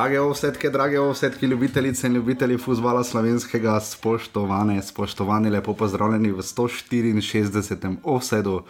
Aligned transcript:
Drage 0.00 0.20
ovsetke, 0.20 0.70
drage 0.70 1.00
ovsetke, 1.00 1.46
ljubitelice 1.46 2.06
in 2.06 2.14
ljubitelji 2.14 2.56
futbola 2.58 3.04
slovenskega, 3.04 3.80
spoštovane, 3.80 4.82
spoštovani, 4.82 5.50
lepo 5.50 5.74
pozdravljeni 5.74 6.30
v 6.32 6.40
164. 6.40 7.96
offsetu, 8.02 8.62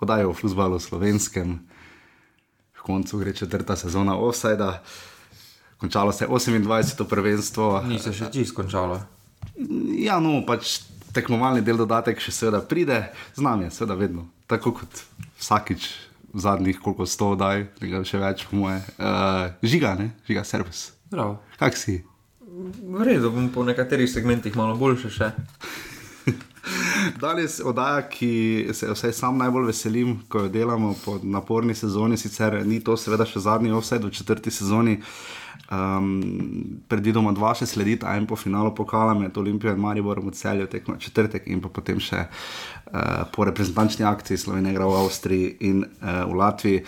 oddajo 0.00 0.30
o 0.30 0.34
futbalu 0.34 0.78
slovenskem. 0.78 1.54
V 2.76 2.82
koncu 2.82 3.18
gre 3.18 3.32
četrta 3.32 3.76
sezona 3.76 4.18
offseda, 4.18 4.82
končalo 5.80 6.12
se 6.12 6.24
je 6.24 6.28
28. 6.28 7.08
prvenstvo. 7.08 7.82
Ni 7.88 7.98
se 7.98 8.12
še 8.12 8.28
čist 8.32 8.52
končalo. 8.52 9.00
Ja, 9.96 10.20
no, 10.20 10.42
pač 10.44 10.82
tekmovalni 11.16 11.64
del 11.64 11.80
dodatek 11.80 12.20
še 12.20 12.36
seveda 12.36 12.60
pride, 12.60 13.00
z 13.32 13.40
nami 13.40 13.64
je 13.64 13.78
seveda 13.78 13.96
vedno, 13.96 14.28
tako 14.46 14.76
kot 14.82 15.06
vsakič 15.40 15.88
zadnjih 16.36 16.78
koliko 16.82 17.06
sto 17.06 17.34
daj, 17.38 17.66
tega 17.80 18.02
še 18.06 18.20
več, 18.20 18.44
po 18.50 18.60
moje. 18.60 18.80
Uh, 18.98 19.56
žiga, 19.64 19.94
ne, 19.98 20.10
žiga, 20.28 20.44
servis. 20.44 20.90
Prav. 21.10 21.38
Kak 21.60 21.78
si? 21.78 22.00
V 22.46 23.04
redu, 23.04 23.30
bom 23.34 23.48
po 23.52 23.64
nekaterih 23.64 24.08
segmentih 24.10 24.56
malo 24.56 24.76
boljše 24.78 25.10
še. 25.12 25.30
Danes 27.22 27.60
oddaja, 27.64 28.02
ki 28.10 28.68
se 28.74 28.90
vsaj 28.90 29.12
sam 29.14 29.38
najbolj 29.38 29.70
veselim, 29.70 30.16
ko 30.28 30.44
jo 30.44 30.52
delamo 30.52 30.94
po 31.04 31.18
naporni 31.22 31.74
sezoni, 31.74 32.18
sicer 32.18 32.58
ni 32.66 32.80
to 32.84 32.96
seveda 32.98 33.26
še 33.28 33.44
zadnji 33.44 33.74
offset 33.76 34.04
v 34.04 34.10
četrti 34.10 34.50
sezoni. 34.50 34.98
Um, 35.66 36.20
predvidoma 36.86 37.32
dva 37.34 37.50
še 37.58 37.66
sledita, 37.66 38.12
en 38.14 38.28
po 38.30 38.36
finalu 38.38 38.70
pokala 38.74 39.16
med 39.18 39.34
Olimpijo 39.34 39.72
in 39.74 39.80
Mariborom 39.82 40.28
v 40.30 40.34
celju, 40.38 40.68
tekmo 40.70 40.94
četrtek 41.02 41.48
in 41.50 41.58
pa 41.64 41.70
potem 41.74 41.98
še 41.98 42.28
uh, 42.28 43.24
po 43.34 43.48
reprezentančni 43.48 44.06
akciji 44.06 44.38
Slovenije, 44.44 44.78
v 44.78 45.00
Avstriji 45.00 45.56
in 45.66 45.82
uh, 45.82 46.22
v 46.30 46.38
Latviji. 46.38 46.84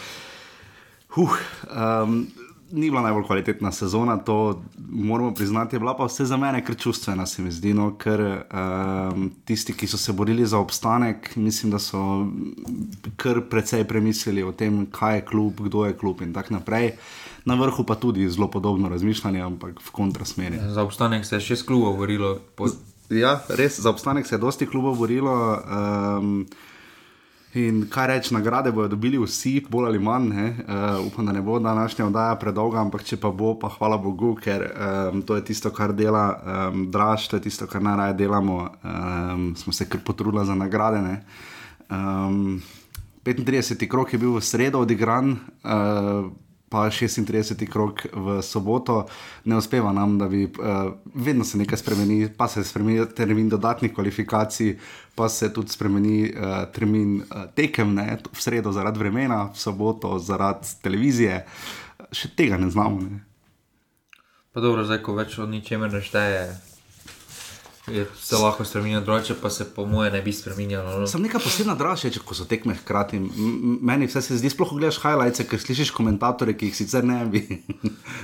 Huh, 1.16 1.34
um, 1.66 2.28
ni 2.70 2.90
bila 2.90 3.02
najbolj 3.02 3.24
kvalitetna 3.26 3.72
sezona, 3.72 4.16
to 4.16 4.62
moramo 4.78 5.34
priznati, 5.34 5.76
je 5.76 5.80
bila 5.80 5.96
pa 5.96 6.06
vse 6.06 6.24
za 6.24 6.36
mene 6.36 6.64
kar 6.64 6.76
čustvena, 6.76 7.26
se 7.26 7.42
mi 7.42 7.50
zdi. 7.50 7.74
No, 7.74 7.90
ker 7.98 8.20
um, 8.22 9.30
tisti, 9.44 9.72
ki 9.72 9.86
so 9.90 9.98
se 9.98 10.12
borili 10.12 10.46
za 10.46 10.58
obstanek, 10.58 11.32
mislim, 11.36 11.72
da 11.72 11.78
so 11.78 12.28
kar 13.16 13.40
precej 13.50 13.84
premislili 13.88 14.42
o 14.42 14.52
tem, 14.52 14.84
kaj 14.86 15.16
je 15.16 15.24
klub, 15.24 15.60
kdo 15.60 15.86
je 15.86 15.96
klub 15.96 16.22
in 16.22 16.32
tako 16.32 16.60
naprej. 16.60 16.92
Na 17.48 17.56
vrhu 17.56 17.84
pa 17.88 17.96
tudi 17.96 18.28
zelo 18.28 18.50
podobno 18.52 18.90
razmišljanje, 18.92 19.40
ampak 19.40 19.80
v 19.80 19.92
kontrasmeri. 19.96 20.60
Za 20.68 20.84
obstanek 20.84 21.24
se 21.24 21.40
je 21.40 21.46
šest 21.52 21.66
klubov 21.66 21.96
borilo. 21.96 22.36
Po... 22.56 22.68
Ja, 23.08 23.38
res, 23.48 23.80
za 23.80 23.90
obstanek 23.90 24.28
se 24.28 24.36
je 24.36 24.42
dosti 24.42 24.66
klubov 24.68 24.98
borilo. 25.00 25.32
Um, 25.64 26.44
In 27.56 27.86
kaj 27.88 28.06
reči, 28.06 28.34
nagrade 28.34 28.68
bodo 28.72 28.88
dobili 28.92 29.16
vsi, 29.18 29.62
bolj 29.70 29.86
ali 29.88 29.98
manj. 29.98 30.28
Uh, 30.28 31.06
upam, 31.06 31.26
da 31.26 31.32
ne 31.32 31.40
bo 31.42 31.58
današnja 31.58 32.06
oddaja 32.06 32.34
predolga, 32.36 32.80
ampak 32.80 33.04
če 33.08 33.16
pa 33.16 33.30
bo, 33.30 33.54
pa 33.58 33.70
hvala 33.72 33.96
Bogu, 33.98 34.34
ker 34.36 34.66
um, 34.68 35.22
to 35.22 35.36
je 35.36 35.44
tisto, 35.48 35.72
kar 35.72 35.94
dela 35.96 36.26
um, 36.36 36.90
draž, 36.92 37.28
to 37.28 37.40
je 37.40 37.46
tisto, 37.48 37.66
kar 37.66 37.82
najraje 37.82 38.18
delamo. 38.20 38.58
Um, 38.84 39.54
smo 39.56 39.72
se 39.72 39.88
kar 39.88 40.04
potrudili 40.04 40.44
za 40.46 40.54
nagrade. 40.54 41.22
Um, 41.88 42.60
35. 43.24 43.88
krok 43.88 44.12
je 44.12 44.18
bil 44.20 44.36
v 44.36 44.44
sredo 44.44 44.84
odigran. 44.84 45.32
Uh, 45.64 46.28
pa 46.68 46.90
36. 46.90 47.66
krok 47.70 48.06
v 48.12 48.42
soboto, 48.42 49.06
ne 49.44 49.56
uspeva 49.56 49.92
nam, 49.92 50.18
da 50.18 50.28
bi 50.28 50.44
uh, 50.44 50.92
vedno 51.14 51.44
se 51.44 51.58
nekaj 51.58 51.78
spremenil, 51.78 52.28
pa 52.36 52.48
se 52.48 52.64
spremeni 52.64 53.06
termin 53.16 53.48
dodatnih 53.48 53.94
kvalifikacij, 53.94 54.76
pa 55.14 55.28
se 55.28 55.52
tudi 55.52 55.72
spremeni 55.72 56.28
uh, 56.28 56.64
termin 56.72 57.16
uh, 57.20 57.48
tekem, 57.54 57.94
ne? 57.94 58.18
v 58.32 58.42
sredo 58.42 58.72
zaradi 58.72 58.98
vremena, 58.98 59.44
v 59.52 59.58
soboto 59.58 60.18
zaradi 60.18 60.76
televizije. 60.82 61.44
Še 62.12 62.34
tega 62.36 62.56
ne 62.56 62.70
znamo. 62.70 63.00
Ne? 63.00 63.24
Pa 64.52 64.60
dobro, 64.60 64.84
zdaj 64.84 65.02
ko 65.04 65.16
več 65.16 65.38
o 65.38 65.46
ničemer 65.46 65.92
ne 65.92 66.00
šteje, 66.02 66.44
Je, 67.92 68.06
se 68.20 68.36
lahko 68.36 68.64
spremenja 68.64 69.00
drugače, 69.00 69.34
pa 69.42 69.50
se 69.50 69.64
po 69.74 69.86
moje 69.86 70.10
ne 70.10 70.22
bi 70.22 70.32
spremenjalo. 70.32 71.00
No. 71.00 71.06
Sem 71.06 71.22
nekaj 71.22 71.42
posebna 71.44 71.74
dražja, 71.78 72.10
če 72.10 72.20
so 72.34 72.46
tekme 72.48 72.74
hkrati. 72.74 73.16
M 73.16 73.78
meni 73.82 74.08
vse 74.08 74.22
se 74.22 74.38
zdi, 74.38 74.50
sploh 74.52 74.72
gledaš 74.76 75.00
highlights, 75.02 75.44
ker 75.48 75.60
slišiš 75.60 75.92
komentatore, 75.96 76.56
ki 76.58 76.70
jih 76.70 76.76
sicer 76.76 77.06
ne 77.06 77.20
bi. 77.26 77.42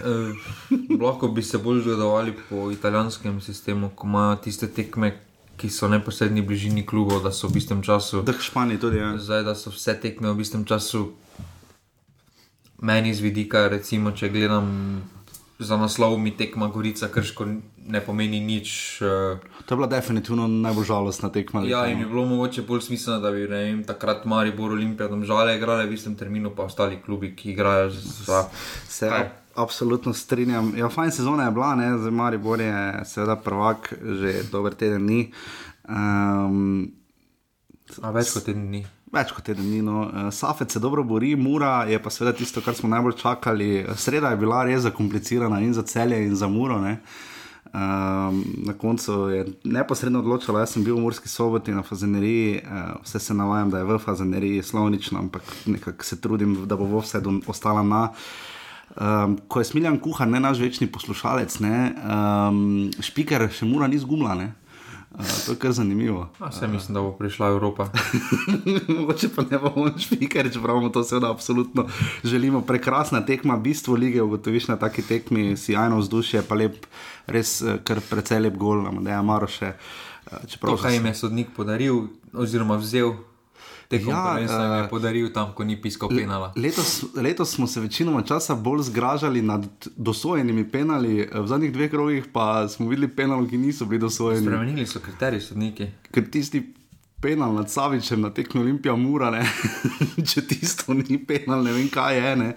uh, 0.05 0.35
lahko 1.07 1.29
bi 1.29 1.43
se 1.43 1.59
bolj 1.59 1.85
zgledovali 1.87 2.37
po 2.49 2.69
italijanskem 2.75 3.41
sistemu, 3.41 3.93
ko 3.95 4.11
imajo 4.11 4.43
tiste 4.49 4.69
tekme. 4.69 5.15
Ki 5.55 5.69
so 5.71 5.87
v 5.87 5.93
neposrednji 5.93 6.43
bližini 6.43 6.83
klubov, 6.83 7.21
da 7.23 7.31
so 7.31 7.47
v 7.47 7.61
istem 7.61 7.79
času. 7.79 8.25
Da, 8.27 8.33
špani 8.35 8.75
tudi. 8.83 8.99
Ja. 8.99 9.13
Zdaj, 9.23 9.45
da 9.47 9.53
so 9.55 9.71
vse 9.71 9.95
tekme 10.03 10.33
v 10.35 10.43
istem 10.43 10.65
času, 10.67 11.13
meni 12.83 13.15
z 13.15 13.23
vidika, 13.23 13.69
recimo, 13.71 14.11
če 14.11 14.33
gledam 14.35 14.67
za 15.59 15.77
naslov, 15.77 16.19
mi 16.19 16.37
tekma 16.37 16.69
Gorica, 16.69 17.09
krško 17.09 17.47
ne 17.87 18.01
pomeni 18.01 18.41
nič. 18.41 18.99
Uh, 19.03 19.39
to 19.65 19.75
je 19.75 19.77
bila 19.77 19.87
definitivno 19.87 20.49
najbolj 20.49 20.85
žalostna 20.85 21.31
tekma. 21.33 21.63
Ja, 21.69 21.87
in 21.87 21.99
bi 21.99 22.09
bilo 22.09 22.25
mogoče 22.27 22.63
bolj 22.63 22.81
smiselno, 22.89 23.21
da 23.21 23.31
bi 23.31 23.47
vem, 23.47 23.85
takrat 23.85 24.25
Maribor 24.25 24.73
Olimpija 24.73 25.09
tam 25.09 25.25
žale 25.25 25.57
igrali 25.57 25.87
v 25.89 25.95
istem 25.95 26.17
terminu, 26.17 26.51
pa 26.57 26.67
ostali 26.67 26.99
klubi, 27.03 27.35
ki 27.37 27.53
igrajo 27.53 27.91
za 27.91 28.45
vse. 28.89 29.11
Absolutno 29.55 30.13
strinjam. 30.13 30.73
Ja, 30.77 30.89
fajn 30.91 31.11
sezona 31.11 31.45
je 31.45 31.51
bila, 31.55 31.75
ne? 31.79 31.93
zdaj 31.99 32.11
Maribor 32.11 32.61
je 32.61 33.05
seveda 33.05 33.37
prvak, 33.37 33.93
že 34.03 34.43
dober 34.51 34.75
teden 34.75 35.07
ni. 35.07 35.31
Um, 35.89 36.91
A 38.03 38.11
več 38.11 38.33
kot 38.35 38.49
teden 38.49 38.67
dni. 38.73 38.83
Več 39.15 39.31
kot 39.31 39.47
teden 39.47 39.69
dni. 39.69 39.83
No. 39.87 40.09
Safet 40.35 40.75
se 40.75 40.81
dobro 40.83 41.05
bori, 41.07 41.37
Mura 41.39 41.85
je 41.87 42.01
pa 42.03 42.11
seveda 42.11 42.35
tisto, 42.37 42.63
kar 42.65 42.75
smo 42.75 42.91
najbolj 42.91 43.15
čakali. 43.21 43.69
Sreda 43.95 44.33
je 44.33 44.41
bila 44.41 44.65
res 44.67 44.83
zakomplicirana 44.89 45.61
in 45.63 45.75
za 45.77 45.85
celje, 45.87 46.19
in 46.27 46.35
za 46.35 46.49
Muro. 46.51 46.81
Ne. 46.83 46.99
Um, 47.75 48.45
na 48.67 48.73
koncu 48.79 49.13
je 49.31 49.47
neposredno 49.65 50.21
odločila, 50.23 50.61
jaz 50.63 50.75
sem 50.77 50.85
bil 50.87 50.95
v 50.95 51.03
Murski 51.03 51.29
soboti 51.29 51.73
na 51.75 51.83
Fazeneriji, 51.83 52.61
uh, 52.63 53.01
vse 53.03 53.19
se 53.19 53.35
navajam, 53.35 53.71
da 53.71 53.81
je 53.81 53.89
v 53.89 53.97
Fazeneriji 53.99 54.63
slovnično, 54.63 55.19
ampak 55.19 55.43
nekako 55.67 56.07
se 56.07 56.21
trudim, 56.21 56.55
da 56.71 56.77
bo 56.79 56.87
vse 57.01 57.19
ostala 57.51 57.83
na. 57.83 58.03
Um, 58.95 59.39
ko 59.49 59.59
je 59.59 59.71
smiljan 59.73 59.99
kuhar, 59.99 60.29
ne 60.31 60.39
naš 60.41 60.61
večni 60.63 60.87
poslušalec, 60.87 61.59
ne, 61.65 61.79
um, 62.07 62.93
špiker 63.03 63.49
še 63.51 63.67
mora 63.67 63.91
ni 63.91 63.99
zgumla. 63.99 64.37
To 65.47 65.53
je 65.53 65.59
kar 65.59 65.73
zanimivo. 65.73 66.29
Vse 66.51 66.67
mislim, 66.67 66.95
da 66.95 67.01
bo 67.01 67.13
prišla 67.13 67.49
Evropa. 67.49 67.89
Mogoče 68.99 69.29
pa 69.37 69.43
ne 69.51 69.59
bomo 69.59 69.99
špikari, 69.99 70.53
čeprav 70.53 70.77
imamo 70.77 70.89
to 70.89 71.05
seveda 71.05 71.31
absolutno. 71.31 71.87
Želimo 72.25 72.61
prekrasna 72.61 73.27
tekma, 73.27 73.57
bistvo 73.57 73.95
lige, 73.95 74.23
ugotoviš 74.23 74.69
na 74.69 74.77
taki 74.77 75.03
tekmi, 75.03 75.57
sjajno 75.57 75.99
vzdušje, 75.99 76.43
pa 76.43 76.55
lep, 76.55 76.87
res 77.27 77.63
kar 77.85 78.01
precej 78.11 78.41
lep 78.41 78.57
gol, 78.57 78.91
da 79.01 79.11
je 79.11 79.23
Maroše. 79.23 79.73
Čeprav 80.47 80.77
kaj 80.83 80.95
jim 80.95 81.07
je 81.07 81.15
sodnik 81.15 81.49
podaril, 81.57 82.03
oziroma 82.33 82.77
vzel. 82.77 83.15
Ja, 83.91 84.37
uh, 84.41 84.77
je 84.83 84.89
podaril 84.91 85.33
tam, 85.33 85.53
ko 85.55 85.65
ni 85.65 85.77
piskal 85.81 86.09
penala. 86.09 86.53
Letos, 86.57 87.05
letos 87.15 87.55
smo 87.55 87.67
se 87.67 87.81
večinoma 87.81 88.23
časa 88.23 88.55
bolj 88.55 88.83
zgražali 88.91 89.43
nad 89.43 89.67
dosojenimi 89.97 90.65
penali, 90.71 91.29
v 91.35 91.47
zadnjih 91.47 91.73
dveh 91.73 91.91
krogih 91.91 92.31
pa 92.33 92.69
smo 92.69 92.89
videli 92.89 93.09
penal, 93.09 93.47
ki 93.49 93.59
niso 93.59 93.85
bili 93.85 94.01
dosojeni. 94.01 94.47
Spremenili 94.47 94.87
so 94.87 95.01
kriteriji 95.05 95.41
sodniki. 95.41 95.91
Ker 96.11 96.31
tisti 96.31 96.63
penal 97.25 97.55
nad 97.57 97.71
Savičem 97.71 98.21
na 98.21 98.31
tekmi 98.31 98.61
Olimpija 98.61 98.93
mura, 99.01 99.31
če 100.31 100.43
tisto 100.45 100.93
ni 100.93 101.17
penal, 101.25 101.65
ne 101.65 101.73
vem 101.73 101.89
kaj 101.89 102.19
je. 102.21 102.33
Ne? 102.37 102.49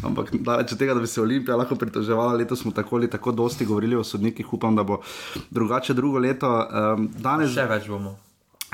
Ampak 0.00 0.32
če 0.64 0.78
tega, 0.80 0.96
da 0.96 1.02
bi 1.04 1.10
se 1.10 1.20
Olimpija 1.20 1.58
lahko 1.60 1.76
pritoževala, 1.76 2.38
letos 2.40 2.64
smo 2.64 2.72
tako 2.72 2.96
ali 2.96 3.10
tako 3.12 3.34
dosti 3.36 3.68
govorili 3.68 4.00
o 4.00 4.04
sodnikih, 4.04 4.52
upam, 4.56 4.76
da 4.76 4.82
bo 4.82 5.02
drugače 5.50 5.94
drugo 5.94 6.24
leto. 6.24 6.48
Um, 6.48 7.10
danes... 7.20 7.52
Še 7.52 7.68
več 7.68 7.90
bomo. 7.92 8.16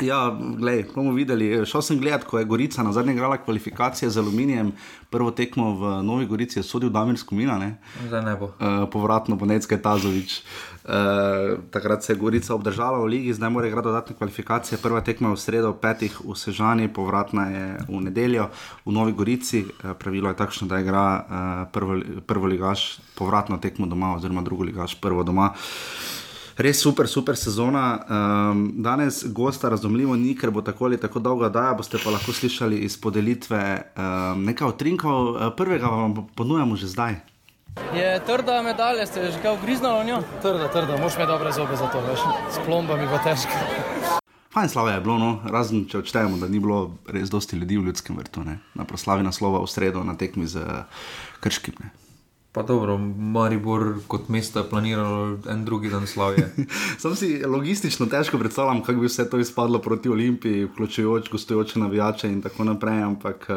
Ja, 0.02 0.38
gledaj, 0.56 0.84
bomo 0.94 1.12
videli. 1.12 1.66
Šel 1.66 1.82
sem 1.82 1.98
gledat, 2.00 2.24
ko 2.24 2.38
je 2.38 2.44
Gorica 2.48 2.82
na 2.82 2.92
zadnje 2.92 3.12
igrala 3.12 3.36
kvalifikacije 3.36 4.10
z 4.10 4.18
aluminijem, 4.18 4.72
prvo 5.10 5.30
tekmo 5.30 5.72
v 5.76 6.02
Novi 6.02 6.26
Gorici 6.26 6.58
je 6.58 6.62
sodil 6.62 6.90
Damir 6.90 7.18
Skomina. 7.18 7.58
Ne? 7.58 7.76
Zdaj 8.06 8.22
ne 8.24 8.36
bo. 8.36 8.50
Uh, 8.56 8.88
povratno 8.92 9.36
bo 9.36 9.46
Necke 9.46 9.76
Tazovič. 9.82 10.40
Uh, 10.84 11.60
takrat 11.70 12.04
se 12.04 12.12
je 12.12 12.16
Gorica 12.16 12.54
obdržala 12.54 12.98
v 12.98 13.10
ligi, 13.12 13.34
zdaj 13.34 13.50
mora 13.50 13.68
igrati 13.68 13.88
dodatne 13.88 14.16
kvalifikacije. 14.16 14.78
Prva 14.82 15.00
tekma 15.00 15.28
je 15.28 15.34
v 15.34 15.40
sredo, 15.40 15.72
petih 15.72 16.16
v 16.24 16.36
Sežani, 16.36 16.88
povratna 16.88 17.46
je 17.50 17.66
v 17.88 18.00
nedeljo 18.00 18.48
v 18.86 18.92
Novi 18.92 19.12
Gorici. 19.12 19.66
Uh, 19.66 19.92
pravilo 19.98 20.32
je 20.32 20.40
takšno, 20.40 20.68
da 20.68 20.80
igra 20.80 21.04
uh, 21.20 21.68
prvo, 21.72 22.00
prvo 22.26 22.46
ligaš 22.46 23.00
povratno 23.14 23.58
tekmo 23.58 23.86
doma, 23.86 24.16
oziroma 24.16 24.42
drugo 24.42 24.64
ligaš 24.64 24.96
prvo 25.00 25.22
doma. 25.22 25.52
Res 26.60 26.76
super, 26.76 27.08
super 27.08 27.36
sezona. 27.36 28.04
Um, 28.04 28.72
danes 28.84 29.24
gosta 29.32 29.68
razumljivo 29.68 30.16
ni, 30.16 30.34
ker 30.36 30.50
bo 30.50 30.60
tako 30.62 30.84
ali 30.84 30.98
tako 31.00 31.18
dolga 31.18 31.48
daja. 31.48 31.72
Boste 31.74 31.96
pa 32.04 32.12
lahko 32.12 32.34
slišali 32.36 32.82
iz 32.84 32.98
podelitve 33.00 33.60
um, 33.96 34.44
nekaj 34.44 34.68
otrinkov. 34.68 35.38
Prvega 35.56 35.88
vam 35.88 36.26
ponujamo 36.36 36.76
že 36.76 36.90
zdaj. 36.92 37.16
Je 37.96 38.10
trda 38.26 38.60
medalja, 38.62 39.06
ste 39.06 39.30
že 39.32 39.40
kaj 39.40 39.56
ugriznali 39.56 40.04
v 40.04 40.08
njo? 40.10 40.18
Trda, 40.42 40.68
trda, 40.68 40.98
moš 41.00 41.16
me 41.16 41.26
dobre 41.26 41.52
zobe 41.52 41.76
za 41.80 41.88
to, 41.88 42.02
veš. 42.04 42.26
S 42.52 42.60
plombami 42.66 43.08
bo 43.08 43.22
težko. 43.24 43.56
Fajn 44.52 44.68
slave 44.68 44.92
je 44.98 45.00
bilo, 45.00 45.16
no? 45.18 45.30
razen 45.46 45.86
če 45.88 46.02
odštejemo, 46.02 46.42
da 46.42 46.48
ni 46.50 46.60
bilo 46.60 46.98
res 47.08 47.30
dosti 47.30 47.56
ljudi 47.56 47.78
v 47.78 47.88
ljudskem 47.88 48.18
vrtu, 48.18 48.44
ne? 48.44 48.58
na 48.74 48.84
proslavi 48.84 49.24
naslova 49.24 49.62
v 49.64 49.70
sredo 49.70 50.04
na 50.04 50.18
tekmi 50.18 50.44
z 50.44 50.60
Krškim. 51.40 51.78
Ne? 51.80 51.99
Pa 52.52 52.62
dobro, 52.62 52.98
Maribor 53.18 53.94
kot 54.10 54.28
mesto 54.28 54.58
je 54.58 54.68
planiralo 54.68 55.38
en 55.48 55.64
drugi 55.64 55.90
dan 55.90 56.06
slavje. 56.06 56.50
Sam 57.02 57.14
si 57.16 57.42
logistično 57.46 58.06
težko 58.06 58.38
predstavljam, 58.38 58.82
kako 58.82 59.00
bi 59.00 59.06
vse 59.06 59.30
to 59.30 59.38
izpadlo 59.38 59.78
proti 59.78 60.08
Olimpiji, 60.08 60.64
vključujoč 60.64 61.30
gostujoče 61.30 61.78
navijače 61.78 62.28
in 62.28 62.42
tako 62.42 62.64
naprej. 62.64 63.02
Ampak 63.02 63.46
uh, 63.48 63.56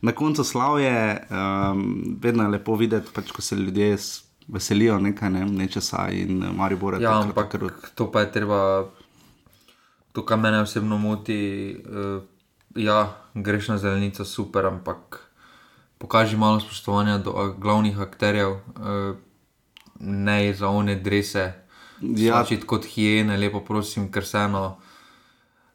na 0.00 0.12
koncu 0.12 0.44
slavje, 0.44 1.26
um, 1.30 2.16
vedno 2.22 2.42
je 2.42 2.48
lepo 2.48 2.76
videti, 2.76 3.10
pač, 3.14 3.30
ko 3.30 3.42
se 3.42 3.56
ljudje 3.56 3.96
veselijo 4.48 4.98
nekaj 5.00 5.30
ne, 5.30 5.44
nečesa 5.44 6.08
in 6.12 6.42
uh, 6.42 6.56
Maribor 6.56 6.94
je 6.94 7.02
Ja, 7.02 7.10
takrat 7.10 7.24
ampak 7.24 7.52
takrat- 7.52 7.94
to 7.94 8.10
pa 8.12 8.20
je 8.20 8.32
treba, 8.32 8.88
to, 10.12 10.24
kar 10.24 10.38
mene 10.38 10.60
osebno 10.60 10.98
moti. 10.98 11.76
Uh, 11.84 12.22
ja, 12.76 13.12
greš 13.34 13.68
na 13.68 13.78
zelenico, 13.78 14.24
super, 14.24 14.66
ampak 14.66 15.23
pokaži 15.98 16.36
malo 16.36 16.60
spoštovanja 16.60 17.18
do 17.18 17.30
a, 17.30 17.54
glavnih 17.58 18.00
akterjev, 18.00 18.50
uh, 18.50 19.16
ne 20.00 20.54
za 20.54 20.68
one 20.68 20.96
drese. 20.96 21.52
Ja. 22.00 22.44
Ja, 22.50 22.58
kot 22.66 22.84
hijene, 22.84 23.36
lepo 23.36 23.60
prosim, 23.60 24.10
ker 24.12 24.26
se 24.26 24.38
eno. 24.38 24.76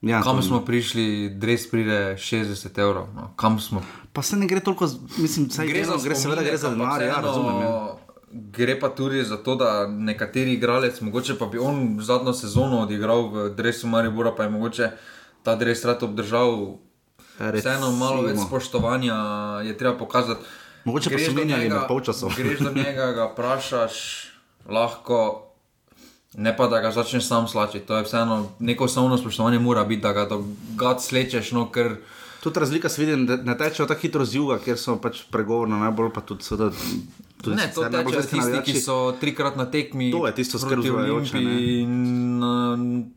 Ja, 0.01 0.21
Kam 0.23 0.41
smo 0.41 0.61
prišli, 0.65 1.29
dres 1.29 1.65
pride 1.71 2.15
60 2.15 2.79
evrov. 2.79 3.07
No, 3.15 3.33
kam 3.35 3.59
smo? 3.59 3.81
Pa 4.13 4.21
se 4.21 4.37
ne 4.37 4.47
gre 4.47 4.59
toliko, 4.59 4.87
mislim, 5.17 5.49
saj 5.49 5.67
gre, 5.67 5.83
gre 6.03 6.15
seveda 6.15 6.43
gre 6.43 6.57
za 6.57 6.69
denar, 6.69 7.01
ja, 7.01 7.19
razumem. 7.21 7.61
Ja. 7.61 7.95
Gre 8.31 8.79
pa 8.79 8.89
tudi 8.89 9.23
za 9.23 9.37
to, 9.43 9.55
da 9.55 9.87
nekateri 9.87 10.53
igralec, 10.53 11.01
mogoče 11.01 11.35
pa 11.39 11.45
bi 11.45 11.59
on 11.59 11.99
zadnjo 12.01 12.33
sezono 12.33 12.81
odigral 12.81 13.27
v 13.27 13.49
Dresu 13.55 13.87
Maribora, 13.87 14.31
pa 14.35 14.43
je 14.43 14.49
mogoče 14.49 14.91
ta 15.43 15.55
dres 15.55 15.83
rad 15.85 16.03
obdržal. 16.03 16.77
Vseeno 17.39 17.91
malo 17.91 18.21
več 18.21 18.39
spoštovanja 18.39 19.15
je 19.63 19.77
treba 19.77 19.97
pokazati. 19.97 20.45
Mogoče 20.85 21.09
pa 21.09 21.15
Greš 21.15 21.27
so 21.27 21.33
do 21.33 21.41
menjali 21.41 21.63
njega- 21.63 21.75
med 21.75 21.87
polčasom. 21.87 22.31
Greš 22.37 22.59
do 22.59 22.71
njega, 22.71 23.11
ga 23.11 23.25
vprašaš, 23.25 23.95
lahko. 24.69 25.45
Ne 26.37 26.57
pa 26.57 26.67
da 26.67 26.79
ga 26.79 26.91
začneš 26.91 27.25
sam 27.25 27.47
slačiti, 27.47 27.87
to 27.87 27.97
je 27.97 28.03
vseeno 28.03 28.51
neko 28.59 28.83
osnovno 28.83 29.17
spoštovanje, 29.17 29.59
mora 29.59 29.83
biti, 29.83 30.01
da 30.01 30.13
ga 30.13 30.25
do 30.25 30.43
gad 30.75 31.03
slečeš, 31.03 31.51
no 31.51 31.71
ker 31.71 31.97
Tudi 32.39 32.59
razlika 32.59 32.89
se 32.89 33.05
vidi, 33.05 33.25
da 33.25 33.35
ne 33.35 33.57
tečejo 33.57 33.85
tako 33.87 34.01
hitro 34.01 34.25
z 34.25 34.35
juga, 34.35 34.59
ker 34.59 34.77
so 34.77 34.95
pač 34.95 35.25
pregovorno 35.31 35.75
najbolj, 35.77 36.13
pa 36.13 36.21
tudi 36.21 36.43
seveda. 36.43 36.71
tudi 37.41 37.55
Ne, 37.55 37.71
to 37.75 37.83
tečejo 37.83 38.09
zvesti 38.09 38.39
tisti, 38.39 38.61
ki 38.63 38.81
so 38.81 39.11
trikrat 39.19 39.55
na 39.55 39.65
tekmi. 39.65 40.11
To 40.11 40.27
je 40.27 40.35
tisto 40.35 40.57
vzbujajoče, 40.57 41.35
ne. 41.35 41.51
Olimpiji 41.51 41.81
In, 41.83 43.11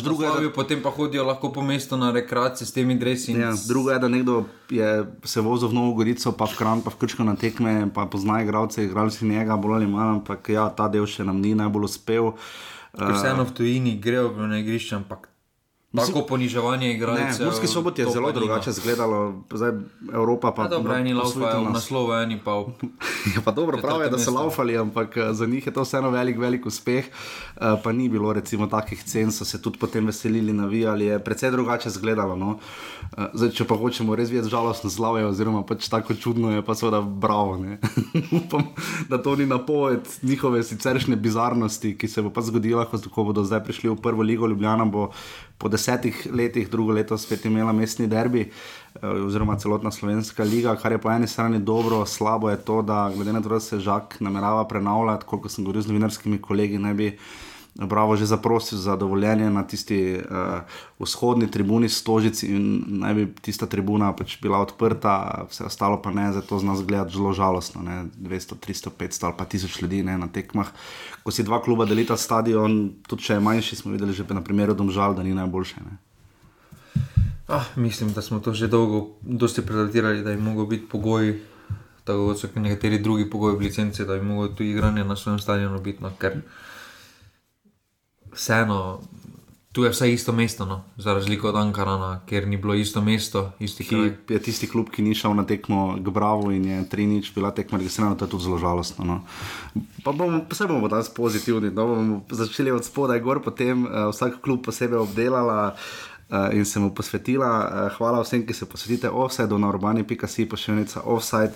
uh, 0.00 0.04
drugo 0.04 0.24
je, 0.24 0.30
da- 0.40 0.52
potem 0.54 0.82
pa 0.82 0.90
hodijo 0.90 1.24
lahko 1.24 1.52
po 1.52 1.62
mestu 1.62 1.96
na 1.96 2.10
rekreacije 2.10 2.66
s 2.66 2.72
temi 2.72 2.94
dresi. 2.94 3.32
Ja, 3.32 3.52
drugo 3.68 3.90
je, 3.90 3.98
da 3.98 4.08
nekdo 4.08 4.44
je 4.70 5.06
se 5.24 5.40
vozil 5.40 5.68
v 5.68 5.74
Novo 5.74 5.94
Gorico, 5.94 6.32
pa 6.32 6.44
v 6.44 6.56
Kran, 6.58 6.80
pa 6.80 6.90
v 6.90 7.00
Krško 7.00 7.24
na 7.24 7.36
tekme, 7.36 7.90
pa 7.94 8.06
pozna 8.06 8.42
igralce, 8.42 8.84
igralci 8.84 9.24
njega, 9.24 9.56
bolj 9.56 9.74
ali 9.74 9.86
manj, 9.86 10.20
ampak 10.20 10.48
ja, 10.48 10.68
ta 10.70 10.88
del 10.88 11.06
še 11.06 11.24
nam 11.24 11.40
ni 11.40 11.54
najbolj 11.54 11.84
uspel. 11.90 12.32
Ker 12.92 13.16
vseeno 13.16 13.44
v 13.48 13.52
tujini 13.56 13.96
grejo 14.00 14.32
na 14.36 14.60
igrišče, 14.60 14.96
ampak 15.00 15.31
tako 15.94 16.22
poniževanje 16.22 16.92
igralcev. 16.92 17.46
Murski 17.46 17.66
sobot 17.66 17.98
je 17.98 18.06
zelo 18.06 18.32
drugače 18.32 18.70
izgledalo, 18.70 19.18
zdaj 19.50 19.70
Evropa 20.12 20.52
pa 20.52 20.62
Ja, 20.62 20.68
dobro, 20.68 20.94
eni 20.94 21.12
laufajo 21.12 21.60
v 21.60 21.64
nas- 21.64 21.72
naslovu, 21.74 22.12
eni 22.14 22.40
pa 22.40 22.54
v 22.54 22.64
Ja, 23.34 23.40
pa 23.44 23.50
dobro, 23.52 23.78
prav 23.78 24.02
je, 24.02 24.10
da 24.10 24.18
so 24.18 24.30
laufali, 24.30 24.78
ampak 24.78 25.16
eh, 25.16 25.32
za 25.32 25.46
njih 25.46 25.66
je 25.66 25.72
to 25.72 25.82
vseeno 25.82 26.10
velik, 26.10 26.38
velik 26.38 26.66
uspeh. 26.66 27.04
Eh, 27.04 27.10
Pa 27.82 27.92
ni 27.92 28.08
bilo 28.08 28.32
recimo 28.32 28.66
takih 28.66 29.04
cen, 29.04 29.28
so 29.28 29.44
se 29.44 29.62
tudi 29.62 29.78
potem 29.78 30.06
veselili, 30.06 30.52
navijali, 30.52 31.04
je 31.04 31.18
precej 31.18 31.50
drugače 31.50 31.88
izgledalo. 31.88 32.36
No. 32.36 32.58
Eh, 33.12 33.28
Zdaj, 33.34 33.50
če 33.50 33.64
pa 33.64 33.76
hočemo 33.76 34.14
res 34.14 34.30
videti 34.30 34.48
žalostno 34.48 34.90
slavje, 34.90 35.26
oziroma 35.26 35.62
pač 35.62 35.88
tako 35.88 36.14
čudno 36.14 36.50
je, 36.50 36.62
pa 36.62 36.74
seveda 36.74 37.00
bravo. 37.00 37.52
Upam, 38.38 38.62
da 39.08 39.18
to 39.18 39.36
ni 39.36 39.46
napoved 39.46 40.00
njihove 40.22 40.62
siceršnje 40.62 41.16
bizarnosti, 41.16 41.98
ki 41.98 42.08
se 42.08 42.22
bo 42.22 42.30
pa 42.30 42.40
zgodila, 42.40 42.84
ko 42.84 42.98
ko 43.10 43.24
bodo 43.24 43.44
zdaj 43.44 43.62
prišli 43.62 43.90
v 43.90 43.96
prvo 43.96 44.22
ligo 44.22 44.46
Ljubljana, 44.46 44.84
bo 44.84 45.10
po 45.62 45.70
desetih 45.70 46.26
letih 46.34 46.66
drugo 46.70 46.92
leto 46.92 47.18
spet 47.18 47.44
imela 47.46 47.72
mestni 47.72 48.06
derbi. 48.10 48.48
eh, 49.02 49.06
Oziroma, 49.06 49.56
celotna 49.56 49.90
slovenska 49.90 50.44
liga, 50.44 50.74
kar 50.76 50.92
je 50.92 50.98
po 50.98 51.10
eni 51.10 51.26
strani 51.26 51.58
dobro, 51.58 52.06
slabo 52.06 52.50
je 52.50 52.56
to, 52.56 52.82
da 52.82 53.12
glede 53.14 53.32
na 53.32 53.42
to, 53.42 53.48
da 53.48 53.60
se 53.60 53.78
Žak 53.78 54.16
namerava 54.20 54.66
prenavljati, 54.68 55.24
koliko 55.26 55.48
sem 55.48 55.64
govoril 55.64 55.82
z 55.82 55.92
novinarskimi 55.92 56.40
kolegi, 56.42 56.78
naj 56.78 56.94
bi 56.94 57.18
Bravo 57.74 58.16
že 58.16 58.28
zaprosil 58.28 58.78
za 58.78 58.96
dovoljenje 58.96 59.50
na 59.50 59.62
tisti 59.64 60.20
uh, 60.20 60.60
vzhodni 60.98 61.50
tribuni 61.50 61.88
Stožici 61.88 62.46
in 62.52 62.84
naj 63.00 63.14
bi 63.14 63.24
tista 63.32 63.66
tribuna 63.66 64.12
pač 64.12 64.36
bila 64.42 64.60
odprta, 64.60 65.46
vse 65.48 65.64
ostalo 65.64 65.96
pa 66.02 66.12
ne, 66.12 66.32
zato 66.32 66.58
z 66.58 66.68
nas 66.68 66.84
gledati 66.84 67.16
zelo 67.16 67.32
žalostno. 67.32 67.82
Ne? 67.82 68.04
200, 68.20 68.60
300, 68.60 68.92
500 68.98 69.24
ali 69.24 69.34
pa 69.38 69.44
1000 69.44 69.82
ljudi 69.82 70.02
ne, 70.02 70.18
na 70.18 70.28
tekmah. 70.28 70.68
Ko 71.24 71.32
si 71.32 71.42
dva 71.42 71.62
kluba 71.64 71.88
delita 71.88 72.16
stadion, 72.16 72.92
tudi 73.08 73.24
če 73.24 73.40
je 73.40 73.40
manjši, 73.40 73.76
smo 73.76 73.92
videli 73.92 74.12
že 74.12 74.28
na 74.28 74.44
primeru 74.44 74.74
Domžal, 74.74 75.16
da 75.16 75.22
ni 75.22 75.32
najboljše. 75.32 75.80
Ne? 75.80 75.96
Ah, 77.48 77.64
mislim, 77.76 78.12
da 78.12 78.22
smo 78.22 78.40
to 78.40 78.52
že 78.52 78.68
dolgo, 78.68 79.16
dosti 79.22 79.64
predatirali, 79.66 80.22
da 80.22 80.30
je 80.30 80.36
mogel 80.36 80.66
biti 80.66 80.88
pogoj, 80.88 81.40
tako 82.04 82.26
kot 82.26 82.38
so 82.38 82.48
nekateri 82.54 82.98
drugi 82.98 83.30
pogoji 83.30 83.56
v 83.56 83.60
licenci, 83.60 84.04
da 84.04 84.16
bi 84.16 84.24
mogel 84.24 84.54
tu 84.56 84.62
igranje 84.62 85.04
na 85.04 85.16
svojem 85.16 85.38
stadionu 85.38 85.80
biti. 85.80 86.02
No, 86.02 86.12
ker 86.18 86.40
vseeno, 88.34 89.00
tu 89.72 89.84
je 89.84 89.90
vse 89.90 90.12
isto 90.12 90.32
mesto, 90.32 90.66
no, 90.66 90.82
za 90.96 91.14
razliko 91.14 91.48
od 91.48 91.56
Ankarana, 91.56 92.20
ker 92.26 92.48
ni 92.48 92.56
bilo 92.56 92.74
isto 92.74 93.00
mesto, 93.00 93.52
isti 93.58 93.84
kraj. 93.88 94.10
Ki 94.26 94.34
je 94.34 94.42
tisti 94.42 94.68
klub, 94.68 94.90
ki 94.92 95.02
ni 95.02 95.14
šel 95.14 95.34
na 95.34 95.46
tekmo 95.48 95.96
k 95.96 96.12
Bravo 96.12 96.50
in 96.52 96.64
je 96.64 96.84
3-0 96.92 97.34
bila 97.34 97.50
tekma 97.50 97.78
registrirana, 97.78 98.16
to 98.16 98.24
je 98.24 98.30
tudi 98.30 98.44
zelo 98.44 98.58
žalostno. 98.58 99.04
No. 99.04 99.20
Pa 100.04 100.12
bomo, 100.12 100.44
vse 100.50 100.68
bomo 100.68 100.88
danes 100.92 101.08
pozitivni, 101.08 101.70
da 101.70 101.84
bomo 101.88 102.20
začeli 102.30 102.70
od 102.70 102.84
spodaj 102.84 103.20
gor, 103.20 103.40
potem 103.42 103.86
uh, 103.86 104.10
vsak 104.12 104.42
klub 104.44 104.64
posebej 104.64 104.98
obdelala. 104.98 105.72
Uh, 105.72 106.11
in 106.52 106.64
se 106.64 106.80
mu 106.80 106.90
posvetila. 106.94 107.48
Uh, 107.48 107.96
hvala 107.96 108.22
vsem, 108.22 108.46
ki 108.46 108.54
se 108.54 108.68
posvetite 108.68 109.10
offside 109.10 109.58
na 109.58 109.68
urbani.si, 109.68 110.48
pošiljnica 110.48 111.02
offside, 111.04 111.52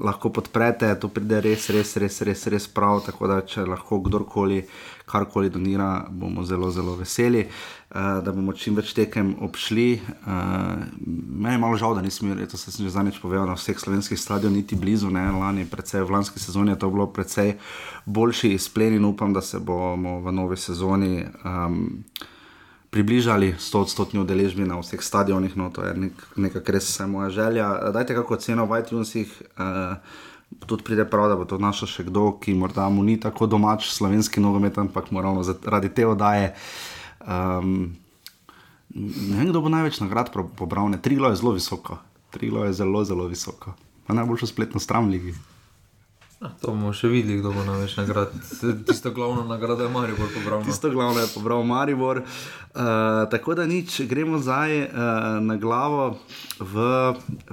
lahko 0.00 0.32
podprete, 0.32 0.94
to 1.00 1.08
pride 1.08 1.40
res, 1.40 1.70
res, 1.70 1.96
res, 1.96 2.20
res, 2.22 2.46
res 2.46 2.68
prav. 2.68 3.00
Tako 3.06 3.30
da, 3.30 3.40
če 3.40 3.64
lahko 3.64 4.02
kdorkoli 4.04 4.62
karkoli 5.08 5.48
donira, 5.50 6.06
bomo 6.10 6.44
zelo, 6.44 6.70
zelo 6.70 6.94
veseli, 6.96 7.46
uh, 7.48 8.20
da 8.24 8.32
bomo 8.32 8.52
čim 8.52 8.76
več 8.76 8.92
tekem 8.96 9.34
obšli. 9.40 9.88
Uh, 9.96 10.84
Meni 11.08 11.56
je 11.56 11.62
malo 11.64 11.80
žal, 11.80 11.96
da 11.96 12.04
imel, 12.04 12.44
to 12.46 12.60
sem 12.60 12.84
že 12.84 12.92
zadnjič 12.92 13.20
povedal, 13.22 13.48
na 13.48 13.56
vseh 13.56 13.78
slovenskih 13.80 14.20
stadionih 14.20 14.62
niti 14.62 14.76
blizu, 14.76 15.10
ne 15.10 15.30
lani, 15.32 15.64
predvsej 15.64 16.04
v 16.04 16.18
lanski 16.18 16.40
sezoni 16.42 16.74
je 16.74 16.80
to 16.84 16.90
bilo 16.92 17.06
precej 17.08 17.56
boljši 18.04 18.52
izplen 18.58 18.98
in 18.98 19.04
upam, 19.08 19.32
da 19.32 19.40
se 19.40 19.58
bomo 19.58 20.20
v 20.20 20.32
novi 20.32 20.56
sezoni. 20.56 21.24
Um, 21.44 22.04
približali 22.90 23.54
100-odstotni 23.60 24.20
udeležbi 24.20 24.64
na 24.64 24.78
vseh 24.80 25.02
stadionih, 25.02 25.56
no 25.56 25.68
to 25.70 25.84
je 25.84 25.92
nek, 25.94 26.24
nekako 26.36 26.72
res 26.72 26.88
vse 26.88 27.06
moja 27.06 27.30
želja. 27.30 27.68
Dajte 27.92 28.16
kako 28.16 28.36
ceno 28.36 28.64
v 28.66 28.80
iTunesih, 28.80 29.28
uh, 29.60 30.00
tudi 30.66 30.84
pride 30.84 31.04
prav, 31.04 31.28
da 31.28 31.36
bo 31.36 31.44
to 31.44 31.58
našel 31.60 31.88
še 31.88 32.06
kdo, 32.08 32.32
ki 32.40 32.56
morda 32.56 32.88
mu 32.88 33.04
ni 33.04 33.18
tako 33.20 33.46
domač 33.46 33.90
slovenski 33.92 34.40
nogomet, 34.40 34.78
ampak 34.78 35.12
moramo 35.12 35.44
zaradi 35.44 35.92
te 35.92 36.06
oddaje. 36.08 36.54
Um, 37.20 37.92
ne 38.94 39.36
vem, 39.36 39.50
kdo 39.52 39.60
bo 39.60 39.72
največ 39.72 40.00
nagrad 40.00 40.32
pobral, 40.32 40.88
ne, 40.88 41.00
Triglo 41.02 41.28
je 41.28 41.42
zelo 41.42 41.52
visoko, 41.52 42.00
Triglo 42.32 42.64
je 42.64 42.72
zelo, 42.72 43.04
zelo 43.04 43.28
visoko. 43.28 43.76
Najboljšo 44.08 44.48
spletno 44.48 44.80
stran 44.80 45.12
ligi. 45.12 45.36
Ah, 46.40 46.54
To 46.62 46.70
bomo 46.70 46.92
še 46.94 47.08
videli, 47.10 47.40
kdo 47.40 47.50
bo 47.50 47.64
največ 47.66 47.96
nagrad. 47.98 48.30
Tisto 48.86 49.10
glavno 49.10 49.42
nagrado 49.42 49.82
je 49.82 49.90
Maribor 49.90 50.30
pobral. 50.30 50.62
no. 50.62 50.64
Tisto 50.64 50.90
glavno 50.90 51.18
je 51.18 51.26
pobral 51.34 51.64
Maribor. 51.66 52.22
Uh, 52.22 53.26
tako 53.30 53.54
da 53.58 53.66
nič, 53.66 54.00
gremo 54.06 54.38
zdaj 54.38 54.86
uh, 54.86 54.88
na 55.42 55.56
glavo 55.56 56.14
v 56.62 56.74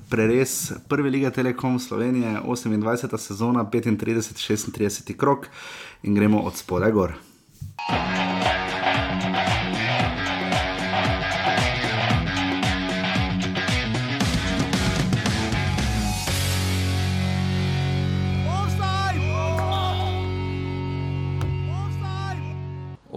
preres 0.06 0.72
Prve 0.88 1.10
lige 1.10 1.34
Telekom 1.34 1.80
Slovenije, 1.80 2.46
28. 2.46 3.18
sezona, 3.18 3.66
35-36 3.66 5.18
krok 5.18 5.50
in 6.04 6.14
gremo 6.14 6.46
od 6.46 6.54
spodaj 6.54 6.92
gor. 6.92 7.18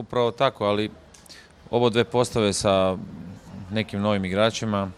Upravo 0.09 0.31
tako, 0.31 0.65
ali 0.65 0.91
ovo 1.71 1.91
dve 1.91 2.05
postave 2.05 2.53
sa 2.53 2.97
nekim 3.71 4.01
novim 4.01 4.25
igračima. 4.25 4.91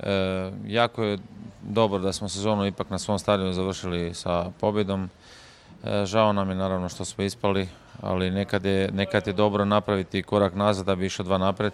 E, 0.00 0.50
jako 0.66 1.04
je 1.04 1.18
dobro 1.62 1.98
da 1.98 2.12
smo 2.12 2.28
sezonu 2.28 2.66
ipak 2.66 2.90
na 2.90 2.98
svom 2.98 3.18
stadionu 3.18 3.52
završili 3.52 4.14
sa 4.14 4.50
pobjedom. 4.60 5.10
E, 5.84 6.06
žao 6.06 6.32
nam 6.32 6.48
je 6.48 6.54
naravno 6.54 6.88
što 6.88 7.04
smo 7.04 7.24
ispali, 7.24 7.68
ali 8.00 8.30
nekad 8.30 8.64
je, 8.64 8.90
nekad 8.92 9.26
je 9.26 9.32
dobro 9.32 9.64
napraviti 9.64 10.22
korak 10.22 10.54
nazad 10.54 10.86
da 10.86 10.94
bi 10.94 11.06
išao 11.06 11.24
dva 11.24 11.38
napred. 11.38 11.72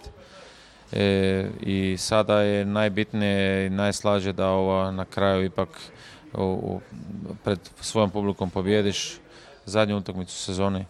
E, 0.91 1.49
I 1.61 1.95
sada 1.97 2.41
je 2.41 2.65
najbitnije 2.65 3.67
i 3.67 3.69
najslađe 3.69 4.33
da 4.33 4.49
ova 4.49 4.91
na 4.91 5.05
kraju 5.05 5.45
ipak 5.45 5.69
pred 7.43 7.59
svojom 7.81 8.09
publikom 8.09 8.49
pobjediš 8.49 9.17
zadnju 9.65 9.97
utakmicu 9.97 10.31
u 10.31 10.45
sezoni. 10.45 10.85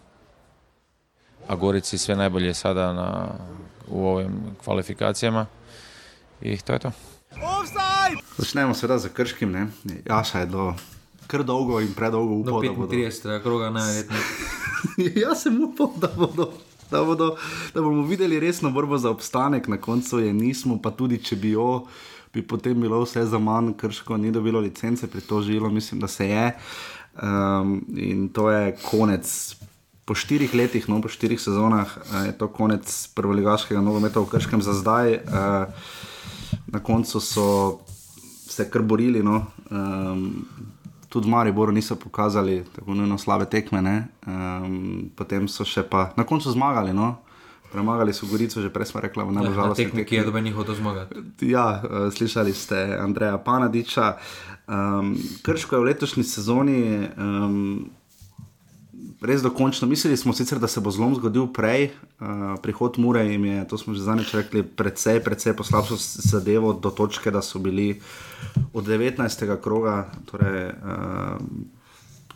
A 1.50 1.56
Gorici 1.56 1.98
sve 1.98 2.16
najbolje 2.16 2.54
sada 2.54 2.94
na, 2.94 3.28
u 3.88 4.08
ovim 4.08 4.32
kvalifikacijama. 4.64 5.46
I 6.42 6.58
to 6.58 6.74
je 6.74 6.80
to. 6.80 6.92
Začnemo 8.38 8.74
seveda 8.74 9.00
z 9.00 9.10
krškim, 9.10 9.52
ne? 9.52 9.68
Jaša 10.06 10.40
je 10.40 10.46
do 10.46 10.74
kar 11.28 11.44
dolgo 11.44 11.80
in 11.82 11.94
predolgo 11.94 12.44
Do 12.44 12.52
upal, 12.52 12.62
da 12.62 12.74
bodo. 12.74 12.96
35. 12.96 13.42
kroga 13.42 13.70
najverjetneje. 13.70 14.24
Jaz 15.26 15.44
sem 15.44 15.64
upal, 15.64 15.90
da 15.98 16.08
bodo. 16.18 16.52
Da, 16.92 17.04
bodo, 17.04 17.36
da 17.74 17.82
bomo 17.82 18.06
videli 18.06 18.40
resno 18.40 18.72
borbo 18.72 18.98
za 18.98 19.10
obstanek, 19.10 19.68
na 19.68 19.78
koncu 19.78 20.20
je 20.20 20.34
nismo, 20.34 20.80
pa 20.82 20.92
tudi 20.92 21.20
če 21.24 21.36
bi 21.36 21.52
jo, 21.52 21.86
bi 22.34 22.42
potem 22.42 22.82
bilo 22.82 23.04
vse 23.04 23.26
za 23.26 23.38
manj, 23.38 23.76
krško 23.78 24.18
ni 24.18 24.32
dobilo 24.32 24.60
licence, 24.60 25.08
pritožilo, 25.08 25.70
mislim, 25.70 26.02
da 26.02 26.08
se 26.08 26.30
je. 26.30 26.58
Um, 27.22 27.86
in 27.98 28.30
to 28.30 28.50
je 28.50 28.78
konec. 28.90 29.56
Po 30.10 30.18
štirih 30.18 30.50
letih, 30.58 30.90
no, 30.90 30.98
po 31.06 31.10
štirih 31.14 31.38
sezonah 31.38 31.86
eh, 31.86 32.26
je 32.32 32.34
to 32.34 32.50
konec 32.50 32.90
prvoligaškega 33.14 33.78
nogometa 33.78 34.18
v 34.18 34.26
Krškem 34.34 34.66
za 34.66 34.74
zdaj. 34.74 35.22
Eh, 35.22 35.22
na 36.74 36.80
koncu 36.82 37.22
so 37.22 37.46
se 38.50 38.66
kar 38.70 38.82
borili, 38.82 39.22
no. 39.24 39.46
um, 39.70 40.46
tudi 41.10 41.28
v 41.28 41.30
Mariboru 41.30 41.72
niso 41.72 41.96
pokazali 41.96 42.66
tako 42.76 42.94
nujno 42.94 43.18
slabe 43.18 43.46
tekme, 43.46 43.82
ne. 43.82 44.08
um, 44.26 45.12
potem 45.16 45.48
so 45.48 45.66
še 45.66 45.86
pa 45.86 46.10
na 46.18 46.26
koncu 46.26 46.50
zmagali. 46.50 46.94
No. 46.94 47.22
Premagali 47.70 48.14
so 48.14 48.26
Gorico, 48.26 48.62
že 48.62 48.74
prej 48.74 48.90
smo 48.90 48.98
rekli, 48.98 49.22
v 49.22 49.30
najbolj 49.30 49.54
Na 49.54 49.62
žalostni 49.62 49.86
tekmi, 49.86 50.02
ki 50.02 50.16
je 50.16 50.26
doben 50.26 50.44
njihov 50.44 50.66
to 50.66 50.74
zmagati. 50.74 51.22
Ja, 51.46 51.78
eh, 51.86 52.10
slišali 52.10 52.54
ste 52.54 52.98
Andreja 52.98 53.38
Panadiča. 53.38 54.18
Um, 54.66 55.14
Krško 55.46 55.78
je 55.78 55.82
v 55.82 55.90
letošnji 55.94 56.24
sezoni 56.26 56.82
um, 57.14 57.90
res 59.22 59.42
dokončno. 59.42 59.88
Mislili 59.88 60.18
smo 60.18 60.34
sicer, 60.34 60.60
da 60.60 60.68
se 60.68 60.82
bo 60.82 60.92
zlom 60.92 61.16
zgodil 61.16 61.48
prej, 61.54 61.90
uh, 62.20 62.56
prihod 62.62 63.00
Mure 63.00 63.26
jim 63.26 63.46
je, 63.46 63.68
to 63.68 63.78
smo 63.78 63.94
že 63.94 64.04
zadnjič 64.04 64.34
rekli, 64.34 64.64
precej, 64.64 65.24
precej 65.24 65.56
poslabšal 65.58 65.98
zadevo 66.00 66.74
do 66.74 66.90
točke, 66.90 67.32
da 67.32 67.42
so 67.42 67.60
bili 67.60 68.00
od 68.74 68.88
19. 68.88 69.62
kroga, 69.62 70.08
torej 70.32 70.72
uh, 70.72 71.38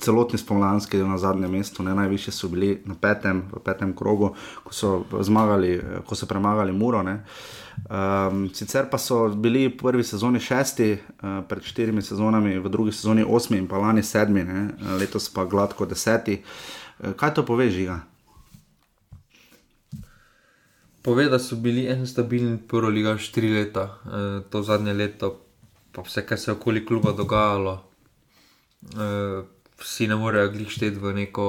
celotni 0.03 0.37
spomladanski 0.37 0.97
del 0.97 1.07
na 1.07 1.17
zadnjem 1.17 1.51
mestu, 1.51 1.83
ne 1.83 1.95
najviše 1.95 2.31
so 2.31 2.47
bili 2.51 2.81
na 2.85 2.95
petem, 2.99 3.43
petem 3.63 3.95
krogu, 3.95 4.33
ko 4.63 4.73
so, 4.73 5.03
zmagali, 5.21 5.75
eh, 5.77 6.01
ko 6.05 6.15
so 6.15 6.27
premagali 6.27 6.73
Muro. 6.75 7.03
Ne. 7.03 7.23
Um, 7.83 8.47
sicer 8.53 8.87
pa 8.89 8.97
so 8.97 9.27
bili 9.29 9.67
v 9.67 9.77
prvi 9.77 10.03
sezoni 10.03 10.39
šesti, 10.39 10.91
uh, 10.93 11.41
pred 11.49 11.65
štirimi 11.65 12.01
sezonami, 12.01 12.59
v 12.59 12.69
drugi 12.69 12.91
sezoni 12.91 13.25
osmi 13.27 13.57
in 13.57 13.67
pa 13.67 13.81
lani 13.81 14.03
sedmi, 14.03 14.43
ne, 14.43 14.63
eh, 14.77 14.95
letos 14.99 15.29
pa 15.33 15.45
gladko 15.45 15.85
deseti. 15.85 16.41
Uh, 16.99 17.13
kaj 17.17 17.33
to 17.33 17.45
pove, 17.45 17.69
žiga? 17.69 18.01
Pove, 21.03 21.25
da 21.29 21.39
so 21.39 21.55
bili 21.55 21.87
en 21.91 22.07
stabilni 22.07 22.57
prvoliga 22.67 23.17
štiri 23.17 23.49
leta, 23.51 23.81
e, 24.05 24.19
to 24.49 24.61
zadnje 24.63 24.93
leto, 24.93 25.33
pa 25.91 26.01
vse, 26.01 26.23
kar 26.25 26.39
se 26.39 26.51
je 26.51 26.55
okoli 26.55 26.85
kluba 26.85 27.11
dogajalo, 27.11 27.73
e, 28.83 29.07
vsi 29.83 30.07
ne 30.07 30.15
morejo 30.15 30.53
glih 30.53 30.71
šteti 30.71 31.03
v 31.03 31.11
neko, 31.17 31.47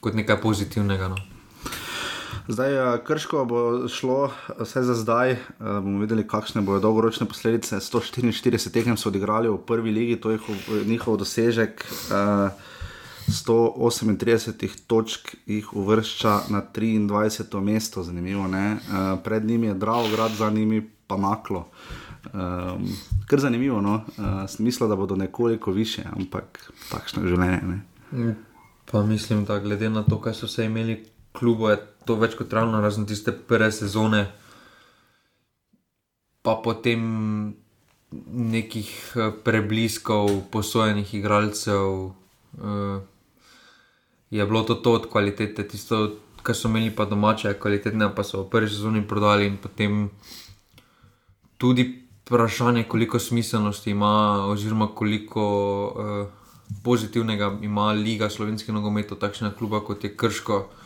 kot 0.00 0.14
nekaj 0.14 0.42
pozitivnega. 0.42 1.08
No. 1.08 1.16
Zdaj, 2.48 2.94
eh, 2.94 3.04
krško 3.04 3.44
bo 3.44 3.58
šlo, 3.88 4.30
vse 4.60 4.82
za 4.82 4.94
zdaj. 4.94 5.30
eh, 5.30 5.38
Bomo 5.58 5.98
videli, 5.98 6.28
kakšne 6.28 6.60
bodo 6.60 6.80
dolgoročne 6.80 7.26
posledice. 7.26 7.76
144 7.76 8.70
tekem 8.70 8.96
so 8.96 9.08
odigrali 9.08 9.48
v 9.48 9.58
prvi 9.58 9.90
ligi, 9.90 10.16
to 10.16 10.30
je 10.30 10.38
njihov- 10.86 11.16
dosežek. 11.16 11.84
eh, 12.10 12.50
138 13.28 14.76
točk 14.86 15.34
jih 15.46 15.72
uvršča 15.72 16.40
na 16.48 16.62
23. 16.62 17.60
mesto, 17.60 18.02
zanimivo. 18.02 18.46
Ne? 18.46 18.72
Eh, 18.72 18.78
Pred 19.24 19.44
njimi 19.44 19.66
je 19.66 19.74
Dravograd, 19.74 20.30
za 20.30 20.50
njimi 20.50 20.90
pa 21.06 21.16
Maklo. 21.16 21.68
Um, 22.24 22.40
kar 23.26 23.40
zanimivo, 23.40 23.80
no? 23.80 23.94
uh, 23.94 24.24
smisla, 24.48 24.86
da 24.86 24.96
bodo 24.96 25.16
nekoliko 25.16 25.70
više, 25.70 26.02
ampak 26.12 26.72
takšno 26.90 27.22
je 27.22 27.28
življenje. 27.28 27.60
Ne? 28.12 28.34
Pa 28.90 29.02
mislim, 29.02 29.44
da 29.44 29.58
glede 29.58 29.90
na 29.90 30.02
to, 30.02 30.20
kaj 30.20 30.34
so 30.34 30.46
vse 30.46 30.64
imeli, 30.64 31.04
klubo 31.34 31.70
je 31.70 31.78
to 32.06 32.16
več 32.20 32.36
kot 32.38 32.52
ravno, 32.52 32.80
razen 32.84 33.06
tiste 33.08 33.32
prve 33.32 33.70
sezone, 33.74 34.26
pa 36.44 36.54
potem 36.62 37.02
nekih 38.30 38.90
eh, 39.16 39.32
prebliskov, 39.44 40.30
posojenih 40.54 41.14
igralcev. 41.18 42.12
eh, 42.60 43.00
Je 44.30 44.46
bilo 44.46 44.62
to, 44.62 44.74
to 44.74 44.92
od 44.98 45.04
kvalitete, 45.10 45.62
tisto, 45.68 46.18
kar 46.42 46.56
so 46.58 46.68
imeli 46.68 46.90
pa 46.90 47.04
domače, 47.06 47.48
je 47.48 47.58
kvalitetne, 47.58 48.08
pa 48.14 48.24
so 48.26 48.42
v 48.42 48.50
prvi 48.50 48.68
sezoni 48.68 49.04
prodali 49.06 49.46
in 49.46 49.56
potem 49.62 50.10
tudi 51.58 51.84
vprašanje, 52.26 52.82
koliko 52.90 53.18
smiselnosti 53.18 53.90
ima, 53.94 54.42
oziroma 54.50 54.88
koliko 54.90 55.44
uh, 55.86 56.26
pozitivnega 56.82 57.52
ima 57.62 57.92
Liga 57.92 58.30
slovenske 58.30 58.72
nogometa, 58.72 59.14
takšna 59.14 59.52
kluba 59.54 59.84
kot 59.86 60.04
je 60.04 60.16
Krško. 60.16 60.56
Uh, 60.56 60.83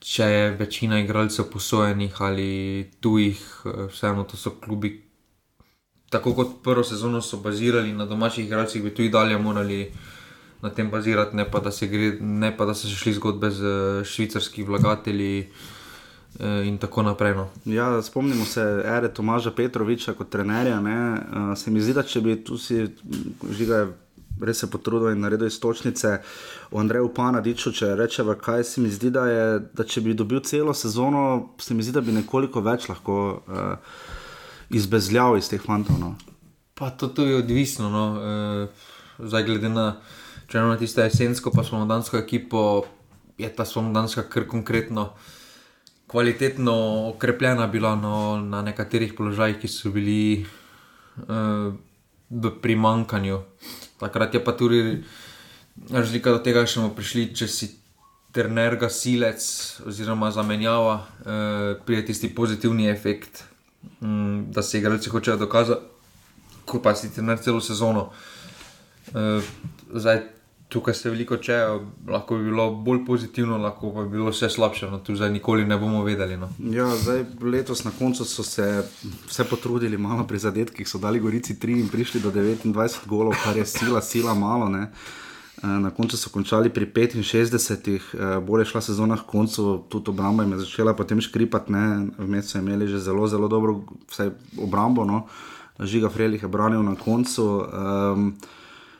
če 0.00 0.24
je 0.24 0.50
večina 0.56 1.00
igralcev 1.00 1.50
posojenih 1.52 2.22
ali 2.22 2.90
tujih, 3.00 3.40
uh, 3.64 3.86
vseeno 3.92 4.24
to 4.24 4.36
so 4.36 4.54
klubi. 4.64 5.04
Tako 6.10 6.34
kot 6.34 6.52
prvo 6.64 6.84
sezono 6.84 7.20
so 7.22 7.36
bazirali 7.36 7.92
na 7.92 8.06
domačih 8.06 8.46
igralcih, 8.46 8.82
bi 8.82 8.94
tudi 8.94 9.10
dalje 9.12 9.38
morali 9.38 9.90
na 10.62 10.70
tem 10.70 10.90
bazirati, 10.90 11.36
ne 11.36 11.44
pa 11.50 11.60
da 11.60 11.70
se, 11.70 11.86
gre, 11.86 12.16
ne 12.20 12.56
pa, 12.56 12.64
da 12.64 12.74
so 12.74 12.88
šli 12.88 13.12
zgodbe 13.14 13.50
z 13.50 13.64
eh, 13.64 14.04
švicarskimi 14.04 14.66
vlagatelji 14.66 15.48
in 16.38 16.76
tako 16.78 17.02
naprej. 17.02 17.34
No. 17.34 17.48
Ja, 17.64 18.02
spomnimo 18.02 18.44
se 18.44 18.62
ere 18.84 19.08
Tomaža 19.14 19.50
Petroviča 19.50 20.12
kot 20.14 20.28
trenerja. 20.30 20.80
Ne? 20.80 20.96
Uh, 21.12 21.56
se 21.58 21.70
mi 21.70 21.80
zdi, 21.80 21.94
da 21.96 22.04
če 22.06 22.20
bi 22.20 22.36
tu 22.44 22.58
si 22.58 22.84
žiga 23.50 23.86
res 24.40 24.62
se 24.62 24.70
potrudil 24.70 25.12
in 25.12 25.20
naredil 25.24 25.48
istočnice 25.48 26.18
o 26.70 26.80
Andreju 26.80 27.12
Panadiču, 27.14 27.72
če 27.72 27.94
rečeva, 27.98 28.34
kaj 28.38 28.64
se 28.64 28.80
mi 28.80 28.90
zdi, 28.90 29.10
da 29.14 29.26
je, 29.26 29.44
da 29.74 29.84
če 29.84 30.04
bi 30.04 30.14
dobil 30.14 30.40
celo 30.46 30.74
sezono, 30.74 31.54
se 31.58 31.74
mi 31.74 31.82
zdi, 31.82 31.96
da 31.98 32.04
bi 32.04 32.16
nekoliko 32.16 32.62
več 32.64 32.88
lahko 32.88 33.18
uh, 33.46 34.00
izbezljal 34.70 35.38
iz 35.38 35.48
teh 35.50 35.62
fantov. 35.62 35.98
No? 36.00 36.14
Pa 36.78 36.90
to, 36.90 37.08
to 37.08 37.26
je 37.26 37.36
odvisno. 37.36 37.90
No. 37.90 38.04
E, 38.22 38.68
zdaj, 39.18 39.44
glede 39.48 39.68
na, 39.72 39.88
če 40.46 40.60
imamo 40.60 40.76
tisto 40.78 41.02
jesensko, 41.02 41.50
pa 41.54 41.64
smo 41.66 41.82
dansko 41.90 42.20
ekipo, 42.20 42.84
je 43.38 43.50
ta 43.54 43.66
spomladanska 43.66 44.28
kar 44.30 44.46
konkretno. 44.46 45.10
Kvalitetno 46.08 46.74
okrepljena 47.10 47.66
bila 47.66 47.96
no, 47.96 48.38
na 48.40 48.62
nekaterih 48.62 49.12
položajih, 49.16 49.58
ki 49.60 49.68
so 49.68 49.92
bili 49.92 50.46
uh, 51.26 51.74
v 52.30 52.54
primankanju. 52.62 53.42
Takrat 53.98 54.34
je 54.34 54.44
pa 54.44 54.54
tudi 54.56 55.02
razlika 55.90 56.32
do 56.32 56.38
tega, 56.38 56.64
da 56.64 56.70
smo 56.70 56.88
prišli, 56.94 57.28
če 57.34 57.48
si 57.48 57.70
trener, 58.32 58.76
gasilec 58.78 59.42
oziroma 59.88 60.30
zamenjava, 60.30 60.96
uh, 60.98 61.84
pride 61.86 62.06
tisti 62.10 62.30
pozitivni 62.34 62.90
efekt, 62.90 63.44
um, 64.00 64.46
da 64.52 64.62
se 64.62 64.78
igralci 64.78 65.10
hočejo 65.10 65.36
dokazati 65.36 65.98
ko 66.68 66.82
pa 66.84 66.92
si 66.92 67.08
trener 67.08 67.40
celo 67.40 67.60
sezono. 67.60 68.12
Uh, 69.16 69.40
zdaj, 69.96 70.20
tukaj 70.68 70.94
se 70.94 71.10
veliko 71.10 71.36
čejo, 71.36 71.86
lahko 72.08 72.36
bi 72.36 72.44
bilo 72.44 72.70
bolj 72.70 73.04
pozitivno, 73.06 73.58
lahko 73.58 73.92
pa 73.94 74.02
bi 74.02 74.10
bilo 74.18 74.30
vse 74.30 74.50
slabše. 74.50 74.90
No, 74.90 74.98
tu 74.98 75.16
zdaj 75.16 75.30
nikoli 75.30 75.64
ne 75.64 75.78
bomo 75.78 76.02
vedeli. 76.04 76.36
No. 76.36 76.48
Ja, 76.58 76.88
zdaj, 76.96 77.24
letos 77.40 77.84
na 77.84 77.90
koncu 77.98 78.24
so 78.24 78.42
se 78.42 78.82
vse 79.26 79.44
potrudili, 79.44 79.98
malo 79.98 80.26
pri 80.26 80.38
zadetkih, 80.38 80.88
so 80.88 80.98
dali 80.98 81.20
Gorici 81.20 81.54
3 81.54 81.80
in 81.80 81.88
prišli 81.88 82.20
do 82.20 82.30
29 82.30 83.06
golov, 83.06 83.34
kar 83.44 83.56
je 83.56 83.66
sila, 83.66 84.02
sila 84.02 84.34
malo. 84.34 84.68
Ne. 84.68 84.90
Eh, 85.62 85.66
Na 85.66 85.90
koncu 85.90 86.16
so 86.16 86.30
končali 86.30 86.70
pri 86.70 86.86
65, 86.86 88.14
eh, 88.14 88.40
bolje 88.40 88.64
šla 88.64 88.80
sezona, 88.80 89.14
na 89.14 89.22
koncu 89.22 89.84
tudi 89.88 90.10
obramba 90.10 90.42
jim 90.42 90.52
je 90.52 90.58
začela 90.58 90.94
potem 90.94 91.20
škripati, 91.20 91.72
vmes 92.18 92.52
so 92.52 92.58
imeli 92.58 92.88
že 92.88 92.98
zelo, 92.98 93.26
zelo 93.26 93.48
dobro 93.48 93.80
vsaj 94.10 94.30
obrambo. 94.58 95.04
No. 95.04 95.26
Žiga 95.80 96.08
Frelih 96.08 96.42
je 96.42 96.48
branil 96.48 96.82
na 96.82 96.94
koncu. 96.94 97.64
Um, 97.72 98.36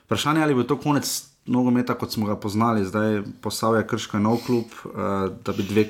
vprašanje 0.05 0.41
je, 0.41 0.45
ali 0.45 0.55
bo 0.55 0.63
to 0.63 0.79
konec 0.79 1.28
nogometa, 1.49 1.97
kot 1.99 2.13
smo 2.13 2.27
ga 2.29 2.37
poznali, 2.37 2.85
zdaj 2.85 3.23
posavje 3.43 3.87
Krško 3.89 4.17
je 4.17 4.23
nov 4.23 4.39
klub, 4.47 4.75
uh, 4.85 4.93
da 5.45 5.53
bi 5.53 5.63
dve 5.63 5.89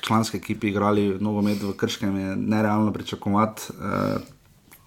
članske 0.00 0.38
ekipi 0.38 0.68
igrali 0.68 1.16
nogomet 1.20 1.62
v 1.62 1.72
Krškem, 1.76 2.16
je 2.16 2.36
nerealno 2.36 2.92
pričakovati. 2.92 3.72
Uh, 3.72 4.20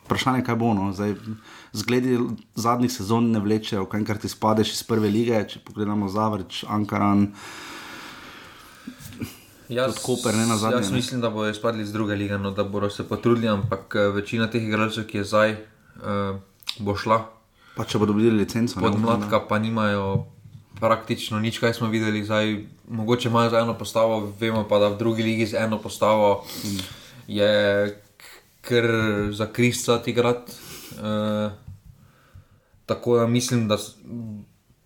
vprašanje 0.05 0.39
je, 0.39 0.45
kaj 0.45 0.55
bo. 0.55 0.73
No? 0.73 0.91
Zdaj, 0.93 1.15
zgledi 1.73 2.19
zadnjih 2.55 2.91
sezon 2.91 3.31
ne 3.31 3.39
vlečejo, 3.39 3.85
kaj 3.85 4.05
kar 4.05 4.17
ti 4.17 4.29
spadeš 4.29 4.73
iz 4.73 4.83
prve 4.83 5.09
lige, 5.09 5.39
če 5.47 5.63
pogledamo 5.65 6.09
Zavrč, 6.11 6.65
Ankaran. 6.67 7.29
Jaz, 9.71 10.01
Koper, 10.03 10.35
ne 10.35 10.45
nazadnje, 10.49 10.81
Jaz 10.83 10.91
mislim, 10.91 11.21
da 11.21 11.29
bodo 11.29 11.49
izpadli 11.49 11.83
iz 11.83 11.93
druge 11.93 12.15
lige, 12.19 12.37
no, 12.37 12.51
da 12.51 12.63
bodo 12.63 12.89
se 12.89 13.07
potrudili, 13.07 13.47
ampak 13.47 13.95
eh, 13.95 14.09
večina 14.11 14.49
teh 14.51 14.63
igralcev, 14.67 15.07
ki 15.07 15.21
je 15.21 15.23
zdaj, 15.23 15.53
uh, 15.55 16.35
bo 16.79 16.95
šla. 16.95 17.21
Pa 17.75 17.85
če 17.87 17.99
bodo 17.99 18.13
dobili 18.13 18.31
licenco. 18.35 18.79
ne, 18.79 18.83
Podmladka 18.83 19.39
pa 19.47 19.59
nimajo 19.59 20.25
praktično 20.81 21.39
nič, 21.39 21.59
kaj 21.61 21.77
smo 21.77 21.87
videli. 21.87 22.23
Zdaj, 22.25 22.65
mogoče 22.89 23.29
imajo 23.29 23.49
za 23.49 23.59
eno 23.59 23.77
postavo, 23.77 24.33
vemo 24.39 24.65
pa, 24.69 24.79
da 24.79 24.89
v 24.89 24.97
drugi 24.97 25.23
ligi 25.23 25.45
z 25.53 25.61
eno 25.61 25.77
postavo 25.77 26.43
je 27.27 27.51
kar 28.61 28.85
za 29.31 29.47
Krista 29.53 30.01
igrati. 30.05 30.51
Uh, 30.91 31.51
tako 32.85 33.17
da 33.17 33.27
mislim, 33.27 33.67
da 33.67 33.77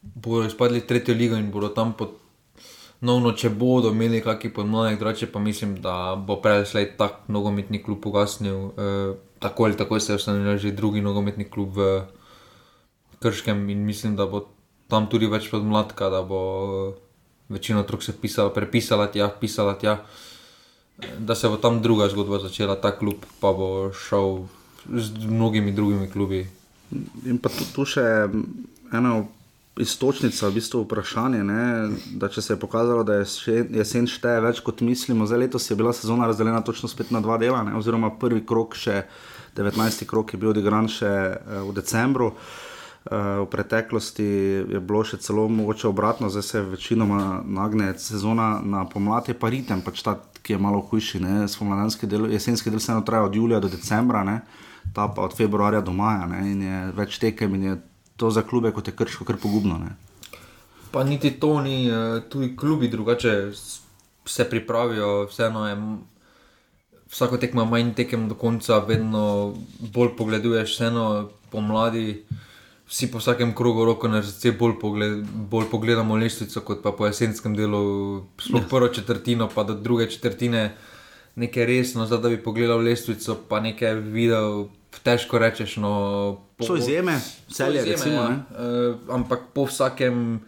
bodo 0.01 0.45
izpadli 0.47 0.81
tretjo 0.81 1.15
ligo 1.15 1.35
in 1.35 1.51
bodo 1.51 1.69
tam 1.69 1.93
pod. 1.93 2.21
Novno, 3.01 3.31
če 3.35 3.49
bodo 3.49 3.91
imeli 3.91 4.21
kakšen 4.23 4.53
podmladek, 4.55 4.99
drugače 4.99 5.27
pa 5.31 5.39
mislim, 5.39 5.75
da 5.83 6.15
bo 6.15 6.39
prej 6.41 6.63
slej 6.65 6.85
tak 6.97 7.27
nogometni 7.27 7.83
klub 7.83 8.05
ugasnil. 8.07 8.55
Uh, 8.55 9.17
tako 9.39 9.63
ali 9.63 9.77
tako 9.77 9.99
se 9.99 10.13
je 10.13 10.15
ustanovil 10.15 10.57
že 10.57 10.71
drugi 10.71 11.01
nogometni 11.01 11.45
klub 11.49 11.75
v 11.75 12.01
Krškem 13.25 13.69
in 13.69 13.81
mislim, 13.81 14.13
da 14.15 14.25
bo 14.25 14.43
tam 14.87 15.07
tudi 15.09 15.25
več 15.25 15.49
podmladka, 15.49 16.09
da 16.09 16.21
bo 16.21 16.41
eh, 16.89 17.01
večina 17.49 17.79
otrok 17.79 18.03
se 18.03 18.13
pisala, 18.13 18.53
prepisala 18.53 19.07
tja, 19.07 19.29
pisala 19.31 19.73
tja, 19.75 19.97
da 21.19 21.35
se 21.35 21.49
bo 21.49 21.57
tam 21.57 21.81
druga 21.81 22.07
zgodba 22.07 22.39
začela, 22.39 22.75
ta 22.75 22.91
klub 22.91 23.25
pa 23.39 23.51
bo 23.51 23.69
šel 23.91 24.45
z 24.87 25.25
mnogimi 25.25 25.71
drugimi 25.71 26.09
klubi. 26.09 26.43
In 27.25 27.37
pa 27.37 27.49
tu, 27.49 27.65
tu 27.73 27.85
še 27.85 28.05
ena 28.93 29.15
istočnica, 29.75 30.47
v 30.47 30.55
bistvu 30.55 30.83
vprašanje, 30.85 31.41
ne, 31.43 31.63
da 32.15 32.29
če 32.29 32.41
se 32.41 32.53
je 32.53 32.59
pokazalo, 32.59 33.03
da 33.03 33.17
je 33.17 33.25
še- 33.25 33.65
jesen 33.73 34.07
šteje 34.07 34.39
več 34.41 34.61
kot 34.61 34.79
mislimo, 34.79 35.25
zdaj 35.25 35.39
letos 35.39 35.65
je 35.67 35.75
bila 35.75 35.91
sezona 35.91 36.29
razdeljena 36.29 36.61
točno 36.61 36.87
spet 36.87 37.11
na 37.11 37.19
dva 37.19 37.35
dela, 37.37 37.63
ne, 37.63 37.73
oziroma 37.75 38.13
prvi 38.13 38.45
krok, 38.45 38.77
še 38.77 39.01
19. 39.57 40.05
krok 40.05 40.31
je 40.31 40.37
bil 40.37 40.53
odigran 40.53 40.87
še 40.87 41.11
eh, 41.33 41.59
v 41.59 41.73
decembru. 41.73 42.31
Eh, 42.31 42.64
V 43.05 43.45
preteklosti 43.53 44.25
je 44.65 44.79
bilo 44.81 45.03
še 45.05 45.19
celo 45.21 45.43
mogoče 45.45 45.85
obratno, 45.91 46.29
zdaj 46.33 46.43
se 46.43 46.61
večinoma 46.61 47.43
nagne 47.45 47.91
sezona 48.01 48.61
na 48.65 48.85
pomlad, 48.89 49.27
je 49.29 49.35
pa 49.37 49.51
ritem, 49.53 49.83
pač 49.85 50.01
ta, 50.01 50.15
ki 50.41 50.55
je 50.55 50.61
malo 50.61 50.79
hujši. 50.81 51.21
Spomladanski 51.53 52.09
del, 52.09 52.25
jesenski 52.33 52.73
del 52.73 52.81
vseeno 52.81 53.03
traja 53.05 53.27
od 53.27 53.35
julija 53.37 53.59
do 53.61 53.69
decembra, 53.69 54.23
ne, 54.25 54.39
ta 54.93 55.05
pa 55.05 55.21
od 55.21 55.35
februarja 55.37 55.83
do 55.85 55.93
maja 55.93 56.25
ne, 56.31 56.39
in 56.49 56.63
je 56.65 56.79
več 56.97 57.19
tekem 57.21 57.53
in 57.59 57.67
je 57.69 57.75
to 58.17 58.31
za 58.33 58.41
klube 58.41 58.71
kot 58.73 58.89
je 58.89 58.95
krško, 58.97 59.27
kar 59.27 59.37
pogubno. 59.37 59.77
Ne. 59.77 59.93
Pa 60.91 61.03
niti 61.03 61.35
to 61.39 61.61
ni, 61.61 61.85
eh, 61.85 62.23
tudi 62.29 62.55
klubi 62.57 62.89
drugače 62.89 63.51
se 64.25 64.49
pripravijo, 64.49 65.27
vseeno 65.29 65.67
je. 65.67 65.77
Vsako 67.05 67.37
tekmo 67.37 67.67
manj 67.69 67.93
tekem 67.93 68.25
do 68.27 68.35
konca, 68.35 68.79
vedno 68.87 69.53
bolj 69.93 70.15
pogleduješ, 70.17 70.73
vseeno 70.73 71.29
pomladi. 71.51 72.25
Vsi 72.87 73.07
po 73.07 73.17
vsakem 73.17 73.55
krogu 73.55 73.85
roko 73.85 74.07
na 74.07 74.23
srce 74.23 74.51
bolj, 74.51 74.75
pogled, 74.79 75.23
bolj 75.25 75.65
pogledamo 75.71 76.15
lestvico, 76.15 76.61
kot 76.61 76.83
pa 76.83 76.91
po 76.91 77.05
jesenskem 77.05 77.55
delu, 77.55 77.81
sploh 78.37 78.63
prvo 78.69 78.87
četrtino, 78.87 79.49
pa 79.49 79.63
do 79.63 79.73
druge 79.73 80.05
četrtine, 80.05 80.75
nekaj 81.35 81.65
resno, 81.65 82.05
zdaj 82.05 82.19
da 82.19 82.29
bi 82.29 82.37
pogledal 82.37 82.77
lestvico, 82.79 83.39
pa 83.49 83.59
nekaj 83.59 83.95
videl, 83.95 84.67
težko 85.03 85.37
rečeš. 85.37 85.77
No, 85.77 85.91
po- 86.57 86.65
So 86.65 86.75
izjeme, 86.75 87.17
celje, 87.49 87.79
izjeme, 87.79 87.91
recimo. 87.91 88.21
ja. 88.21 88.45
Uh, 88.51 88.95
ampak 89.09 89.39
po 89.53 89.65
vsakem 89.65 90.41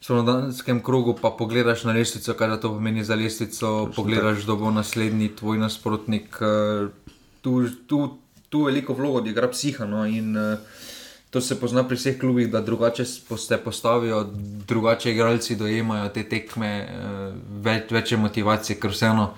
slovenskem 0.00 0.82
krogu 0.82 1.14
pa 1.14 1.30
pogledaš 1.30 1.84
na 1.84 1.92
lestvico, 1.92 2.34
kaj 2.34 2.60
to 2.60 2.72
pomeni 2.72 3.04
za 3.04 3.14
lestvico, 3.14 3.90
pogledaš, 3.96 4.44
kdo 4.44 4.56
bo 4.56 4.70
naslednji 4.70 5.28
tvoj 5.36 5.58
nasprotnik. 5.58 6.38
Uh, 6.40 6.88
tu, 7.40 7.68
tu, 7.86 8.18
tu 8.48 8.62
veliko 8.62 8.94
vlogo 8.94 9.18
odigra 9.18 9.48
psiha. 9.48 9.84
No, 9.84 10.06
in, 10.06 10.36
uh, 10.36 10.58
To 11.30 11.40
se 11.40 11.58
pozna 11.60 11.82
pri 11.84 11.96
vseh 11.98 12.18
klubih, 12.18 12.50
da 12.50 12.60
drugače 12.60 13.04
se 13.04 13.58
postavijo, 13.64 14.24
drugače 14.68 15.12
igralci 15.12 15.56
dojemajo 15.56 16.08
te 16.08 16.22
tekme, 16.22 16.72
eh, 16.78 17.32
več, 17.62 17.90
večje 17.90 18.18
motivacije, 18.18 18.80
ker 18.80 18.90
vseeno 18.90 19.32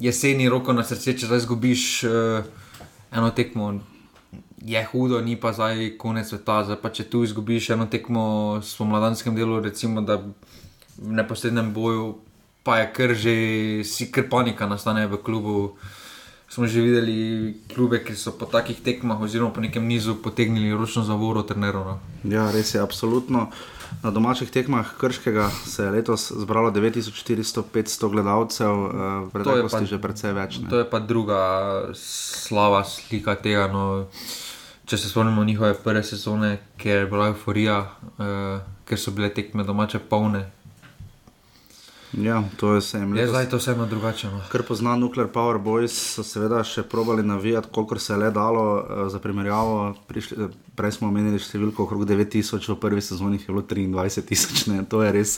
jeseni 0.00 0.48
roko 0.48 0.72
na 0.72 0.84
srce, 0.84 1.16
če 1.18 1.26
zdaj 1.26 1.42
izgubiš 1.42 1.84
uh, 2.04 2.46
eno 3.12 3.30
tekmo, 3.34 3.72
je 4.64 4.82
hudo, 4.90 5.20
ni 5.22 5.36
pa 5.40 5.52
zdaj 5.52 5.96
konec 5.98 6.28
sveta. 6.28 6.62
Zdaj 6.66 6.80
pa 6.82 6.90
če 6.94 7.06
tu 7.10 7.22
izgubiš 7.24 7.70
eno 7.74 7.86
tekmo 7.90 8.24
s 8.62 8.74
pomladanskim 8.78 9.36
delu, 9.36 9.60
recimo, 9.62 10.02
da 10.02 10.18
v 10.18 11.12
neposrednem 11.20 11.70
boju, 11.74 12.16
pa 12.66 12.80
je 12.82 12.90
kar 12.92 13.14
že, 13.14 13.36
si 13.86 14.10
kar 14.12 14.28
panika 14.30 14.66
nastane 14.66 15.06
v 15.06 15.22
klubu. 15.22 15.56
Smo 16.48 16.64
že 16.64 16.80
videli 16.80 17.16
klube, 17.74 18.00
ki 18.00 18.16
so 18.16 18.32
po 18.32 18.48
takih 18.48 18.80
tekmah, 18.80 19.20
oziroma 19.20 19.52
po 19.52 19.60
nekem 19.60 19.84
nizu, 19.84 20.16
potegnili 20.16 20.72
ročno 20.72 21.04
zavoro 21.04 21.44
trenerov. 21.44 21.84
No. 21.84 21.96
Ja, 22.24 22.48
res 22.48 22.72
je, 22.72 22.80
absolutno. 22.80 23.52
Na 24.02 24.10
domačih 24.10 24.48
tekmah 24.50 24.96
Krškega 24.96 25.50
se 25.50 25.84
je 25.84 25.90
letos 25.90 26.32
zbralo 26.32 26.70
9400-500 26.70 28.10
gledalcev, 28.10 28.72
eh, 28.72 28.96
v 29.24 29.30
preteklosti 29.32 29.86
že 29.86 29.98
precej 30.00 30.32
več. 30.32 30.58
Ne. 30.64 30.68
To 30.72 30.80
je 30.80 30.86
pa 30.88 30.98
druga 31.04 31.40
slava 31.92 32.84
slika 32.84 33.36
tega. 33.36 33.68
No, 33.68 34.08
če 34.88 34.96
se 34.96 35.08
spomnimo 35.08 35.44
njihove 35.44 35.74
prve 35.84 36.02
sezone, 36.02 36.58
ker 36.80 37.04
je 37.04 37.06
bila 37.06 37.28
euforija, 37.28 37.92
uh, 38.16 38.60
ker 38.88 38.96
so 38.96 39.12
bile 39.12 39.28
tekme 39.28 39.64
domače 39.64 40.00
polne. 40.00 40.48
Ja, 42.12 42.44
to 42.56 42.74
je 42.74 42.80
se 42.80 42.98
jim 42.98 43.16
Je 43.16 43.28
zdaj 43.28 43.48
to 43.48 43.56
vseeno 43.56 43.86
drugače. 43.86 44.26
No. 44.26 44.40
Ker 44.52 44.62
pozna 44.62 44.96
Nuclear 44.96 45.28
Power 45.28 45.58
Boys, 45.60 45.92
so 45.92 46.22
seveda 46.24 46.62
še 46.64 46.82
probali 46.82 47.22
navijati, 47.22 47.68
kolikor 47.72 48.00
se 48.00 48.12
je 48.12 48.16
le 48.16 48.30
dalo 48.32 48.64
eh, 48.80 49.08
za 49.12 49.18
primerjavo. 49.20 49.94
Prišli, 50.08 50.44
eh, 50.44 50.54
prej 50.78 50.94
smo 50.96 51.10
omenili 51.10 51.40
številko 51.42 51.84
okrog 51.84 52.06
9000, 52.08 52.70
v 52.72 52.76
prvi 52.80 53.02
sezoni 53.04 53.36
je 53.36 53.50
bilo 53.50 53.62
23000, 53.62 54.86
to 54.88 55.02
je 55.04 55.12
res 55.12 55.34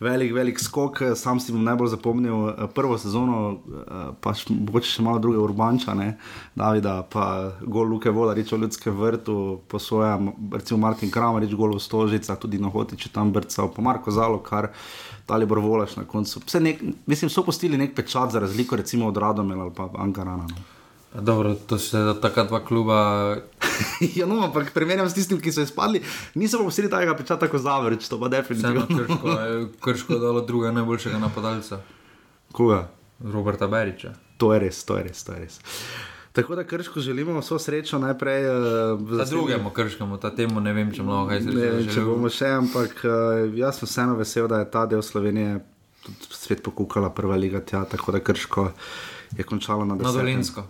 velik, 0.00 0.34
velik 0.36 0.60
skok. 0.60 1.00
Eh, 1.08 1.14
Sam 1.16 1.40
si 1.40 1.54
bom 1.56 1.64
najbolj 1.64 1.94
zapomnil 1.94 2.68
prvo 2.76 2.98
sezono, 3.00 3.40
eh, 3.56 4.12
pa 4.20 4.34
še, 4.36 4.52
mogoče 4.52 4.92
še 4.92 5.06
malo 5.06 5.22
druge 5.24 5.40
urbanča, 5.40 5.96
ne? 5.96 6.18
Davida, 6.54 7.00
pa 7.08 7.56
gol 7.64 7.88
Luke 7.94 8.12
Voda, 8.12 8.36
reč 8.36 8.52
o 8.52 8.60
ljudskem 8.60 8.92
vrtu, 8.92 9.62
po 9.68 9.80
svojem, 9.80 10.34
recimo 10.52 10.84
Martin 10.84 11.08
Kramarič, 11.10 11.56
gol 11.56 11.78
v 11.78 11.80
Stožicah, 11.80 12.36
tudi 12.36 12.60
na 12.60 12.68
Hotiče 12.68 13.08
tam 13.08 13.32
brcal, 13.32 13.72
pa 13.72 13.80
Marko 13.80 14.12
Zalo, 14.12 14.44
kar. 14.44 14.68
Dalibor 15.30 15.62
Volaš 15.62 15.96
na 15.96 16.04
koncu. 16.04 16.42
Vse 16.46 16.60
Nek, 16.60 16.82
mislim, 17.06 17.30
so 17.30 17.46
postili 17.46 17.78
nek 17.78 17.94
pečat 17.96 18.34
za 18.34 18.42
razliko 18.42 18.76
recimo 18.76 19.08
od 19.08 19.16
Radomela 19.16 19.62
ali 19.68 19.74
pa 19.76 19.88
Ankarana. 19.98 20.46
No. 20.50 20.68
Dobro, 21.14 21.54
to 21.54 21.78
so 21.78 22.14
taka 22.22 22.44
dva 22.44 22.60
kluba. 22.64 22.98
ja, 24.18 24.26
no, 24.26 24.44
ampak 24.44 24.70
primerjam 24.74 25.08
s 25.10 25.14
tistim, 25.14 25.40
ki 25.42 25.52
so 25.52 25.64
izpadli, 25.66 26.02
niso 26.38 26.58
pa 26.58 26.64
postili 26.68 26.90
takega 26.90 27.16
pečata 27.18 27.48
kot 27.50 27.62
Zavrč, 27.62 28.06
to 28.08 28.20
pa 28.20 28.28
definitivno. 28.30 28.86
krško 29.80 30.14
je 30.14 30.20
dalo 30.20 30.44
druga 30.46 30.70
najboljšega 30.72 31.18
napadalca, 31.18 31.80
Koga? 32.52 32.88
Roberta 33.20 33.66
Beriča. 33.66 34.14
To 34.36 34.52
je 34.54 34.60
res, 34.60 34.84
to 34.84 34.96
je 34.96 35.02
res, 35.04 35.24
to 35.24 35.32
je 35.32 35.40
res. 35.40 35.58
Tako 36.32 36.54
da 36.54 36.64
krško 36.64 37.00
želimo 37.00 37.40
vso 37.40 37.58
srečo 37.58 37.98
najprej. 37.98 38.44
Uh, 38.46 39.16
Za 39.16 39.24
drugemu 39.24 39.70
krškemu, 39.70 40.16
ta 40.16 40.30
temu 40.34 40.60
ne 40.60 40.72
vem, 40.72 40.92
če 40.94 41.02
mnogo 41.02 41.28
kaj 41.28 41.40
Ne 41.40 41.70
če 41.90 42.04
bomo 42.06 42.30
še, 42.30 42.46
ampak 42.54 43.02
uh, 43.04 43.50
jaz 43.58 43.80
sem 43.80 43.88
vseeno 43.88 44.14
vesel, 44.14 44.46
da 44.48 44.62
je 44.62 44.70
ta 44.70 44.86
del 44.86 45.02
Slovenije 45.02 45.58
svet 46.30 46.62
pokukala 46.62 47.10
prva 47.10 47.36
liga 47.36 47.60
tja, 47.60 47.82
tako 47.84 48.12
da 48.12 48.20
krško 48.20 48.70
je 49.36 49.44
končalo 49.44 49.84
na 49.84 49.94
Na 49.94 50.02
desetem 50.02 50.20
Dolensko. 50.20 50.64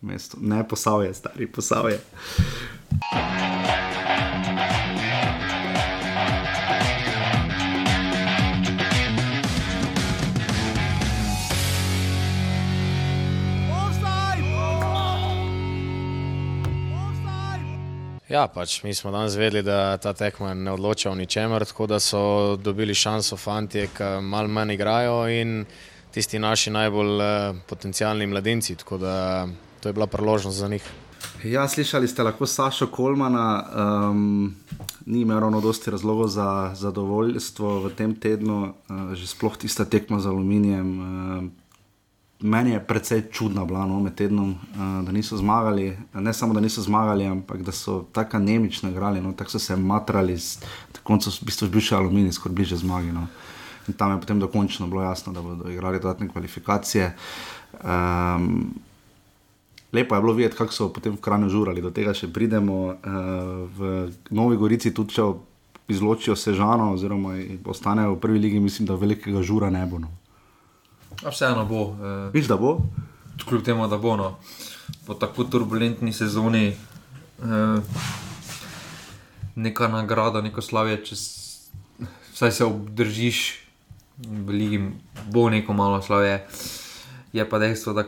mestu. 0.00 0.36
Ne, 0.40 0.68
posavje, 0.68 1.14
stari, 1.14 1.46
posavje. 1.46 2.00
Ja, 18.28 18.46
pač 18.48 18.78
mi 18.82 18.94
smo 18.96 19.10
danes 19.12 19.34
vedeli, 19.36 19.60
da 19.62 19.96
ta 20.00 20.14
tekma 20.16 20.54
ne 20.54 20.72
odloča 20.72 21.10
o 21.10 21.14
ničemer, 21.14 21.64
tako 21.68 21.86
da 21.86 21.98
so 22.00 22.56
dobili 22.56 22.94
šanso 22.94 23.36
fanti, 23.36 23.84
ki 23.96 24.24
malo 24.24 24.48
manj 24.48 24.72
igrajo 24.72 25.26
in 25.28 25.64
tisti 26.14 26.38
naši 26.38 26.70
najbolj 26.70 27.20
eh, 27.20 27.60
potencijalni 27.68 28.26
mladinci, 28.26 28.76
tako 28.80 28.98
da 28.98 29.46
to 29.80 29.88
je 29.88 29.92
bila 29.92 30.06
priložnost 30.06 30.58
za 30.58 30.68
njih. 30.68 30.86
Ja, 31.44 31.68
slišali 31.68 32.08
ste 32.08 32.22
lahko 32.22 32.46
Sašo 32.46 32.86
Kolmana, 32.86 33.64
um, 34.10 34.54
ni 35.06 35.20
imel 35.20 35.40
ravno 35.40 35.60
dosti 35.60 35.90
razlogov 35.90 36.28
za 36.28 36.70
zadovoljstvo 36.74 37.78
v 37.80 37.90
tem 37.96 38.14
tednu, 38.14 38.72
uh, 38.88 39.12
že 39.12 39.26
sploh 39.26 39.56
tista 39.56 39.84
tekma 39.84 40.20
z 40.20 40.32
aluminijem. 40.32 40.88
Uh, 41.00 41.63
meni 42.40 42.70
je 42.70 42.80
precej 42.80 43.22
čudna 43.32 43.64
bila 43.64 43.86
no, 43.86 44.00
med 44.00 44.14
tednom, 44.14 44.50
uh, 44.50 45.04
da 45.06 45.12
niso 45.12 45.36
zmagali. 45.36 45.96
Ne 46.14 46.32
samo, 46.32 46.54
da 46.54 46.60
niso 46.60 46.82
zmagali, 46.82 47.26
ampak 47.26 47.62
da 47.62 47.72
so 47.72 48.04
tako 48.12 48.36
anemično 48.36 48.90
igrali, 48.90 49.20
no, 49.20 49.32
tako 49.32 49.50
so 49.50 49.58
se 49.58 49.76
matrali, 49.76 50.34
na 50.94 51.00
koncu 51.02 51.30
so 51.30 51.42
v 51.42 51.50
bistvu 51.50 51.68
bil 51.68 51.84
še 51.84 51.96
aluminij, 51.96 52.32
skoraj 52.36 52.54
bliže 52.54 52.80
zmagi. 52.82 53.12
No. 53.12 53.26
In 53.88 53.94
tam 53.94 54.12
je 54.12 54.20
potem 54.20 54.40
dokončno 54.40 54.86
bilo 54.86 55.02
jasno, 55.02 55.32
da 55.32 55.42
bodo 55.42 55.70
igrali 55.70 56.00
dodatne 56.00 56.28
kvalifikacije. 56.28 57.14
Um, 57.84 58.74
lepo 59.92 60.14
je 60.14 60.20
bilo 60.20 60.32
videti, 60.32 60.56
kako 60.56 60.72
so 60.72 60.88
potem 60.92 61.16
v 61.16 61.20
Kranju 61.20 61.48
žurali, 61.48 61.82
do 61.82 61.90
tega 61.90 62.14
še 62.14 62.32
pridemo. 62.32 62.80
Uh, 62.86 63.68
v 63.76 64.08
Novi 64.30 64.56
Gorici 64.56 64.94
tudi, 64.94 65.14
če 65.14 65.28
izločijo 65.88 66.36
Sežano, 66.36 66.94
oziroma 66.94 67.36
ostanejo 67.64 68.14
v 68.14 68.20
prvi 68.20 68.38
ligi, 68.38 68.60
mislim, 68.60 68.88
da 68.88 68.96
velikega 68.96 69.42
žura 69.42 69.70
ne 69.70 69.84
bo. 69.86 70.00
No. 70.00 70.08
A 71.22 71.30
vseeno 71.30 71.64
bo. 71.64 71.94
Eh, 71.94 72.30
Viš, 72.32 72.46
da 72.46 72.56
bo? 72.56 72.78
Kljub 73.48 73.62
temu, 73.62 73.88
da 73.88 73.98
bo. 73.98 74.16
No. 74.16 74.36
Po 75.06 75.14
tako 75.14 75.44
turbulentni 75.44 76.12
sezoni, 76.12 76.66
eh, 76.68 77.80
neka 79.54 79.88
nagrada, 79.88 80.40
neko 80.40 80.62
slavje, 80.62 81.04
če 81.04 81.16
vsaj 82.34 82.52
se 82.52 82.64
obdržiš 82.64 83.40
v 84.18 84.50
ligi, 84.50 84.80
bo 85.30 85.48
neko 85.50 85.72
malo 85.72 86.02
slavje. 86.02 86.46
Je 87.32 87.48
pa 87.50 87.58
dejstvo, 87.58 87.92
da 87.92 88.04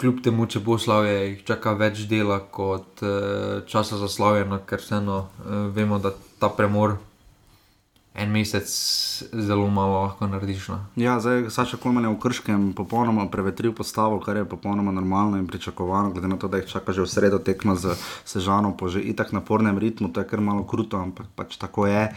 kljub 0.00 0.22
temu, 0.24 0.46
če 0.46 0.62
bo 0.64 0.78
slavje, 0.78 1.14
jih 1.28 1.44
čaka 1.44 1.74
več 1.78 2.06
dela 2.08 2.38
kot 2.40 3.02
uh, 3.04 3.60
časa 3.68 3.98
za 4.00 4.08
slavje, 4.08 4.46
no, 4.48 4.60
ker 4.66 4.80
vseeno 4.80 5.18
uh, 5.26 5.66
vemo, 5.74 5.98
da 5.98 6.14
ta 6.40 6.48
premor. 6.48 6.96
En 8.20 8.28
mesec 8.28 8.68
zelo 9.32 9.70
malo 9.72 10.02
lahko 10.02 10.26
narediš. 10.28 10.68
No. 10.68 10.78
Ja, 11.00 11.16
zdaj 11.20 11.48
Saša 11.48 11.78
Kolman 11.80 12.04
je 12.04 12.12
v 12.12 12.18
Krškem 12.20 12.66
popolnoma 12.76 13.24
prevetril 13.32 13.72
postavo, 13.72 14.18
kar 14.20 14.36
je 14.36 14.44
popolnoma 14.44 14.92
normalno 14.92 15.38
in 15.40 15.46
pričakovano, 15.48 16.12
glede 16.12 16.28
na 16.28 16.36
to, 16.36 16.48
da 16.48 16.60
jih 16.60 16.68
čaka 16.68 16.92
že 16.92 17.00
v 17.00 17.08
sredo 17.08 17.38
tekma 17.40 17.74
z 17.80 17.96
Sežano 18.28 18.76
po 18.76 18.92
že 18.92 19.00
itak 19.00 19.32
napornem 19.32 19.78
ritmu, 19.78 20.12
to 20.12 20.20
je 20.20 20.28
kar 20.28 20.40
malo 20.40 20.68
kruto, 20.68 21.00
ampak 21.00 21.32
pač 21.32 21.56
tako 21.56 21.86
je. 21.88 22.12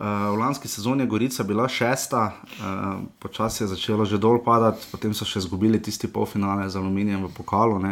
Uh, 0.00 0.30
v 0.32 0.38
lanski 0.38 0.68
sezoni 0.68 1.02
je 1.02 1.10
Gorica 1.10 1.44
bila 1.44 1.68
šesta, 1.68 2.32
uh, 2.32 3.02
počasi 3.18 3.64
je 3.64 3.74
začelo 3.74 4.06
že 4.06 4.22
dol 4.22 4.38
padati, 4.38 4.86
potem 4.92 5.10
so 5.10 5.26
še 5.26 5.42
izgubili 5.42 5.82
tisti 5.82 6.06
polfinale 6.06 6.70
z 6.70 6.78
aluminijem 6.78 7.26
v 7.26 7.34
pokalu. 7.34 7.82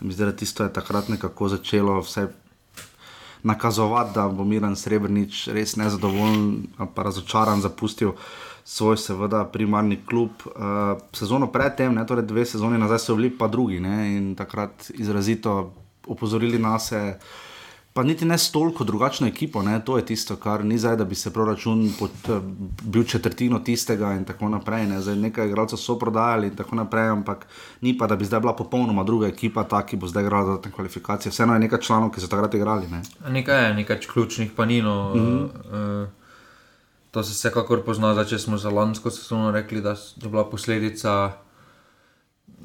Zdaj, 0.00 0.26
da 0.30 0.32
tisto 0.32 0.64
je 0.64 0.72
takrat 0.72 1.10
nekako 1.10 1.50
začelo 1.50 1.98
vse 2.00 2.30
nakazovati, 3.42 4.14
da 4.14 4.28
bo 4.28 4.44
Miren 4.44 4.76
Srebrenic 4.76 5.46
res 5.52 5.76
nezadovoljen 5.76 6.66
ali 6.76 6.88
pa 6.94 7.02
razočaran 7.02 7.60
zapustil 7.60 8.12
svoj, 8.64 8.96
seveda, 8.96 9.44
primarni 9.44 9.98
klub. 10.06 10.30
Uh, 10.46 11.00
sezono 11.12 11.46
predtem, 11.52 11.94
ne, 11.94 12.06
torej 12.06 12.26
dve 12.28 12.44
sezoni 12.46 12.78
nazaj, 12.78 12.98
so 12.98 13.16
bili 13.16 13.30
pa 13.38 13.48
drugi 13.48 13.80
ne, 13.80 14.16
in 14.16 14.34
takrat 14.36 14.90
izrazito 14.94 15.72
opozorili 16.06 16.58
nas. 16.58 16.92
Pa 18.00 18.04
niti 18.04 18.24
ne 18.24 18.38
s 18.38 18.52
toliko 18.52 18.84
drugačno 18.84 19.26
ekipo, 19.26 19.62
ne? 19.62 19.80
to 19.84 19.96
je 19.96 20.06
tisto, 20.06 20.36
kar 20.36 20.64
ni 20.64 20.78
zdaj, 20.78 20.96
da 20.96 21.04
bi 21.04 21.14
se 21.14 21.32
proračun 21.32 21.92
pod, 21.98 22.10
bil 22.82 23.04
četrtino 23.04 23.58
tistega 23.58 24.14
in 24.16 24.24
tako 24.24 24.48
naprej. 24.48 24.86
Ne? 24.86 25.00
Zdaj, 25.00 25.16
nekaj 25.16 25.48
igralcev 25.48 25.76
so 25.76 25.98
prodajali 25.98 26.46
in 26.48 26.56
tako 26.56 26.76
naprej, 26.76 27.08
ampak 27.08 27.44
ni 27.80 27.92
pa, 27.98 28.06
da 28.06 28.16
bi 28.16 28.24
zdaj 28.24 28.40
bila 28.40 28.54
popolnoma 28.56 29.04
druga 29.04 29.28
ekipa, 29.28 29.66
ta, 29.68 29.82
ki 29.86 29.98
bo 30.00 30.08
zdaj 30.08 30.24
igrala 30.24 30.54
za 30.54 30.62
te 30.62 30.70
kvalifikacije. 30.70 31.32
Vseeno 31.32 31.52
je 31.52 31.60
nekaj 31.66 31.80
članov, 31.80 32.10
ki 32.14 32.24
so 32.24 32.32
takrat 32.32 32.54
igrali. 32.54 32.88
Ne? 32.88 33.02
Nekaj 33.28 33.64
je, 33.66 33.74
nekaj 33.74 34.00
ključnih 34.12 34.56
pa 34.56 34.64
ni. 34.64 34.80
No, 34.82 35.14
mm 35.14 35.20
-hmm. 35.20 35.44
uh, 36.02 36.08
to 37.10 37.22
se 37.22 37.32
vsekakor 37.32 37.84
pozna, 37.84 38.14
da 38.14 38.24
če 38.24 38.38
smo 38.38 38.56
za 38.56 38.70
lansko 38.70 39.10
sezono 39.10 39.50
rekli, 39.50 39.80
da 39.80 39.90
je 39.90 40.28
bila 40.28 40.50
posledica 40.50 41.32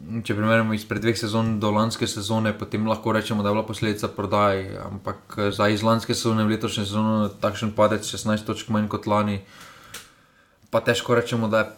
če 0.06 0.36
primerjamo 0.38 0.76
izpred 0.78 1.02
dveh 1.02 1.18
sezon 1.18 1.56
do 1.60 1.72
lanske 1.74 2.08
sezone, 2.08 2.54
potem 2.58 2.86
lahko 2.88 3.14
rečemo, 3.16 3.44
da 3.44 3.50
je 3.50 3.56
bila 3.58 3.66
posledica 3.66 4.08
prodaje. 4.08 4.78
Ampak 4.86 5.38
eh, 5.38 5.52
za 5.52 5.70
izlanske 5.74 6.14
sezone 6.14 6.46
v 6.46 6.56
letošnje 6.56 6.86
sezone 6.86 7.30
takšen 7.42 7.74
padec 7.78 8.06
16 8.06 8.46
točk 8.46 8.70
manj 8.74 8.90
kot 8.92 9.10
lani, 9.10 9.40
pa 10.70 10.84
težko 10.86 11.18
rečemo, 11.18 11.50
da 11.50 11.64
je 11.64 11.72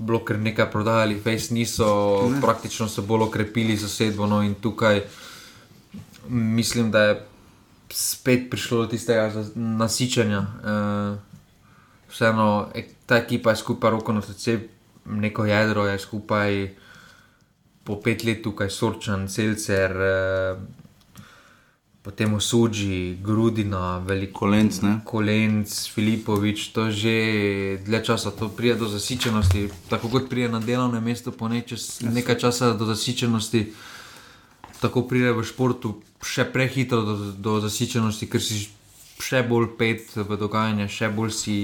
bilo 0.00 0.22
kar 0.24 0.38
nekaj 0.40 0.70
prodajali, 0.72 1.20
Face 1.20 1.52
niso, 1.54 1.90
ne. 2.30 2.40
praktično 2.40 2.88
so 2.88 3.04
bolj 3.04 3.28
okrepili 3.28 3.76
zasedbo. 3.76 4.26
No 4.26 4.40
in 4.42 4.54
tukaj 4.54 5.04
mislim, 6.28 6.90
da 6.90 7.02
je 7.02 7.26
spet 7.92 8.48
prišlo 8.50 8.84
do 8.84 8.86
tistega 8.94 9.44
nasičenja. 9.54 10.40
Uh, 10.40 11.18
vseeno, 12.08 12.70
ta 13.06 13.18
ekipa 13.20 13.50
je 13.50 13.60
skupaj 13.60 13.90
roko 13.90 14.12
na 14.12 14.22
srce, 14.22 14.58
neko 15.04 15.44
jedro 15.44 15.84
je 15.86 15.98
skupaj 15.98 16.70
po 17.84 17.96
pet 18.00 18.24
let 18.24 18.42
tukaj 18.42 18.70
sorčen, 18.70 19.28
celcer, 19.28 19.90
eh, 19.90 20.56
potem 22.02 22.34
osuđi, 22.34 23.18
grudina, 23.22 23.98
veliko 23.98 24.38
kolenc, 24.38 24.80
kolenc, 25.04 25.88
Filipovič, 25.94 26.68
to 26.72 26.90
že 26.90 27.78
dlje 27.84 28.04
časa 28.04 28.30
to 28.30 28.48
prija 28.48 28.74
do 28.74 28.88
zasičenosti, 28.88 29.68
tako 29.88 30.08
kot 30.08 30.28
prija 30.30 30.48
na 30.48 30.60
delovnem 30.60 31.04
mestu, 31.04 31.32
po 31.32 31.48
nečes, 31.48 32.00
nekaj 32.00 32.38
časa 32.38 32.72
do 32.72 32.84
zasičenosti, 32.84 33.72
tako 34.80 35.02
prija 35.02 35.32
v 35.32 35.44
športu, 35.44 36.00
še 36.24 36.44
prehitro 36.52 37.02
do, 37.04 37.16
do 37.36 37.60
zasičenosti, 37.60 38.26
ker 38.32 38.40
si 38.40 38.68
še 39.20 39.44
bolj 39.44 39.76
pet 39.76 40.16
v 40.16 40.36
dogajanje, 40.40 40.88
še 40.88 41.12
bolj 41.12 41.32
si, 41.36 41.56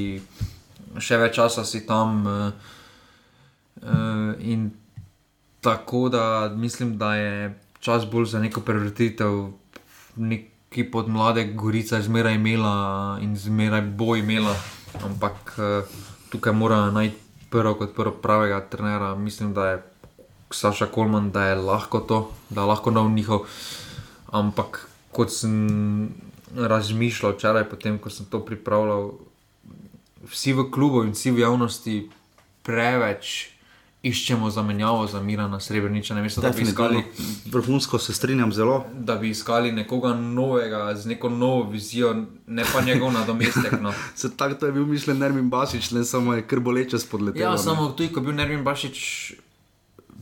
še 1.00 1.16
več 1.16 1.40
časa 1.40 1.64
si 1.64 1.86
tam. 1.88 2.26
Uh, 2.26 2.74
uh, 3.82 4.34
in 4.40 4.70
Tako 5.66 6.08
da 6.08 6.52
mislim, 6.56 6.98
da 6.98 7.14
je 7.14 7.60
čas 7.80 8.06
bolj 8.10 8.24
za 8.24 8.38
neko 8.38 8.60
prevrtitev, 8.60 9.48
neki 10.16 10.84
pod 10.90 11.08
mlade 11.08 11.44
Gorica 11.44 11.98
zmeraj 12.02 12.34
imela 12.34 13.18
in 13.22 13.36
zmeraj 13.36 13.80
bo 13.80 14.16
imela, 14.16 14.54
ampak 15.04 15.58
eh, 15.58 15.82
tukaj 16.30 16.52
mora 16.52 16.90
najti 16.90 17.16
prvo 17.50 17.74
kot 17.74 17.96
prvo 17.96 18.12
pravega 18.22 18.60
trenera. 18.70 19.14
Mislim, 19.14 19.54
da 19.54 19.66
je 19.66 19.82
Saša 20.50 20.86
Kolman, 20.86 21.30
da 21.30 21.44
je 21.44 21.54
lahko 21.54 21.98
to, 22.00 22.30
da 22.50 22.60
je 22.60 22.66
lahko 22.66 22.90
nov 22.90 23.10
njihov. 23.10 23.40
Ampak 24.30 24.86
kot 25.10 25.34
sem 25.34 26.14
razmišljal 26.54 27.32
včeraj, 27.32 27.66
potem 27.68 27.98
ko 27.98 28.10
sem 28.10 28.26
to 28.30 28.44
pripravljal, 28.44 29.10
vsi 30.30 30.52
v 30.52 30.70
klubu 30.70 31.02
in 31.02 31.10
vsi 31.10 31.34
v 31.34 31.42
javnosti 31.42 31.98
preveč 32.62 33.55
iščemo 34.08 34.50
zamenjavo 34.50 35.06
za 35.06 35.20
Mirana 35.22 35.60
Srebreniča. 35.60 36.14
Ne, 36.14 36.22
mislim, 36.22 36.52
iskali, 36.62 37.02
vrhunsko 37.46 37.98
se 37.98 38.12
strinjam 38.12 38.52
zelo. 38.52 38.84
Da 38.94 39.16
bi 39.16 39.30
iskali 39.30 39.72
nekoga 39.72 40.14
novega, 40.14 40.94
z 40.94 41.06
neko 41.06 41.28
novo 41.28 41.70
vizijo, 41.70 42.14
ne 42.46 42.64
pa 42.72 42.80
njegov 42.80 43.12
nadomestek. 43.12 43.80
No. 43.80 43.92
se 44.14 44.36
tako 44.36 44.66
je 44.66 44.72
bil 44.72 44.86
mišljen 44.86 45.18
Nermin 45.18 45.50
Bašič, 45.50 45.90
ne 45.90 46.04
samo 46.04 46.34
je 46.34 46.46
krboleče 46.46 46.98
spodletel. 46.98 47.42
Ja, 47.42 47.50
ne. 47.50 47.58
samo 47.58 47.88
tudi, 47.88 48.12
ko 48.12 48.20
je 48.20 48.24
bil 48.24 48.34
Nermin 48.34 48.64
Bašič. 48.64 49.32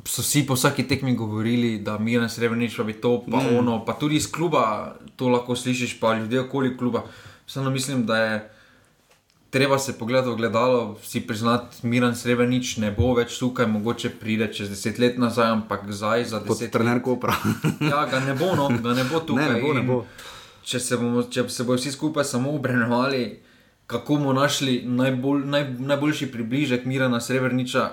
So 0.04 0.20
vsi 0.22 0.42
po 0.46 0.54
vsaki 0.54 0.84
tekmi 0.84 1.14
govorili, 1.16 1.78
da 1.78 1.98
mi 1.98 2.16
na 2.20 2.28
srebrenici 2.28 2.76
pa 2.76 2.84
bi 2.84 2.92
to, 2.92 3.22
pa 3.30 3.40
mm. 3.40 3.56
ono, 3.58 3.84
pa 3.84 3.92
tudi 3.96 4.16
iz 4.16 4.26
kluba 4.32 4.96
to 5.16 5.28
lahko 5.28 5.56
slišiš, 5.56 6.00
pa 6.00 6.14
ljudje 6.18 6.40
okoli 6.40 6.76
kluba. 6.76 7.06
Samo 7.46 7.70
mislim, 7.70 8.06
da 8.06 8.16
je 8.16 8.53
treba 9.54 9.78
se 9.78 9.98
pogledati 9.98 10.30
v 10.30 10.36
gledalo, 10.36 10.98
si 11.02 11.20
priznati, 11.20 11.86
Miren 11.86 12.16
Srebrenic 12.16 12.72
ne 12.82 12.88
bo 12.90 13.12
več 13.14 13.36
tukaj, 13.38 13.68
mogoče 13.70 14.10
pride 14.18 14.48
čez 14.50 14.72
deset 14.72 14.98
let 14.98 15.18
nazaj, 15.22 15.52
ampak 15.54 15.84
zdaj 15.94 16.24
za 16.32 16.40
deset 16.42 16.66
let. 16.66 16.72
Trener 16.74 16.98
Kopra. 17.02 17.36
ja, 17.92 18.00
ga 18.10 18.18
ne 18.26 18.34
bo, 18.34 18.50
no, 18.58 18.66
ga 18.82 18.96
ne 18.98 19.04
bo 19.06 19.20
tukaj. 19.22 19.46
Ne, 19.46 19.54
ne 19.54 19.62
bo, 19.62 19.74
ne 19.78 19.84
bo. 19.86 20.00
Če 20.66 20.80
se, 20.82 20.98
bomo, 20.98 21.22
če 21.30 21.46
se 21.46 21.68
bodo 21.68 21.78
vsi 21.78 21.94
skupaj 21.94 22.26
samo 22.26 22.50
obrenovali, 22.58 23.22
kako 23.86 24.18
bomo 24.18 24.34
našli 24.34 24.80
najbolj, 24.90 25.46
naj, 25.54 25.68
najboljši 25.92 26.32
približek 26.34 26.90
Mirena 26.90 27.22
Srebreniča, 27.22 27.86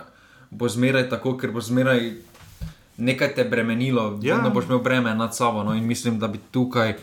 bo 0.49 0.65
zmeraj 0.65 1.11
tako, 1.13 1.35
ker 1.37 1.53
bo 1.53 1.61
zmeraj 1.61 2.09
nekaj 2.97 3.35
te 3.37 3.45
bremenilo, 3.45 4.15
ja. 4.25 4.41
da 4.41 4.49
boš 4.49 4.65
imel 4.65 4.81
breme 4.81 5.13
nad 5.13 5.37
sabo. 5.37 5.61
No, 5.67 5.77
in 5.77 5.85
mislim, 5.85 6.17
da 6.17 6.25
bi 6.27 6.41
tukaj 6.51 6.97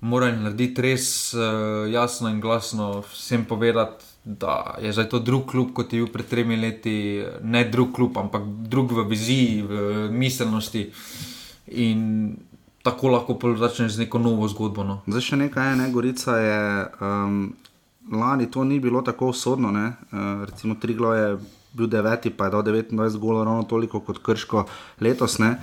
morali 0.00 0.36
narediti 0.36 0.82
res 0.82 1.34
uh, 1.34 1.86
jasno 1.90 2.28
in 2.28 2.40
glasno 2.40 3.02
vsem 3.12 3.44
povedati, 3.44 4.04
da 4.24 4.74
je 4.82 4.92
zdaj 4.92 5.08
to 5.08 5.18
drug 5.18 5.46
klub, 5.46 5.72
kot 5.72 5.92
je 5.92 6.02
bil 6.02 6.10
pred 6.12 6.26
tremi 6.26 6.56
leti, 6.56 7.24
ne 7.42 7.64
drug 7.70 7.92
klub, 7.94 8.18
ampak 8.18 8.42
drug 8.66 8.92
v 8.92 9.06
viziji, 9.08 9.62
v 9.62 10.08
miselnosti. 10.10 10.90
In 11.78 12.34
tako 12.82 13.08
lahko 13.14 13.38
začneš 13.58 13.92
z 13.92 14.06
neko 14.06 14.18
novo 14.18 14.48
zgodbo. 14.48 14.84
No. 14.84 15.00
Zdaj 15.06 15.22
še 15.22 15.38
nekaj, 15.46 15.76
ne, 15.78 15.90
Gorica 15.94 16.38
je. 16.42 16.58
Um, 17.00 17.54
lani 18.12 18.50
to 18.50 18.64
ni 18.64 18.80
bilo 18.80 19.02
tako 19.02 19.30
usodno, 19.30 19.70
uh, 19.70 20.44
recimo 20.46 20.74
Triglo 20.74 21.14
je 21.14 21.38
bil 21.76 21.86
deveti, 21.86 22.30
pa 22.30 22.46
je 22.46 22.54
dal 22.54 22.62
29 22.62 23.18
golov, 23.18 23.44
ravno 23.44 23.62
toliko 23.62 24.00
kot 24.00 24.18
Krško 24.22 24.66
letos. 25.00 25.38
Ne. 25.38 25.56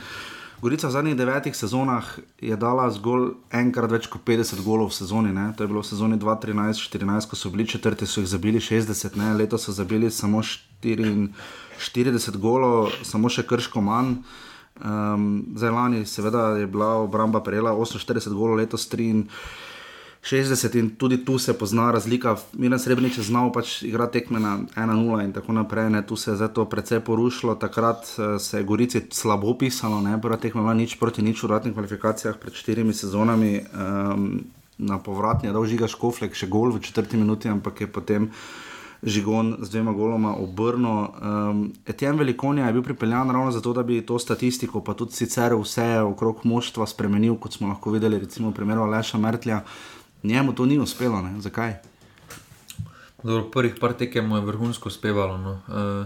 Gorica 0.64 0.88
v 0.88 0.96
zadnjih 0.96 1.18
devetih 1.20 1.52
sezonah 1.56 2.08
je 2.40 2.56
dala 2.56 2.88
zgolj 2.88 3.36
enkrat 3.52 3.92
več 3.92 4.08
kot 4.08 4.24
50 4.24 4.64
golov 4.64 4.94
v 4.94 4.96
sezoni. 4.96 5.34
Ne? 5.36 5.52
To 5.60 5.66
je 5.66 5.68
bilo 5.68 5.84
v 5.84 5.90
sezoni 5.90 6.16
2013-2014, 6.16 7.28
ko 7.28 7.36
so 7.36 7.52
bili 7.52 7.68
četrti, 7.68 8.08
so 8.08 8.24
jih 8.24 8.32
zabili 8.32 8.64
60, 8.64 9.20
ne? 9.20 9.36
letos 9.36 9.68
so 9.68 9.76
zabili 9.76 10.08
samo 10.08 10.40
44 10.40 11.36
golov, 12.40 12.96
samo 13.04 13.28
še 13.28 13.44
krško 13.44 13.84
manj. 13.84 14.24
Um, 14.80 15.52
zdaj 15.52 15.76
lani, 15.76 16.08
seveda, 16.08 16.56
je 16.56 16.72
bila 16.72 17.04
obramba 17.04 17.44
prejela 17.44 17.76
48 17.76 18.32
golov, 18.32 18.64
letos 18.64 18.88
3. 18.88 19.28
60 20.24 20.76
in 20.80 20.96
tudi 20.96 21.26
tu 21.26 21.38
se 21.38 21.54
pozna 21.54 21.92
razlika. 21.92 22.38
Miren 22.54 22.80
Srebrenic 22.80 23.18
je 23.18 23.24
znal 23.24 23.52
pač 23.52 23.82
igrati 23.84 24.20
tekme 24.20 24.40
na 24.40 24.58
1-0 24.76 25.24
in 25.24 25.34
tako 25.36 25.52
naprej. 25.54 25.90
Ne. 25.90 26.02
Tu 26.08 26.16
se 26.16 26.32
je 26.32 26.36
zato 26.36 26.66
precej 26.66 27.00
porušilo. 27.00 27.56
Takrat 27.56 28.08
uh, 28.18 28.40
se 28.40 28.58
je 28.58 28.64
Gorici 28.64 29.02
slabo 29.12 29.58
pisalo, 29.58 30.02
ne 30.02 30.22
prva 30.22 30.38
tekma 30.38 30.62
bila 30.62 30.74
nič 30.74 30.96
proti 30.96 31.22
nič 31.22 31.44
v 31.44 31.52
ratnih 31.52 31.74
kvalifikacijah 31.74 32.38
pred 32.40 32.54
štirimi 32.56 32.94
sezonami. 32.94 33.60
Um, 33.76 34.44
na 34.78 34.98
povratni 35.00 35.50
je 35.50 35.54
dal 35.54 35.66
žiga 35.66 35.88
Škoflek, 35.88 36.36
še 36.36 36.48
gol 36.48 36.72
v 36.72 36.80
četrti 36.82 37.20
minuti, 37.20 37.52
ampak 37.52 37.82
je 37.82 37.88
potem. 37.88 38.32
Žigon 39.04 39.58
z 39.60 39.68
dvema 39.68 39.92
goloma 39.92 40.32
obrnil. 40.40 41.12
Um, 41.20 41.74
Etienne 41.84 42.16
Velikonja 42.18 42.70
je 42.70 42.74
bil 42.74 42.84
pripeljan 42.84 43.28
ravno 43.28 43.52
zato, 43.52 43.74
da 43.76 43.84
bi 43.84 44.00
to 44.00 44.16
statistiko, 44.20 44.80
pa 44.80 44.96
tudi 44.96 45.12
sicer 45.12 45.52
vse 45.60 46.00
okrog 46.00 46.46
moštva 46.48 46.88
spremenil, 46.88 47.36
kot 47.36 47.60
smo 47.60 47.68
lahko 47.68 47.92
videli, 47.92 48.24
recimo 48.24 48.54
v 48.54 48.56
primeru 48.56 48.88
Leša 48.88 49.20
Mertlja. 49.20 49.60
Njemu 50.24 50.54
to 50.56 50.66
ni 50.66 50.80
uspelo, 50.80 51.22
ne? 51.22 51.42
zakaj? 51.42 51.74
Dobro, 53.24 53.50
prvih 53.52 53.76
par 53.80 53.94
tekem 53.94 54.28
mu 54.28 54.36
je 54.36 54.42
vrhunsko 54.42 54.90
uspevalo, 54.90 55.38
no. 55.38 55.60
uh, 55.68 56.06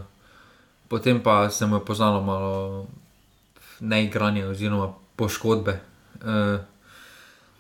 potem 0.87 1.19
pa 1.23 1.49
se 1.49 1.65
mu 1.65 1.75
je 1.75 1.85
poznalo 1.85 2.21
malo 2.21 2.87
neigranje 3.79 4.45
oziroma 4.45 4.93
poškodbe. 5.15 5.79
Uh, 6.21 6.59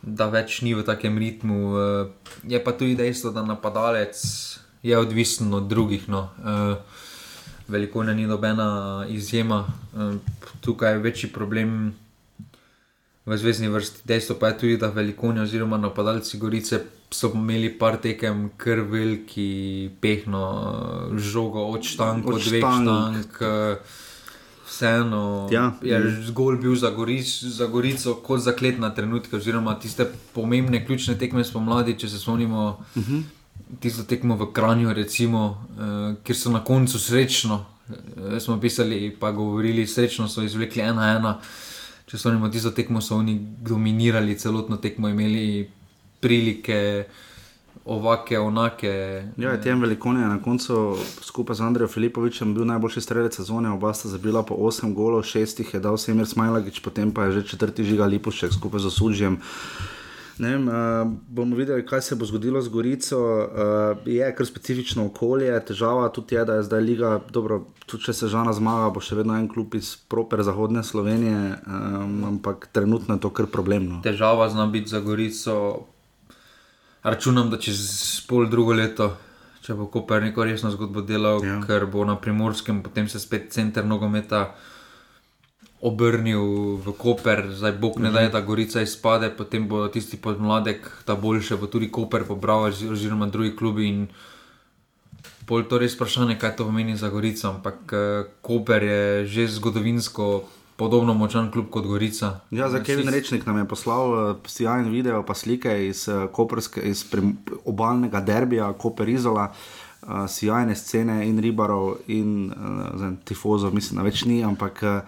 Da 0.07 0.29
več 0.29 0.61
ni 0.61 0.71
v 0.77 0.85
takem 0.85 1.17
ritmu, 1.17 1.55
je 2.47 2.59
pa 2.63 2.71
tudi 2.71 2.93
dejstvo, 2.95 3.33
da 3.33 3.41
napadalec 3.43 4.15
je 4.85 4.97
odvisen 4.97 5.53
od 5.53 5.67
drugih. 5.67 6.05
No. 6.07 6.29
Uh, 6.37 6.77
Veliko 7.67 8.03
ne 8.03 8.13
ni 8.15 8.27
nobena 8.29 9.05
izjema, 9.09 9.65
uh, 9.65 10.13
tukaj 10.61 10.93
je 10.93 11.01
večji 11.03 11.29
problem 11.33 11.95
v 13.27 13.37
zvezdni 13.37 13.69
vrsti. 13.69 14.05
Dejstvo 14.07 14.37
pa 14.39 14.53
je 14.53 14.57
tudi, 14.63 14.77
da 14.81 14.87
velikonja 14.87 15.43
oziroma 15.43 15.77
napadalci 15.77 16.39
Gorice 16.39 16.81
so 17.11 17.31
imeli 17.35 17.69
par 17.79 17.99
tekem 18.03 18.49
kar 18.57 18.81
veliki 18.87 19.89
pehno, 20.01 20.43
žogo 21.15 21.67
od 21.71 21.83
štank, 21.83 22.27
od 22.27 22.41
dveh 22.41 22.63
štank. 22.63 23.41
Vseeno 24.67 25.47
ja. 25.51 25.71
je 25.81 25.99
zgolj 26.27 26.57
bil 26.61 26.75
za, 26.75 26.89
Goric, 26.91 27.29
za 27.55 27.65
Gorico 27.71 28.17
kot 28.23 28.41
zaklet 28.43 28.79
na 28.79 28.89
trenutke, 28.93 29.37
oziroma 29.37 29.77
tiste 29.79 30.09
pomembne, 30.33 30.83
ključne 30.85 31.15
tekme 31.17 31.45
spomladi, 31.47 31.95
če 31.99 32.09
se 32.09 32.19
spomnimo. 32.19 32.69
Uh 32.95 33.01
mhm. 33.01 33.15
-huh 33.15 33.37
tisto 33.79 34.03
tekmo 34.03 34.35
v 34.35 34.51
Kranju, 34.53 34.93
recimo, 34.93 35.67
uh, 35.77 36.15
kjer 36.23 36.37
so 36.37 36.51
na 36.51 36.63
koncu 36.63 36.99
srečno, 36.99 37.65
uh, 37.89 38.39
smo 38.39 38.59
pisali, 38.59 39.15
pa 39.19 39.31
govorili, 39.31 39.87
srečno 39.87 40.27
so 40.27 40.43
izvlekli 40.43 40.81
ena 40.81 41.11
ena. 41.17 41.39
Če 42.07 42.17
so 42.17 42.29
oni 42.31 42.51
tisto 42.51 42.71
tekmo, 42.71 43.01
so 43.03 43.17
oni 43.19 43.35
dominirali 43.61 44.37
celotno 44.39 44.77
tekmo, 44.77 45.09
imeli 45.09 45.69
prilike. 46.23 47.07
Ovake, 47.87 48.35
onake. 48.35 48.89
Ja, 49.39 49.53
tem 49.63 49.79
velikonje 49.79 50.19
je 50.19 50.27
na 50.27 50.41
koncu 50.43 50.97
skupaj 51.23 51.55
z 51.55 51.63
Andrejem 51.63 51.91
Filipovičem 51.93 52.51
bil 52.51 52.65
najboljši 52.67 53.03
strelec 53.05 53.37
sezone, 53.37 53.69
oba 53.71 53.93
sta 53.95 54.11
zabila 54.11 54.41
po 54.43 54.57
8 54.59 54.91
golov, 54.97 55.23
6 55.23 55.61
jih 55.63 55.71
je 55.77 55.79
dal 55.79 55.95
Semir 55.95 56.27
Smajlagič, 56.27 56.81
potem 56.83 57.13
pa 57.15 57.29
je 57.29 57.37
že 57.37 57.47
četrti 57.53 57.87
žiga 57.87 58.09
Lipušek 58.11 58.51
skupaj 58.51 58.83
z. 58.83 58.91
Uh, 58.91 59.39
Vem, 60.39 60.67
uh, 60.67 60.73
bomo 61.27 61.55
videli, 61.55 61.85
kaj 61.85 62.01
se 62.01 62.15
bo 62.15 62.25
zgodilo 62.25 62.61
z 62.61 62.69
Gorico. 62.69 63.17
Uh, 63.17 64.05
je 64.05 64.27
kar 64.35 64.45
specifično 64.45 65.07
okolje, 65.09 65.49
težava 65.65 66.09
tudi 66.13 66.35
je, 66.35 66.45
da 66.45 66.59
je 66.59 66.63
zdaj 66.63 66.81
liga. 66.81 67.11
Dobro, 67.33 67.63
tudi 67.85 68.03
če 68.03 68.13
se 68.13 68.29
žana 68.29 68.53
zmaga, 68.53 68.91
bo 68.93 69.01
še 69.01 69.17
vedno 69.17 69.37
en 69.37 69.49
klub 69.49 69.75
iz 69.75 69.95
proper 69.97 70.43
zahodne 70.45 70.83
Slovenije, 70.85 71.57
um, 71.65 72.23
ampak 72.33 72.69
trenutno 72.71 73.17
je 73.17 73.25
to 73.25 73.33
kar 73.33 73.49
problemno. 73.49 74.01
Težava 74.05 74.49
zna 74.53 74.67
biti 74.69 74.93
za 74.93 75.01
Gorico. 75.01 75.57
Računam, 77.03 77.49
da 77.49 77.57
čez 77.57 77.81
pol 78.29 78.49
drugo 78.51 78.75
leto, 78.77 79.13
če 79.65 79.73
bo 79.77 79.87
Koper 79.89 80.21
neko 80.27 80.45
resno 80.45 80.69
zgodbo 80.73 81.01
delal, 81.01 81.41
ja. 81.45 81.61
ker 81.65 81.85
bo 81.89 82.05
na 82.05 82.17
primorskem, 82.19 82.83
potem 82.83 83.09
se 83.09 83.19
spet 83.23 83.49
center 83.55 83.85
nogometa 83.85 84.51
obrnil 85.81 86.77
v 86.81 86.87
Koper, 86.97 87.53
zdaj 87.53 87.77
Bog 87.77 87.99
ne 88.01 88.09
da, 88.11 88.21
mhm. 88.21 88.31
da 88.31 88.41
Gorica 88.41 88.81
izpade, 88.81 89.29
potem 89.29 89.67
bo 89.67 89.87
tisti 89.87 90.17
podmladek, 90.17 91.03
ta 91.05 91.15
boljše, 91.15 91.57
bo 91.57 91.67
tudi 91.67 91.91
Koper 91.91 92.25
pobral, 92.25 92.71
oziroma 92.73 93.29
drugi 93.29 93.55
klubi. 93.55 93.87
In 93.87 94.07
pol 95.45 95.63
to 95.69 95.77
res 95.77 95.95
vprašanje, 95.95 96.37
kaj 96.41 96.57
to 96.57 96.65
pomeni 96.65 96.97
za 96.97 97.09
Gorico. 97.09 97.49
Ampak 97.49 97.77
eh, 97.93 98.23
Koper 98.41 98.83
je 98.83 99.25
že 99.25 99.47
zgodovinsko. 99.47 100.43
Podobno 100.77 101.17
močan 101.17 101.49
klub 101.49 101.71
kot 101.73 101.89
Gorica. 101.89 102.45
Ja, 102.53 102.69
za 102.69 102.83
Kevin 102.85 103.09
Rečnik 103.09 103.49
nam 103.49 103.57
je 103.57 103.65
poslal 103.65 104.11
uh, 104.13 104.37
sjajen 104.45 104.91
video, 104.93 105.23
pa 105.25 105.33
slike 105.33 105.73
iz, 105.87 106.05
uh, 106.05 106.29
Koperske, 106.29 106.83
iz 106.85 107.01
obalnega 107.65 108.21
derbija, 108.21 108.69
Koper 108.77 109.09
Izola, 109.09 109.47
uh, 109.49 110.29
sjajne 110.29 110.75
scene 110.77 111.25
in 111.25 111.41
ribarov 111.41 112.05
in 112.13 112.53
uh, 112.53 113.09
tifozov, 113.25 113.73
mislim, 113.73 113.97
da 113.97 114.05
več 114.05 114.21
ni, 114.29 114.43
ampak 114.45 114.83
uh, 114.85 115.01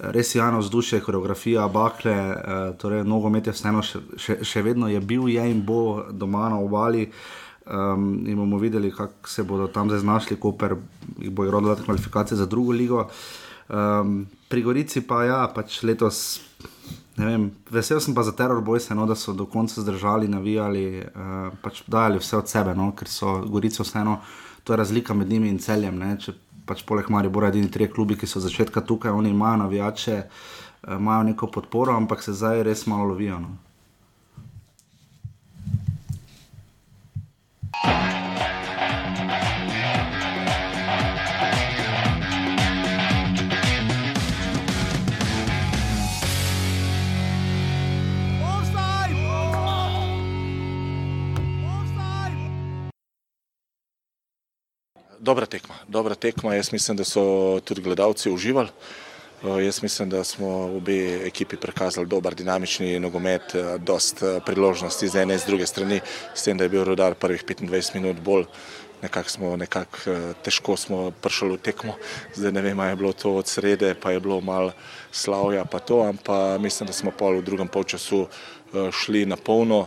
res 0.00 0.34
javno 0.34 0.58
vzdušje, 0.58 1.00
koreografija, 1.04 1.68
bakle, 1.68 2.14
uh, 2.14 2.76
torej 2.80 3.04
nogomet 3.04 3.46
je 3.46 3.54
vseeno 3.54 3.82
še, 3.84 4.00
še, 4.42 4.62
vedno 4.64 4.88
je 4.88 5.00
bil, 5.00 5.28
je 5.28 5.44
in 5.50 5.62
bo 5.66 6.06
doma 6.10 6.48
na 6.48 6.58
obali. 6.60 7.10
Um, 7.70 8.24
in 8.26 8.38
bomo 8.40 8.58
videli, 8.58 8.90
kako 8.90 9.28
se 9.28 9.44
bodo 9.46 9.68
tam 9.70 9.90
zdaj 9.92 10.00
znašli, 10.00 10.36
ko 10.40 10.54
bojo 11.30 11.50
rodili 11.50 11.76
kvalifikacije 11.84 12.38
za 12.38 12.46
drugo 12.46 12.72
ligo. 12.72 13.06
Um, 13.68 14.26
pri 14.48 14.62
Gorici 14.62 15.04
pa 15.06 15.24
ja, 15.24 15.40
pač 15.54 15.82
letos. 15.82 16.40
Vem, 17.20 17.50
vesel 17.70 18.00
sem 18.00 18.14
pa 18.16 18.24
za 18.24 18.32
teror 18.32 18.62
boj, 18.64 18.80
no, 18.96 19.04
da 19.06 19.14
so 19.14 19.34
do 19.36 19.44
konca 19.46 19.82
zdržali, 19.82 20.28
navijali, 20.28 21.04
uh, 21.04 21.52
pač 21.62 21.82
dajali 21.86 22.18
vse 22.18 22.38
od 22.40 22.48
sebe, 22.48 22.74
no, 22.74 22.90
ker 22.96 23.08
so 23.08 23.42
Gorico 23.44 23.84
vseeno, 23.84 24.18
to 24.64 24.72
je 24.72 24.80
razlika 24.80 25.14
med 25.14 25.28
njimi 25.28 25.52
in 25.52 25.60
celjem. 25.60 25.98
Ne, 26.00 26.16
če 26.18 26.32
pač 26.66 26.84
poleg 26.86 27.10
Marija, 27.10 27.48
edini 27.48 27.70
tri 27.70 27.88
klubi, 27.88 28.16
ki 28.16 28.26
so 28.26 28.40
začetka 28.40 28.80
tukaj, 28.80 29.12
oni 29.12 29.30
imajo 29.30 29.56
navijače, 29.64 30.16
eh, 30.16 30.96
imajo 30.96 31.22
neko 31.22 31.46
podporo, 31.46 31.96
ampak 31.96 32.22
se 32.22 32.32
zdaj 32.32 32.62
res 32.62 32.86
malo 32.86 33.04
lovijo. 33.04 33.38
No. 33.40 33.56
Dobra 55.20 55.46
tekma, 55.46 55.74
dobra 55.88 56.14
tekma. 56.14 56.54
Jaz 56.54 56.72
mislim, 56.72 56.96
da 56.96 57.04
so 57.04 57.60
tudi 57.64 57.82
gledalci 57.82 58.30
uživali. 58.30 58.68
Uh, 59.42 59.62
jaz 59.64 59.82
mislim, 59.82 60.10
da 60.10 60.24
smo 60.24 60.48
v 60.48 60.76
obi 60.76 60.98
ekipi 61.24 61.56
prikazali 61.56 62.06
dober, 62.06 62.34
dinamični 62.34 63.00
nogomet, 63.00 63.54
uh, 63.54 63.80
dost 63.80 64.22
uh, 64.22 64.42
priložnosti 64.46 65.08
z 65.08 65.22
ene 65.22 65.34
in 65.34 65.40
z 65.40 65.46
druge 65.46 65.66
strani, 65.66 66.00
s 66.34 66.44
tem, 66.44 66.58
da 66.58 66.64
je 66.64 66.68
bil 66.68 66.84
rodar 66.84 67.14
prvih 67.14 67.44
25 67.44 67.94
minut 67.94 68.20
bolj. 68.20 68.44
Nekako 69.02 69.30
smo, 69.30 69.54
nekak, 69.56 69.96
težko 70.44 70.74
smo 70.76 71.10
prišli 71.10 71.54
v 71.54 71.56
tekmo, 71.56 71.94
zdaj 72.36 72.52
ne 72.52 72.60
vem, 72.60 72.80
ali 72.80 72.92
je 72.92 72.96
bilo 73.00 73.12
to 73.16 73.32
od 73.32 73.48
srede, 73.48 73.94
pa 73.94 74.12
je 74.12 74.20
bilo 74.20 74.40
malo 74.44 74.74
slavja, 75.12 75.64
pa 75.64 75.78
to, 75.78 76.02
ampak 76.04 76.60
mislim, 76.60 76.86
da 76.86 76.92
smo 76.92 77.10
pol 77.10 77.40
v 77.40 77.46
drugem 77.48 77.68
polčasu 77.68 78.26
šli 78.92 79.24
na 79.24 79.40
polno 79.40 79.86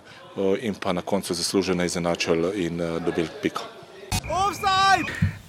in 0.65 0.73
pa 0.73 0.97
na 0.97 1.05
koncu 1.05 1.37
zasluženo 1.37 1.85
izenačili 1.85 2.65
in 2.65 2.81
dobili 3.05 3.29
piko. 3.41 3.72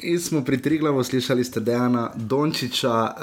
In 0.05 0.21
smo 0.21 0.45
pri 0.45 0.59
Triglavu 0.63 1.05
slišali, 1.05 1.45
ste 1.45 1.61
Dejana 1.61 2.11
Dončiča. 2.15 3.15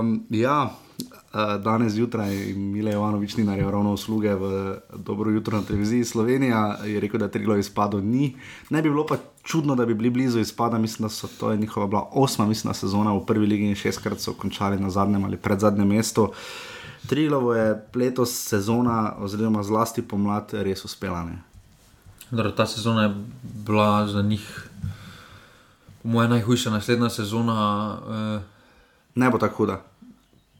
Um, 0.00 0.22
ja, 0.30 0.70
uh, 0.70 1.62
danes 1.62 1.92
zjutraj 1.92 2.54
Mile 2.54 2.92
Jovanovič 2.92 3.36
ni 3.36 3.44
naredil 3.44 3.70
ravno 3.70 3.92
usluge 3.92 4.34
v 4.34 4.76
dobro 4.96 5.30
jutro 5.30 5.58
na 5.58 5.64
televiziji 5.66 6.04
Slovenija. 6.04 6.78
Je 6.86 7.00
rekel, 7.00 7.20
da 7.20 7.28
Triglav 7.28 7.58
izpadel 7.58 8.00
ni. 8.00 8.36
Ne 8.70 8.82
bi 8.82 8.88
bilo 8.88 9.06
pa 9.06 9.16
čudno, 9.42 9.74
da 9.74 9.86
bi 9.86 9.94
bili 9.94 10.10
blizu 10.10 10.40
izpada. 10.40 10.78
Mislim, 10.78 11.08
da 11.08 11.10
so 11.10 11.28
to 11.40 11.50
je 11.50 11.58
njihova 11.58 11.86
bila 11.86 12.08
osma 12.12 12.46
mislim, 12.46 12.74
sezona 12.74 13.12
v 13.12 13.26
prvi 13.26 13.46
ligi 13.46 13.64
in 13.64 13.74
šestkrat 13.74 14.20
so 14.20 14.32
končali 14.32 14.78
na 14.78 14.90
zadnjem 14.90 15.24
ali 15.24 15.36
predzadnjem 15.36 15.88
mestu. 15.88 16.32
Triglav 17.06 17.56
je 17.56 17.82
letos 17.94 18.30
sezona, 18.48 19.14
oziroma 19.18 19.62
zlasti 19.62 20.02
pomlad, 20.02 20.52
res 20.52 20.84
uspela. 20.84 21.26
Dobro, 22.30 22.50
ta 22.50 22.66
sezona 22.66 23.02
je 23.02 23.14
bila 23.42 24.06
za 24.06 24.22
njih 24.22 24.68
moja 26.08 26.28
najhujša 26.28 26.70
naslednja 26.70 27.10
sezona. 27.10 27.60
Uh, 28.00 28.40
ne 29.14 29.30
bo 29.30 29.38
tako 29.38 29.62
huda. 29.62 29.78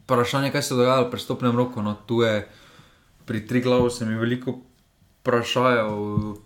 Vprašanje, 0.04 0.52
kaj 0.52 0.62
se 0.62 0.74
je 0.74 0.78
dogajalo 0.78 1.10
pri 1.10 1.20
stopnem 1.20 1.56
roku. 1.56 1.82
No, 1.82 1.96
tu 2.06 2.22
je 2.22 2.48
pri 3.24 3.46
tri 3.46 3.60
glavu 3.60 3.90
se 3.90 4.06
mi 4.06 4.14
veliko 4.14 4.58
vprašajo, 5.20 5.88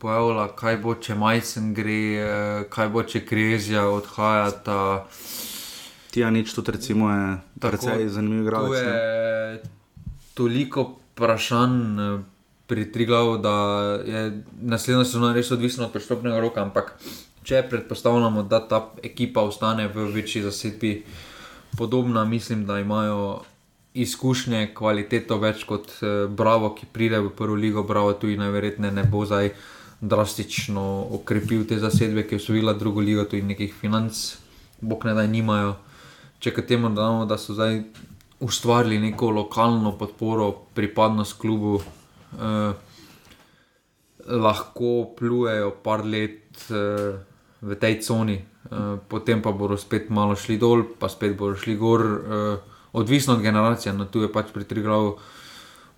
pojavlja, 0.00 0.48
kaj 0.58 0.76
bo, 0.82 0.94
če 0.94 1.14
majcen 1.14 1.70
gre, 1.74 2.02
uh, 2.22 2.64
kaj 2.70 2.88
bo, 2.88 3.02
če 3.02 3.22
krezija 3.26 3.86
odhaja. 3.90 4.50
Ti 6.10 6.20
ja 6.20 6.30
nič, 6.30 6.54
tudi 6.54 6.74
recimo 6.74 7.10
je 7.10 7.38
precej 7.60 8.08
zanimiv 8.08 8.42
igralec. 8.46 8.74
Tu 8.74 8.86
je 8.86 9.62
toliko 10.34 10.90
vprašanj. 11.14 11.80
Uh, 11.98 12.20
pri 12.72 12.86
Triglavu, 12.92 13.36
da 13.38 13.52
je 14.06 14.42
naslednja 14.62 15.04
sezona 15.04 15.34
res 15.36 15.50
odvisna 15.52 15.84
od 15.84 15.92
pristopnega 15.92 16.38
roka, 16.40 16.62
ampak 16.62 16.94
če 17.44 17.62
predpostavljamo, 17.70 18.42
da 18.42 18.60
ta 18.68 18.82
ekipa 19.02 19.42
ostane 19.42 19.88
v 19.88 20.08
večji 20.14 20.42
zasedbi 20.42 20.92
podobna, 21.78 22.24
mislim, 22.24 22.66
da 22.66 22.78
imajo 22.80 23.42
izkušnje, 23.94 24.72
kvaliteto 24.74 25.36
več 25.40 25.64
kot 25.68 25.90
eh, 26.00 26.26
Bravo, 26.28 26.72
ki 26.76 26.88
pride 26.92 27.20
v 27.20 27.32
prvo 27.36 27.56
ligo, 27.58 27.84
Bravo 27.84 28.14
tudi 28.16 28.38
najverjetneje 28.40 28.92
ne 28.92 29.04
bo 29.04 29.24
zdaj 29.26 29.52
drastično 30.02 30.84
okrepil 31.18 31.66
te 31.68 31.78
zasedbe, 31.78 32.24
ki 32.26 32.40
so 32.42 32.56
bila 32.56 32.74
drugo 32.74 33.00
ligo, 33.04 33.24
tudi 33.24 33.46
nekih 33.46 33.74
financ, 33.74 34.22
bog 34.80 35.04
ne 35.06 35.14
da 35.14 35.26
nimajo. 35.26 35.76
Če 36.42 36.50
k 36.56 36.64
temu 36.66 36.90
dodamo, 36.90 37.26
da 37.30 37.38
so 37.38 37.54
zdaj 37.54 37.82
ustvarili 38.42 38.98
neko 38.98 39.30
lokalno 39.30 39.92
podporo, 39.98 40.50
pripadnost 40.74 41.36
klubu, 41.38 41.76
eh, 42.34 42.72
lahko 44.26 45.12
plujejo 45.18 45.70
par 45.84 46.02
let 46.06 46.66
eh, 46.70 47.20
v 47.62 47.74
tej 47.78 48.02
coni, 48.02 48.42
eh, 48.42 48.98
potem 49.08 49.42
pa 49.42 49.54
bodo 49.54 49.78
spet 49.78 50.10
malo 50.10 50.34
šli 50.34 50.58
dol, 50.58 50.82
pa 50.98 51.08
spet 51.08 51.38
bodo 51.38 51.54
šli 51.56 51.76
gor. 51.78 52.02
Eh, 52.02 52.56
odvisno 52.92 53.34
od 53.34 53.40
generacije, 53.40 53.92
no 53.92 54.04
tu 54.04 54.20
je 54.20 54.28
pač 54.28 54.52
pri 54.52 54.64
Triglavu, 54.64 55.16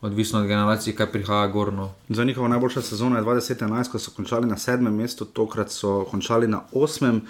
odvisno 0.00 0.40
od 0.40 0.46
generacije, 0.46 0.94
kaj 0.94 1.10
prihaja 1.12 1.46
gorno. 1.46 1.90
Za 2.08 2.24
njihovo 2.24 2.48
najboljša 2.48 2.82
sezona 2.82 3.18
je 3.18 3.24
2011, 3.24 3.90
ko 3.90 3.98
so 3.98 4.10
končali 4.16 4.46
na 4.46 4.56
sedmem 4.56 4.94
mestu, 4.94 5.24
tokrat 5.24 5.70
so 5.70 6.04
končali 6.10 6.46
na 6.48 6.60
osmem. 6.72 7.22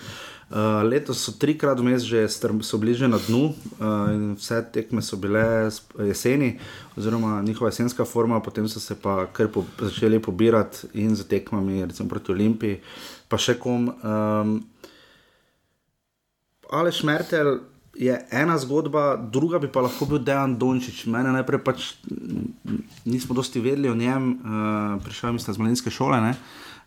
Uh, 0.51 0.85
letos 0.85 1.25
so 1.25 1.33
trikrat 1.33 1.81
vmes 1.81 2.03
že 2.03 2.29
so 2.29 2.79
bliže 2.79 3.09
na 3.09 3.19
dnu, 3.29 3.45
uh, 3.81 4.13
in 4.13 4.35
vse 4.37 4.61
tekme 4.73 5.03
so 5.03 5.17
bile 5.17 5.71
jeseni, 5.99 6.59
oziroma 6.97 7.43
njihova 7.43 7.69
jesenska 7.69 8.05
forma, 8.05 8.41
potem 8.41 8.69
so 8.69 8.81
se 8.81 8.95
pa 8.95 9.27
kar 9.33 9.49
po, 9.49 9.65
začeli 9.81 10.21
pobirati 10.21 10.87
in 10.95 11.17
z 11.17 11.25
tekmami, 11.25 11.85
recimo 11.85 12.09
proti 12.09 12.33
Olimpiji, 12.33 12.81
pa 13.29 13.39
še 13.41 13.59
kom. 13.61 13.91
Um, 14.03 14.57
Aleš 16.75 17.03
Mertel, 17.07 17.59
je 17.95 18.27
ena 18.31 18.59
zgodba, 18.59 19.17
druga 19.17 19.59
bi 19.59 19.69
pa 19.71 19.85
lahko 19.85 20.07
bil 20.11 20.19
Dejan 20.19 20.57
Dončić. 20.59 21.05
Mene 21.07 21.33
najprej 21.37 21.61
pač 21.63 21.95
nismo 23.05 23.35
dosti 23.35 23.63
vedeli 23.63 23.91
o 23.91 23.95
njem, 23.95 24.31
uh, 24.35 25.03
prišel 25.05 25.39
iz 25.39 25.59
Mlinske 25.59 25.91
šole. 25.91 26.21
Ne? 26.21 26.35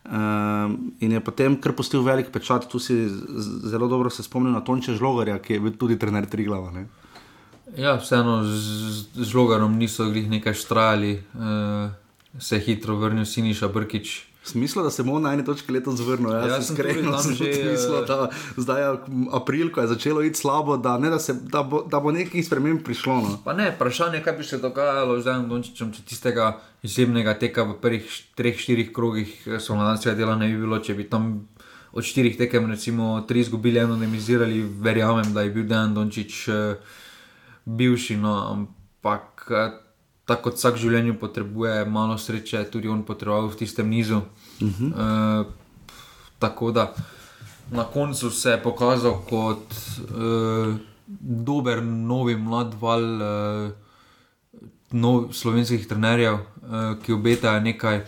Uh, 0.08 0.76
in 1.00 1.12
je 1.12 1.20
potem 1.20 1.56
kar 1.60 1.72
postil 1.76 2.04
velik 2.04 2.30
pečat, 2.32 2.68
tu 2.68 2.78
si 2.78 3.08
zelo 3.68 3.88
dobro 3.88 4.10
se 4.10 4.22
spomnil 4.22 4.52
na 4.52 4.60
Tonče 4.60 4.94
Žlogarja, 4.96 5.38
ki 5.38 5.56
je 5.56 5.60
bil 5.60 5.76
tudi 5.76 5.98
trener 5.98 6.26
Triglava. 6.26 6.70
Ne? 6.72 6.86
Ja, 7.76 7.98
vseeno 8.00 8.44
z, 8.44 9.24
Žlogarom 9.28 9.76
niso 9.76 10.08
jih 10.08 10.30
nekaj 10.30 10.54
štrajali, 10.54 11.12
uh, 11.34 11.90
se 12.40 12.56
je 12.56 12.64
hitro 12.64 12.96
vrnil 12.96 13.24
Siniša 13.24 13.68
Brkič, 13.68 14.14
Smisel, 14.44 14.82
da 14.82 14.90
se 14.90 15.02
bomo 15.02 15.18
na 15.18 15.32
eni 15.32 15.44
točki 15.44 15.72
letos 15.72 16.00
vrnili. 16.00 16.32
Jaz, 16.34 16.50
jaz 16.50 16.66
sem 16.66 16.76
skrajno 16.76 17.12
tam 17.12 17.34
že 17.34 17.44
mislil, 17.70 18.04
da 18.06 18.30
zdaj 18.56 18.82
je 18.82 18.92
april, 19.32 19.72
ko 19.72 19.80
je 19.80 19.86
začelo 19.86 20.22
iti 20.22 20.38
slabo, 20.38 20.76
da, 20.76 20.98
ne, 20.98 21.10
da, 21.10 21.18
se, 21.18 21.34
da, 21.34 21.62
bo, 21.62 21.82
da 21.82 22.00
bo 22.00 22.12
nekaj 22.12 22.42
sprememb 22.42 22.80
prišlo. 22.84 23.16
No. 23.20 23.34
Pa 23.44 23.52
ne, 23.52 23.70
vprašanje, 23.74 24.22
kaj 24.24 24.36
bi 24.38 24.44
se 24.44 24.58
dogajalo 24.62 25.20
z 25.20 25.24
Danom 25.24 25.48
Dončičem, 25.50 25.92
če 25.92 26.06
tistega 26.08 26.52
izjemnega 26.82 27.34
teka 27.38 27.66
v 27.68 27.76
prvih 27.82 28.06
treh, 28.38 28.56
štirih 28.56 28.92
krogih 28.94 29.34
eh, 29.46 29.58
so 29.60 29.76
na 29.76 29.90
danskega 29.90 30.16
dela 30.16 30.38
ne 30.38 30.48
bi 30.48 30.62
bilo, 30.62 30.78
če 30.78 30.96
bi 30.96 31.08
tam 31.10 31.48
od 31.92 32.04
štirih 32.04 32.38
tekem, 32.38 32.70
recimo, 32.70 33.18
tri 33.28 33.40
izgubili, 33.40 33.80
eno 33.80 33.96
nemizirali, 33.96 34.62
verjamem, 34.80 35.32
da 35.34 35.42
je 35.42 35.50
bil 35.50 35.66
Dan 35.66 35.94
Dončič 35.96 36.48
uh, 36.48 36.96
bivši, 37.64 38.16
no, 38.16 38.34
ampak. 38.52 39.48
Tako 40.28 40.50
kot 40.50 40.58
vsak 40.60 40.74
v 40.76 40.82
življenju 40.82 41.14
potrebuje 41.16 41.84
malo 41.88 42.18
sreče, 42.20 42.66
tudi 42.68 42.88
on 42.88 43.00
potreboval 43.02 43.48
v 43.48 43.56
tistem 43.56 43.88
nizu. 43.88 44.20
Uh 44.60 44.68
-huh. 44.68 44.90
uh, 44.92 45.46
tako 46.38 46.72
da 46.72 46.92
na 47.70 47.84
koncu 47.84 48.30
se 48.30 48.50
je 48.50 48.62
pokazal 48.62 49.22
kot 49.28 49.72
uh, 49.72 50.74
dober, 51.20 51.82
novi, 51.82 52.36
mlad 52.36 52.74
val 52.80 53.02
uh, 53.02 53.70
nov, 54.90 55.32
slovenskih 55.32 55.88
trenerjev, 55.88 56.34
uh, 56.34 56.96
ki 57.02 57.12
obetajo 57.12 57.60
nekaj. 57.60 58.04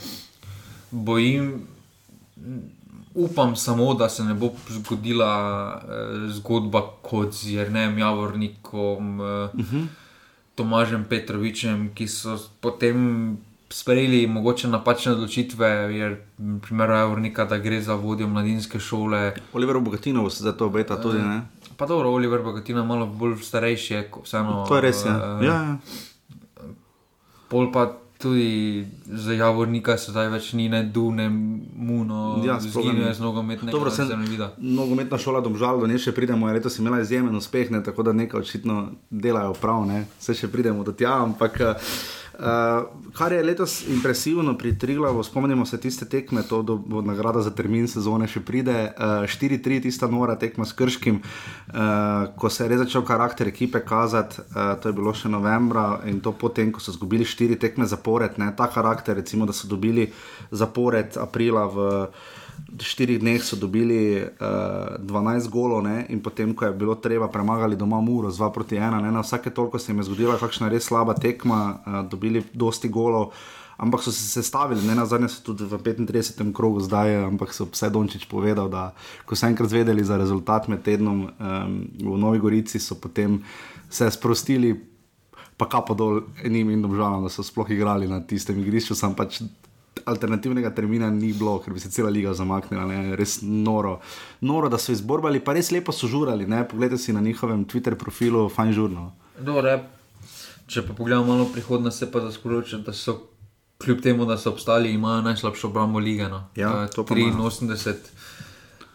Bojim, 0.90 1.66
upam 3.14 3.56
samo, 3.56 3.94
da 3.94 4.08
se 4.08 4.24
ne 4.24 4.34
bo 4.34 4.52
zgodila 4.68 5.32
uh, 5.74 6.30
zgodba 6.30 6.82
kot 7.02 7.32
z 7.34 7.54
Jrnem 7.54 7.98
Javornikom. 7.98 9.20
Uh, 9.20 9.26
uh 9.26 9.72
-huh. 9.72 9.86
Tomažem 10.60 11.06
Petrovičem, 11.08 11.88
ki 11.96 12.04
so 12.04 12.36
potem 12.60 13.38
sprejeli 13.72 14.26
mogoče 14.26 14.68
napačne 14.68 15.12
odločitve, 15.12 15.68
je 15.94 16.26
primer 16.62 16.90
Avrnika, 16.90 17.44
da 17.48 17.56
gre 17.58 17.80
za 17.80 17.94
vodjo 17.94 18.28
mladinske 18.28 18.80
šole. 18.80 19.32
Oliver 19.52 19.78
Bogatinov 19.80 20.30
se 20.30 20.44
za 20.44 20.52
to 20.52 20.66
obeta 20.66 21.00
tudi, 21.00 21.18
ne? 21.18 21.40
Pa 21.76 21.86
dobro, 21.86 22.10
Oliver 22.10 22.42
Bogatinov 22.42 22.84
je 22.84 22.88
malo 22.88 23.06
bolj 23.06 23.38
starejši, 23.40 24.02
vseeno. 24.24 24.64
To 24.68 24.76
je 24.76 24.82
res, 24.84 25.04
ja. 25.06 25.16
Uh, 25.16 25.44
ja, 25.44 25.54
ja. 25.54 25.76
Pol 27.48 27.72
pa 27.72 27.88
tudi 28.22 28.86
za 29.06 29.32
Javornika 29.32 29.96
se 29.98 30.12
zdaj 30.12 30.28
več 30.28 30.52
ni 30.52 30.68
ne 30.68 30.82
du, 30.82 31.10
ne 31.12 31.28
muno, 31.30 32.42
ja, 32.46 32.58
zgine 32.60 33.06
je 33.08 33.14
z 33.14 33.20
nogometnega 33.20 33.72
Dobro, 33.72 33.90
se 33.90 34.04
ne 34.04 34.16
vidi. 34.16 34.48
Nogometna 34.58 35.18
šola 35.18 35.40
domžal, 35.40 35.80
do 35.80 35.88
nje 35.90 35.98
še 36.06 36.14
pridemo, 36.16 36.48
je 36.48 36.58
letos 36.58 36.78
imela 36.78 37.00
izjemen 37.00 37.36
uspeh, 37.36 37.70
ne, 37.70 37.82
tako 37.84 38.06
da 38.06 38.12
nekaj 38.12 38.40
očitno 38.40 38.80
delajo 39.10 39.54
prav, 39.60 39.86
ne, 39.88 40.04
se 40.20 40.36
še 40.36 40.52
pridemo 40.52 40.84
do 40.84 40.92
tja, 40.92 41.20
ampak. 41.24 41.60
Uh, 42.40 42.46
Uh, 42.50 42.86
kar 43.12 43.32
je 43.32 43.42
letos 43.42 43.88
impresivno 43.88 44.58
pri 44.58 44.78
Triglavu, 44.78 45.22
spomnimo 45.22 45.66
se 45.66 45.80
tiste 45.80 46.08
tekme, 46.08 46.42
to 46.42 46.62
bo 46.62 47.02
nagrada 47.02 47.42
za 47.42 47.50
termin 47.50 47.88
sezone 47.88 48.24
še 48.28 48.40
pride. 48.40 48.76
Uh, 48.96 49.24
eh, 49.24 49.28
4-3, 49.28 49.82
tista 49.84 50.08
nora 50.08 50.38
tekma 50.40 50.64
s 50.64 50.72
Krškim, 50.72 51.20
uh, 51.20 52.30
ko 52.40 52.48
se 52.48 52.64
je 52.64 52.70
res 52.72 52.80
začel 52.80 53.04
karakter 53.04 53.48
ekipe 53.48 53.84
kazati, 53.84 54.40
uh, 54.40 54.72
to 54.80 54.88
je 54.88 54.96
bilo 54.96 55.12
še 55.12 55.28
novembra 55.28 56.00
in 56.08 56.22
to 56.24 56.32
potem, 56.32 56.72
ko 56.72 56.80
so 56.80 56.94
izgubili 56.96 57.28
4 57.28 57.60
tekme 57.60 57.84
zapored, 57.84 58.40
ne, 58.40 58.54
ta 58.56 58.70
karakter, 58.72 59.20
recimo, 59.20 59.44
da 59.44 59.52
so 59.52 59.68
dobili 59.68 60.08
zapored 60.50 61.20
aprila 61.20 61.68
v 61.68 61.90
štirih 62.78 63.18
dneh 63.20 63.42
so 63.42 63.56
dobili 63.56 64.22
uh, 64.22 64.98
eh, 64.98 65.02
12 65.02 65.48
golov, 65.50 65.82
ne? 65.82 66.06
in 66.08 66.22
potem, 66.22 66.54
ko 66.54 66.64
je 66.64 66.72
bilo 66.72 66.94
treba, 66.94 67.28
premagali 67.28 67.76
doma 67.76 68.00
Muro 68.00 68.30
z 68.30 68.38
2 68.38 68.52
proti 68.52 68.76
1. 68.76 69.02
Ne? 69.02 69.10
Na 69.12 69.20
vsake 69.20 69.50
toliko 69.50 69.78
se 69.78 69.92
jim 69.92 69.98
je 69.98 70.08
zgodila 70.10 70.38
kakšna 70.38 70.68
res 70.68 70.84
slaba 70.84 71.14
tekma, 71.14 71.80
uh, 71.86 72.02
dobili 72.10 72.44
dosti 72.52 72.88
golov. 72.88 73.32
Ampak 73.80 74.02
so 74.04 74.12
se 74.12 74.20
sestavili, 74.20 74.84
ne 74.84 74.94
na 74.94 75.06
zadnje, 75.08 75.28
so 75.32 75.40
tudi 75.42 75.64
v 75.64 75.72
35. 75.80 76.52
krogu 76.52 76.84
zdaj, 76.84 77.24
ampak 77.24 77.54
so 77.56 77.64
vse 77.64 77.88
Dončić 77.88 78.28
povedal, 78.28 78.68
da 78.68 78.92
ko 79.24 79.32
so 79.32 79.48
enkrat 79.48 79.72
zvedeli 79.72 80.04
za 80.04 80.20
rezultat 80.20 80.68
med 80.68 80.84
tednom 80.84 81.24
um, 81.24 81.30
v 81.96 82.16
Novi 82.20 82.38
Gorici, 82.38 82.76
so 82.76 83.00
potem 83.00 83.40
se 83.88 84.10
sprostili, 84.10 84.76
pa 85.56 85.64
kapo 85.64 85.96
dol 85.96 86.28
enim 86.44 86.68
in 86.70 86.84
domžalam, 86.84 87.24
da 87.24 87.32
so 87.32 87.40
sploh 87.40 87.72
igrali 87.72 88.04
na 88.08 88.20
tistem 88.20 88.60
igrišču, 88.60 88.92
sem 88.94 89.16
pač 89.16 89.40
alternativnega 90.04 90.70
termina 90.74 91.10
ni 91.10 91.32
bilo, 91.32 91.58
ker 91.64 91.74
bi 91.74 91.80
se 91.80 91.90
cela 91.90 92.10
liga 92.10 92.34
zamaknila. 92.34 92.86
Ne? 92.86 93.16
Res 93.16 93.40
noro. 93.42 94.00
noro, 94.40 94.68
da 94.68 94.78
so 94.78 94.92
izborbali, 94.92 95.40
pa 95.40 95.52
res 95.52 95.70
lepo 95.70 95.92
so 95.92 96.08
žurali. 96.08 96.46
Ne? 96.46 96.64
Poglejte 96.68 96.98
si 96.98 97.12
na 97.12 97.20
njihovem 97.20 97.64
Twitter 97.64 97.94
profilu, 97.94 98.48
fajn 98.48 98.72
žurno. 98.72 99.12
Dobre. 99.38 99.80
Če 100.70 100.86
pa 100.86 100.94
pogledamo 100.94 101.26
malo 101.32 101.48
prihodnost, 101.52 101.98
se 101.98 102.10
pa 102.12 102.22
sporočam, 102.30 102.82
da 102.86 102.92
so 102.92 103.16
kljub 103.82 104.00
temu, 104.02 104.24
da 104.24 104.36
so 104.38 104.52
obstali, 104.52 104.92
imajo 104.92 105.22
najslabšo 105.22 105.68
obrambo 105.68 105.98
lige. 105.98 106.28
No. 106.28 106.44
Ja, 106.56 106.88
uh, 106.96 107.04
83 107.04 107.94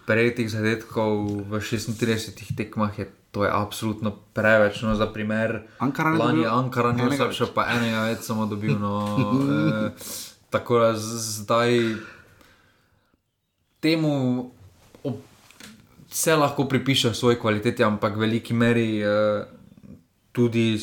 prejetih 0.06 0.50
zadetkov 0.50 1.42
v 1.50 1.60
36 1.60 2.56
tekmah 2.56 3.00
je. 3.00 3.10
To 3.36 3.44
je 3.44 3.52
absolutno 3.52 4.16
preveč, 4.32 4.80
no, 4.80 4.96
za 4.96 5.12
primer. 5.12 5.68
Lani 5.82 6.46
je 6.46 6.48
Ankara, 6.48 6.96
če 7.36 7.50
pa 7.52 7.68
enega 7.74 8.08
več 8.08 8.24
samo 8.24 8.46
dobil. 8.48 8.78
No, 8.80 8.94
eh, 9.52 9.92
Tako 10.56 10.80
da 10.80 10.94
zdaj 10.96 11.74
temu 13.84 14.52
vse 16.12 16.36
lahko 16.36 16.64
pripiše 16.64 17.12
svoje 17.14 17.36
kvalitete, 17.40 17.84
ampak 17.84 18.16
v 18.16 18.24
veliki 18.24 18.56
meri 18.56 19.04
uh, 19.04 19.44
tudi 20.32 20.80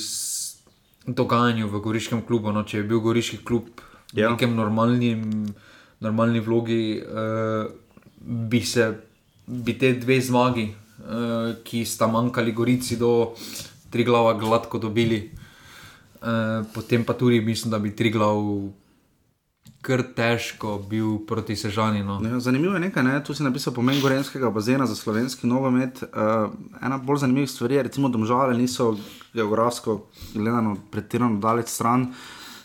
dogajanju 1.09 1.71
v 1.73 1.81
Goriškem 1.81 2.21
klubu. 2.21 2.53
No, 2.53 2.67
če 2.69 2.83
je 2.83 2.85
bil 2.85 3.01
Goriški 3.01 3.41
klub 3.41 3.81
v 4.13 4.21
ja. 4.21 4.29
nekem 4.29 4.53
normalnem, 4.53 5.25
normalni 6.05 6.45
vlogi, 6.45 7.01
uh, 7.01 7.65
bi 8.21 8.61
se 8.61 8.91
bi 9.49 9.79
te 9.81 9.95
dve 9.97 10.21
zmagi, 10.21 10.67
uh, 10.69 11.57
ki 11.65 11.81
sta 11.89 12.11
manjkali 12.13 12.53
Gorici, 12.53 13.01
do 13.01 13.33
tri 13.89 14.05
glava 14.05 14.37
gladko 14.37 14.77
dobili. 14.77 15.25
Uh, 16.21 16.61
potem 16.77 17.09
pa 17.09 17.17
tudi 17.17 17.41
mislim, 17.41 17.73
da 17.73 17.81
bi 17.81 17.97
tri 17.97 18.13
glav 18.13 18.37
kar 19.83 20.03
težko 20.17 20.77
bil 20.91 21.19
proti 21.27 21.57
Sežani. 21.57 22.05
No. 22.07 22.21
Ja, 22.23 22.41
zanimivo 22.41 22.75
je 22.75 22.81
nekaj, 22.81 23.03
ne? 23.03 23.17
tu 23.25 23.35
si 23.35 23.43
napisal 23.43 23.75
pomen 23.75 24.01
Gorenskega 24.01 24.51
bazena 24.51 24.87
za 24.87 24.95
slovenski 24.95 25.47
nogomet. 25.47 26.03
Uh, 26.03 26.53
ena 26.83 26.99
bolj 26.99 27.25
zanimivih 27.25 27.51
stvari 27.51 27.75
je, 27.75 27.83
da 27.83 28.09
domžale 28.09 28.55
niso 28.55 28.97
geografsko 29.35 30.05
gledano 30.35 30.77
pretirano 30.91 31.41
daleč 31.41 31.69
stran. 31.69 32.13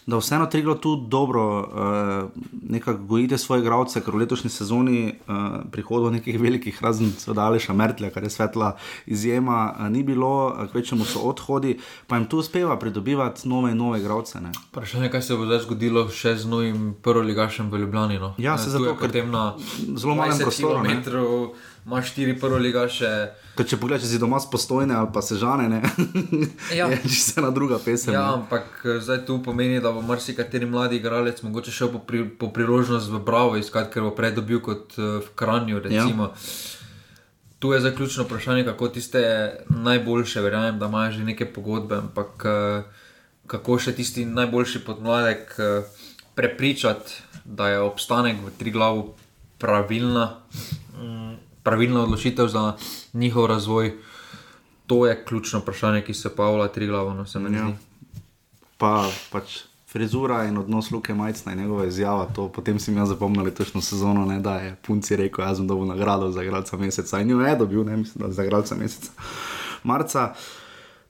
Da 0.08 0.18
vseeno 0.18 0.46
Triglo 0.46 0.76
tu 0.76 0.96
dobro 0.96 1.60
uh, 1.60 2.30
nekako 2.70 3.04
gojite 3.04 3.38
svoje 3.38 3.62
gradce, 3.62 4.02
ker 4.02 4.16
v 4.16 4.22
letošnji 4.24 4.50
sezoni 4.50 5.02
uh, 5.12 5.36
prihodov 5.72 6.12
nekih 6.16 6.40
velikih, 6.40 6.80
razen 6.84 7.12
seveda 7.12 7.44
Aleša 7.52 7.74
Mertlja, 7.74 8.10
kar 8.10 8.24
je 8.24 8.30
svetla 8.30 8.78
izjema, 9.06 9.76
uh, 9.76 9.90
ni 9.92 10.04
bilo, 10.04 10.48
uh, 10.48 10.72
kvečemu 10.72 11.06
so 11.06 11.26
odhodi, 11.28 11.78
pa 12.08 12.16
jim 12.16 12.26
tu 12.26 12.40
uspeva 12.40 12.80
pridobivati 12.80 13.50
nove 13.50 13.72
in 13.72 13.78
nove 13.78 14.00
gradce. 14.00 14.40
Vprašanje, 14.70 15.12
kaj 15.12 15.22
se 15.22 15.36
bo 15.36 15.46
zdaj 15.46 15.66
zgodilo 15.68 16.08
še 16.10 16.38
z 16.40 16.48
novim 16.48 16.94
prvoligašem 17.04 17.72
v 17.72 17.84
Ljubljani. 17.84 18.20
No? 18.20 18.34
Ja, 18.38 18.58
se 18.58 18.70
zato, 18.70 18.96
ker 18.96 19.12
potem 19.12 19.32
na 19.32 19.58
zelo 19.96 20.16
malem 20.16 20.40
20 20.40 20.44
prostoru, 20.48 21.52
imaš 21.88 22.12
štiri 22.12 22.36
prvoligaše. 22.40 23.10
Ker 23.56 23.66
če 23.66 23.78
pogledaj, 23.80 24.04
če 24.04 24.10
si 24.12 24.20
doma 24.20 24.42
spostojne 24.44 24.92
ali 24.94 25.08
pa 25.14 25.22
sežane, 25.24 25.70
ne, 25.72 25.80
Ja. 26.76 26.90
je 26.92 27.00
čisto 27.08 27.40
ena 27.40 27.50
druga 27.56 27.80
pesem. 27.80 28.14
Ja, 28.14 28.26
ne. 28.28 28.42
ampak 28.42 28.84
eh, 28.84 29.00
zdaj 29.00 29.24
tu 29.26 29.40
pomeni, 29.44 29.80
da 29.82 29.94
bo 29.96 30.04
marsikateri 30.04 30.68
mladi 30.68 31.00
igralec 31.00 31.40
mogoče 31.48 31.72
šel 31.72 31.94
po, 31.96 32.04
pri, 32.04 32.26
po 32.28 32.52
priložnost 32.52 33.08
v 33.10 33.22
Bravo 33.24 33.56
iskati, 33.56 33.94
ker 33.94 34.04
bo 34.04 34.12
prej 34.12 34.36
dobil 34.36 34.60
kot 34.60 34.98
eh, 35.00 35.22
v 35.24 35.32
Kranju. 35.40 35.80
Recimo. 35.88 36.32
Ja. 36.36 36.36
Tu 37.58 37.72
je 37.74 37.80
zaključno 37.82 38.28
vprašanje, 38.28 38.68
kako 38.68 38.92
tiste 38.94 39.22
najboljše, 39.70 40.44
verjamem, 40.44 40.76
da 40.80 40.92
imajo 40.92 41.16
že 41.16 41.24
neke 41.24 41.48
pogodbe, 41.48 42.04
ampak 42.04 42.46
eh, 42.46 43.08
kako 43.48 43.80
še 43.80 43.96
tisti 43.96 44.28
najboljši 44.28 44.84
podmladek 44.84 45.56
prepričati, 46.36 47.24
da 47.48 47.72
je 47.72 47.80
obstanek 47.80 48.44
v 48.44 48.52
tri 48.60 48.76
glavu 48.76 49.16
pravilna, 49.58 50.44
mm, 51.00 51.27
pravilna 51.68 52.04
odločitev 52.04 52.48
za 52.48 52.74
njihov 53.14 53.46
razvoj. 53.46 53.94
To 54.88 55.06
je 55.08 55.18
ključno 55.26 55.60
vprašanje, 55.60 56.02
ki 56.02 56.14
se 56.14 56.36
Pavla 56.36 56.68
tri 56.68 56.88
glavo, 56.88 57.14
no 57.14 57.26
se 57.26 57.40
mi 57.40 57.56
Ja. 57.56 57.72
Pa 58.78 59.10
pač 59.32 59.64
frizura 59.88 60.44
in 60.46 60.58
odnos 60.58 60.92
Luke 60.92 61.14
Majcna 61.14 61.52
in 61.52 61.60
njegova 61.60 61.86
izjava, 61.86 62.28
to 62.36 62.48
potem 62.50 62.80
si 62.80 62.92
mi 62.92 63.00
jaz 63.00 63.10
zapomnil 63.10 63.44
letošnjo 63.44 63.82
sezono, 63.82 64.26
ne, 64.26 64.40
da 64.40 64.56
je 64.56 64.76
punci 64.88 65.16
rekel, 65.16 65.46
jaz 65.46 65.58
sem 65.58 65.68
dobil 65.68 65.88
nagrado 65.88 66.32
za 66.32 66.44
igralca 66.44 66.78
meseca 66.78 67.20
in 67.20 67.30
jo 67.30 67.42
je 67.42 67.56
dobil, 67.56 67.84
ne 67.84 67.98
mislim, 67.98 68.28
da 68.28 68.32
za 68.32 68.44
igralca 68.44 68.76
meseca. 68.76 69.12
Marca, 69.84 70.34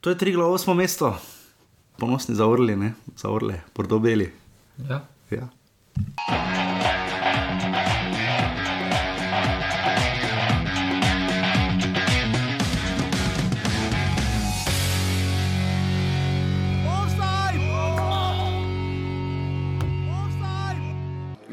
to 0.02 0.10
je 0.10 0.18
tri 0.18 0.32
glavo 0.32 0.54
osmo 0.54 0.74
mesto, 0.74 1.18
ponosni 1.98 2.36
za 2.36 2.48
orli, 2.48 2.76
ne, 2.76 2.94
za 3.18 3.30
orle, 3.30 3.62
pordobeli. 3.74 4.32
Ja. 4.90 5.02
Ja. 5.32 6.67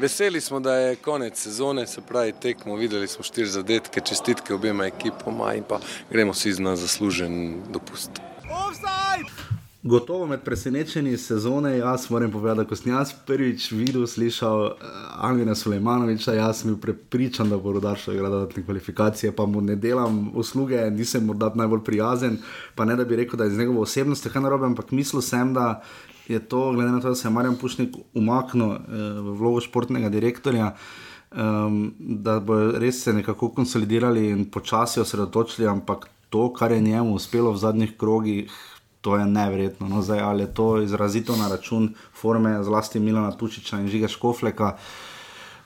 Veseli 0.05 0.41
smo, 0.41 0.59
da 0.59 0.73
je 0.75 0.95
konec 0.95 1.39
sezone, 1.39 1.87
se 1.87 2.01
pravi 2.01 2.33
tekmo, 2.41 2.75
videli 2.75 3.07
smo 3.07 3.23
štiri 3.23 3.47
zadetke, 3.49 4.01
čestitke 4.01 4.53
obema 4.53 4.85
ekipoma 4.85 5.53
in 5.57 5.63
pa 5.69 5.79
gremo 6.11 6.33
si 6.33 6.53
na 6.61 6.75
zaslužen 6.75 7.63
dopust. 7.73 8.11
Gotovo 9.83 10.25
med 10.27 10.41
presenečenji 10.41 11.17
sezone, 11.17 11.77
jaz 11.77 12.09
moram 12.09 12.31
povedati, 12.31 12.69
ko 12.69 12.75
sem 12.75 12.91
jaz 12.93 13.11
prvič 13.25 13.71
videl, 13.71 14.07
slišal 14.07 14.61
uh, 14.61 14.71
Angela 15.25 15.55
Sulejmanoviča, 15.55 16.33
jaz 16.33 16.61
sem 16.61 16.71
bil 16.71 16.79
prepričan, 16.81 17.49
da 17.49 17.57
bo 17.57 17.73
rodar 17.73 17.97
šel 17.97 18.15
igrati 18.15 18.33
dodatne 18.33 18.63
kvalifikacije, 18.65 19.31
pa 19.35 19.45
mu 19.45 19.61
ne 19.61 19.75
delam 19.75 20.31
usluge, 20.33 20.89
nisem 20.91 21.25
morda 21.25 21.51
najbolj 21.55 21.83
prijazen, 21.85 22.37
pa 22.75 22.85
ne 22.85 22.95
da 22.95 23.05
bi 23.05 23.15
rekel, 23.15 23.37
da 23.37 23.43
je 23.43 23.53
iz 23.53 23.57
njegove 23.57 23.79
osebnosti 23.79 24.29
kaj 24.29 24.41
narobe, 24.41 24.65
ampak 24.65 24.91
mislil 24.91 25.21
sem, 25.21 25.53
da 25.53 25.83
je 26.27 26.39
to, 26.39 26.71
glede 26.73 26.91
na 26.91 27.01
to, 27.01 27.09
da 27.09 27.15
se 27.15 27.27
je 27.27 27.31
Marjan 27.31 27.55
Pušnik 27.55 27.95
umaknil 28.13 28.67
uh, 28.67 28.79
v 29.21 29.35
vlogo 29.39 29.61
športnega 29.61 30.09
direktorja. 30.09 30.75
Um, 31.35 31.93
da 31.99 32.39
bo 32.39 32.55
res 32.79 33.01
se 33.03 33.13
nekako 33.13 33.49
konsolidirali 33.49 34.29
in 34.29 34.45
počasi 34.51 35.01
osredotočili, 35.01 35.67
ampak 35.67 36.07
to, 36.29 36.53
kar 36.53 36.71
je 36.71 36.81
njemu 36.81 37.15
uspelo 37.15 37.51
v 37.51 37.57
zadnjih 37.57 37.97
krogih, 37.97 38.51
to 39.01 39.17
je 39.17 39.25
neverjetno. 39.25 39.87
No, 39.87 40.01
zdaj, 40.01 40.19
ali 40.19 40.43
je 40.43 40.53
to 40.53 40.81
izrazito 40.81 41.35
na 41.35 41.47
račun 41.47 41.93
forme, 42.13 42.63
zlasti 42.63 42.99
Milana 42.99 43.31
Tučiča 43.31 43.79
in 43.79 43.87
Žiga 43.87 44.07
Škofleka, 44.07 44.77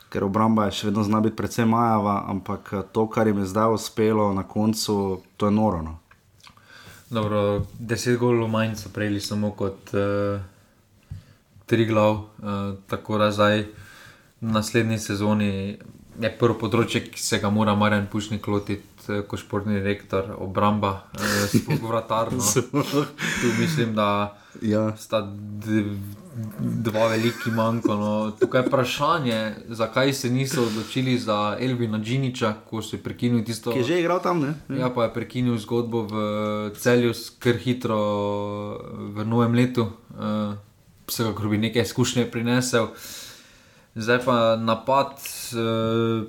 ker 0.09 0.23
obramba 0.23 0.65
je 0.65 0.71
še 0.79 0.89
vedno 0.89 1.03
zna 1.03 1.21
biti 1.21 1.37
precej 1.37 1.65
majava, 1.69 2.23
ampak 2.27 2.73
eh, 2.73 2.83
to, 2.91 3.07
kar 3.07 3.27
jim 3.27 3.39
je 3.39 3.45
zdaj 3.53 3.77
uspelo 3.77 4.33
na 4.33 4.43
koncu, 4.43 5.21
to 5.37 5.47
je 5.47 5.51
noro. 5.51 5.98
Dobro, 7.09 7.65
deset 7.79 8.19
golov 8.19 8.49
manj 8.49 8.75
so 8.75 8.89
prejeli 8.93 9.21
samo 9.21 9.51
kot 9.51 9.93
uh, 9.93 10.41
tri 11.65 11.85
glav, 11.85 12.11
uh, 12.13 12.75
tako 12.87 13.17
da 13.17 13.31
zdaj 13.31 13.63
v 14.41 14.51
naslednji 14.53 14.99
sezoni 14.99 15.77
je 16.19 16.31
prvo 16.39 16.57
področje, 16.59 17.01
ki 17.11 17.21
se 17.21 17.39
ga 17.39 17.49
mora 17.49 17.75
Marjan 17.75 18.07
Pušnik 18.11 18.47
lotiti. 18.47 18.85
eh, 19.09 19.21
Kot 19.27 19.39
športni 19.39 19.79
direktor, 19.79 20.35
obramba, 20.37 21.03
eh, 21.15 21.47
sploh 21.47 21.81
vratar. 21.81 22.31
No. 22.33 22.43
Tu 23.41 23.53
mislim, 23.59 23.95
da 23.95 24.37
Ja. 24.61 24.97
sta 24.97 25.21
dva 26.59 27.07
veliki 27.07 27.51
manjko. 27.51 27.95
No. 27.95 28.31
Tukaj 28.39 28.61
je 28.61 28.67
vprašanje, 28.67 29.55
zakaj 29.67 30.13
se 30.13 30.29
niso 30.29 30.63
odločili 30.63 31.17
za 31.19 31.57
Elvina 31.59 31.99
Džiniča, 31.99 32.53
ko 32.69 32.81
so 32.81 32.97
prekinili 33.03 33.45
tisto. 33.45 33.71
Ki 33.71 33.79
je 33.79 33.83
že 33.83 33.99
igral 33.99 34.21
tam, 34.23 34.41
ne? 34.41 34.53
Ja, 34.79 34.89
pa 34.89 35.07
je 35.07 35.13
prekinil 35.13 35.57
zgodbo 35.57 36.03
v 36.09 36.15
celju, 36.77 37.13
kar 37.39 37.61
hitro 37.61 38.01
v 39.15 39.25
novem 39.25 39.53
letu. 39.53 39.89
Uh, 40.17 40.57
Vsekakor 41.09 41.49
bi 41.49 41.57
nekaj 41.57 41.81
izkušnje 41.81 42.27
prinesel. 42.31 42.91
Zdaj 43.95 44.19
pa 44.25 44.55
napad 44.55 45.17
uh, 45.57 46.25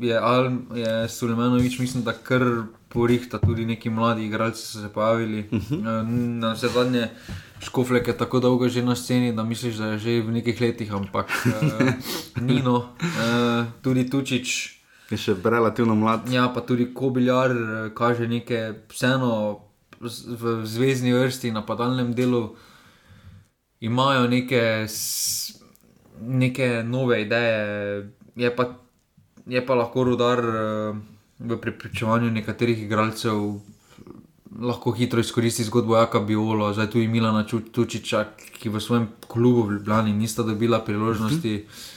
je, 0.00 0.18
Al, 0.18 0.50
je 0.74 1.08
Sulejmanovič, 1.08 1.78
mislim, 1.78 2.04
da 2.04 2.12
kar 2.12 2.44
porihta, 2.88 3.38
tudi 3.38 3.66
neki 3.66 3.90
mladi 3.90 4.24
igralci 4.24 4.62
so 4.62 4.80
se 4.80 4.88
pojavili. 4.88 5.48
Uh 5.50 5.60
-huh. 5.60 6.02
uh, 6.02 6.08
na 6.40 6.52
vse 6.52 6.68
zadnje 6.68 7.08
škoflek 7.60 8.08
je 8.08 8.16
tako 8.16 8.40
dolgo 8.40 8.68
že 8.68 8.82
na 8.82 8.96
sceni, 8.96 9.32
da 9.32 9.44
misliš, 9.44 9.76
da 9.76 9.86
je 9.86 9.98
že 9.98 10.20
v 10.22 10.30
nekih 10.30 10.60
letih, 10.60 10.94
ampak 10.94 11.26
uh, 11.46 12.42
Nino, 12.42 12.76
uh, 12.76 13.66
tudi 13.82 14.10
Tučič. 14.10 14.78
Je 15.08 15.16
še 15.16 15.38
relativno 15.44 15.94
mlad. 15.96 16.28
Ja, 16.28 16.50
pa 16.52 16.60
tudi 16.60 16.90
Kobiljar 16.94 17.50
eh, 17.50 17.90
kaže 17.96 18.28
neke, 18.28 18.84
vseeno 18.92 19.64
v 20.00 20.52
zvezdni 20.68 21.14
vrsti, 21.16 21.50
napadalnem 21.50 22.12
delu, 22.14 22.52
imajo 23.80 24.28
neke, 24.28 24.84
neke 26.20 26.68
nove 26.84 27.22
ideje. 27.24 28.12
Je 28.36 28.52
pa, 28.54 28.68
je 29.48 29.64
pa 29.64 29.78
lahko 29.80 30.04
rodar 30.04 30.44
eh, 30.44 31.00
v 31.38 31.56
prepričevanju 31.56 32.30
nekaterih 32.30 32.82
igralcev. 32.82 33.60
Lahko 34.60 34.90
hitro 34.92 35.20
izkoristi 35.20 35.64
zgodbo 35.64 35.96
Jaka 35.96 36.20
Biolo, 36.20 36.72
zdaj 36.72 36.86
tudi 36.86 37.08
Milana 37.08 37.44
Ču- 37.44 37.70
Tučiča, 37.72 38.24
ki 38.52 38.68
v 38.68 38.80
svojem 38.80 39.08
klubu 39.28 39.62
v 39.62 39.72
Ljubljani 39.72 40.12
nista 40.12 40.42
dobila 40.42 40.78
priložnosti. 40.80 41.54
Uh 41.56 41.70
-huh. 41.70 41.94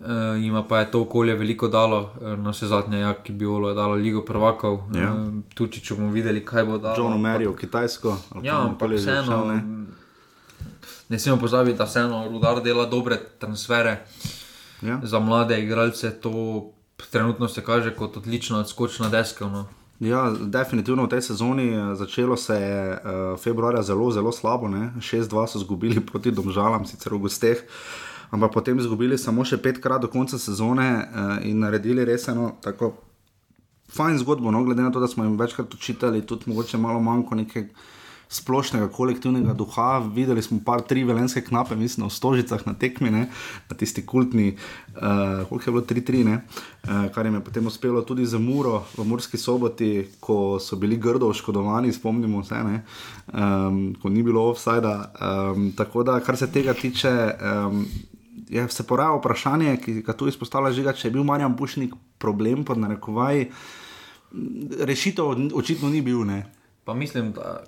Uh, 0.00 0.44
ima 0.44 0.62
pa 0.62 0.78
je 0.78 0.90
to 0.90 1.00
okolje 1.02 1.34
veliko 1.34 1.68
dalo, 1.68 2.12
uh, 2.14 2.38
na 2.38 2.50
vse 2.50 2.66
zadnje, 2.66 3.00
ja, 3.00 3.14
ki 3.14 3.32
bi 3.32 3.38
bilo 3.38 3.74
dalo 3.74 3.94
Ligo 3.94 4.22
prvakov. 4.22 4.80
Ja. 4.94 5.14
Uh, 5.14 5.28
Tudi 5.54 5.80
če 5.80 5.94
bomo 5.94 6.12
videli, 6.12 6.44
kaj 6.44 6.64
bo 6.64 6.78
dalo. 6.78 6.94
John 6.98 7.12
Omerjo, 7.12 7.52
Kitajsko. 7.52 8.18
ali 8.30 8.46
Ja, 8.46 8.62
ampak 8.62 8.90
je 8.90 8.98
že 8.98 9.02
vseeno. 9.02 9.44
ne. 9.44 9.86
Ne 11.08 11.18
smemo 11.18 11.38
pozabiti, 11.38 11.78
da 11.78 11.84
vseeno 11.84 12.28
Rudar 12.28 12.62
dela 12.62 12.86
dobre 12.86 13.18
transfere 13.38 14.06
Ja. 14.82 15.00
za 15.02 15.18
mlade 15.18 15.62
igralce. 15.62 16.10
To 16.12 16.64
trenutno 17.10 17.48
se 17.48 17.64
kaže 17.64 17.94
kot 17.96 18.16
odlična 18.16 18.58
odskočna 18.58 19.08
deska. 19.08 19.46
No. 19.48 19.66
Ja, 20.00 20.30
definitivno 20.30 21.04
v 21.04 21.10
tej 21.10 21.22
sezoni 21.22 21.74
eh, 21.74 21.94
začelo 21.94 22.36
se 22.36 22.54
je 22.54 22.92
uh, 22.92 23.40
februarja 23.40 23.82
zelo, 23.82 24.10
zelo 24.10 24.32
slabo. 24.32 24.68
ne. 24.68 24.92
6-2 24.98 25.46
so 25.46 25.58
izgubili 25.58 26.00
proti 26.00 26.30
Domžalam, 26.30 26.86
sicer 26.86 27.14
v 27.14 27.18
gosteh, 27.18 27.58
ampak 28.30 28.52
potem 28.54 28.78
izgubili 28.78 29.18
samo 29.18 29.44
še 29.44 29.58
petkrat 29.58 30.02
do 30.02 30.08
konca 30.08 30.38
sezone 30.38 30.88
uh, 31.02 31.36
in 31.42 31.58
naredili 31.58 32.04
res 32.04 32.28
eno 32.28 32.52
tako 32.62 32.94
fajn 33.90 34.18
zgodbo. 34.18 34.50
No, 34.50 34.62
glede 34.64 34.82
na 34.82 34.92
to, 34.92 35.00
da 35.00 35.08
smo 35.08 35.24
jim 35.24 35.38
večkrat 35.38 35.74
učitali, 35.74 36.26
tudi 36.26 36.46
mogoče 36.46 36.78
malo 36.78 37.00
manjko 37.00 37.34
nekaj 37.34 37.66
splošnega 38.28 38.88
kolektivnega 38.92 39.54
duha. 39.56 39.98
Videli 40.14 40.42
smo 40.42 40.60
par 40.64 40.82
tri 40.84 41.04
velenske 41.04 41.40
knape, 41.44 41.76
mislim, 41.76 42.06
v 42.06 42.12
Stožicah 42.12 42.66
na 42.66 42.74
tekmi, 42.74 43.10
ne, 43.10 43.28
na 43.70 43.76
tisti 43.76 44.04
kultni, 44.06 44.52
uh, 44.52 45.48
koliko 45.48 45.70
je 45.70 45.72
bilo 45.72 45.84
3-3, 45.84 46.24
ne, 46.24 46.40
uh, 46.84 47.08
kar 47.14 47.26
jim 47.26 47.38
je 47.40 47.44
potem 47.44 47.66
uspelo 47.66 48.02
tudi 48.02 48.26
za 48.26 48.38
Muro 48.38 48.84
v 48.96 49.06
Murski 49.08 49.40
soboti, 49.40 50.08
ko 50.20 50.58
so 50.60 50.76
bili 50.76 50.96
grdo 50.96 51.32
oškodovani, 51.32 51.92
spomnimo 51.92 52.44
se, 52.44 52.60
ne, 52.64 52.82
um, 53.32 53.96
ko 54.02 54.12
ni 54.12 54.22
bilo 54.22 54.50
offsajda. 54.50 54.94
Um, 55.20 55.72
tako 55.76 56.02
da, 56.02 56.20
kar 56.20 56.36
se 56.36 56.52
tega 56.52 56.74
tiče. 56.74 57.16
Um, 57.40 57.84
Je 58.48 58.62
se 58.72 58.80
poraja 58.86 59.12
vprašanje, 59.12 59.74
ki 59.76 59.92
ga 60.06 60.14
tu 60.16 60.24
izpostavlja 60.28 60.70
žiga, 60.72 60.92
če 60.96 61.08
je 61.08 61.12
bil 61.12 61.24
Marjan 61.26 61.52
Pušnik 61.56 61.92
problem, 62.16 62.62
pod 62.64 62.78
narekovaj, 62.80 63.42
rešitev 64.88 65.52
očitno 65.52 65.90
ni 65.92 66.00
bil. 66.00 66.22
Ne? 66.24 66.46
Pa 66.88 66.94
mislim, 66.96 67.34
da 67.36 67.58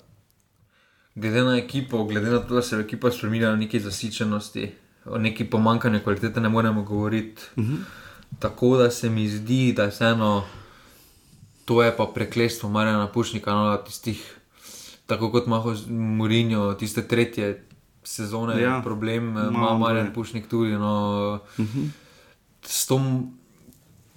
glede 1.15 1.43
na 1.43 1.57
ekipo, 1.57 2.05
glede 2.05 2.31
na 2.31 2.39
to, 2.39 2.55
da 2.55 2.63
se 2.63 2.77
je 2.77 2.83
ekipa 2.83 3.11
spremenila 3.11 3.53
v 3.53 3.57
neki 3.57 3.81
zasičenosti, 3.81 4.73
o 5.05 5.19
neki 5.19 5.45
pomankanju 5.45 6.01
kvalitete 6.05 6.41
ne 6.41 6.49
moremo 6.49 6.83
govoriti. 6.83 7.43
Uh 7.57 7.65
-huh. 7.65 7.77
Tako 8.39 8.77
da 8.77 8.91
se 8.91 9.11
mi 9.11 9.29
zdi, 9.29 9.73
da 9.73 9.83
je 9.83 9.89
vseeno 9.89 10.45
to 11.71 11.83
je 11.83 11.97
pa 11.97 12.07
prekletstvo 12.15 12.69
Marjana 12.69 13.07
Pušnika, 13.07 13.55
no, 13.55 13.77
tistih, 13.87 14.19
tako 15.07 15.31
kot 15.31 15.47
Maho 15.47 15.75
Murinjo, 15.89 16.75
tiste 16.75 17.05
tretje 17.07 17.63
sezone, 18.03 18.59
ja, 18.63 18.81
problem, 18.85 19.29
ima 19.39 19.79
Marjan 19.79 20.11
Pušnik 20.15 20.49
tudi. 20.51 20.73
No, 20.73 21.39
uh 21.59 21.65
-huh. 21.65 21.89
S 22.63 22.87
tom 22.87 23.31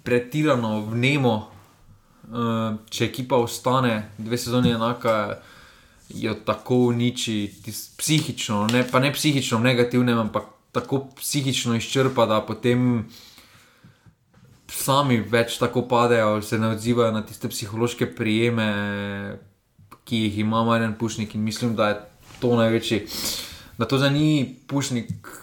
pretirano 0.04 0.82
vnemo, 0.82 1.52
uh, 2.24 2.74
če 2.90 3.06
ekipa 3.06 3.36
ostane 3.36 4.10
dve 4.18 4.38
sezoni 4.38 4.72
enaka 4.72 5.38
jo 6.14 6.34
tako 6.46 6.76
uniči, 6.76 7.54
psihično, 7.98 8.68
ne, 8.72 8.84
pa 8.92 9.00
ne 9.00 9.14
psihično, 9.14 9.60
negativno, 9.60 10.22
ampak 10.22 10.44
tako 10.72 11.08
psihično 11.16 11.76
izčrpa, 11.76 12.26
da 12.26 12.42
potem 12.42 13.06
sami 14.74 15.20
več 15.22 15.58
tako 15.62 15.86
padejo, 15.88 16.42
se 16.42 16.58
ne 16.60 16.74
odzivajo 16.74 17.12
na 17.14 17.22
tiste 17.26 17.50
psihološke 17.50 18.10
prijeme, 18.16 18.68
ki 20.04 20.26
jih 20.26 20.40
ima 20.44 20.64
Marjan 20.66 20.96
Pušnik. 21.00 21.36
In 21.36 21.44
mislim, 21.44 21.76
da 21.76 21.90
je 21.90 22.00
to 22.42 22.56
največji, 22.58 23.06
da 23.78 23.86
to 23.86 23.98
za 23.98 24.10
njih 24.10 24.56
Pušnik 24.68 25.43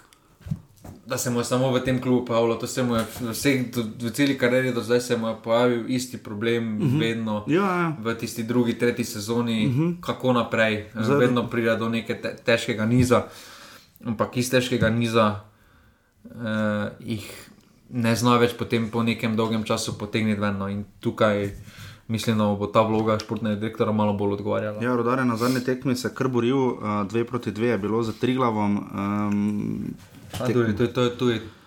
da 1.11 1.19
se 1.19 1.31
mu 1.31 1.41
je 1.41 1.45
samo 1.45 1.73
v 1.75 1.83
tem 1.83 1.99
klubu 2.01 2.25
pojavilo, 2.25 2.55
to 2.55 2.67
se 2.67 2.83
mu 2.83 2.95
je 2.95 3.05
vseh, 3.35 3.67
do, 3.75 3.83
v 3.83 4.13
celi 4.15 4.39
karieri 4.39 4.73
do 4.73 4.81
zdaj 4.81 5.01
se 5.01 5.17
mu 5.17 5.29
je 5.29 5.35
pojavil 5.43 5.91
isti 5.91 6.19
problem, 6.19 6.77
uh 6.77 6.83
mhm. 6.83 6.97
-huh. 6.97 7.01
vedno 7.01 7.45
ja, 7.47 7.63
ja. 7.63 7.97
v 7.99 8.15
tisti 8.15 8.43
drugi, 8.43 8.79
tretji 8.79 9.05
sezoni, 9.05 9.67
uh 9.67 9.73
mhm. 9.73 9.83
-huh. 9.83 10.01
kako 10.01 10.33
naprej, 10.33 10.85
Zdaj. 10.95 11.19
vedno 11.19 11.51
pride 11.51 11.77
do 11.77 11.89
neke 11.89 12.15
te, 12.15 12.37
težkega 12.45 12.87
niza, 12.87 13.23
ampak 14.05 14.37
iz 14.37 14.51
težkega 14.51 14.91
niza 14.91 15.41
uh, 16.25 16.31
jih 17.01 17.51
ne 17.91 18.17
zna 18.17 18.37
več 18.37 18.55
potem 18.59 18.91
po 18.91 19.03
nekem 19.03 19.37
dolgem 19.37 19.65
času 19.65 19.99
potegniti 19.99 20.41
ven. 20.41 20.59
No. 20.59 20.69
In 20.69 20.85
tukaj. 21.01 21.51
Mislim, 22.11 22.39
da 22.39 22.45
bo 22.59 22.67
ta 22.67 22.83
vloga 22.83 23.19
športnega 23.19 23.55
direktora 23.57 23.93
malo 23.93 24.13
bolj 24.13 24.33
odgovarjala. 24.33 24.83
Ja, 24.83 24.97
rodare 24.97 25.25
na 25.25 25.37
zadnji 25.37 25.61
tekmi 25.65 25.95
se 25.97 26.09
je 26.09 26.15
kar 26.15 26.29
boril, 26.29 26.57
dve 27.09 27.25
proti 27.25 27.51
dve 27.51 27.67
je 27.67 27.79
bilo 27.79 28.03
za 28.03 28.13
tri 28.13 28.35
glavom. 28.35 28.77
Um, 28.77 29.95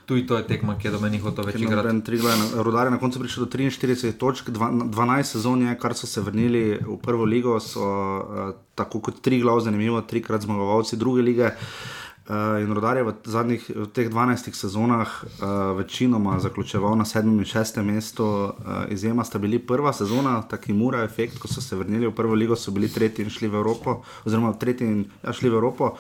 Tudi 0.06 0.26
to 0.28 0.36
je 0.36 0.44
tekma, 0.44 0.76
ki 0.76 0.88
je 0.88 0.92
do 0.92 1.00
meni 1.00 1.20
hotel 1.24 1.46
več 1.48 1.62
igrati. 1.64 2.18
Rudar 2.60 2.90
je 2.90 2.92
na 2.92 3.00
koncu 3.00 3.22
prišel 3.24 3.46
do 3.46 3.50
43 3.56 4.12
točk, 4.20 4.50
12 4.52 5.24
sezon 5.24 5.64
je, 5.64 5.76
kar 5.80 5.96
so 5.96 6.08
se 6.08 6.22
vrnili 6.22 6.64
v 6.76 6.98
prvo 7.00 7.24
ligo, 7.24 7.56
so 7.64 7.88
uh, 7.88 8.52
tako 8.76 9.00
kot 9.00 9.22
tri 9.24 9.40
glav, 9.40 9.62
zanimivo, 9.64 10.02
trikrat 10.04 10.44
zmagovalci 10.44 11.00
druge 11.00 11.24
lige. 11.24 11.54
Uh, 12.24 12.64
in 12.64 12.72
Rudar 12.72 12.98
je 12.98 13.04
v 13.04 13.14
zadnjih 13.28 13.64
v 13.68 13.88
teh 13.92 14.08
12 14.08 14.56
sezonah 14.56 15.12
uh, 15.24 15.76
večinoma 15.76 16.40
zaključeval 16.40 16.96
na 16.96 17.06
sedmem 17.06 17.40
in 17.40 17.46
šestem 17.46 17.86
mestu. 17.86 18.24
Uh, 18.24 18.88
izjema 18.90 19.24
sta 19.24 19.40
bili 19.40 19.60
prva 19.60 19.94
sezona, 19.94 20.42
taki 20.42 20.74
mura 20.74 21.04
efekt, 21.04 21.36
ko 21.40 21.48
so 21.52 21.62
se 21.62 21.76
vrnili 21.76 22.08
v 22.08 22.16
prvo 22.16 22.34
ligo, 22.34 22.56
so 22.56 22.72
bili 22.72 22.88
tretji 22.88 23.26
in 23.26 23.30
šli 23.30 23.48
v 23.48 23.60
Evropo, 23.60 24.02
oziroma 24.26 24.54
tretji 24.54 24.88
in 24.88 25.06
ja, 25.24 25.34
šli 25.34 25.50
v 25.50 25.54
Evropo. 25.54 25.98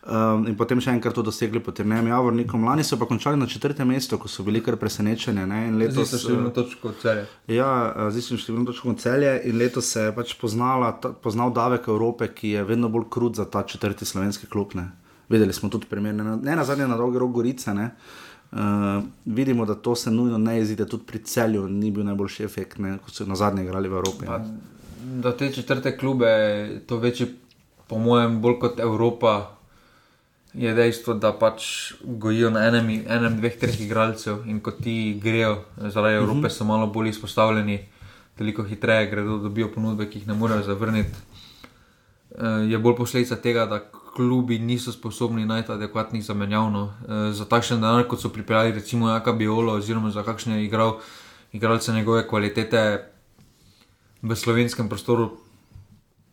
Um, 0.00 0.46
in 0.48 0.56
potem 0.56 0.80
še 0.80 0.94
enkrat 0.96 1.12
to 1.12 1.20
dosegli 1.20 1.60
pod 1.60 1.76
tem 1.76 1.92
Javornikom. 1.92 2.64
Lani 2.64 2.80
so 2.80 2.96
pa 2.96 3.04
končali 3.04 3.36
na 3.36 3.44
četrtem 3.46 3.84
mestu, 3.84 4.16
ko 4.16 4.32
so 4.32 4.40
bili 4.42 4.62
kar 4.64 4.78
presenečeni. 4.80 5.44
Zdaj 5.92 6.06
so 6.08 6.22
šli 6.22 6.38
na 6.40 6.54
točko 6.56 6.94
celje. 7.02 7.26
Ja, 7.52 7.92
eh, 7.92 8.08
zdaj 8.08 8.24
so 8.24 8.40
šli 8.40 8.56
na 8.56 8.64
točko 8.64 8.96
celje 8.96 9.36
in 9.44 9.60
letos 9.60 9.92
se 9.92 10.08
je 10.08 10.16
pač 10.16 10.32
poznala, 10.40 10.94
ta, 10.96 11.12
poznal 11.12 11.52
davek 11.52 11.92
Evrope, 11.92 12.32
ki 12.32 12.56
je 12.56 12.64
vedno 12.64 12.88
bolj 12.88 13.10
krut 13.12 13.36
za 13.36 13.44
ta 13.44 13.60
četrti 13.60 14.08
slovenski 14.08 14.48
klub. 14.48 14.72
Ne. 14.74 14.88
Videli 15.30 15.52
smo 15.52 15.68
tudi 15.68 15.86
primer, 15.86 16.14
ne, 16.14 16.36
ne 16.36 16.56
na 16.56 16.64
zadnje 16.64 16.88
na 16.88 16.96
dolgi 16.96 17.18
rok 17.18 17.30
Gorice. 17.30 17.70
Uh, 18.50 18.58
vidimo, 19.24 19.64
da 19.64 19.74
to 19.74 19.94
se 19.94 20.10
nujno 20.10 20.38
ne 20.38 20.60
izide, 20.60 20.86
tudi 20.86 21.04
pri 21.06 21.18
celju 21.22 21.68
ni 21.68 21.90
bil 21.90 22.04
najboljši 22.04 22.44
efekt, 22.44 22.78
ne, 22.78 22.96
kot 22.98 23.14
so 23.14 23.26
na 23.26 23.36
zadnje 23.38 23.62
igrali 23.62 23.88
v 23.88 24.00
Evropi. 24.00 24.26
Pa, 24.26 24.40
da 25.22 25.36
te 25.36 25.52
četrte 25.52 25.96
klube, 25.98 26.26
to 26.86 26.98
večji, 26.98 27.28
po 27.86 27.98
mojem, 27.98 28.40
bolj 28.42 28.58
kot 28.58 28.80
Evropa, 28.80 29.60
je 30.54 30.74
dejstvo, 30.74 31.14
da 31.14 31.30
pač 31.32 31.92
gojijo 32.02 32.50
na 32.50 32.64
enem, 32.66 32.90
enem 33.06 33.36
dveh, 33.38 33.54
treh 33.58 33.80
igralcev 33.80 34.42
in 34.50 34.58
ko 34.60 34.74
ti 34.74 35.20
grejo 35.22 35.60
zaradi 35.78 36.16
Evrope, 36.16 36.38
uh 36.38 36.44
-huh. 36.44 36.58
so 36.58 36.64
malo 36.64 36.86
bolj 36.86 37.08
izpostavljeni, 37.08 37.78
veliko 38.38 38.62
hitreje 38.62 39.10
gredo, 39.10 39.38
dobijo 39.38 39.70
ponudbe, 39.74 40.10
ki 40.10 40.18
jih 40.18 40.26
ne 40.26 40.34
morejo 40.34 40.62
zavrniti. 40.62 41.14
Je 42.68 42.78
bolj 42.78 42.96
posledica 42.96 43.36
tega, 43.36 43.66
da 43.66 43.78
klubi 44.20 44.58
niso 44.58 44.92
sposobni 44.92 45.46
najti 45.46 45.72
adekvatnih 45.72 46.24
zamenjav. 46.24 46.66
No. 46.70 46.82
Za 47.32 47.46
takšen 47.48 47.80
denar, 47.80 48.04
kot 48.04 48.20
so 48.20 48.28
pripeljali, 48.28 48.74
recimo 48.76 49.08
Jaka 49.08 49.32
Biolo, 49.32 49.78
oziroma 49.80 50.10
za 50.12 50.20
kakšne 50.22 50.60
igral, 50.64 50.98
igralce 51.56 51.92
njegove 51.96 52.26
kvalitete 52.28 52.82
v 54.22 54.36
slovenskem 54.36 54.92
prostoru, 54.92 55.30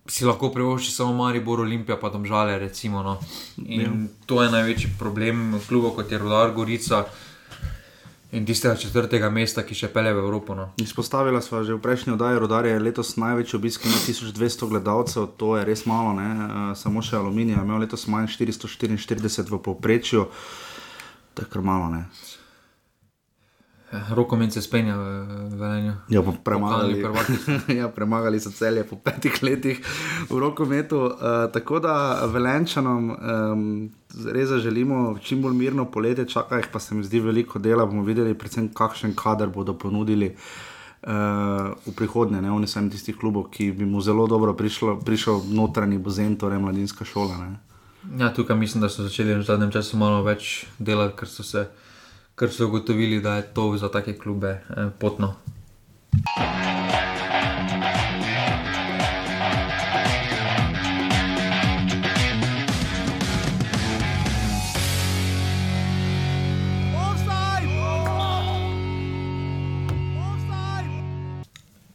si 0.07 0.27
lahko 0.27 0.49
privošči 0.51 0.91
samo 0.91 1.13
Maribor, 1.13 1.63
Olimpija, 1.63 1.95
pa 1.95 2.11
domžale. 2.11 2.59
Recimo, 2.59 3.03
no. 3.03 3.15
In 3.63 3.81
ja. 3.81 3.91
to 4.25 4.43
je 4.43 4.51
največji 4.51 4.91
problem 4.99 5.55
kluba, 5.67 5.95
kot 5.95 6.11
je 6.11 6.19
Rudar 6.19 6.51
Gorica. 6.51 7.05
In 8.31 8.45
tistega 8.45 8.75
četrtega 8.75 9.29
mesta, 9.31 9.63
ki 9.63 9.75
še 9.77 9.87
pele 9.87 10.11
v 10.11 10.19
Evropo. 10.19 10.51
No. 10.55 10.65
Izpostavila 10.83 11.39
smo 11.41 11.61
že 11.63 11.77
v 11.77 11.79
prejšnji 11.79 12.17
oddaji, 12.17 12.41
da 12.51 12.59
je 12.67 12.79
letos 12.79 13.15
največji 13.15 13.55
obisk 13.55 13.85
na 13.87 13.95
1200 14.03 14.67
gledalcev, 14.67 15.29
to 15.39 15.55
je 15.55 15.63
res 15.63 15.85
malo, 15.87 16.11
ne? 16.11 16.27
samo 16.75 16.99
še 16.99 17.15
aluminij, 17.15 17.55
imel 17.55 17.87
letos 17.87 18.03
manj 18.11 18.27
444 18.35 19.47
v 19.47 19.61
povprečju, 19.63 20.27
to 21.33 21.45
je 21.45 21.47
kar 21.47 21.63
malo. 21.63 21.87
Ne? 21.87 22.03
Rokomet 23.91 24.53
se 24.53 24.61
spenja 24.61 24.97
v 24.97 25.55
Velenju. 25.55 25.93
Ja, 26.09 26.21
premagali, 26.43 27.03
ja, 27.79 27.87
premagali 27.87 28.39
so 28.39 28.51
celje 28.51 28.83
po 28.83 28.95
petih 28.99 29.43
letih 29.43 29.79
v 30.29 30.39
rokometu. 30.39 30.97
Uh, 30.97 31.47
tako 31.53 31.79
da 31.79 32.25
Velenčanom 32.27 33.09
um, 33.09 33.89
res 34.27 34.49
želimo 34.49 35.17
čim 35.23 35.41
bolj 35.41 35.53
mirno 35.55 35.85
poletje, 35.91 36.27
čaka 36.27 36.57
jih 36.57 36.67
pa 36.71 36.79
se 36.79 36.95
mi 36.95 37.03
zdi 37.03 37.19
veliko 37.19 37.59
dela. 37.59 37.85
bomo 37.85 38.03
videli, 38.03 38.33
predvsem 38.33 38.73
kakšen 38.73 39.15
kader 39.15 39.47
bodo 39.47 39.73
ponudili. 39.73 40.35
Uh, 41.07 41.13
v 41.85 41.95
prihodnje, 41.95 42.41
ne 42.41 42.51
oni 42.51 42.67
eni 42.75 42.89
tistih 42.89 43.15
klubov, 43.15 43.47
ki 43.51 43.71
bi 43.71 43.85
mu 43.85 44.01
zelo 44.01 44.27
dobro 44.27 44.53
prišlo, 44.53 44.99
prišel 44.99 45.41
notranji 45.47 45.97
bozen, 45.97 46.35
torej 46.35 46.59
mladinska 46.59 47.05
šola. 47.05 47.37
Ne. 47.37 47.59
Ja, 48.19 48.33
tukaj 48.33 48.57
mislim, 48.57 48.81
da 48.81 48.89
so 48.89 49.03
začeli 49.03 49.35
v 49.35 49.43
zadnjem 49.43 49.71
času 49.71 49.97
malo 49.97 50.23
več 50.23 50.65
delati, 50.79 51.15
ker 51.15 51.29
so 51.29 51.43
se 51.43 51.67
ker 52.39 52.51
so 52.51 52.67
ugotovili, 52.67 53.21
da 53.21 53.35
je 53.35 53.53
to 53.53 53.77
za 53.77 53.89
take 53.89 54.17
klube 54.17 54.47
eh, 54.47 54.89
potno. 54.99 55.35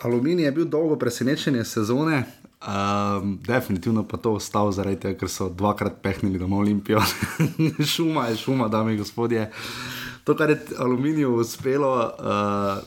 Aluminij 0.03 0.45
je 0.45 0.53
bil 0.53 0.64
dolgo 0.64 0.97
presenečenje 0.97 1.64
sezone, 1.64 2.24
um, 2.66 3.38
definitivno 3.47 4.03
pa 4.09 4.16
to 4.16 4.32
ostal 4.32 4.72
zaradi 4.72 5.01
tega, 5.01 5.18
ker 5.18 5.30
so 5.30 5.49
dvakrat 5.49 6.03
pehnili 6.03 6.38
domov 6.38 6.61
Olimpijo. 6.66 7.01
šuma 7.95 8.26
je 8.26 8.36
šuma, 8.36 8.68
dame 8.68 8.93
in 8.93 8.99
gospodje. 8.99 9.43
Uh, 9.43 10.02
to, 10.25 10.37
kar 10.37 10.51
je 10.51 10.59
aluminiju 10.79 11.35
uspelo, 11.35 11.93
uh, 12.18 12.83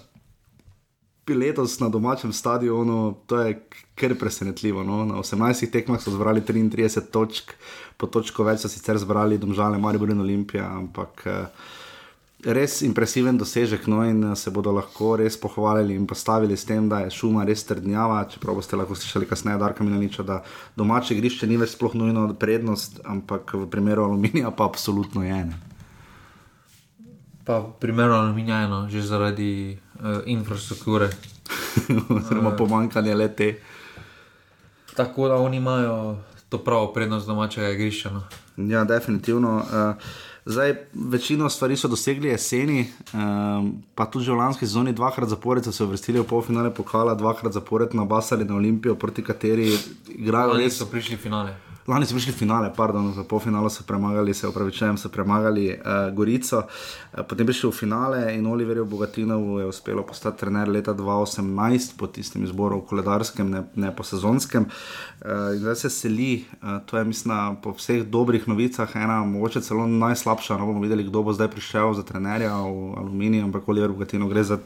letos 1.36 1.80
na 1.80 1.90
domačem 1.90 2.34
stadionu, 2.34 3.16
to 3.26 3.40
je 3.40 3.60
kar 3.96 4.16
presenetljivo. 4.20 4.84
No? 4.84 5.06
Na 5.06 5.16
18 5.16 5.72
tekmah 5.72 6.02
so 6.02 6.12
zbrali 6.12 6.42
33 6.42 7.02
točk, 7.12 7.56
po 7.98 8.08
točko 8.08 8.44
več 8.44 8.62
so 8.62 8.70
sicer 8.70 8.98
zbrali 8.98 9.38
domžale 9.38 9.78
Maribor 9.78 10.10
in 10.10 10.22
Olimpija, 10.22 10.70
ampak. 10.78 11.26
Uh, 11.26 11.74
Res 12.46 12.84
impresiven 12.86 13.40
dosežek, 13.42 13.88
no 13.90 14.04
in 14.06 14.20
se 14.38 14.52
bodo 14.54 14.70
lahko 14.76 15.16
res 15.18 15.34
pohvalili 15.42 15.96
in 15.98 16.06
postavili 16.06 16.54
s 16.54 16.68
tem, 16.70 16.86
da 16.90 17.00
je 17.02 17.14
šuma 17.16 17.42
res 17.48 17.64
trdnjava. 17.66 18.20
Čeprav 18.30 18.60
boste 18.60 18.78
lahko 18.78 18.94
slišali 18.94 19.26
kasneje, 19.26 19.58
da 19.58 19.72
je 19.74 20.02
nič, 20.04 20.20
da 20.22 20.44
domače 20.78 21.18
grišče 21.18 21.48
ni 21.50 21.58
več 21.58 21.74
sploh 21.74 21.96
nujno 21.98 22.28
prednost, 22.38 23.00
ampak 23.02 23.56
v 23.56 23.66
primeru 23.66 24.06
aluminija 24.06 24.52
pa 24.52 24.70
absolutno 24.70 25.26
je. 25.26 25.40
Ne. 25.50 25.75
Pa 27.46 27.62
primer 27.80 28.10
aluminija 28.10 28.62
je 28.62 28.68
no, 28.68 28.90
že 28.90 29.02
zaradi 29.02 29.78
uh, 30.00 30.26
infrastrukture. 30.26 31.10
Oziroma 32.18 32.50
uh, 32.50 32.58
pomankanja 32.58 33.16
lete. 33.16 33.60
Tako 34.96 35.28
da 35.28 35.36
oni 35.36 35.58
imajo 35.58 36.18
to 36.50 36.58
pravo 36.58 36.94
prednost 36.94 37.28
domačega 37.28 37.70
igrišča. 37.70 38.10
No. 38.10 38.24
Ja, 38.58 38.84
definitivno. 38.84 39.56
Uh, 39.58 40.02
zdaj, 40.46 40.76
večino 40.94 41.50
stvari 41.50 41.78
so 41.78 41.88
dosegli 41.88 42.28
jeseni, 42.28 42.88
um, 43.14 43.84
pa 43.96 44.06
tudi 44.06 44.32
v 44.32 44.38
lanski 44.38 44.66
sezoni, 44.66 44.94
dvakrat 44.94 45.30
zapored 45.30 45.64
so 45.64 45.72
se 45.72 45.84
uvrstili 45.84 46.20
v 46.20 46.24
polfinale 46.24 46.74
pokala, 46.74 47.14
dvakrat 47.16 47.54
zapored 47.54 47.94
na 47.94 48.06
Basali 48.06 48.46
na 48.46 48.56
Olimpijo, 48.56 48.96
proti 48.96 49.24
kateri 49.24 49.78
igrajo. 50.08 50.52
Oni 50.52 50.64
res... 50.64 50.78
so 50.78 50.86
prišli 50.86 51.18
finale. 51.18 51.56
Lani 51.88 52.06
so 52.06 52.16
prišli 52.18 52.34
finale, 52.34 52.72
pardon, 52.74 53.12
v 53.14 53.24
polfinalu 53.30 53.70
so 53.70 53.84
premagali, 53.86 54.34
se 54.34 54.48
upravičujem, 54.48 54.98
so 54.98 55.10
premagali 55.14 55.68
uh, 55.70 56.10
Gorico, 56.18 56.64
uh, 56.66 57.22
potem 57.30 57.46
prišli 57.46 57.70
v 57.70 57.78
finale 57.78 58.22
in 58.34 58.48
Oliverju 58.48 58.86
Bogatinovu 58.90 59.60
je 59.60 59.68
uspelo 59.70 60.02
postati 60.02 60.40
trener 60.40 60.66
leta 60.66 60.96
2018 60.98 61.94
po 61.98 62.08
tistem 62.08 62.44
izboru 62.44 62.82
v 62.82 62.90
koledarskem, 62.90 63.52
ne, 63.52 63.64
ne 63.76 63.94
po 63.94 64.02
sezonskem. 64.04 64.66
Uh, 64.66 65.54
zdaj 65.62 65.76
se 65.76 65.90
seli, 65.90 66.46
uh, 66.58 66.82
to 66.90 66.98
je 66.98 67.06
mislim, 67.06 67.62
po 67.62 67.78
vseh 67.78 68.02
dobrih 68.02 68.48
novicah 68.48 68.90
ena, 68.96 69.22
mogoče 69.22 69.62
celo 69.62 69.86
najslabša. 69.86 70.58
No 70.58 70.66
bomo 70.66 70.82
videli, 70.82 71.06
kdo 71.06 71.22
bo 71.22 71.38
zdaj 71.38 71.54
prišel 71.54 71.94
za 71.94 72.02
trenerja 72.02 72.50
v 72.66 72.98
Aluminiju, 72.98 73.46
ampak 73.46 73.70
Oliver 73.70 73.94
Bogatinov 73.94 74.34
gre 74.34 74.42
za 74.42 74.58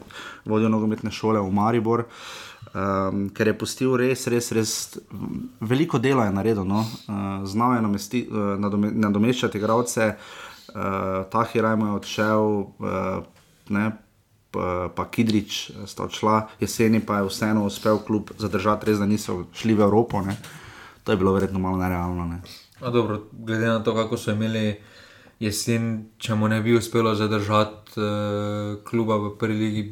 vodjo 0.48 0.72
nogometne 0.72 1.12
šole 1.12 1.44
v 1.44 1.52
Maribor. 1.52 2.08
Uh, 2.08 2.49
um, 2.74 3.30
ker 3.34 3.52
je 3.52 3.56
postil 3.58 3.96
res, 4.00 4.28
res, 4.28 4.52
res 4.56 4.74
veliko 5.62 6.00
dela 6.00 6.28
je 6.28 6.36
naredil. 6.36 6.68
No? 6.68 6.84
Uh, 7.08 7.48
znal 7.50 7.78
je 7.78 7.82
namesti, 7.86 8.22
uh, 8.30 8.54
nadome, 8.60 8.92
nadomeščati 8.94 9.58
igralce, 9.58 10.14
uh, 10.16 11.26
ta 11.32 11.44
Hirajmo 11.54 11.90
je 11.90 11.98
odšel, 12.02 12.48
uh, 12.62 13.26
ne, 13.70 13.90
pa, 14.52 14.90
pa 14.96 15.06
Kidrič 15.10 15.72
sta 15.86 16.06
odšla, 16.10 16.48
jeseni 16.62 17.02
pa 17.06 17.22
je 17.22 17.30
vseeno 17.30 17.66
uspel 17.66 18.02
klub 18.06 18.34
zadržati, 18.38 18.92
res 18.92 19.02
da 19.02 19.10
niso 19.10 19.46
šli 19.54 19.78
v 19.78 19.86
Evropo. 19.86 20.22
Ne? 20.26 20.38
To 21.04 21.14
je 21.14 21.18
bilo 21.18 21.34
verjetno 21.34 21.60
malo 21.60 21.78
nerealno. 21.78 22.26
Ne? 22.26 22.42
Dobro, 22.82 23.30
glede 23.32 23.68
na 23.68 23.84
to, 23.84 23.96
kako 23.96 24.18
so 24.18 24.32
imeli 24.32 24.78
jesen, 25.40 26.10
če 26.18 26.36
mu 26.36 26.48
ne 26.48 26.62
bi 26.62 26.76
uspelo 26.76 27.16
zadržati 27.16 28.00
uh, 28.00 28.84
kluba 28.84 29.18
v 29.18 29.34
prvi 29.40 29.60
legi, 29.60 29.84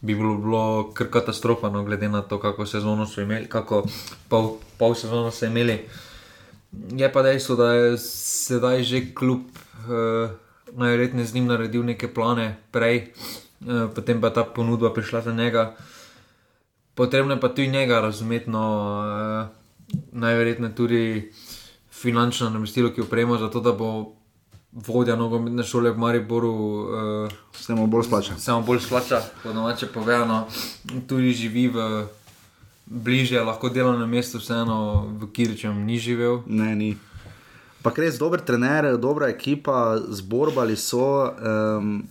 bi 0.00 0.14
bilo, 0.14 0.36
bilo 0.36 0.90
kar 0.94 1.08
katastrofa, 1.10 1.70
no, 1.70 1.84
glede 1.84 2.08
na 2.08 2.22
to, 2.22 2.40
kako 2.40 2.66
sezono 2.66 3.06
so 3.06 3.22
imeli, 3.22 3.48
kako 3.48 3.84
pol, 4.28 4.56
pol 4.78 4.94
sezono 4.94 5.30
so 5.30 5.46
imeli. 5.46 5.78
Je 6.90 7.12
pa 7.12 7.22
dejstvo, 7.22 7.56
da 7.56 7.72
je 7.72 7.98
sedaj 7.98 8.82
že 8.82 9.00
kljub 9.14 9.40
uh, 9.40 10.30
najverjetneje 10.72 11.26
z 11.26 11.34
njim 11.34 11.46
naredil 11.46 11.84
neke 11.84 12.08
plane 12.14 12.56
prej, 12.70 13.12
uh, 13.60 13.90
potem 13.94 14.20
pa 14.20 14.30
ta 14.30 14.44
ponudba 14.44 14.92
prišla 14.92 15.22
za 15.22 15.32
njega. 15.32 15.76
Potrebno 16.94 17.34
je 17.34 17.40
pa 17.40 17.48
tudi 17.48 17.68
njega 17.68 18.00
razumeti, 18.00 18.50
no, 18.50 18.66
uh, 19.00 19.98
najverjetneje 20.12 20.74
tudi 20.74 21.32
finančno 21.90 22.50
namestilo, 22.50 22.90
ki 22.90 23.00
upremo 23.00 23.38
za 23.38 23.50
to, 23.50 23.60
da 23.60 23.72
bo 23.72 24.12
vodja 24.74 25.16
nogometne 25.16 25.62
šole 25.62 25.90
v 25.90 25.98
Mariboru. 25.98 26.52
Uh, 26.52 27.32
se 27.54 27.74
mu 27.74 27.86
bolj 27.86 28.04
splača. 28.04 28.38
Se 28.38 28.52
mu 28.52 28.62
bolj 28.62 28.80
splača, 28.80 29.22
po 29.42 29.52
domače 29.52 29.86
povedano, 29.86 30.46
tudi 31.06 31.32
živi 31.32 31.68
v 31.68 32.06
bližje, 32.86 33.40
lahko 33.40 33.68
dela 33.68 33.96
na 33.96 34.06
mestu, 34.06 34.38
vseeno 34.38 35.08
v 35.20 35.30
Kiričem 35.32 35.84
ni 35.86 35.98
živel. 35.98 36.42
Ne, 36.46 36.74
ni. 36.76 36.96
Pa 37.82 37.92
res 37.96 38.18
dober 38.18 38.40
trener, 38.40 38.96
dobra 38.96 39.28
ekipa, 39.28 40.00
zborbali 40.08 40.76
so. 40.76 41.32
Um, 41.36 42.08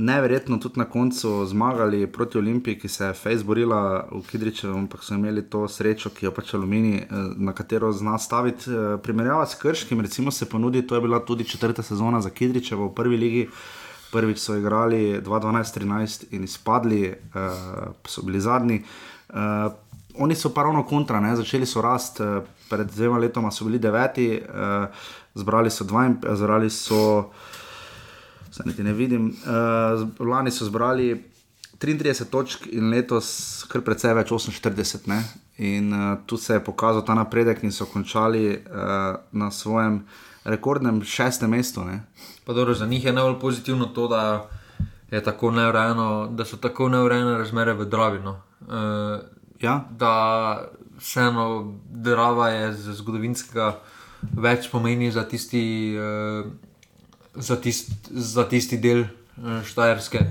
Neverjetno 0.00 0.56
tudi 0.58 0.78
na 0.78 0.84
koncu 0.84 1.46
zmagali 1.46 2.06
proti 2.06 2.38
Olimpiji, 2.38 2.78
ki 2.78 2.88
se 2.88 3.04
je 3.04 3.14
Fejs 3.14 3.42
borila 3.44 4.06
v 4.12 4.22
Kidričevu, 4.30 4.78
ampak 4.78 5.02
so 5.04 5.14
imeli 5.14 5.42
to 5.50 5.66
srečo, 5.68 6.08
ki 6.10 6.24
jo 6.24 6.30
pač 6.32 6.54
Alumini, 6.56 6.94
eh, 6.96 7.06
na 7.36 7.52
katero 7.52 7.92
zna 7.92 8.18
staviti. 8.18 8.70
Eh, 8.70 8.96
primerjava 9.02 9.46
s 9.46 9.58
Krškim, 9.60 10.00
recimo 10.00 10.30
se 10.30 10.48
ponudi, 10.48 10.86
to 10.86 10.94
je 10.94 11.00
bila 11.00 11.20
tudi 11.20 11.44
četrta 11.44 11.82
sezona 11.82 12.20
za 12.20 12.30
Kidričevo 12.30 12.86
v 12.86 12.94
prvi 12.94 13.16
ligi. 13.16 13.48
Prvič 14.12 14.38
so 14.38 14.56
igrali 14.56 15.20
2012-2013 15.20 16.24
in 16.30 16.44
izpadli, 16.44 17.08
uh, 17.10 17.92
so 18.04 18.22
bili 18.22 18.40
zadnji. 18.40 18.82
Uh, 19.28 19.36
oni 20.14 20.34
so 20.34 20.54
pa 20.54 20.62
ravno 20.62 20.82
kontra, 20.82 21.20
ne? 21.20 21.36
začeli 21.36 21.66
so 21.66 21.82
rast, 21.82 22.20
uh, 22.20 22.42
pred 22.70 22.90
dvema 22.90 23.18
letoma 23.18 23.50
so 23.50 23.64
bili 23.64 23.78
deveti, 23.78 24.40
uh, 24.48 24.86
zbrali 25.34 25.70
so 25.70 25.84
22, 25.84 26.36
zbrali 26.36 26.70
so 26.70 27.30
zdaj 28.52 28.66
niti 28.66 28.82
ne 28.82 28.92
vidim. 28.92 29.28
Uh, 29.28 30.26
lani 30.26 30.50
so 30.50 30.64
zbrali 30.64 31.24
33 31.80 32.24
točk 32.30 32.66
in 32.72 32.90
letos 32.90 33.64
kar 33.68 33.80
precej 33.80 34.14
več 34.14 34.32
48. 34.32 35.08
Ne? 35.08 35.20
In 35.58 35.92
uh, 35.92 36.18
tu 36.26 36.36
se 36.36 36.58
je 36.58 36.64
pokazal 36.64 37.04
ta 37.06 37.14
napredek, 37.14 37.64
in 37.64 37.72
so 37.72 37.86
končali 37.86 38.52
uh, 38.52 39.16
na 39.32 39.50
svojem 39.50 40.02
rekordnem 40.44 41.02
šestem 41.04 41.50
mestu. 41.50 41.84
Dobro, 42.46 42.74
za 42.74 42.86
njih 42.86 43.04
je 43.04 43.12
najbolj 43.12 43.40
pozitivno 43.40 43.86
to, 43.86 44.08
da, 44.08 44.48
tako 45.24 45.50
da 46.30 46.44
so 46.44 46.56
tako 46.56 46.88
neurejene 46.88 47.38
razmere 47.38 47.72
v 47.72 47.84
Dravinu. 47.84 48.30
Uh, 48.60 49.20
ja? 49.60 49.84
Da 49.90 50.68
vseeno 50.98 51.76
Drava 51.90 52.48
je 52.48 52.72
z 52.72 52.92
zgodovinskega 52.92 53.78
več 54.32 54.70
pomeni 54.70 55.12
za 55.12 55.24
tisti. 55.24 55.96
Uh, 55.96 56.69
za, 57.34 57.56
tist, 57.56 57.90
za 58.10 58.44
tisti 58.48 58.78
del 58.78 59.04
uh, 59.04 59.60
Štajerske, 59.64 60.24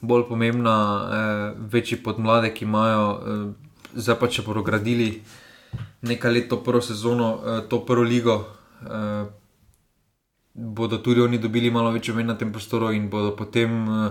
bolj 0.00 0.26
pomembna, 0.28 0.76
uh, 0.76 1.70
večji 1.72 2.02
podmladek, 2.02 2.62
imajo, 2.62 3.06
uh, 3.10 3.52
zdaj 3.94 4.18
pa 4.20 4.28
če 4.28 4.42
bodo 4.46 4.62
gradili 4.62 5.22
nekaj 6.02 6.32
let 6.32 6.48
to 6.48 6.62
prvo 6.64 6.80
sezono, 6.80 7.34
uh, 7.34 7.60
to 7.68 7.84
prvo 7.86 8.02
ligo. 8.02 8.44
Uh, 8.82 9.28
bodo 10.54 10.98
tudi 10.98 11.20
oni 11.20 11.38
dobili 11.38 11.70
malo 11.70 11.92
več 11.94 12.10
omen 12.10 12.26
na 12.26 12.34
tem 12.36 12.52
prostoru 12.52 12.90
in 12.92 13.08
bodo 13.10 13.30
potem 13.36 13.88
uh, 13.88 14.10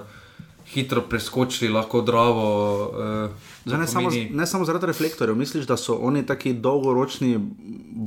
hitro 0.70 1.02
preskočili, 1.02 1.72
lahko 1.74 2.02
zdravo. 2.02 2.46
Uh, 2.90 3.74
ne, 3.74 3.88
samo, 3.88 4.10
ne 4.12 4.46
samo 4.48 4.66
zaradi 4.66 4.86
reflektorjev, 4.86 5.36
misliš, 5.36 5.66
da 5.68 5.78
so 5.78 5.98
oni 6.02 6.26
tako 6.26 6.54
dolgoročni, 6.54 7.36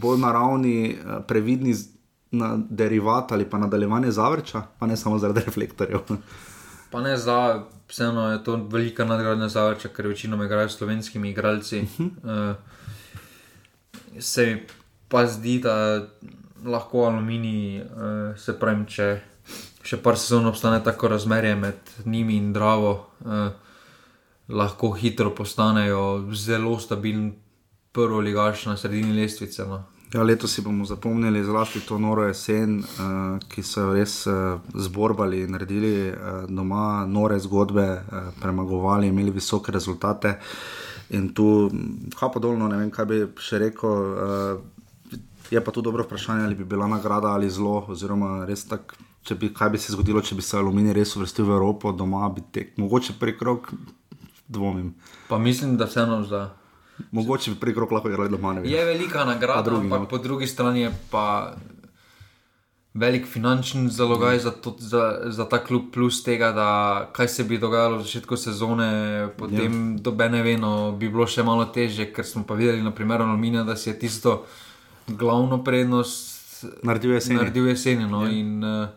bolj 0.02 0.20
naravni, 0.22 0.96
previdni 1.28 1.74
na 2.32 2.56
derivat 2.70 3.32
ali 3.32 3.50
pa 3.50 3.58
nadaljevanje 3.58 4.10
zavrča, 4.10 4.62
pa 4.78 4.86
ne 4.86 4.96
samo 4.96 5.18
zaradi 5.18 5.40
reflektorjev. 5.46 6.00
Pa 6.90 7.00
ne 7.00 7.16
za, 7.16 7.64
vseeno 7.88 8.30
je 8.32 8.44
to 8.44 8.56
velika 8.56 9.04
nadgradnja 9.04 9.48
zavrča, 9.48 9.88
ker 9.88 10.06
večino 10.06 10.44
igrajo 10.44 10.68
s 10.68 10.76
slovenskimi 10.76 11.30
igralci. 11.30 11.80
Uh 11.80 11.88
-huh. 11.98 12.50
uh, 12.50 12.56
se 14.20 14.46
mi 14.46 14.66
pa 15.08 15.26
zdi, 15.26 15.58
da 15.58 16.06
lahko 16.64 17.04
aluminij, 17.04 17.80
uh, 17.80 18.38
se 18.38 18.58
pravi, 18.58 18.86
če 18.86 19.20
še 19.82 19.96
par 20.02 20.18
sezon 20.18 20.46
obstane 20.46 20.84
tako 20.84 21.08
razmerje 21.08 21.56
med 21.56 21.74
njimi 22.04 22.36
in 22.36 22.52
Dravo, 22.52 23.06
uh, 23.20 23.48
lahko 24.48 24.92
hitro 24.92 25.34
postanejo 25.34 26.32
zelo 26.34 26.78
stabilen 26.78 27.32
prvi 27.92 28.22
ligaš 28.22 28.66
na 28.66 28.76
sredini 28.76 29.12
lestvice. 29.12 29.64
No. 29.64 29.82
Ja, 30.12 30.22
letos 30.22 30.52
si 30.52 30.60
bomo 30.60 30.84
zapomnili 30.84 31.44
zlasti 31.44 31.80
to 31.80 31.98
noro 31.98 32.26
jesen, 32.26 32.82
uh, 32.84 33.38
ki 33.48 33.62
so 33.64 33.86
res 33.94 34.26
uh, 34.28 34.60
zborbali 34.74 35.40
in 35.46 35.54
naredili 35.56 36.10
uh, 36.10 36.42
doma 36.48 37.06
nore 37.08 37.38
zgodbe, 37.40 37.86
uh, 37.96 38.28
premagovali, 38.40 39.08
imeli 39.08 39.32
visoke 39.32 39.72
rezultate. 39.72 40.34
In 41.16 41.32
tu, 41.32 41.70
kapodolno, 42.18 42.68
ne 42.68 42.76
vem, 42.76 42.92
kaj 42.92 43.08
bi 43.08 43.22
še 43.40 43.62
rekel. 43.64 43.88
Uh, 44.12 45.16
je 45.50 45.64
pa 45.64 45.72
tu 45.72 45.80
dobro 45.80 46.04
vprašanje, 46.04 46.44
ali 46.44 46.60
bi 46.60 46.64
bila 46.64 46.86
nagrada 46.88 47.32
ali 47.32 47.50
zlo, 47.50 47.84
oziroma 47.88 48.44
res 48.44 48.68
tako. 48.68 49.00
Če 49.22 49.36
bi, 49.38 49.52
kaj 49.54 49.68
bi 49.70 49.78
se 49.78 49.92
zgodilo, 49.94 50.20
če 50.20 50.34
bi 50.34 50.42
se 50.42 50.56
aluminij 50.58 50.96
res 50.96 51.16
uvrstil 51.16 51.46
v 51.46 51.54
Evropo, 51.54 51.92
doma 51.94 52.28
bi 52.34 52.42
tek, 52.52 52.72
mogoče 52.76 53.14
prek 53.20 53.42
rok, 53.46 53.68
dvomim. 54.50 54.96
Pa 55.28 55.38
mislim, 55.38 55.76
da 55.78 55.86
vseeno 55.86 56.24
zdaj. 56.26 56.48
Mogoče 57.10 57.50
bi 57.50 57.60
prek 57.60 57.76
roka 57.76 57.94
lahko 57.94 58.08
igrali 58.08 58.30
doma. 58.30 58.54
Je 58.64 58.84
velika 58.84 59.24
nagrada, 59.24 59.62
drugi, 59.62 59.86
ampak 59.86 60.00
no. 60.00 60.08
po 60.08 60.18
drugi 60.18 60.46
strani 60.46 60.80
je 60.80 60.92
pa 61.10 61.54
velik 62.94 63.26
finančni 63.26 63.88
zalogaj 63.88 64.38
za, 64.38 64.50
to, 64.50 64.76
za, 64.78 65.20
za 65.24 65.48
ta 65.48 65.64
klub, 65.64 65.82
plus 65.92 66.22
tega, 66.22 66.52
da 66.52 66.68
kaj 67.12 67.28
se 67.28 67.44
bi 67.44 67.58
dogajalo 67.58 67.98
v 67.98 68.02
začetku 68.02 68.36
sezone, 68.36 69.28
potem 69.36 69.96
ja. 69.96 70.02
dobene 70.04 70.42
veno, 70.42 70.92
bi 70.92 71.08
bilo 71.08 71.26
še 71.26 71.42
malo 71.42 71.64
teže, 71.72 72.10
ker 72.12 72.26
smo 72.26 72.44
pa 72.44 72.54
videli, 72.54 72.84
naprimer, 72.84 73.24
Alumina, 73.24 73.64
da 73.64 73.76
si 73.76 73.88
je 73.90 73.98
tisto 73.98 74.42
glavno 75.08 75.62
prednost 75.64 76.64
naredil 76.82 77.16
jeseni. 77.16 77.40
Naredil 77.40 77.68
jeseni 77.72 78.06
no, 78.06 78.26
ja. 78.26 78.36
in, 78.36 78.60
uh, 78.60 78.88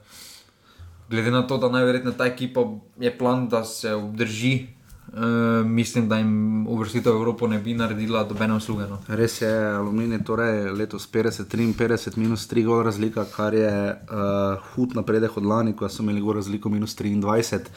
glede 1.09 1.31
na 1.31 1.45
to, 1.47 1.57
da 1.57 1.71
najverjetneje 1.71 2.17
ta 2.17 2.27
ekipa 2.27 2.67
je 2.99 3.17
plan, 3.17 3.47
da 3.47 3.63
se 3.63 3.93
obdrži 3.95 4.74
Uh, 5.15 5.65
mislim, 5.65 6.09
da 6.09 6.17
jim 6.17 6.67
uvrstitev 6.67 7.13
v 7.13 7.15
Evropo 7.15 7.47
ne 7.47 7.59
bi 7.59 7.73
naredila 7.73 8.23
dobene 8.23 8.53
usluge. 8.53 8.83
No. 8.89 8.97
Res 9.07 9.41
je, 9.41 9.51
aluminij, 9.77 10.19
torej 10.27 10.71
letos 10.75 11.07
50-53 11.11 12.17
minus 12.17 12.49
3 12.51 12.65
gol 12.67 12.83
razlika, 12.83 13.23
kar 13.35 13.55
je 13.55 13.71
uh, 13.95 14.59
hud 14.73 14.95
napredek 14.95 15.37
od 15.37 15.45
lani, 15.45 15.71
ko 15.73 15.87
so 15.89 16.03
imeli 16.03 16.21
gol 16.21 16.35
razliko 16.41 16.69
minus 16.69 16.97
23. 16.99 17.71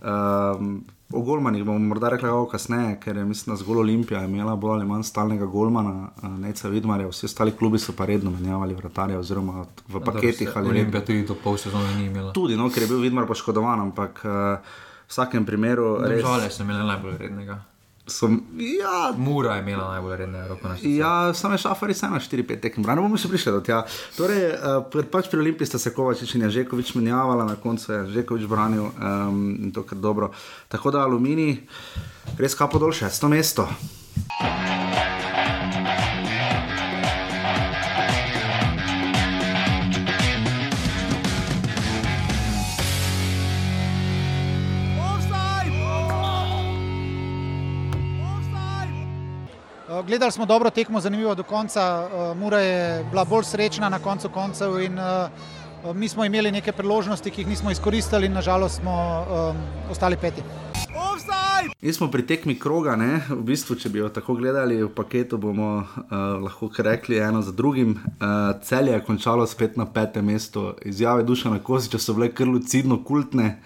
Um, 0.00 0.80
O 1.12 1.22
golmanih 1.24 1.64
bomo 1.64 1.78
morda 1.78 2.08
rekli 2.12 2.28
malo 2.28 2.44
kasneje, 2.48 2.98
ker 3.00 3.16
je 3.16 3.24
mislim, 3.24 3.54
da 3.54 3.56
zgolj 3.56 3.78
Olimpija 3.78 4.24
imela 4.24 4.56
bolj 4.56 4.74
ali 4.74 4.86
manj 4.86 5.02
stalnega 5.08 5.46
golmana, 5.46 6.10
neca 6.38 6.68
vidmarja, 6.68 7.08
vsi 7.08 7.26
ostali 7.26 7.52
klubi 7.56 7.78
so 7.78 7.92
pa 7.96 8.04
redno 8.04 8.30
menjavali 8.30 8.74
vratarje 8.74 9.16
oziroma 9.18 9.64
v 9.88 10.02
paketih. 10.04 10.52
Olimpija 10.56 11.04
tudi 11.04 11.24
do 11.24 11.36
pol 11.44 11.56
sezone 11.56 11.94
ni 11.96 12.06
imela. 12.06 12.32
Tudi, 12.32 12.56
no, 12.56 12.68
ker 12.68 12.84
je 12.84 12.88
bil 12.88 13.00
vidmar 13.00 13.26
poškodovan, 13.26 13.80
ampak 13.80 14.20
uh, 14.24 14.76
vsakem 15.08 15.46
primeru. 15.46 15.96
Res... 16.04 16.22
Žale 16.22 16.50
sem 16.52 16.68
imel 16.68 16.86
najbolj 16.86 17.18
vrednega. 17.18 17.58
Som, 18.08 18.40
ja, 18.56 19.12
Mura 19.16 19.54
je 19.54 19.62
imela 19.62 19.90
najbolj 19.90 20.16
redne 20.16 20.48
roko 20.48 20.68
na 20.68 20.76
svetu. 20.76 20.94
Ja, 20.96 21.34
samo 21.34 21.54
je 21.54 21.58
šafari, 21.58 21.94
samo 21.94 22.16
4-5 22.16 22.60
tekem, 22.60 22.82
brano 22.82 23.04
bomo 23.04 23.20
še 23.20 23.28
prišli 23.28 23.52
do 23.52 23.60
tega. 23.60 23.82
Torej, 24.16 24.46
uh, 24.56 25.04
pač 25.12 25.28
pri 25.28 25.42
Olimpiji 25.42 25.68
sta 25.68 25.80
se 25.80 25.92
Kovačič 25.92 26.34
in 26.38 26.48
Žekovič 26.48 26.94
menjavala, 26.96 27.44
na 27.44 27.58
koncu 27.60 27.92
je 27.92 28.00
Žekovič 28.16 28.48
branil 28.48 28.88
um, 28.88 29.44
in 29.60 29.76
to 29.76 29.84
kar 29.84 30.00
dobro. 30.00 30.32
Tako 30.72 30.94
da 30.96 31.04
Alumini, 31.04 31.52
res 32.40 32.56
kapo 32.56 32.80
dol 32.80 32.96
šesto 32.96 33.28
mesto. 33.28 33.68
Gledali 50.06 50.32
smo 50.32 50.46
dobro 50.46 50.70
tekmo, 50.70 51.00
zanimivo 51.00 51.34
do 51.34 51.42
konca. 51.42 52.08
Eh, 52.12 52.34
Mura 52.34 52.58
je 52.58 53.04
bila 53.10 53.24
bolj 53.24 53.44
srečna 53.44 53.88
na 53.88 53.98
koncu 53.98 54.28
koncev 54.28 54.80
in 54.80 54.98
eh, 54.98 55.28
mi 55.94 56.08
smo 56.08 56.24
imeli 56.24 56.52
neke 56.52 56.72
priložnosti, 56.72 57.30
ki 57.30 57.40
jih 57.40 57.48
nismo 57.48 57.70
izkoristili 57.70 58.26
in 58.26 58.32
nažalost 58.32 58.80
smo 58.80 59.26
um, 59.30 59.56
ostali 59.90 60.16
peti. 60.16 60.42
Mi 61.82 61.92
smo 61.92 62.10
pri 62.10 62.26
tekmi 62.26 62.58
kroga, 62.58 62.96
ne? 62.96 63.20
v 63.28 63.42
bistvu, 63.42 63.76
če 63.76 63.88
bi 63.88 63.98
jo 63.98 64.08
tako 64.08 64.34
gledali 64.34 64.82
v 64.82 64.88
paketu, 64.94 65.38
bomo 65.38 65.68
uh, 65.78 65.84
lahko 66.42 66.70
rekli 66.78 67.18
eno 67.18 67.42
za 67.42 67.52
drugim. 67.52 67.90
Uh, 67.90 68.60
Celje 68.62 68.92
je 68.92 69.04
končalo 69.04 69.46
spet 69.46 69.76
na 69.76 69.86
petem 69.86 70.26
mestu, 70.26 70.74
izjave 70.82 71.22
Dušana 71.22 71.58
Kosiča 71.58 71.98
so 71.98 72.14
bile 72.14 72.32
kar 72.34 72.48
lucidno 72.48 73.04
kultne. 73.04 73.60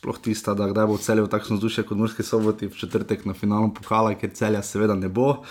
Sploh 0.00 0.16
tista, 0.16 0.54
da 0.56 0.64
kdaj 0.70 0.86
bo 0.88 0.96
celje 0.96 1.26
v 1.26 1.28
takšno 1.28 1.58
vzdušje 1.58 1.84
kot 1.84 1.98
Murski 2.00 2.24
soboti 2.24 2.70
v 2.72 2.76
četrtek 2.76 3.26
na 3.28 3.34
finalu 3.36 3.68
pokala, 3.76 4.14
ker 4.16 4.32
celja 4.32 4.62
seveda 4.64 4.96
ne 4.96 5.10
bo. 5.12 5.42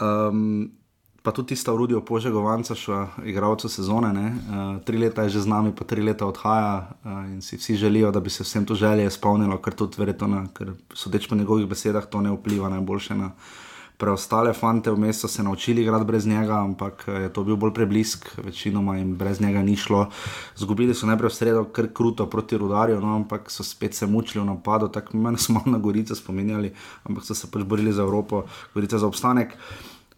Um, 0.00 0.72
pa 1.20 1.32
tudi 1.36 1.52
tista 1.52 1.74
urodja 1.76 2.00
požegovanca, 2.00 2.72
še 2.72 3.02
igralcev 3.28 3.68
sezone. 3.68 4.08
Uh, 4.24 4.62
tri 4.88 4.96
leta 4.96 5.28
je 5.28 5.36
že 5.36 5.44
z 5.44 5.52
nami, 5.52 5.74
pa 5.76 5.84
tri 5.84 6.00
leta 6.00 6.24
odhaja 6.24 6.72
uh, 6.80 7.28
in 7.28 7.44
si 7.44 7.60
vsi 7.60 7.76
želijo, 7.76 8.08
da 8.08 8.24
bi 8.24 8.32
se 8.32 8.40
vsem 8.40 8.64
to 8.64 8.72
želje 8.72 9.04
izpolnilo, 9.04 9.60
ker 9.60 9.76
tudi 9.76 10.00
verjetno, 10.00 10.46
ker 10.56 10.72
sodeč 10.96 11.28
po 11.28 11.36
njegovih 11.36 11.68
besedah, 11.68 12.08
to 12.08 12.24
ne 12.24 12.32
vpliva 12.32 12.72
najboljše 12.72 13.20
na 13.20 13.34
preostale 13.96 14.52
fante. 14.52 14.90
Vmes 14.90 15.20
so 15.20 15.28
se 15.28 15.42
naučili 15.42 15.82
igrati 15.82 16.04
brez 16.04 16.26
njega, 16.26 16.58
ampak 16.64 17.04
je 17.08 17.32
to 17.32 17.44
bil 17.44 17.56
bolj 17.56 17.72
preblisk, 17.74 18.28
večinoma 18.44 18.96
jim 18.96 19.16
brez 19.16 19.40
njega 19.40 19.62
ni 19.62 19.76
šlo. 19.76 20.08
Zgubili 20.56 20.94
so 20.94 21.06
najprej 21.06 21.30
v 21.30 21.34
sredo, 21.34 21.64
kar 21.64 21.88
kruto 21.94 22.26
proti 22.30 22.58
rudarju, 22.58 23.00
no, 23.00 23.14
ampak 23.16 23.50
so 23.50 23.64
spet 23.64 23.94
se 23.94 24.06
mučili 24.06 24.42
v 24.42 24.46
napadu, 24.46 24.88
tako 24.88 25.16
meni 25.16 25.38
smo 25.38 25.62
na 25.66 25.78
Gorico 25.78 26.14
spominjali, 26.14 26.72
ampak 27.04 27.24
so 27.24 27.34
se 27.34 27.50
pač 27.50 27.62
borili 27.62 27.92
za 27.92 28.02
Evropo, 28.02 28.44
Gorica 28.74 28.98
za 28.98 29.06
obstanek. 29.06 29.56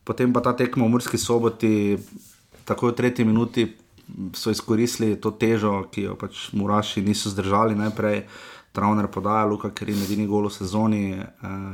Potem 0.05 0.33
pa 0.33 0.41
ta 0.41 0.53
tekmo 0.53 0.87
v 0.87 0.91
Murski 0.91 1.18
soboti, 1.18 1.99
tako 2.64 2.89
v 2.89 2.95
tretji 2.95 3.24
minuti 3.24 3.66
so 4.35 4.51
izkoristili 4.51 5.16
to 5.20 5.31
težo, 5.31 5.87
ki 5.91 6.03
jo 6.03 6.14
pač 6.14 6.53
Muraši 6.53 7.03
niso 7.03 7.31
zdržali 7.31 7.74
najprej. 7.74 8.22
Travner 8.77 9.09
podaja, 9.09 9.47
Luka, 9.49 9.70
ker 9.72 9.89
je 9.89 9.97
edini 10.05 10.27
gol 10.29 10.51
v 10.51 10.53
sezoni, 10.53 11.05
eh, 11.16 11.27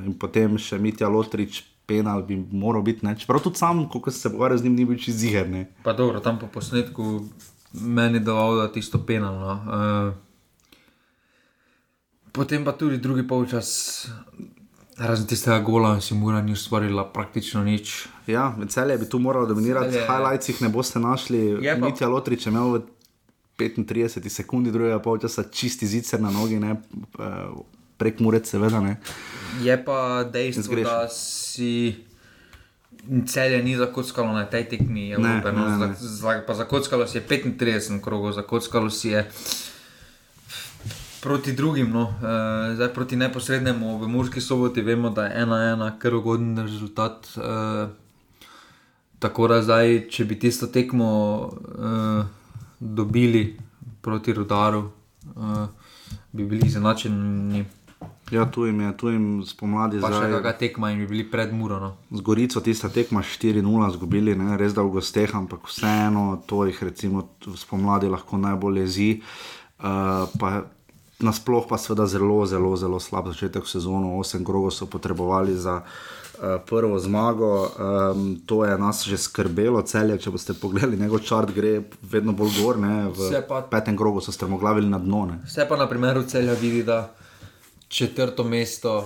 in 0.07 0.15
potem 0.15 0.55
še 0.59 0.79
Mitja 0.79 1.09
Lotrič, 1.11 1.72
penal 1.87 2.22
bi 2.22 2.37
moral 2.53 2.83
biti. 2.83 3.07
Ne? 3.07 3.16
Čeprav 3.18 3.43
tudi 3.43 3.59
sam, 3.59 3.89
ko 3.89 4.01
sem 4.11 4.20
se 4.20 4.30
pogovarjal 4.30 4.59
z 4.59 4.64
njim, 4.64 4.74
ni 4.74 4.85
bil 4.85 4.99
čez 4.99 5.16
ziger. 5.16 5.49
Ne? 5.51 5.66
Pa 5.83 5.93
dobro, 5.93 6.20
tam 6.20 6.39
po 6.39 6.47
posnetku 6.47 7.24
meni 7.72 8.20
dal, 8.20 8.57
da 8.57 8.72
tisto 8.72 9.01
penal. 9.07 9.35
No. 9.41 9.53
Uh, 9.53 10.14
potem 12.33 12.64
pa 12.64 12.72
tudi 12.72 12.99
drugi 12.99 13.26
polčas, 13.28 14.09
razen 14.99 15.26
tistega 15.26 15.59
gola, 15.61 16.01
si 16.01 16.14
mora 16.14 16.43
ni 16.43 16.53
ustvarila 16.53 17.05
praktično 17.12 17.64
nič. 17.64 18.07
Ja, 18.26 18.57
celje 18.68 18.99
bi 18.99 19.09
tu 19.09 19.18
moralo 19.18 19.47
dominirati, 19.47 19.97
v 19.97 20.07
highlightsih 20.07 20.62
ne 20.62 20.68
boste 20.68 21.01
našli. 21.01 21.39
Je 21.61 21.76
Mitja 21.76 22.09
Lotrič 22.09 22.47
je 22.47 22.53
imel 22.53 22.78
v 22.78 22.83
35 23.59 24.28
sekundi 24.28 24.70
drugega 24.72 24.99
polčasa 24.99 25.45
čisti 25.51 25.87
zicer 25.87 26.20
na 26.20 26.30
nogi, 26.30 26.59
ne? 26.61 26.76
Prek 27.99 28.20
Murec, 28.20 28.49
seveda. 28.49 28.80
Ne? 28.80 28.97
Je 29.62 29.76
pa 29.84 30.24
dejstvo, 30.24 30.76
da 30.84 31.09
si 31.09 31.97
celje 33.26 33.62
ni 33.62 33.76
zakockalo 33.76 34.32
na 34.32 34.45
tej 34.45 34.68
tekmi 34.68 35.11
Evrope. 35.12 35.53
Ne, 35.53 35.59
No, 35.59 35.68
ne, 35.68 35.86
ne. 35.86 35.95
za, 35.95 36.43
za, 36.47 36.55
zakockalo 36.55 37.07
si 37.07 37.18
je 37.18 37.24
35 37.28 38.01
krogov, 38.01 38.32
zakockalo 38.32 38.90
si 38.90 39.09
je 39.09 39.26
proti 41.22 41.53
drugim, 41.53 41.90
no. 41.90 42.03
uh, 42.03 42.74
zdaj 42.74 42.95
proti 42.95 43.16
neposrednemu 43.16 43.99
v 43.99 44.09
Murski 44.09 44.40
soboti 44.40 44.82
vemo, 44.82 45.11
da 45.11 45.24
je 45.26 45.43
ena 45.43 45.72
ena 45.72 45.99
kar 45.99 46.14
ugoden 46.14 46.59
rezultat. 46.59 47.28
Uh, 47.36 47.90
tako 49.18 49.49
da 49.49 49.62
zdaj, 49.62 50.09
če 50.11 50.24
bi 50.24 50.38
tisto 50.38 50.66
tekmo 50.66 51.11
uh, 51.47 52.26
dobili 52.80 53.59
proti 54.03 54.32
Rudaru, 54.32 54.90
uh, 55.36 55.66
bi 56.32 56.45
bili 56.45 56.66
izenačeni. 56.66 57.64
Ja, 58.33 58.47
tu 58.49 58.64
jim 58.64 58.80
je, 58.80 58.91
tu 58.97 59.11
jim 59.12 59.24
spomladi 59.45 60.01
Pa 60.01 60.09
še 60.09 60.22
zdaj. 60.24 60.30
kakšna 60.41 60.53
tekma 60.57 60.89
in 60.91 61.03
bi 61.05 61.07
bili 61.11 61.24
pred 61.28 61.53
Muro. 61.53 61.76
No. 61.80 61.91
Z 62.09 62.24
Gorico 62.24 62.62
tista 62.64 62.89
tekma 62.89 63.20
4-0 63.20 63.61
zgubili, 63.93 64.33
ne? 64.33 64.57
res 64.57 64.72
da 64.72 64.80
v 64.80 64.95
gosteh, 64.97 65.28
ampak 65.37 65.68
vseeno 65.68 66.41
to 66.49 66.64
jih 66.64 66.80
recimo 66.83 67.28
spomladi 67.61 68.09
lahko 68.09 68.41
najbolj 68.41 68.80
jezi. 68.87 69.11
Uh, 69.83 70.24
pa 70.41 70.64
nasploh 71.20 71.68
pa 71.68 71.76
seveda 71.76 72.07
zelo, 72.09 72.41
zelo, 72.47 72.72
zelo 72.76 72.97
slab 73.01 73.28
začetek 73.28 73.68
sezone. 73.68 74.16
Osem 74.16 74.45
krogov 74.45 74.72
so 74.72 74.89
potrebovali 74.89 75.53
za 75.53 75.83
uh, 75.85 76.57
prvo 76.66 76.97
zmago. 76.99 77.68
Um, 77.68 78.41
to 78.47 78.64
je 78.64 78.78
nas 78.78 79.05
že 79.05 79.20
skrbelo, 79.20 79.83
celje, 79.83 80.16
če 80.18 80.33
boste 80.33 80.57
pogledali, 80.57 80.97
njegov 80.97 81.20
čart 81.20 81.53
gre 81.53 81.83
vedno 82.01 82.33
bolj 82.33 82.62
gor. 82.62 82.80
Ne? 82.80 83.12
V 83.12 83.28
pa- 83.45 83.61
petem 83.61 83.93
krogu 83.93 84.24
so 84.24 84.33
strmoglavili 84.33 84.89
na 84.89 84.99
dno. 84.99 85.26
Ne? 85.26 85.43
Vse 85.45 85.68
pa 85.68 85.76
na 85.76 85.85
primeru 85.85 86.24
celja 86.24 86.57
vidi, 86.57 86.83
da 86.83 87.12
četrto 87.93 88.43
mesto 88.43 89.05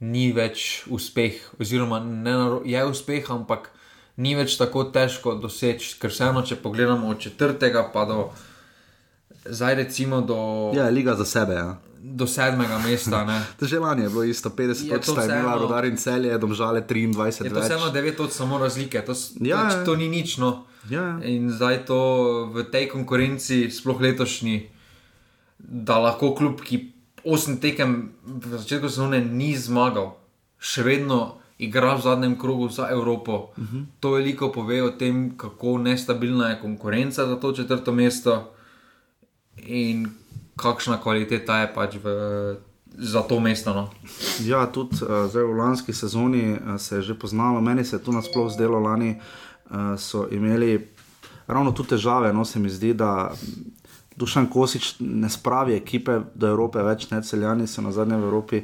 ni 0.00 0.32
več 0.32 0.64
uspeh, 0.88 1.32
oziroma 1.56 2.00
ne, 2.00 2.34
je 2.64 2.84
uspeh, 2.86 3.24
ampak 3.30 3.70
ni 4.18 4.34
več 4.34 4.56
tako 4.56 4.86
težko 4.86 5.36
doseči, 5.36 5.96
ker 5.96 6.08
vseeno, 6.08 6.42
če 6.42 6.56
pogledamo 6.56 7.08
od 7.08 7.20
četrtega 7.20 7.90
pa 7.90 8.04
do 8.04 8.18
zdaj, 9.46 9.74
recimo 9.76 10.20
do, 10.22 10.38
Ja, 10.72 10.84
je 10.84 10.92
liga 10.92 11.14
za 11.14 11.24
sebe. 11.26 11.54
Ja. 11.54 11.76
do 11.98 12.24
sedmega 12.24 12.78
mesta. 12.78 13.24
Že 13.60 13.78
lani 13.78 14.02
je 14.02 14.08
bilo 14.08 14.22
isto, 14.24 14.48
50 14.48 14.84
Je 14.84 14.94
to 14.94 14.98
točk 15.04 15.16
sta 15.18 15.24
imela 15.26 15.36
vseeno- 15.50 15.60
rodar 15.60 15.84
in 15.84 15.96
celje, 15.96 16.38
domžale 16.38 16.80
23 16.80 16.94
Je 17.42 17.50
to 17.50 17.56
več. 17.56 17.64
vseeno 17.66 17.88
9 17.90 18.20
od 18.20 18.32
samo 18.32 18.58
razlike, 18.58 19.02
to, 19.02 19.12
Ja, 19.40 19.56
pač 19.58 19.72
ja. 19.72 19.84
to 19.84 19.96
ni 19.96 20.08
nič. 20.08 20.36
No. 20.36 20.64
Ja, 20.86 21.18
ja. 21.18 21.26
In 21.26 21.50
zdaj 21.50 21.84
to 21.84 21.98
v 22.48 22.62
tej 22.64 22.86
konkurenci, 22.88 23.66
sploh 23.68 23.98
letošnji, 24.00 24.70
da 25.58 25.98
lahko 25.98 26.30
kljub, 26.32 26.60
ki 26.60 26.78
osem 27.26 27.58
tekem 27.60 28.12
v 28.24 28.58
začetku 28.58 28.88
sezone 28.88 29.20
ni 29.20 29.56
zmagal, 29.58 30.14
še 30.58 30.82
vedno 30.86 31.42
igra 31.58 31.96
v 31.96 32.04
zadnjem 32.04 32.38
krogu 32.38 32.68
za 32.68 32.88
Evropo. 32.90 33.50
Uh 33.56 33.64
-huh. 33.64 33.84
To 34.00 34.10
veliko 34.10 34.52
pove 34.52 34.82
o 34.82 34.90
tem, 34.90 35.36
kako 35.36 35.78
nestabilna 35.78 36.48
je 36.48 36.60
konkurenca 36.60 37.26
za 37.26 37.36
to 37.36 37.52
četrto 37.52 37.92
mesto 37.92 38.52
in 39.56 40.08
kakšna 40.56 41.00
kvaliteta 41.00 41.58
je 41.58 41.74
pač 41.74 41.96
v, 42.04 42.06
za 42.98 43.22
to 43.22 43.40
mesto. 43.40 43.74
No. 43.74 43.90
Ja, 44.44 44.66
tudi 44.66 44.96
uh, 45.02 45.28
zdaj 45.30 45.44
v 45.44 45.56
lanski 45.56 45.92
sezoni 45.92 46.52
uh, 46.52 46.80
se 46.80 46.96
je 46.96 47.02
že 47.02 47.14
poznalo, 47.14 47.60
meni 47.60 47.84
se 47.84 47.96
je 47.96 48.00
to 48.00 48.12
nasploh 48.12 48.52
zdelo, 48.52 48.80
lani 48.80 49.20
uh, 49.70 49.98
so 49.98 50.28
imeli 50.30 50.88
ravno 51.46 51.72
tu 51.72 51.84
težave. 51.84 52.32
No, 52.32 52.44
se 52.44 52.58
mi 52.58 52.70
zdi, 52.70 52.94
da 52.94 53.32
Dušan 54.16 54.48
Kosič 54.50 54.96
ne 55.00 55.30
spravi 55.30 55.76
ekipe 55.76 56.20
do 56.34 56.48
Evrope, 56.48 56.82
več 56.82 57.10
ne 57.10 57.20
celjani 57.22 57.66
so 57.68 57.84
na 57.84 57.92
zadnje 57.92 58.16
v 58.16 58.28
Evropi. 58.28 58.62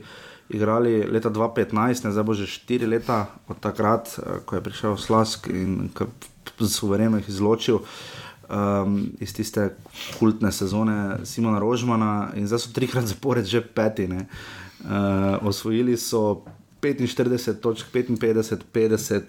Igrali 0.52 1.04
leta 1.08 1.30
2015, 1.30 2.04
ne, 2.04 2.12
zdaj 2.12 2.24
bo 2.24 2.34
že 2.36 2.48
štiri 2.50 2.88
leta 2.88 3.26
od 3.48 3.60
takrat, 3.60 4.18
eh, 4.18 4.40
ko 4.44 4.56
je 4.56 4.64
prišel 4.64 4.96
Slask 4.96 5.48
in 5.48 5.92
suvereno 6.62 7.18
jih 7.18 7.28
izločil 7.28 7.80
um, 8.52 8.98
iz 9.20 9.32
tiste 9.34 9.72
kultne 10.18 10.52
sezone 10.52 11.24
Simona 11.24 11.58
Rožmana 11.58 12.32
in 12.36 12.46
zdaj 12.46 12.66
so 12.66 12.72
trikrat 12.72 13.06
zapored 13.08 13.44
že 13.44 13.60
peti. 13.60 14.08
Ne. 14.08 14.26
Uh, 14.82 15.38
osvojili 15.46 15.96
so 15.96 16.44
45 16.82 17.60
točk, 17.62 17.86
55, 17.92 18.66
50 18.74 19.22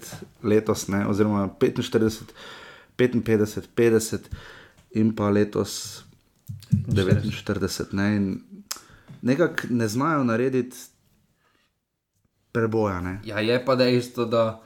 letos, 0.44 0.88
ne, 0.88 1.06
oziroma 1.08 1.48
45, 1.60 2.34
55, 2.98 3.70
50 3.76 4.20
in 4.98 5.14
pa 5.16 5.30
letos 5.30 6.04
49. 6.88 7.94
Ne, 7.94 8.16
in 8.16 8.42
nekako 9.22 9.68
ne 9.70 9.88
znajo 9.88 10.24
narediti 10.24 10.78
preboja. 12.52 13.02
Ne. 13.02 13.20
Ja, 13.26 13.40
je 13.40 13.66
pa 13.66 13.76
dejstvo, 13.76 14.26
da 14.26 14.62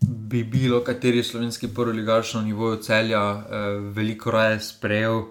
bi 0.00 0.44
bilo 0.44 0.84
kateri 0.84 1.22
slovenski 1.22 1.68
prvoligaš 1.68 2.34
na 2.34 2.42
nivoju 2.42 2.76
celja 2.76 3.32
eh, 3.32 3.44
veliko 3.92 4.30
raje 4.30 4.60
sprejel 4.60 5.22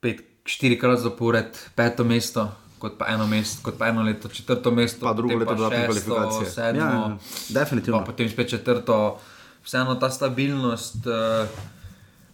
pet, 0.00 0.20
štirikrat 0.44 0.98
zapored 0.98 1.58
peto 1.74 2.04
mesto, 2.04 2.48
kot 2.78 2.98
pa 2.98 3.06
eno, 3.08 3.26
mest, 3.26 3.62
kot 3.62 3.78
pa 3.78 3.88
eno 3.88 4.02
leto, 4.02 4.28
četrto 4.28 4.70
mesto, 4.70 5.06
Pa 5.06 5.12
drugo 5.12 5.36
leto 5.36 5.54
bila 5.54 5.70
šesto, 5.70 5.84
kvalifikacije. 5.86 6.50
Sedmo, 6.50 6.80
Ja, 6.80 6.86
ja, 6.86 7.18
definitivno. 7.48 7.98
Pa 8.00 8.04
potem 8.04 8.28
spet 8.30 8.48
četrto. 8.50 9.20
Vseeno 9.64 9.94
ta 9.94 10.10
stabilnost, 10.10 11.06
eh, 11.06 11.46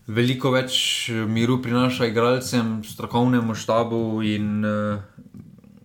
veliko 0.07 0.51
več 0.55 0.77
eh, 1.11 1.27
miru 1.27 1.61
prinaša 1.63 2.07
igralcem, 2.11 2.81
strokovnemu 2.85 3.55
štabu 3.55 4.23
in 4.23 4.65
eh, 4.65 5.31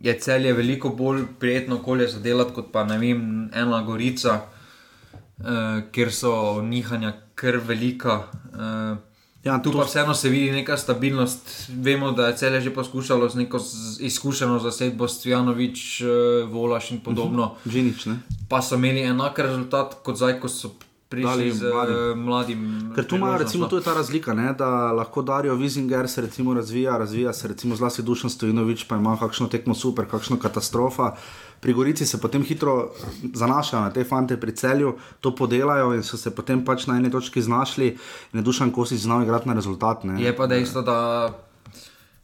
je 0.02 0.18
celje 0.20 0.54
veliko 0.54 0.90
bolj 0.90 1.26
prijetno 1.40 1.76
okolje 1.76 2.08
za 2.08 2.20
delati 2.20 2.54
kot 2.54 2.72
pa 2.72 2.84
ne 2.84 2.98
vem, 2.98 3.22
ena 3.54 3.84
gorica, 3.86 4.42
eh, 4.42 5.86
kjer 5.92 6.14
so 6.14 6.34
nihanja 6.62 7.14
kar 7.36 7.62
velika. 7.68 8.24
Eh, 8.54 9.08
Ja, 9.44 9.58
tu 9.62 9.72
pa 9.74 9.84
vseeno 9.84 10.14
se 10.14 10.30
vidi 10.30 10.52
neka 10.52 10.78
stabilnost. 10.78 11.70
Vemo, 11.82 12.12
da 12.12 12.28
je 12.28 12.38
celje 12.38 12.62
že 12.62 12.74
poskušalo 12.74 13.30
z 13.30 13.36
neko 13.36 13.60
izkušeno 14.00 14.60
zasedbo 14.60 15.08
Stvjanovič, 15.08 16.02
eh, 16.02 16.06
Volaš 16.46 16.92
in 16.92 17.00
podobno. 17.00 17.56
Žinič, 17.66 18.06
ne? 18.06 18.20
Pa 18.50 18.62
so 18.62 18.76
imeli 18.76 19.02
enak 19.02 19.40
rezultat 19.40 19.98
kot 20.04 20.16
zdaj, 20.16 20.40
ko 20.40 20.50
so 20.50 20.70
prišli 21.12 21.52
z 21.52 21.62
mladim. 21.62 22.24
mladim. 22.24 22.60
mladim 22.60 22.92
Ker 22.96 23.06
tu 23.08 23.16
imajo, 23.16 23.38
recimo, 23.44 23.68
tu 23.68 23.76
je 23.76 23.84
ta 23.84 23.94
razlika, 23.94 24.34
ne, 24.34 24.54
da 24.58 24.92
lahko 24.96 25.22
Darijo 25.22 25.56
Vizinger 25.56 26.10
se 26.10 26.22
recimo 26.22 26.54
razvija, 26.54 26.98
razvija 26.98 27.34
se 27.34 27.48
recimo 27.48 27.76
zlasti 27.76 28.04
Dušan 28.04 28.30
Stojinovič, 28.30 28.84
pa 28.88 28.96
ima 28.96 29.18
kakšno 29.20 29.48
tekmo 29.48 29.76
super, 29.76 30.08
kakšno 30.12 30.40
katastrofa. 30.40 31.16
Pri 31.60 31.74
Gorici 31.74 32.06
se 32.06 32.18
potem 32.22 32.44
hitro 32.44 32.92
zanašajo 33.34 33.84
na 33.84 33.92
te 33.94 34.04
fante 34.04 34.40
pri 34.40 34.56
celju, 34.56 34.96
to 35.20 35.36
podelajo 35.36 35.94
in 35.94 36.04
so 36.04 36.18
se 36.18 36.32
potem 36.36 36.66
pač 36.66 36.88
na 36.88 36.98
eni 36.98 37.12
točki 37.12 37.42
znašli 37.42 37.88
in 38.34 38.40
je 38.40 38.42
Dušan 38.42 38.72
Kosič 38.72 39.04
znal 39.04 39.24
igrati 39.24 39.48
na 39.48 39.54
rezultat. 39.54 40.04
Ne. 40.04 40.22
Je 40.24 40.36
pa 40.36 40.48
dejstvo, 40.48 40.82
da 40.82 40.98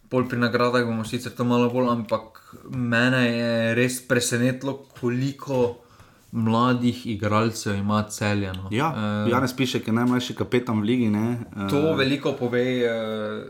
pol 0.10 0.28
pri 0.28 0.40
nagradah 0.40 0.88
bomo 0.88 1.06
sicer 1.06 1.36
to 1.36 1.44
malo 1.44 1.70
bolj, 1.70 1.92
ampak 1.92 2.56
mene 2.72 3.24
je 3.28 3.76
res 3.76 4.00
presenetilo, 4.08 4.80
koliko 5.00 5.76
mladih 6.32 7.08
igralcev 7.08 7.76
ima 7.76 8.04
celjeno. 8.04 8.68
Ja, 8.72 8.94
Eh, 9.26 9.30
Janez 9.32 9.54
Pišek 9.54 9.88
je 9.88 9.94
najmlajši 9.94 10.36
kapetan 10.36 10.80
v 10.80 10.84
ligi. 10.84 11.10
Ne, 11.10 11.40
eh, 11.58 11.70
To 11.70 11.94
veliko 11.96 12.34
pove, 12.34 12.62
eh, 12.78 13.44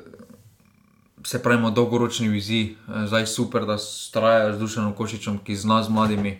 se 1.23 1.43
pravi, 1.43 1.71
dolgoročni 1.71 2.27
viziji. 2.29 2.75
Eh, 2.87 3.07
Zdaj 3.07 3.21
je 3.21 3.27
super, 3.27 3.65
da 3.65 3.77
strajajo 3.77 4.53
z 4.53 4.59
Dušanom 4.59 4.93
Košičem, 4.93 5.39
ki 5.43 5.55
zna 5.55 5.83
z 5.83 5.89
mladimi. 5.89 6.39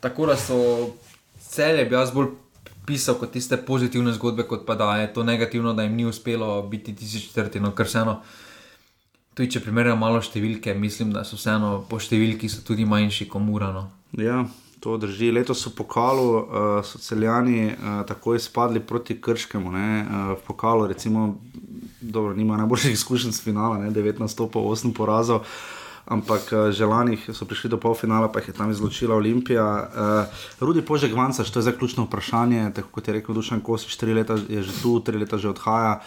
Tako 0.00 0.26
da 0.26 0.36
so 0.36 0.90
celje 1.38 1.84
bi 1.84 1.94
jaz 1.94 2.10
bolj 2.10 2.26
pisal 2.86 3.14
kot 3.14 3.30
tiste 3.32 3.56
pozitivne 3.56 4.12
zgodbe, 4.12 4.42
kot 4.42 4.66
pa 4.66 4.74
da 4.74 4.96
je 4.96 5.14
to 5.14 5.22
negativno, 5.22 5.72
da 5.72 5.82
jim 5.82 5.94
ni 5.94 6.04
uspelo 6.04 6.62
biti 6.62 6.94
tisti 6.96 7.20
četrti, 7.20 7.60
no 7.60 7.70
kar 7.70 7.86
vseeno. 7.86 8.20
Tudi 9.34 9.50
če 9.50 9.60
primerjamo 9.60 10.00
malo 10.00 10.20
številke, 10.20 10.74
mislim, 10.74 11.12
da 11.12 11.24
so 11.24 11.36
vseeno 11.36 11.86
po 11.88 11.96
številki 11.96 12.48
so 12.48 12.60
tudi 12.66 12.84
manjši 12.84 13.28
komurano. 13.28 13.90
Ja, 14.12 14.44
to 14.82 14.96
drži. 14.98 15.30
Letos 15.30 15.62
so 15.62 15.70
v 15.70 15.78
pokalu, 15.78 16.26
uh, 16.26 16.44
so 16.82 16.98
celjani 16.98 17.70
uh, 17.70 18.02
takoj 18.06 18.40
spadli 18.42 18.82
proti 18.82 19.14
Krškemu. 19.20 19.70
Ne? 19.70 19.88
Uh, 20.02 20.32
v 20.34 20.42
pokalu, 20.46 20.88
recimo, 20.90 21.38
dobro, 22.00 22.34
nima 22.34 22.58
najboljših 22.58 22.98
izkušenj 22.98 23.32
s 23.32 23.44
finala, 23.44 23.78
ne? 23.78 23.92
19 23.94 24.26
stopov, 24.26 24.66
8 24.66 24.90
porazov. 24.90 25.46
Ampak 26.10 26.50
uh, 26.50 26.74
želanih 26.74 27.30
so 27.30 27.46
prišli 27.46 27.70
do 27.70 27.78
polfinala, 27.78 28.26
pa 28.26 28.42
jih 28.42 28.50
je 28.50 28.58
tam 28.58 28.74
izločila 28.74 29.14
Olimpija. 29.14 29.66
Uh, 29.70 30.42
Rudi 30.58 30.82
Požek 30.82 31.14
Vanca, 31.14 31.46
to 31.46 31.62
je 31.62 31.68
zdaj 31.70 31.78
ključno 31.78 32.10
vprašanje, 32.10 32.72
tako 32.74 32.90
kot 32.90 33.08
je 33.08 33.14
rekel 33.14 33.38
Dušan 33.38 33.62
Kosič, 33.62 33.94
4 33.94 34.18
leta 34.18 34.34
je 34.48 34.66
že 34.66 34.74
tu, 34.82 34.98
3 34.98 35.14
leta 35.14 35.38
že 35.38 35.54
odhaja. 35.54 36.02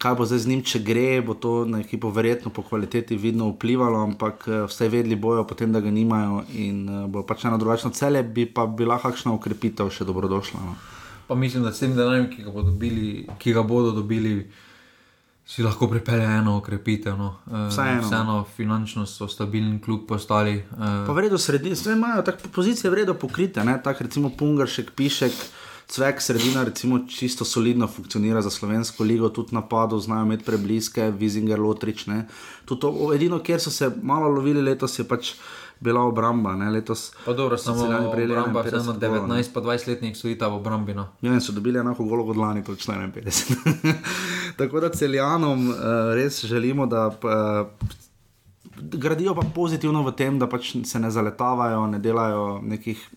Kaj 0.00 0.14
bo 0.16 0.24
zdaj 0.24 0.38
z 0.38 0.48
njim, 0.48 0.62
če 0.64 0.78
gre, 0.80 1.20
bo 1.20 1.34
to 1.36 1.66
na 1.68 1.82
ekipo 1.82 2.08
verjetno 2.08 2.48
po 2.48 2.62
kvaliteti 2.64 3.18
vidno 3.20 3.50
vplivalo, 3.52 4.00
ampak 4.00 4.46
eh, 4.48 4.62
vse 4.64 4.88
vedeli 4.88 5.16
bojo 5.16 5.44
potem, 5.44 5.72
da 5.72 5.80
ga 5.80 5.92
nimajo 5.92 6.40
in 6.56 6.88
uh, 6.88 7.04
bo 7.04 7.20
pač 7.22 7.44
ena 7.44 7.58
drugačna 7.60 7.92
celje, 7.92 8.22
bi 8.24 8.46
pa 8.48 8.64
bila 8.66 8.96
kakšna 8.96 9.34
ukrepitev 9.36 9.92
še 9.92 10.08
dobrodošla. 10.08 10.60
No. 10.60 10.74
Pa 11.28 11.36
mislim, 11.36 11.62
da 11.62 11.72
s 11.72 11.84
tem 11.84 11.92
denarjem, 11.92 12.30
ki 12.32 12.42
ga 12.42 12.64
dobili, 12.64 13.28
ki 13.38 13.52
ga 13.52 13.62
bodo 13.62 13.92
dobili 13.92 14.48
si 15.46 15.62
lahko 15.62 15.88
pripelje 15.90 16.24
eno 16.24 16.56
okrepitev. 16.56 17.18
No. 17.18 17.36
Eh, 17.46 17.68
Vseeno. 17.68 18.02
Vseeno 18.02 18.44
finančno 18.56 19.06
so 19.06 19.28
stabilen 19.28 19.80
klub 19.80 20.08
postali. 20.08 20.56
eh, 20.56 21.04
Pa 21.06 21.12
vredno 21.12 21.38
sredina, 21.38 21.74
vse 21.74 21.92
imajo 21.92 22.22
tako 22.22 22.48
pozicije 22.52 22.90
vredno 22.90 23.14
pokrite, 23.14 23.64
ne? 23.64 23.80
tako 23.84 24.04
recimo 24.04 24.30
Pungaršek, 24.38 24.90
Pišek. 24.90 25.32
Cvek 25.90 26.20
sredina, 26.22 26.62
recimo, 26.64 27.00
čisto 27.08 27.44
solidno 27.44 27.86
funkcionira 27.90 28.42
za 28.42 28.50
slovensko 28.50 29.04
ligo, 29.04 29.28
tudi 29.28 29.54
napadov 29.54 29.98
znajo 30.00 30.28
imeti 30.28 30.44
prebliske, 30.44 31.10
Vizinger, 31.10 31.58
Lotrič. 31.58 32.06
ne. 32.06 32.26
Tudi 32.64 32.80
to, 32.80 33.10
edino, 33.14 33.40
kjer 33.42 33.60
so 33.60 33.70
se 33.70 33.90
malo 34.02 34.28
lovili 34.28 34.62
letos, 34.62 34.98
je 34.98 35.04
pač 35.08 35.34
bila 35.80 36.00
obramba. 36.00 36.54
Ne? 36.56 36.70
Letos 36.70 37.12
Pa 37.24 37.32
dobro, 37.32 37.58
so 37.58 37.64
samo 37.64 37.82
Celjani 37.82 38.12
prejeli 38.12 38.36
obramba, 38.36 38.62
51 38.62 38.66
vseeno 38.66 38.98
golov, 38.98 39.28
ne. 39.28 39.34
19 39.42 39.52
pa 39.54 39.60
20 39.60 39.88
letnik 39.88 40.16
stojita 40.16 40.48
v 40.48 40.54
obrambi. 40.54 40.94
No. 40.94 41.08
Ja, 41.20 41.34
in 41.34 41.40
so 41.40 41.52
dobili 41.52 41.78
enako 41.78 42.04
golo 42.04 42.26
kot 42.26 42.36
lani, 42.36 42.64
točno 42.64 42.94
51. 42.94 43.94
Tako 44.60 44.80
da 44.80 44.90
celjanom 44.90 45.68
uh, 45.68 45.76
res 46.14 46.44
želimo, 46.44 46.86
da 46.86 47.08
uh, 47.08 47.88
gradijo 48.76 49.34
pa 49.34 49.42
pozitivno 49.54 50.02
v 50.02 50.12
tem, 50.12 50.38
da 50.38 50.46
pač 50.46 50.76
se 50.84 51.00
ne 51.00 51.10
zaletavajo, 51.10 51.86
ne 51.86 51.98
delajo 51.98 52.60
nekih 52.62 53.08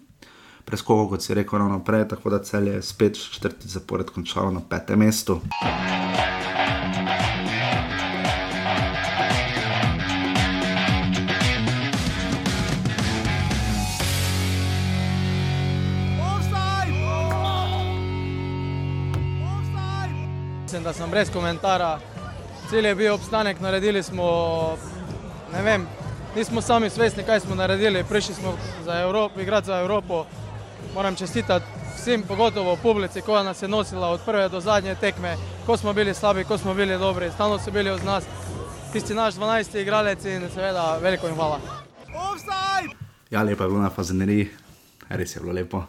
preskokov, 0.65 1.09
kot 1.09 1.21
si 1.21 1.33
rekel, 1.33 1.59
ravno 1.59 1.83
prej. 1.83 2.07
Tako 2.07 2.29
da 2.29 2.39
cel 2.43 2.67
je 2.67 2.81
spet 2.81 3.17
četrti 3.31 3.67
zapored 3.67 4.09
končalo 4.09 4.51
na 4.51 4.61
petem 4.69 4.99
mestu. 4.99 5.41
Mislim, 20.63 20.83
da 20.83 20.93
sem 20.93 21.09
brez 21.09 21.29
komentara. 21.29 21.99
Cilj 22.69 22.87
je 22.87 22.95
bil 22.95 23.13
obstanek, 23.13 23.59
naredili 23.59 24.03
smo, 24.03 24.25
ne 25.53 25.61
vem, 25.61 25.85
nismo 26.35 26.61
sami 26.61 26.89
svesni, 26.89 27.23
kaj 27.23 27.39
smo 27.39 27.55
naredili. 27.55 28.03
Prišli 28.09 28.35
smo 28.35 28.53
za 28.85 28.99
Evropo, 28.99 29.39
igrati 29.39 29.67
za 29.67 29.79
Evropo. 29.79 30.25
Moram 30.93 31.15
čestitati 31.15 31.65
vsem, 31.95 32.23
pogotovo 32.27 32.75
publici, 32.75 33.21
koja 33.21 33.43
nas 33.43 33.61
je 33.61 33.67
nosila 33.67 34.07
od 34.09 34.19
prve 34.25 34.49
do 34.49 34.59
zadnje 34.59 34.95
tekme, 34.95 35.35
ko 35.65 35.77
smo 35.77 35.93
bili 35.93 36.13
slabi, 36.13 36.43
ko 36.43 36.57
smo 36.57 36.73
bili 36.73 36.97
dobri, 36.97 37.31
stalno 37.31 37.59
so 37.59 37.71
bili 37.71 37.91
uz 37.91 38.03
nas. 38.03 38.23
Tisti 38.91 39.13
naš 39.13 39.35
12. 39.35 39.81
igralec 39.81 40.25
in 40.25 40.49
seveda 40.53 40.97
veliko 41.01 41.27
jim 41.27 41.35
hvala. 41.35 41.59
Ja, 43.29 43.43
lepo 43.43 43.63
je 43.63 43.69
bilo 43.69 43.81
na 43.81 43.89
fazeneriji, 43.89 44.49
res 45.09 45.35
je 45.35 45.41
bilo 45.41 45.53
lepo. 45.53 45.83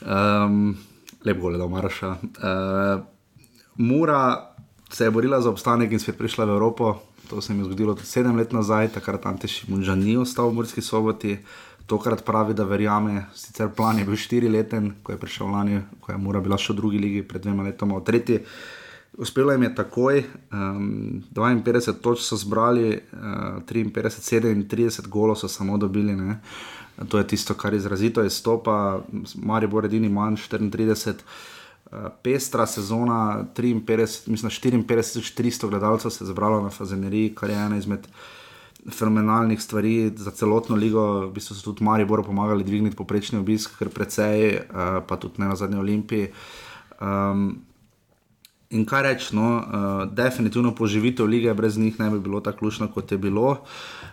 Um, 0.00 0.76
lep 1.24 1.38
gol 1.38 1.52
je 1.52 1.58
do 1.58 1.68
Marša. 1.68 2.08
Uh, 2.10 3.02
Mura 3.76 4.54
se 4.92 5.04
je 5.04 5.10
borila 5.10 5.40
za 5.40 5.50
obstanek 5.50 5.92
in 5.92 6.00
spet 6.00 6.18
prišla 6.18 6.44
v 6.44 6.48
Evropo. 6.48 6.98
To 7.30 7.40
se 7.40 7.54
mi 7.54 7.60
je 7.60 7.64
zgodilo 7.64 7.96
sedem 7.96 8.36
let 8.36 8.52
nazaj, 8.52 8.88
takrat 8.88 9.26
Ante 9.26 9.48
Šimunža 9.48 9.94
ni 9.94 10.16
ostal 10.16 10.48
v 10.48 10.54
Murski 10.54 10.82
soboti. 10.82 11.38
Tokrat 11.86 12.24
pravi, 12.24 12.54
da 12.54 12.64
verjame, 12.64 13.26
sicer 13.34 13.68
plan 13.76 13.98
je 13.98 14.04
bil 14.04 14.16
štirileten, 14.16 14.92
ko 15.02 15.12
je 15.12 15.18
prišel 15.18 15.50
lani, 15.50 15.80
ko 16.00 16.12
je 16.12 16.18
Mura 16.18 16.40
bila 16.40 16.58
še 16.58 16.72
v 16.72 16.76
drugi 16.78 17.00
ligi, 17.02 17.22
pred 17.26 17.42
dvema 17.42 17.66
letoma 17.66 17.98
v 17.98 18.06
tretji. 18.06 18.38
Uspelo 19.18 19.52
jim 19.52 19.66
je 19.66 19.74
takoj, 19.74 20.22
um, 20.52 21.22
52 21.36 21.92
točk 22.00 22.24
so 22.24 22.36
zbrali, 22.40 22.94
uh, 23.12 23.60
53, 23.68 24.22
37 24.64 25.08
golov 25.08 25.36
so 25.36 25.48
samo 25.48 25.76
dobili. 25.78 26.16
Ne. 26.16 26.38
To 27.08 27.18
je 27.18 27.26
tisto, 27.26 27.54
kar 27.54 27.74
izrazito 27.74 28.24
izstopa, 28.24 29.02
Maribor 29.36 29.84
edini 29.84 30.08
manj 30.08 30.38
34. 30.48 31.20
Uh, 31.92 32.08
pestra 32.24 32.66
sezona, 32.66 33.44
53, 33.54 34.30
mislim, 34.32 34.50
54, 34.50 35.34
300 35.36 35.68
gledalcev 35.68 36.10
se 36.10 36.24
je 36.24 36.28
zbralo 36.28 36.62
na 36.62 36.70
Fazeneriji, 36.70 37.34
kar 37.34 37.50
je 37.50 37.56
ena 37.56 37.76
izmed 37.76 38.08
fenomenalnih 38.90 39.62
stvari 39.62 40.12
za 40.16 40.30
celotno 40.30 40.76
ligo. 40.76 41.26
V 41.26 41.32
bistvu 41.32 41.54
so 41.54 41.64
tudi 41.70 41.84
Mariboru 41.84 42.24
pomagali 42.24 42.64
dvigniti 42.64 42.96
poprečni 42.96 43.38
obisk, 43.38 43.78
kar 43.78 43.88
precej, 43.88 44.56
uh, 44.56 45.02
pa 45.06 45.16
tudi 45.16 45.42
ne 45.42 45.52
na 45.52 45.56
zadnji 45.56 45.78
olimpiji. 45.78 46.32
Um, 47.00 47.62
In 48.72 48.86
kaj 48.88 49.02
reči, 49.04 49.34
no, 49.36 49.48
uh, 49.60 50.14
definitivno 50.16 50.70
poživitev 50.74 51.26
lige 51.28 51.52
brez 51.54 51.76
njih 51.78 51.98
ne 52.00 52.10
bi 52.10 52.20
bilo 52.20 52.40
tako 52.40 52.64
lušno, 52.64 52.88
kot 52.88 53.12
je 53.12 53.18
bilo. 53.18 53.58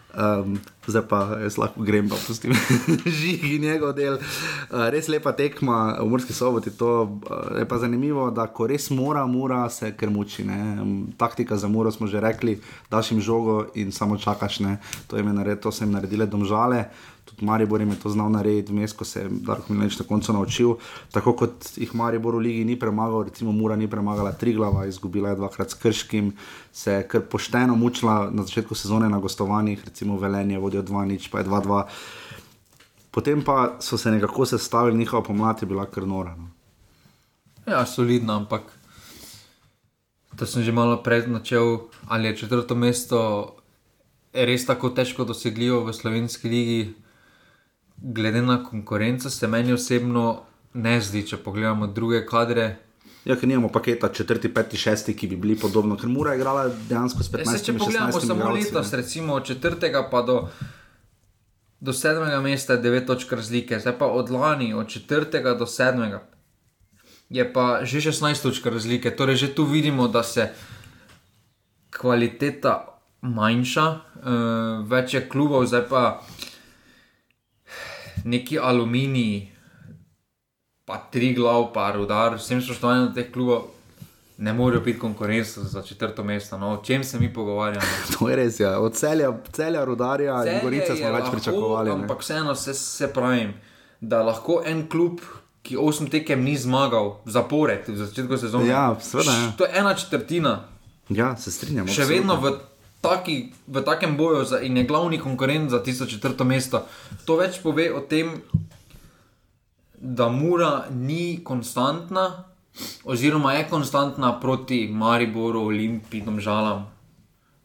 Um, 0.10 0.57
zdaj 0.88 1.03
pa 1.05 1.20
jaz 1.38 1.60
lahko 1.62 1.84
grem, 1.86 2.07
pa 2.10 2.18
pustim 2.18 2.55
žigi 3.20 3.60
njegov 3.62 3.93
del. 3.93 4.18
Uh, 4.18 4.88
res 4.89 5.05
lepa 5.07 5.36
tekma 5.38 5.99
v 6.01 6.07
Murski 6.10 6.34
soboti. 6.34 6.74
To 6.82 7.03
uh, 7.05 7.60
je 7.60 7.68
pa 7.70 7.78
zanimivo, 7.78 8.32
da 8.34 8.47
ko 8.49 8.66
res 8.68 8.89
mora, 8.89 9.28
mora 9.30 9.70
se? 9.70 9.93
Um, 10.01 11.14
Taktika 11.18 11.57
za 11.57 11.68
muro 11.68 11.91
smo 11.91 12.07
že 12.07 12.20
rekli, 12.20 12.57
daš 12.89 13.12
jim 13.12 13.22
žogo 13.22 13.68
in 13.76 13.91
samo 13.91 14.18
čakaš. 14.18 14.60
Ne? 14.60 14.78
To, 15.07 15.18
je 15.18 15.24
nared, 15.24 15.60
to 15.60 15.72
so 15.72 15.84
jim 15.84 15.93
naredile 15.93 16.26
domžale. 16.26 16.89
Maribor 17.41 17.81
je 17.81 17.99
to 18.03 18.09
znal 18.09 18.31
narediti, 18.31 18.73
vmes, 18.73 18.93
ko 18.93 19.05
se 19.05 19.19
je 19.19 19.29
Darko 19.29 19.73
Milanič 19.73 19.99
na 19.99 20.05
koncu 20.05 20.33
naučil. 20.33 20.75
Tako 21.11 21.33
kot 21.33 21.77
jih 21.77 21.95
Maribor 21.95 22.35
v 22.35 22.39
ligi 22.39 22.65
ni 22.65 22.79
premagal, 22.79 23.23
recimo 23.23 23.51
Mura 23.51 23.75
ni 23.75 23.87
premagala 23.87 24.31
Triglava, 24.31 24.85
izgubila 24.85 25.29
je 25.29 25.35
dvakrat 25.35 25.71
s 25.71 25.73
Krškim, 25.73 26.33
se 26.73 26.93
je 26.93 27.07
kar 27.07 27.21
pošteno 27.21 27.75
mučila 27.75 28.29
na 28.31 28.43
začetku 28.43 28.75
sezone 28.75 29.09
na 29.09 29.19
gostovanjih, 29.19 29.85
recimo 29.85 30.17
Velenje 30.17 30.59
vodijo 30.59 30.83
2-0, 30.83 31.29
pa 31.31 31.39
je 31.39 31.45
2-2. 31.45 31.83
Potem 33.11 33.43
pa 33.43 33.77
so 33.79 33.97
se 33.97 34.11
nekako 34.11 34.45
sestavili, 34.45 34.97
njihova 34.97 35.23
pomlad 35.23 35.61
je 35.61 35.67
bila 35.67 35.85
kar 35.85 36.07
nora. 36.07 36.35
No. 36.35 36.49
Ja, 37.67 37.85
solidno, 37.85 38.33
ampak 38.33 38.61
to 40.35 40.45
sem 40.45 40.63
že 40.63 40.71
malo 40.71 41.03
prej 41.03 41.27
načel, 41.27 41.91
ali 42.07 42.27
je 42.27 42.37
četrto 42.37 42.75
mesto 42.75 43.19
res 44.33 44.65
tako 44.65 44.89
težko 44.89 45.25
dosegljivo 45.25 45.83
v 45.85 45.93
slovenski 45.93 46.49
ligi, 46.49 46.93
glede 48.01 48.41
na 48.41 48.63
konkurenco, 48.63 49.29
se 49.29 49.47
meni 49.47 49.73
osebno 49.73 50.41
ne 50.73 51.01
zdi, 51.01 51.25
če 51.27 51.37
pogledamo 51.37 51.87
druge 51.87 52.25
kadre. 52.25 52.77
Ja, 53.25 53.35
ker 53.35 53.49
nimamo 53.49 53.69
paketa 53.69 54.09
četrti, 54.13 54.49
peti, 54.53 54.77
šesti, 54.77 55.13
ki 55.17 55.27
bi 55.27 55.35
bili 55.35 55.55
podobno, 55.59 55.97
ker 55.97 56.09
Mura 56.09 56.33
je 56.33 56.39
igrala 56.39 56.69
dejansko 56.89 57.23
s 57.23 57.31
15 57.31 57.39
Ja, 57.39 57.45
saj, 57.51 57.63
če 57.65 57.77
pogledamo 57.77 58.21
samo 58.21 58.51
letos, 58.55 58.93
recimo 58.93 59.33
od 59.33 59.45
četrtega 59.45 60.05
pa 60.11 60.21
do, 60.21 60.37
do 61.79 61.93
sedmega 61.93 62.39
mesta 62.41 62.77
je 62.77 62.83
9 62.83 63.07
točk 63.07 63.33
razlike, 63.33 63.79
zdaj 63.79 63.97
pa 63.99 64.07
od 64.07 64.31
lani, 64.31 64.73
od 64.73 64.87
četrtega 64.87 65.53
do 65.59 65.67
sedmega, 65.67 66.23
je 67.29 67.45
pa 67.53 67.83
že 67.83 68.01
16 68.09 68.41
točk 68.41 68.65
razlike. 68.65 69.11
Torej, 69.15 69.35
že 69.35 69.53
tu 69.55 69.65
vidimo, 69.65 70.07
da 70.07 70.23
se 70.23 70.49
kvaliteta 71.89 72.99
manjša, 73.21 73.87
uh, 73.89 74.87
več 74.87 75.13
je 75.13 75.25
klubov, 75.29 75.67
zdaj 75.67 75.85
pa 75.89 76.21
neki 78.26 78.59
aluminij, 78.59 79.47
pa 80.86 80.97
tri 81.11 81.34
glav, 81.34 81.74
pa 81.74 81.91
rudar, 81.91 82.38
vsem 82.38 82.61
spoštovanjem 82.61 83.13
teh 83.13 83.32
klubov. 83.34 83.67
Ne 84.39 84.53
morejo 84.53 84.82
biti 84.82 84.99
konkurenca 84.99 85.61
za 85.63 85.82
četrto 85.82 86.24
mesto. 86.24 86.57
No, 86.57 86.72
o 86.74 86.84
čem 86.84 87.03
se 87.03 87.20
mi 87.20 87.34
pogovarjamo? 87.34 87.86
To 88.20 88.30
je 88.30 88.36
res, 88.36 88.59
ja. 88.59 88.80
od 88.80 88.95
celja, 88.95 89.34
celja 89.51 89.84
rudarja 89.86 90.38
in 90.47 90.61
gorice 90.63 90.95
smo 90.95 91.11
več 91.11 91.24
lahko, 91.24 91.32
pričakovali. 91.36 91.89
ne. 91.89 91.95
Ampak 91.95 92.24
vseeno 92.24 92.55
se, 92.55 92.74
se 92.74 93.13
pravim, 93.13 93.53
da 93.99 94.24
lahko 94.24 94.61
en 94.65 94.88
klub, 94.89 95.20
ki 95.61 95.78
osem 95.78 96.07
tekem 96.09 96.43
ni 96.43 96.55
zmagal, 96.57 97.17
zapored 97.26 97.88
v 97.88 97.97
začetku 97.99 98.38
sezone. 98.38 98.72
Ja, 98.72 98.95
seveda, 99.01 99.32
ja. 99.32 99.51
To 99.57 99.67
je 99.67 99.72
ena 99.76 99.93
četrtina. 99.93 100.55
Ja, 101.09 101.36
se 101.38 101.51
strinjam. 101.51 101.88
Še 101.88 102.01
absolutno. 102.01 102.15
vedno 102.15 102.36
v, 102.41 102.68
taki, 103.01 103.53
v 103.67 103.81
takem 103.85 104.17
boju 104.17 104.43
za, 104.45 104.59
in 104.59 104.77
je 104.77 104.83
glavni 104.83 105.19
konkurent 105.19 105.69
za 105.69 105.83
tisto 105.83 106.05
četrto 106.05 106.43
mesto. 106.43 106.85
To 107.25 107.39
več 107.39 107.61
pove 107.63 107.89
o 107.93 108.01
tem, 108.01 108.41
da 109.99 110.29
mura 110.29 110.85
ni 110.91 111.39
konstantna, 111.43 112.43
oziroma 113.03 113.53
je 113.53 113.67
konstantna 113.69 114.39
proti 114.39 114.87
Mariboru, 114.91 115.67
Olimpiji, 115.67 116.21
Domžalam. 116.21 116.87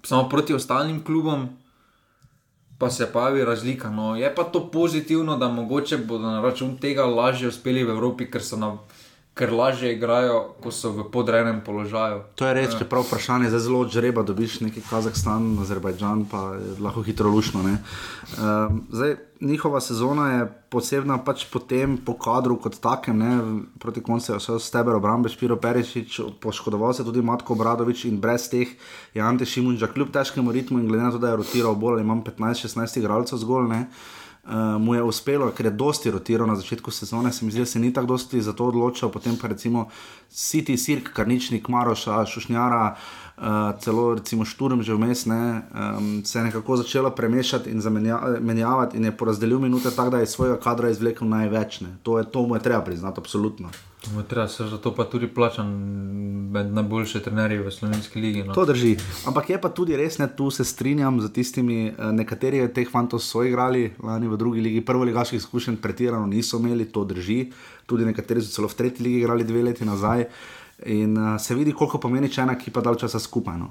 Samo 0.05 0.29
proti 0.29 0.55
ostalim 0.55 1.05
klubom 1.05 1.49
pa 2.79 2.91
se 2.91 3.07
pojavi 3.13 3.45
razlika. 3.45 3.91
No, 3.91 4.17
je 4.17 4.35
pa 4.35 4.45
to 4.45 4.71
pozitivno, 4.71 5.37
da 5.37 5.49
mogoče 5.49 5.97
bodo 5.97 6.27
na 6.27 6.43
račun 6.43 6.77
tega 6.77 7.07
lažje 7.07 7.49
uspeli 7.49 7.85
v 7.85 7.91
Evropi, 7.91 8.31
ker 8.31 8.43
so 8.43 8.57
na. 8.57 8.77
Ker 9.35 9.51
lažje 9.51 9.91
igrajo, 9.97 10.55
ko 10.63 10.71
so 10.71 10.93
v 10.95 11.09
podrejenem 11.11 11.59
položaju. 11.67 12.21
To 12.39 12.47
je 12.47 12.55
res, 12.55 12.77
čeprav 12.79 13.03
vprašanje 13.03 13.49
je 13.51 13.59
zelo 13.59 13.81
žreba, 13.91 14.23
dobiš 14.23 14.61
neki 14.63 14.85
Kazahstan, 14.87 15.57
Azerbajdžan, 15.59 16.23
pa 16.31 16.43
je 16.55 16.77
lahko 16.79 17.03
hitro 17.03 17.33
lušno. 17.35 17.65
Um, 17.67 18.85
zdaj, 18.95 19.17
njihova 19.41 19.81
sezona 19.81 20.29
je 20.31 20.47
posebna 20.71 21.19
pač 21.25 21.45
po 21.51 21.59
tem, 21.59 21.99
po 21.99 22.15
kadru 22.15 22.61
kot 22.63 22.79
takem, 22.79 23.19
ne, 23.19 23.35
proti 23.83 24.03
koncu 24.03 24.33
je 24.33 24.39
vse 24.39 24.59
steber 24.63 24.95
obrambe, 24.95 25.29
Špiro 25.29 25.57
Perišič, 25.59 26.21
poškodoval 26.41 26.95
se 26.95 27.05
tudi 27.05 27.23
Matko 27.23 27.55
Bradovič 27.59 28.05
in 28.05 28.21
brez 28.21 28.49
teh 28.51 28.79
je 29.15 29.23
Ante 29.23 29.47
Šimunča, 29.47 29.91
kljub 29.91 30.15
težkemu 30.15 30.53
ritmu 30.53 30.79
in 30.79 30.89
glede 30.89 31.05
na 31.05 31.11
to, 31.11 31.19
da 31.19 31.35
je 31.35 31.43
rotiral 31.43 31.75
bolj 31.75 32.07
manj 32.07 32.23
15-16 32.31 32.99
igralcev 33.03 33.43
zgolj. 33.43 33.69
Ne, 33.75 33.87
Uh, 34.45 34.77
mu 34.77 34.95
je 34.95 35.03
uspelo, 35.03 35.47
ker 35.57 35.67
je 35.67 35.71
dosti 35.73 36.11
rotiral 36.13 36.45
na 36.45 36.57
začetku 36.57 36.91
sezone, 36.93 37.33
se 37.33 37.45
mi 37.45 37.51
zdi, 37.51 37.63
da 37.65 37.67
se 37.67 37.81
ni 37.81 37.93
tako 37.93 38.07
dosti 38.07 38.43
za 38.43 38.53
to 38.53 38.67
odločil, 38.69 39.09
potem 39.09 39.39
pa 39.41 39.49
recimo 39.49 39.87
City, 40.29 40.77
Sirk, 40.77 41.15
Karničnik, 41.17 41.69
Maroša, 41.69 42.27
Šušnjara, 42.29 42.83
uh, 42.93 43.24
celo 43.81 44.15
recimo 44.15 44.45
Šturm 44.45 44.83
že 44.83 44.95
vmes, 44.95 45.27
ne, 45.27 45.63
um, 45.99 46.25
se 46.25 46.39
je 46.39 46.45
nekako 46.45 46.77
začelo 46.77 47.11
premešati 47.11 47.71
in 47.71 47.81
zamenjavati 47.81 48.97
in 48.97 49.05
je 49.05 49.17
porazdelil 49.17 49.59
minute 49.59 49.91
tako, 49.91 50.11
da 50.11 50.17
je 50.17 50.23
iz 50.23 50.31
svojega 50.31 50.61
kadra 50.61 50.91
izvlekel 50.91 51.29
največ. 51.29 51.81
Ne. 51.81 51.97
To, 52.03 52.19
je, 52.19 52.25
to 52.25 52.43
mu 52.43 52.55
je 52.57 52.63
treba 52.63 52.81
priznati, 52.81 53.21
absolutno. 53.21 53.69
To 54.05 54.21
je 54.21 54.25
Treba 54.29 54.49
se 54.49 54.67
zato 54.69 54.95
pa 54.95 55.05
tudi 55.05 55.27
plačan 55.27 55.67
med 56.51 56.73
najboljše 56.73 57.23
trenerje 57.23 57.63
v 57.63 57.71
slovenski 57.71 58.21
ligi. 58.21 58.43
No. 58.45 58.55
To 58.55 58.65
drži. 58.65 58.97
Ampak 59.27 59.51
je 59.51 59.61
pa 59.61 59.69
tudi 59.69 59.97
res, 59.97 60.19
ne, 60.19 60.29
tu 60.37 60.51
se 60.51 60.65
strinjam 60.65 61.21
z 61.21 61.33
tistimi, 61.33 61.87
eh, 61.89 62.13
nekateri 62.13 62.61
od 62.61 62.73
teh 62.73 62.91
fantov 62.91 63.21
so 63.21 63.43
igrali 63.43 63.93
lani 64.03 64.29
v 64.29 64.37
drugi 64.37 64.61
ligi, 64.61 64.85
prvo 64.85 65.05
ligaških 65.05 65.39
izkušenj 65.39 65.77
pretirano 65.77 66.27
niso 66.27 66.59
imeli, 66.59 66.85
to 66.85 67.05
drži. 67.05 67.53
Tudi 67.87 68.05
nekateri 68.05 68.43
so 68.43 68.53
celo 68.53 68.69
v 68.69 68.75
tretji 68.75 69.05
ligi 69.05 69.19
igrali 69.19 69.45
dve 69.45 69.63
leti 69.63 69.85
nazaj. 69.85 70.29
In 70.85 71.17
uh, 71.17 71.41
se 71.41 71.55
vidi, 71.55 71.73
koliko 71.73 71.99
pomeni, 71.99 72.29
če 72.29 72.43
ena 72.43 72.53
ekipa 72.53 72.81
dalj 72.81 72.97
časa 72.97 73.19
skupaj. 73.19 73.57
No. 73.57 73.71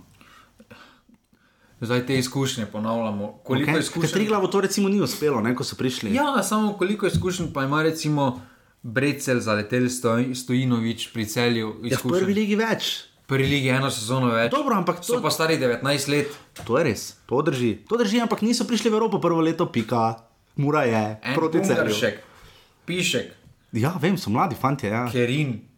Zdaj 1.82 2.05
te 2.05 2.18
izkušnje 2.18 2.66
ponavljamo. 2.66 3.28
Koliko 3.43 3.72
okay. 3.72 3.80
Izkušenj? 3.80 4.11
Tri 4.11 4.26
glavo 4.26 4.47
to 4.47 4.61
recimo 4.61 4.89
ni 4.89 5.01
uspelo, 5.01 5.41
ne, 5.41 5.55
ko 5.55 5.64
so 5.64 5.76
prišli. 5.76 6.14
Ja, 6.16 6.43
samo 6.43 6.74
koliko 6.74 7.07
izkušenj 7.07 7.51
pa 7.53 7.64
ima 7.64 7.84
recimo 7.84 8.41
Brecel, 8.82 9.39
zaletel 9.39 9.84
Stoj- 9.84 10.36
Stojinovič 10.36 11.09
pri 11.14 11.26
celju. 11.26 11.76
ja, 11.84 11.97
v 12.03 12.09
prvi 12.09 12.34
ligi 12.34 12.55
več. 12.55 12.93
Prvi 13.28 13.47
ligi 13.47 13.68
eno 13.68 13.91
sezono 13.91 14.28
več. 14.28 14.51
Dobro, 14.51 14.76
ampak 14.76 14.99
to, 14.99 15.03
So 15.03 15.22
pa 15.22 15.30
stari 15.32 15.57
19 15.57 16.07
let. 16.07 16.28
to 16.66 16.78
je 16.78 16.84
res, 16.84 17.16
to 17.26 17.41
drži. 17.41 17.76
To 17.89 17.97
drži, 17.97 18.20
ampak 18.20 18.41
niso 18.41 18.64
prišli 18.64 18.91
v 18.91 18.93
Evropo 18.93 19.20
prvo 19.20 19.41
leto, 19.41 19.66
pika, 19.66 20.16
mura 20.55 20.84
je, 20.84 21.20
En 21.24 21.36
proti 21.36 21.59
celju. 21.59 21.76
Pungaršek, 21.76 22.20
Pišek, 22.86 23.32
Ja, 23.74 23.97
vem, 24.01 24.18
so 24.18 24.30
mladi 24.30 24.55
fanti, 24.55 24.86
ja. 24.88 25.07
Kerin. 25.11 25.73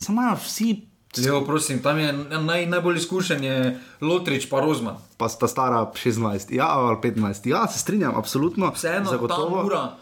Samo 0.00 0.22
imajo 0.22 0.36
vsi, 0.38 0.86
Levo, 1.18 1.40
prosim, 1.42 1.80
tam 1.80 1.98
je 1.98 2.12
naj, 2.38 2.66
najbolj 2.66 2.96
izkušen 2.96 3.44
je 3.44 3.54
Lotrič 4.00 4.48
pa 4.48 4.60
Rozman. 4.60 4.96
pa 5.16 5.28
sta 5.28 5.48
stara 5.48 5.90
16, 5.94 6.20
ja, 6.50 6.66
ali 6.68 6.96
15. 6.98 7.46
Ja, 7.46 7.66
se 7.66 7.78
strinjam, 7.78 8.14
absolutno. 8.16 8.70
Vseeno, 8.70 9.04
zagotovo. 9.06 9.56
ta 9.56 9.64
ura 9.64 9.92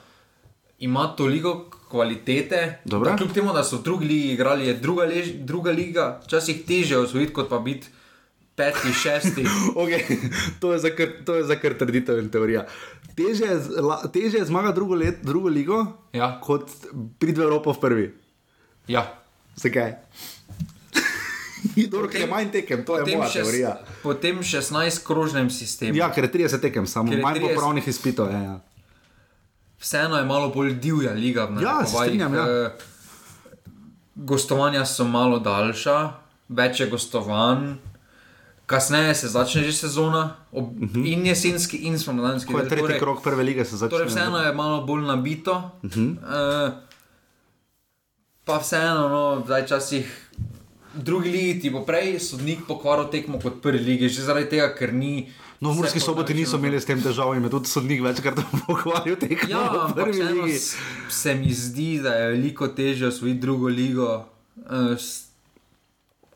ima 0.78 1.06
toliko 1.08 1.54
kvalitete, 1.88 2.78
Dobro. 2.84 3.10
da 3.10 3.16
kljub 3.16 3.32
temu, 3.32 3.52
da 3.52 3.64
so 3.64 3.76
v 3.76 3.82
drugi 3.82 4.04
ligi 4.06 4.28
igrali, 4.28 4.66
je 4.66 4.74
druga, 4.76 5.04
lež, 5.04 5.28
druga 5.34 5.70
liga 5.72 6.20
včasih 6.24 6.64
teže 6.64 6.98
osvojiti, 6.98 7.32
kot 7.32 7.48
pa 7.48 7.58
biti 7.58 7.88
peti, 8.54 8.92
šesti. 8.94 9.44
Okay, 9.76 10.04
to 10.60 10.72
je 10.72 10.78
za 10.78 10.90
kar, 10.90 11.08
to 11.24 11.34
je 11.34 11.44
za 11.44 11.56
kar 11.56 11.74
trditev 11.74 12.18
in 12.18 12.28
teorija. 12.28 12.66
Teže 13.16 13.48
la- 13.78 14.06
teže 14.08 14.38
je 14.38 14.44
zmagati 14.44 14.74
drugo, 14.74 14.94
let, 14.94 15.18
drugo 15.22 15.48
ligo, 15.48 15.86
Ja. 16.12 16.40
kot 16.40 16.68
priti 17.18 17.40
v 17.40 17.44
Evropo 17.44 17.72
v 17.72 17.80
prvi. 17.80 18.06
Ja. 18.88 19.06
Zakaj? 19.58 19.94
Dobro, 21.92 22.08
ker 22.08 22.20
je 22.20 22.26
manj 22.30 22.50
tekem, 22.54 22.84
to 22.86 22.98
je 22.98 23.04
Potem, 23.04 23.18
moja 23.18 23.30
šest, 23.30 23.44
teorija. 23.44 23.72
potem 24.02 24.38
16 24.42 25.02
krožnem 25.06 25.50
sistemu. 25.50 25.98
Ja, 25.98 26.10
ker 26.14 26.24
je 26.24 26.32
30 26.32 26.62
tekem, 26.62 26.86
samo 26.86 27.12
je 27.12 27.18
manj 27.22 27.40
30 27.40 27.48
popravnih 27.54 27.88
izpitov. 27.88 28.30
Ja, 28.30 28.42
ja. 28.42 28.56
Vseeno 29.78 30.18
je 30.18 30.24
malo 30.24 30.48
bolj 30.54 30.74
divja 30.78 31.12
liga. 31.12 31.44
v 31.50 31.62
Ja, 31.62 31.82
strinjam, 31.86 32.34
ja. 32.34 32.46
Eh, 32.46 32.70
Gostovanja 34.14 34.82
so 34.86 35.04
malo 35.06 35.38
daljša, 35.38 35.98
več 36.48 36.80
je 36.80 36.88
gostovanj. 36.90 37.76
Kasneje 38.66 39.14
se 39.14 39.28
začne 39.28 39.62
že 39.64 39.72
sezona, 39.72 40.36
ob, 40.52 40.64
uh 40.64 40.90
-huh. 40.90 41.06
in 41.06 41.26
jesenski, 41.26 41.76
in 41.76 41.98
spomladanski. 41.98 42.50
Mhm. 42.50 42.54
Ko 42.54 42.58
je 42.58 42.62
del. 42.62 42.68
tretji 42.68 42.84
Torej- 42.84 43.00
krok 43.00 43.22
prve 43.22 43.42
lige, 43.42 43.64
se 43.64 43.76
začne. 43.76 43.88
Torej, 43.88 44.08
vseeno 44.08 44.38
je 44.38 44.52
malo 44.52 44.86
bolj 44.86 45.06
nabito. 45.06 45.70
Uh 45.82 45.90
-huh. 45.90 46.16
uh, 46.18 46.87
pa 48.48 48.56
vseeno, 48.58 49.08
no, 49.08 49.22
zdaj 49.44 49.66
časih. 49.68 50.08
V 50.96 51.02
drugi 51.04 51.28
ligi 51.28 51.60
ti 51.60 51.68
bo 51.70 51.84
prej 51.84 52.16
sodnik 52.16 52.64
pokvaril 52.64 53.10
tekmo 53.12 53.36
kot 53.36 53.60
prvi 53.60 53.78
ligi, 53.84 54.08
že 54.08 54.24
zaradi 54.24 54.48
tega, 54.56 54.72
ker 54.72 54.96
ni. 54.96 55.28
No, 55.60 55.74
v 55.74 55.82
Murski 55.82 56.00
soboti 56.00 56.32
niso 56.32 56.56
imeli 56.56 56.80
s 56.80 56.86
tem 56.86 56.96
težav 57.02 57.34
in 57.36 57.44
je 57.44 57.50
tudi 57.50 57.68
sodnik 57.68 58.00
večkrat 58.00 58.40
pokvaril 58.66 59.18
tekmo 59.20 59.50
Ja, 59.52 59.84
prvi 59.92 60.22
ligi. 60.22 60.56
se 61.10 61.34
mi 61.34 61.52
zdi, 61.52 62.00
da 62.00 62.14
je 62.14 62.28
veliko 62.32 62.68
težje 62.72 63.12
osvojiti 63.12 63.42
drugo 63.42 63.68
ligo, 63.68 64.24
uh, 64.56 64.96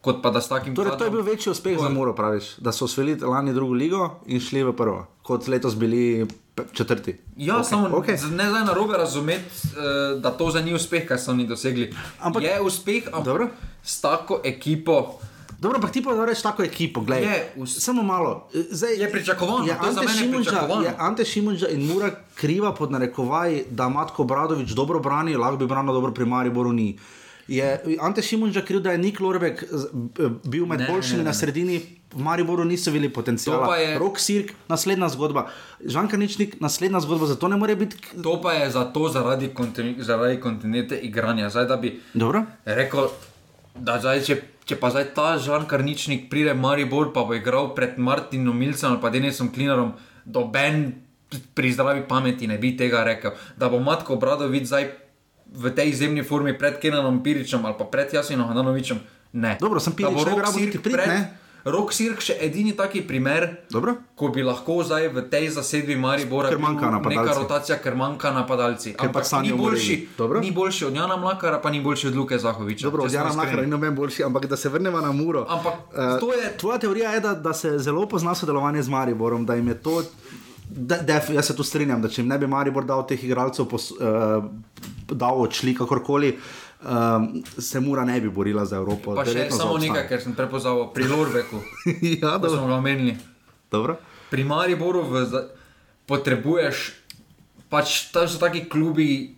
kot 0.02 0.18
pa 0.18 0.30
da 0.30 0.40
s 0.40 0.48
takim. 0.48 0.74
Torej, 0.74 0.92
to 0.92 1.04
je 1.04 1.10
bil 1.10 1.20
kadrom- 1.20 1.30
večji 1.30 1.50
uspeh 1.50 1.72
To 1.72 1.80
za 1.80 1.88
je- 1.88 1.94
Muro, 1.94 2.12
praviš, 2.12 2.56
da 2.58 2.70
so 2.70 2.84
osvojili 2.84 3.20
lani 3.22 3.52
drugo 3.52 3.72
ligo 3.74 4.02
in 4.26 4.40
šli 4.40 4.62
v 4.62 4.72
prvo, 4.74 5.06
kot 5.22 5.46
letos 5.46 5.74
bili 5.76 6.26
četrti. 6.72 7.16
Ja, 7.36 7.54
okay, 7.54 7.64
samo 7.64 7.88
okay. 7.90 8.18
ne 8.30 8.46
zdaj 8.46 8.64
na 8.64 8.72
robe 8.72 8.92
razumeti, 8.94 9.46
uh, 9.64 10.20
da 10.20 10.30
to 10.32 10.50
za 10.50 10.60
ni 10.60 10.74
uspeh, 10.74 11.06
kar 11.06 11.18
so 11.18 11.30
oni 11.30 11.46
dosegli. 11.46 11.94
Ampak- 12.20 12.42
je 12.42 12.60
uspeh, 12.60 13.06
ampak 13.06 13.24
Dobro. 13.24 13.48
s 13.82 14.00
tako 14.00 14.40
ekipo 14.44 15.18
Dobro, 15.58 15.76
ampak 15.76 15.92
ti 15.92 16.02
pa 16.02 16.24
reči 16.26 16.42
tako 16.42 16.62
ekipo, 16.64 17.00
gledaj. 17.02 17.22
Je, 17.24 17.52
vs- 17.56 17.78
Samo 17.78 18.02
malo. 18.02 18.48
Zdaj, 18.70 18.94
Je 18.94 19.06
pričakovano, 19.08 19.62
je 19.62 19.72
Ante 19.72 20.00
mene 20.00 20.12
Šimundža- 20.12 20.36
pričakovano. 20.36 20.82
Je 20.82 20.94
Ante 20.98 21.24
Šimunža 21.24 21.68
in 21.68 21.86
Mura 21.86 22.10
kriva 22.34 22.72
pod 22.72 22.90
narekovaj, 22.90 23.62
da 23.70 23.88
Matko 23.88 24.24
Bradovič 24.24 24.70
dobro 24.70 24.98
brani, 24.98 25.36
lahko 25.36 25.56
bi 25.56 25.66
branil 25.66 25.92
dobro 25.92 26.10
pri 26.10 26.24
Mariboru 26.26 26.72
ni. 26.72 26.98
Je 27.52 27.64
Ante 27.98 28.22
Šimunža 28.22 28.62
kriv, 28.62 28.80
da 28.80 28.92
je 28.92 28.98
Nik 28.98 29.18
Lorbek 29.18 29.64
b- 29.92 30.28
bil 30.46 30.64
med 30.64 30.80
Ne, 30.80 30.86
boljšimi 30.86 31.18
ne, 31.18 31.24
ne. 31.24 31.24
na 31.26 31.34
sredini, 31.34 31.76
v 32.10 32.18
Mariboru 32.18 32.64
niso 32.64 32.90
bili 32.90 33.08
potencijala. 33.10 33.66
pa 33.66 33.76
je- 33.76 33.98
Rok 33.98 34.18
Sirk, 34.18 34.52
naslednja 34.66 35.08
zgodba. 35.10 35.46
Žanka 35.82 36.16
Ničnik, 36.16 36.56
naslednja 36.58 37.00
zgodba, 37.00 37.26
zato 37.26 37.48
ne 37.48 37.56
more 37.56 37.76
biti. 37.76 37.96
To 38.18 38.38
pa 38.38 38.52
je 38.54 38.70
zato 38.70 39.08
zaradi, 39.10 39.48
kontinu, 39.50 39.94
zaradi 40.00 40.38
kontinuitete 40.38 40.96
igranja. 41.02 41.50
Zdaj, 41.50 41.66
da 41.66 41.76
bi 41.76 41.92
Dobro? 42.14 42.44
rekel, 42.66 43.08
da 43.74 43.98
zdaj, 43.98 44.22
če, 44.22 44.34
če 44.64 44.76
pa 44.76 44.88
zdaj 44.88 45.04
ta 45.10 45.38
Žan 45.38 45.66
Karničnik 45.66 46.30
pride 46.30 46.52
v 46.52 46.58
Maribor, 46.58 47.12
pa 47.12 47.22
bo 47.22 47.34
igral 47.34 47.74
pred 47.74 47.98
Martinom 47.98 48.54
Milcem 48.54 48.90
ali 48.90 49.00
pa 49.00 49.10
Denisom 49.10 49.48
Klinarom, 49.50 49.92
doben 50.24 50.94
pri 51.50 51.68
zdravi 51.70 52.02
pameti 52.04 52.46
ne 52.46 52.56
bi 52.56 52.72
tega 52.72 53.02
rekel. 53.02 53.30
Da 53.56 53.68
bo 53.68 53.78
Matko 53.78 54.16
Bradovič 54.16 54.64
zdaj 54.64 54.84
v 55.54 55.70
tej 55.70 55.88
izjemni 55.88 56.22
formi 56.22 56.52
pred 56.52 56.76
Kenanom 56.76 57.20
Piričem 57.20 57.60
ali 57.60 57.74
pa 57.74 57.84
pred 57.84 58.08
Jasinom 58.08 58.46
Hananovičem, 58.46 59.00
ne. 59.34 59.56
Dobro, 59.56 59.78
sem 59.78 59.92
Pirič, 59.92 60.10
ne 60.10 60.24
bi 60.24 60.30
Rok 60.30 60.40
rabil 60.40 60.52
Sirk 60.54 60.66
niti 60.66 60.78
priti, 60.80 60.96
pred- 60.96 61.08
ne? 61.08 61.20
Rok 61.64 61.92
Sirk 61.92 62.18
še 62.18 62.34
edini 62.40 62.72
taki 62.72 63.02
primer, 63.02 63.44
Dobro? 63.70 63.94
ko 64.16 64.28
bi 64.28 64.42
lahko 64.42 64.82
zdaj 64.82 65.08
v 65.08 65.22
tej 65.24 65.46
zasedbi 65.48 65.94
Maribora 65.94 66.48
Ker 66.48 66.58
manjka 66.58 66.80
bil 66.82 66.90
napadalci. 66.92 67.22
neka 67.22 67.38
rotacija, 67.38 67.76
ker 67.78 67.94
manjka 67.94 68.32
napadalci. 68.32 68.88
Ker 68.90 69.06
Ampak 69.06 69.14
pač 69.14 69.28
Sanjo 69.28 69.54
ni 69.54 69.60
boljši, 69.60 69.94
ni 70.40 70.50
boljši 70.50 70.84
od 70.84 70.94
Jana 70.94 71.14
Mlakara, 71.16 71.58
pa 71.58 71.70
ni 71.70 71.78
boljši 71.78 72.08
od 72.08 72.16
Luke 72.16 72.34
Zahoviča. 72.36 72.82
Dobro, 72.82 73.04
od 73.04 73.12
Jana. 73.12 73.30
Mlakara 73.32 73.62
ni 73.62 73.68
noben 73.68 73.94
boljši, 73.94 74.24
ampak 74.24 74.46
da 74.46 74.56
se 74.56 74.68
vrnemo 74.68 74.98
na 74.98 75.12
Muro. 75.12 75.46
Ampak 75.48 75.74
to 76.18 76.32
je- 76.32 76.50
Tvoja 76.56 76.78
teorija 76.78 77.10
je, 77.12 77.20
da, 77.20 77.34
da 77.36 77.52
se 77.54 77.78
zelo 77.78 78.08
pozna 78.08 78.34
sodelovanje 78.34 78.82
z 78.82 78.88
Mariborom, 78.90 79.46
da 79.46 79.54
jim 79.54 79.68
je 79.68 79.74
to. 79.76 80.02
Da, 80.68 80.96
def, 80.98 81.30
jaz 81.30 81.46
se 81.46 81.54
tu 81.54 81.62
strinjam, 81.62 82.00
da 82.00 82.08
če 82.08 82.22
ne 82.24 82.38
bi 82.38 82.46
Maribor 82.48 82.82
dal 82.82 83.06
teh 83.06 83.20
igralcev, 83.20 83.66
pos, 83.66 83.92
uh, 83.92 84.42
dal 85.04 85.34
odšli 85.36 85.74
kakorkoli, 85.74 86.38
um, 86.80 87.26
se 87.58 87.80
Mura 87.80 88.04
ne 88.04 88.20
bi 88.20 88.28
borila 88.28 88.64
za 88.64 88.76
Evropo. 88.76 89.14
Pa 89.14 89.24
še 89.24 89.48
samo 89.50 89.76
nekaj, 89.76 90.06
ker 90.06 90.20
sem 90.20 90.32
prepoznal 90.32 90.92
pri 90.92 91.04
Lorbeku, 91.04 91.60
ja, 92.22 92.36
ko 92.36 92.48
smo 92.48 92.66
ga 92.66 92.74
omenili. 92.74 93.16
dobro. 93.68 93.96
Pri 94.28 94.44
Mariboru 94.44 95.02
v, 95.02 95.24
za- 95.24 95.48
potrebuješ, 96.06 96.92
pač 97.68 98.08
to 98.08 98.24
so 98.24 98.38
taki 98.38 98.64
klubi, 98.64 99.36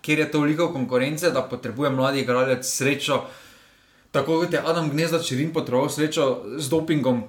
kjer 0.00 0.18
je 0.20 0.30
toliko 0.30 0.68
konkurence, 0.68 1.30
da 1.30 1.42
potrebuje 1.42 1.90
mladi 1.90 2.20
igralec 2.20 2.62
srečo. 2.62 3.24
Tako 4.10 4.40
kot 4.40 4.52
je 4.52 4.60
Adam 4.60 4.88
Gnezda 4.88 5.18
Čirin 5.18 5.52
potreboval 5.52 5.88
srečo 5.88 6.24
z 6.56 6.66
dopingom, 6.66 7.22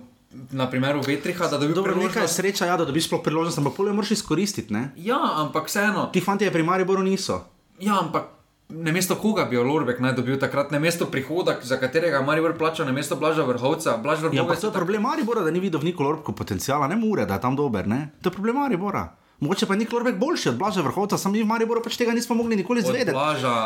na 0.52 0.70
primeru 0.70 1.02
Vetriha, 1.02 1.48
da 1.48 1.58
dobi 1.58 1.74
Dobro, 1.74 1.92
nekaj 1.92 2.06
priložnost. 2.22 2.36
sreča, 2.36 2.66
ja, 2.66 2.78
da 2.78 2.86
dobiš 2.86 3.08
sploh 3.08 3.20
priložnost, 3.20 3.58
ampak 3.58 3.74
polje 3.74 3.94
moraš 3.94 4.12
izkoristiti. 4.12 4.70
Ne? 4.70 4.92
Ja, 4.96 5.18
ampak 5.36 5.66
vseeno. 5.66 6.06
Ti 6.14 6.22
fanti 6.22 6.46
je 6.46 6.52
pri 6.52 6.64
Mariboru 6.64 7.02
niso. 7.02 7.42
Ja, 7.80 8.00
ampak 8.00 8.24
na 8.70 8.92
mesto 8.92 9.16
koga 9.16 9.46
bi 9.50 9.56
jo 9.56 9.64
Lorbek 9.64 10.00
naj 10.00 10.14
dobil 10.14 10.38
takrat, 10.38 10.72
na 10.72 10.80
mesto 10.80 11.06
prihoda, 11.10 11.58
za 11.64 11.78
katerega 11.82 12.22
Maribor 12.22 12.54
plača, 12.58 12.86
na 12.86 12.92
mesto 12.92 13.16
Blaža 13.16 13.44
Vrhovca. 13.44 13.98
Blaž 13.98 14.22
Ja, 14.22 14.30
Vrhovec 14.30 14.46
ampak 14.46 14.60
to 14.62 14.68
je 14.68 14.74
problem 14.74 15.02
Maribora, 15.02 15.42
da 15.42 15.52
ni 15.52 15.60
videl 15.60 15.82
v 15.82 15.90
Niku 15.90 16.04
Lorbku 16.04 16.34
potencijala, 16.34 16.88
ne 16.88 16.96
Mure, 16.96 17.26
da 17.26 17.40
je 17.40 17.42
tam 17.42 17.56
dober. 17.56 17.88
Ne? 17.88 18.14
To 18.22 18.30
je 18.30 18.34
problem 18.34 18.56
Maribora. 18.56 19.10
Mogoče 19.40 19.66
pa 19.66 19.74
je 19.74 19.80
Nik 19.80 19.92
Lorbek 19.92 20.18
boljši 20.20 20.50
od 20.50 20.58
Blaža 20.58 20.82
Vrhovca, 20.82 21.18
sam 21.18 21.32
mi 21.32 21.42
v 21.44 21.48
Mariboru 21.48 21.80
pač 21.84 21.96
tega 21.98 22.12
nismo 22.12 22.36
mogli 22.36 22.56
nikoli 22.60 22.82
izvedeti. 22.84 23.16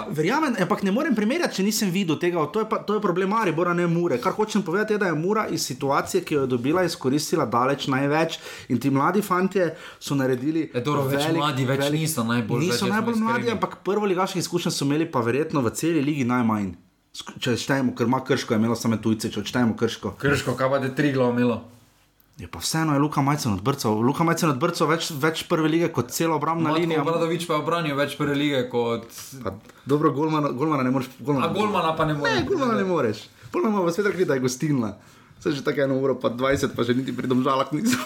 Verjamem, 0.10 0.54
ampak 0.62 0.84
ne 0.84 0.92
morem 0.94 1.16
primerjati, 1.16 1.56
če 1.56 1.66
nisem 1.66 1.90
videl 1.90 2.20
tega. 2.22 2.46
To 2.54 2.62
je, 2.62 2.68
pa, 2.70 2.78
to 2.86 3.00
je 3.00 3.02
problem 3.02 3.34
Maribora, 3.34 3.74
ne 3.74 3.88
Mure. 3.90 4.20
Kar 4.22 4.38
hočem 4.38 4.62
povedati, 4.62 4.94
je, 4.94 5.02
da 5.02 5.10
je 5.10 5.18
Mura 5.18 5.48
iz 5.50 5.66
situacije, 5.66 6.22
ki 6.24 6.38
jo 6.38 6.46
je 6.46 6.52
dobila, 6.54 6.84
izkoristila 6.86 7.50
daleč 7.50 7.88
največ. 7.90 8.38
In 8.70 8.80
ti 8.80 8.94
mladi 8.94 9.26
fantje 9.26 9.72
so 10.00 10.16
naredili. 10.16 10.70
E, 10.70 10.86
dobro, 10.86 11.08
več 11.10 11.26
mladi 11.34 11.66
več 11.66 11.90
niso 11.90 12.24
najbolj, 12.24 12.68
Niso 12.68 12.86
smo 12.86 12.94
najbolj 12.94 13.20
mladi, 13.26 13.52
ampak 13.58 13.80
prvo 13.84 14.06
ligaških 14.06 14.46
izkušenj 14.46 14.78
so 14.78 14.86
imeli 14.86 15.10
pa 15.10 15.26
verjetno 15.26 15.66
v 15.66 15.74
celi 15.74 16.06
ligi 16.06 16.30
najmanj. 16.30 16.76
Če 17.14 17.58
štejemo, 17.58 17.98
ker 17.98 18.10
ima 18.10 18.22
krško, 18.26 18.54
je 18.54 18.62
imelo 18.62 18.78
samo 18.78 18.98
tujce, 19.02 19.30
če 19.34 19.42
odštejemo 19.42 19.78
krško. 19.78 20.18
Krško, 20.22 20.54
kaj 20.58 20.70
pa 20.70 20.86
je 20.86 20.96
tri 20.98 21.14
glav 21.14 21.34
imelo. 21.34 21.64
Je 22.38 22.48
pa 22.50 22.60
vseeno 22.60 22.94
je 22.94 23.00
Luka 23.00 23.22
Majcen 23.22 23.54
odbrcal. 23.54 24.02
Luka 24.02 24.24
Majcen 24.26 24.50
odbrcal 24.50 24.88
več, 24.90 25.12
več 25.22 25.44
prve 25.46 25.70
lige 25.70 25.92
kot 25.94 26.10
celo 26.12 26.36
obrambna 26.40 26.72
linija. 26.74 27.04
Matko 27.04 27.12
Bradovič 27.12 27.46
pa 27.46 27.54
je 27.54 27.62
obranil 27.62 27.96
več 27.96 28.16
prve 28.18 28.34
lige 28.36 28.64
kot... 28.72 29.06
Pa, 29.44 29.54
dobro, 29.86 30.10
Golmana, 30.12 30.50
Golmana 30.50 30.84
ne 30.84 30.92
moreš. 30.92 31.12
Golmana, 31.20 31.52
A 31.52 31.54
Golmana 31.54 31.92
pa 31.96 32.08
ne 32.10 32.16
more. 32.18 32.34
Ne, 32.34 32.46
Golmana 32.50 32.80
ne 32.80 32.88
moreš. 32.90 33.28
Polno 33.54 33.70
imamo 33.70 33.92
svet 33.94 34.10
rekli, 34.10 34.26
da 34.26 34.34
je 34.34 34.42
gostilna. 34.42 34.96
Se 35.44 35.52
že 35.52 35.62
tako 35.64 35.82
eno 35.86 36.00
uro, 36.00 36.16
pa 36.20 36.32
20, 36.34 36.74
pa 36.76 36.84
že 36.84 36.96
niti 36.98 37.14
pri 37.14 37.28
domžalah 37.30 37.70
niso. 37.76 38.00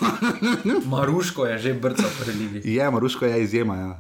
Maruško 0.92 1.46
je 1.46 1.58
že 1.58 1.74
brcal 1.74 2.10
prvi 2.20 2.36
ligi. 2.36 2.76
je, 2.76 2.92
Maruško 2.92 3.26
je 3.26 3.44
izjema, 3.44 3.76
ja. 3.76 3.92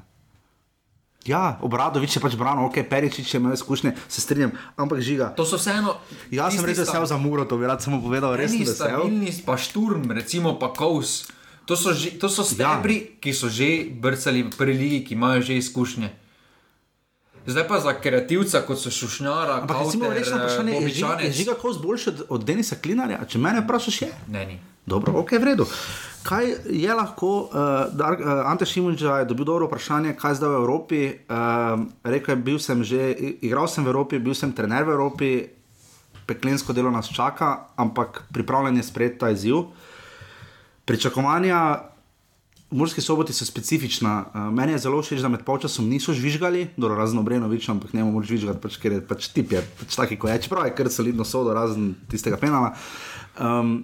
Ja, 1.27 1.59
Obradovič 1.59 2.09
je 2.09 2.19
pač 2.19 2.33
branil, 2.33 2.63
ok, 2.65 2.81
Peričič 2.83 3.27
je 3.27 3.37
imel 3.37 3.51
izkušnje, 3.51 3.91
se 4.07 4.19
strinjam, 4.19 4.51
ampak 4.73 5.01
žiga. 5.01 5.33
To 5.33 5.43
so 5.43 5.55
vseeno... 5.55 5.99
Jaz 6.29 6.55
sem 6.55 6.63
res 6.63 6.79
vesel 6.79 7.03
za 7.03 7.17
Muro, 7.17 7.43
to 7.43 7.53
bi 7.53 7.65
rad 7.65 7.77
samo 7.77 7.99
povedal, 7.99 8.31
res 8.33 8.49
sem 8.49 8.61
vesel. 8.61 8.75
stabilni, 8.77 9.27
pa 9.41 9.55
šturm, 9.55 10.07
recimo 10.09 10.55
pa 10.55 10.71
Kous. 10.71 11.27
To 11.65 11.75
so, 11.75 11.91
že, 11.91 12.15
to 12.15 12.27
so 12.27 12.47
Ja. 12.49 12.79
stebri, 12.79 13.19
ki 13.19 13.31
so 13.31 13.47
že 13.47 13.67
brcali 13.91 14.41
v 14.41 14.51
prvi 14.51 14.71
ligi, 14.73 14.99
ki 15.03 15.13
imajo 15.13 15.43
že 15.43 15.57
izkušnje. 15.57 16.09
Zdaj 17.45 17.63
pa 17.65 17.75
za 17.77 17.93
kreativca, 17.93 18.61
kot 18.61 18.75
so 18.77 18.87
Šušnjara, 18.89 19.61
Ampak 19.61 19.77
recimo 19.81 20.03
Kauter, 20.05 20.17
rečeno 20.17 20.37
vprašanje, 20.37 20.71
je, 20.73 20.89
Žiga- 20.89 21.19
je 21.21 21.31
žiga 21.33 21.53
kos 21.53 21.75
boljši 21.77 22.09
od, 22.09 22.17
od 22.29 22.41
Denisa 22.41 22.75
Klinarja? 22.77 23.19
Če 23.25 23.37
mene 23.37 23.59
vprašaš, 23.61 24.01
je. 24.01 24.11
Ne, 24.27 24.45
ni. 24.45 24.57
Dobro, 24.87 25.19
ok, 25.19 25.35
v 25.35 25.43
redu. 25.43 25.65
Kaj 26.23 26.71
je 26.71 26.93
lahko, 26.95 27.51
uh, 27.51 27.91
Dar, 27.91 28.15
uh, 28.15 28.47
Ante 28.47 28.63
Šimunča 28.63 29.19
je 29.19 29.25
dobil 29.27 29.43
dobro 29.43 29.67
vprašanje, 29.67 30.15
kaj 30.15 30.39
zdaj 30.39 30.49
v 30.49 30.59
Evropi. 30.63 31.01
Uh, 31.27 31.83
rekel 32.07 32.35
je, 32.35 32.39
bil 32.39 32.59
sem 32.59 32.79
že, 32.87 33.11
igral 33.43 33.67
sem 33.67 33.83
v 33.83 33.91
Evropi, 33.91 34.15
bil 34.15 34.31
sem 34.31 34.55
trener 34.55 34.87
v 34.87 34.95
Evropi, 34.95 35.31
peklensko 36.23 36.71
delo 36.71 36.87
nas 36.87 37.11
čaka, 37.11 37.67
ampak 37.75 38.23
pripravljen 38.31 38.79
je 38.79 38.87
sprejeti 38.87 39.19
ta 39.19 39.31
izziv. 39.35 39.75
Pričakovanja 40.87 41.83
v 42.71 42.75
Murski 42.79 43.03
soboti 43.03 43.35
so 43.35 43.43
specifična. 43.43 44.31
Uh, 44.31 44.47
meni 44.55 44.71
je 44.71 44.87
zelo 44.87 45.03
všeč, 45.03 45.19
da 45.19 45.27
med 45.27 45.43
polčasom 45.43 45.91
niso 45.91 46.15
žvižgali, 46.15 46.79
dobro, 46.79 46.95
razen 46.95 47.19
Obrenovič, 47.19 47.67
ampak 47.67 47.91
ne 47.91 48.07
moreš 48.07 48.31
žvižgati, 48.31 48.63
pač, 48.63 48.79
ker 48.79 48.95
je 48.95 49.03
pač 49.03 49.35
tip 49.35 49.51
je 49.51 49.59
pač 49.83 49.99
taki, 49.99 50.15
ko 50.15 50.31
je, 50.31 50.47
čeprav 50.47 50.71
je 50.71 50.75
kar 50.79 50.87
solidno 50.87 51.27
sodo, 51.27 51.51
razen 51.51 51.91
tistega 52.07 52.39
penala. 52.39 52.71
Um, 53.35 53.83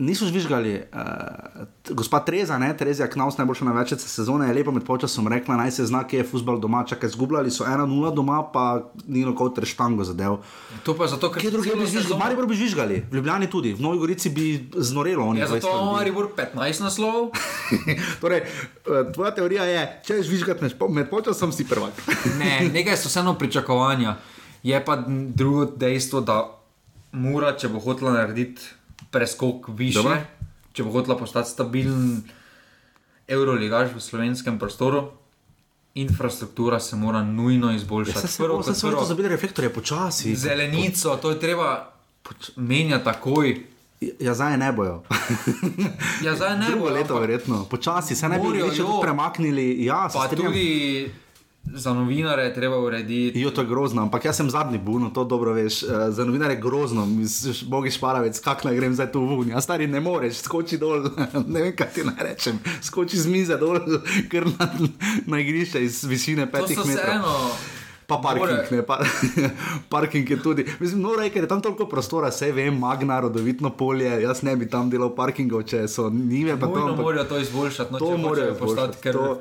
Niso 0.00 0.24
žvižgali, 0.24 0.80
uh, 0.88 1.60
gospa 1.90 2.20
Treza, 2.20 2.56
ne, 2.56 2.70
Tereza 2.72 3.04
Knaus, 3.06 3.36
najboljša 3.36 3.64
največjica 3.64 4.08
sezone, 4.08 4.46
je 4.48 4.54
lepo 4.54 4.72
med 4.72 4.82
počasom 4.82 5.28
rekla, 5.28 5.56
naj 5.56 5.70
se 5.70 5.84
zna, 5.84 6.00
kje 6.02 6.16
je 6.16 6.24
futbol 6.24 6.56
doma, 6.56 6.84
čakaj, 6.84 7.10
zgubljali 7.10 7.50
so 7.50 7.64
1-0 7.64 7.84
doma, 8.14 8.42
pa 8.44 8.64
Nino 9.06 9.34
Kowter 9.36 9.66
štango 9.66 10.00
zadev. 10.02 10.38
To 10.82 10.96
pa 10.96 11.04
zato, 11.06 11.28
ker 11.28 11.42
Kje 11.42 11.50
drugje 11.50 11.74
bi 11.74 11.80
žvižgali? 11.82 12.02
sezono- 12.02 12.18
Maribor 12.18 12.46
bi 12.46 12.54
žvižgali, 12.54 13.02
v 13.02 13.14
Ljubljani 13.14 13.46
tudi, 13.46 13.74
v 13.74 13.80
Novi 13.80 13.98
Gorici 13.98 14.30
bi 14.30 14.46
znorelo. 14.74 15.26
oni 15.26 15.40
Ja, 15.40 15.46
20 15.46 15.60
zato 15.60 15.68
ima. 15.76 15.92
Maribor 15.92 16.28
15 16.34 16.80
naslovov. 16.80 17.28
torej, 18.20 18.38
eh, 18.38 18.48
tvoja 19.12 19.30
teorija 19.32 19.64
je, 19.64 20.00
če 20.02 20.14
je 20.14 20.22
žvižgati 20.22 20.64
med, 20.64 20.72
med 20.90 21.10
počasom, 21.10 21.52
si 21.52 21.64
prvak. 21.64 21.92
Ne, 22.38 22.70
nekaj 22.70 22.96
so 22.96 23.08
vseeno 23.08 23.34
pričakovanja. 23.34 24.16
Je 24.62 24.84
pa 24.84 24.96
drugo 25.28 25.66
dejstvo, 25.66 26.20
da 26.20 26.56
mora, 27.12 27.52
če 27.52 27.68
bo 27.68 27.78
hotela 27.78 28.12
narediti 28.12 28.62
preskok 29.10 29.68
više, 29.68 29.98
Dobro. 29.98 30.16
če 30.72 30.82
bo 30.82 30.90
hotela 30.90 31.18
postati 31.18 31.50
stabilen 31.50 32.22
euroligaš 33.28 33.90
v 33.90 34.00
slovenskem 34.00 34.58
prostoru, 34.58 35.10
infrastruktura 35.94 36.80
se 36.80 36.96
mora 36.96 37.22
nujno 37.22 37.72
izboljšati. 37.72 38.18
Ja, 38.18 38.20
se 38.20 38.28
se 38.28 38.42
Prvo 38.42 38.56
bo, 38.56 38.62
kot 38.62 38.76
se 38.76 38.86
prvo, 38.86 39.00
so 39.00 39.06
zabili 39.06 39.28
reflektorje 39.28 39.70
počasi. 39.70 40.34
Zelenico, 40.36 41.16
to 41.16 41.30
je 41.30 41.40
treba 41.40 41.92
menjati 42.56 43.04
takoj. 43.04 43.66
Ja, 44.18 44.34
zdaj 44.34 44.56
ne 44.56 44.72
bojo. 44.72 45.02
Ja, 46.24 46.36
zdaj 46.36 46.58
ne 46.58 46.66
Drugo 46.66 46.84
bo 46.84 46.90
leto, 46.90 47.18
verjetno, 47.18 47.64
počasi 47.64 48.16
se 48.16 48.28
ne 48.28 48.38
bi 48.38 48.44
Morajo, 48.44 48.66
več 48.66 48.78
jo. 48.78 49.00
premaknili. 49.02 49.84
Ja, 49.84 50.08
Pa 50.12 50.26
strinjam. 50.26 50.52
tudi 50.52 51.10
za 51.64 51.94
novinare 51.94 52.42
je 52.42 52.54
treba 52.54 52.78
urediti. 52.78 53.40
Jo, 53.40 53.50
to 53.50 53.60
je 53.60 53.66
grozno, 53.66 54.02
ampak 54.02 54.24
jaz 54.24 54.36
sem 54.36 54.50
zadnji 54.50 54.78
buno, 54.78 55.10
to 55.10 55.24
dobro 55.24 55.52
veš. 55.52 55.82
Uh, 55.82 55.90
za 56.08 56.24
novinarje 56.24 56.54
je 56.56 56.60
grozno, 56.60 57.06
bogi 57.66 57.90
šparavec, 57.90 58.40
kak 58.40 58.64
naj 58.64 58.74
grem 58.74 58.94
zdaj 58.94 59.12
tu 59.12 59.20
vun. 59.20 59.48
Ja, 59.48 59.60
stari 59.60 59.86
ne 59.86 60.00
moreš, 60.00 60.34
skoči 60.36 60.78
dol, 60.78 61.04
ne 61.54 61.62
vem 61.62 61.76
kaj 61.76 61.92
ti 61.94 62.04
naj 62.04 62.20
rečem, 62.20 62.58
skoči 62.82 63.16
z 63.16 63.26
mize 63.26 63.56
dol, 63.56 63.78
ker 64.30 64.46
na, 64.46 64.70
na 65.26 65.40
igrišče 65.40 65.84
iz 65.84 66.04
višine 66.04 66.50
petih 66.50 66.78
metrov. 66.78 66.96
vseeno. 66.96 67.36
Pa 68.06 68.16
parking, 68.18 68.70
ne, 68.70 68.82
pa, 68.82 68.98
parking 69.92 70.30
je 70.30 70.42
tudi. 70.42 70.64
Mislim, 70.80 70.98
no, 71.00 71.14
rej, 71.14 71.30
ker 71.30 71.44
je 71.44 71.48
tam 71.48 71.60
toliko 71.62 71.86
prostora, 71.86 72.28
vse 72.28 72.50
vem, 72.52 72.74
magna, 72.74 73.20
rodovitno 73.20 73.70
polje, 73.70 74.10
jaz 74.22 74.42
ne 74.42 74.56
bi 74.56 74.66
tam 74.66 74.90
delal 74.90 75.12
parkingov, 75.14 75.62
če 75.62 75.84
so 75.88 76.08
nive. 76.10 76.56
pa 76.58 76.66
to, 76.66 76.96
morajo 76.96 77.24
to 77.24 77.38
izboljšati, 77.38 77.92
no, 77.92 77.98
To 77.98 78.16
morajo 78.16 78.54
postati, 78.58 78.98
ker 78.98 79.14
to- 79.14 79.36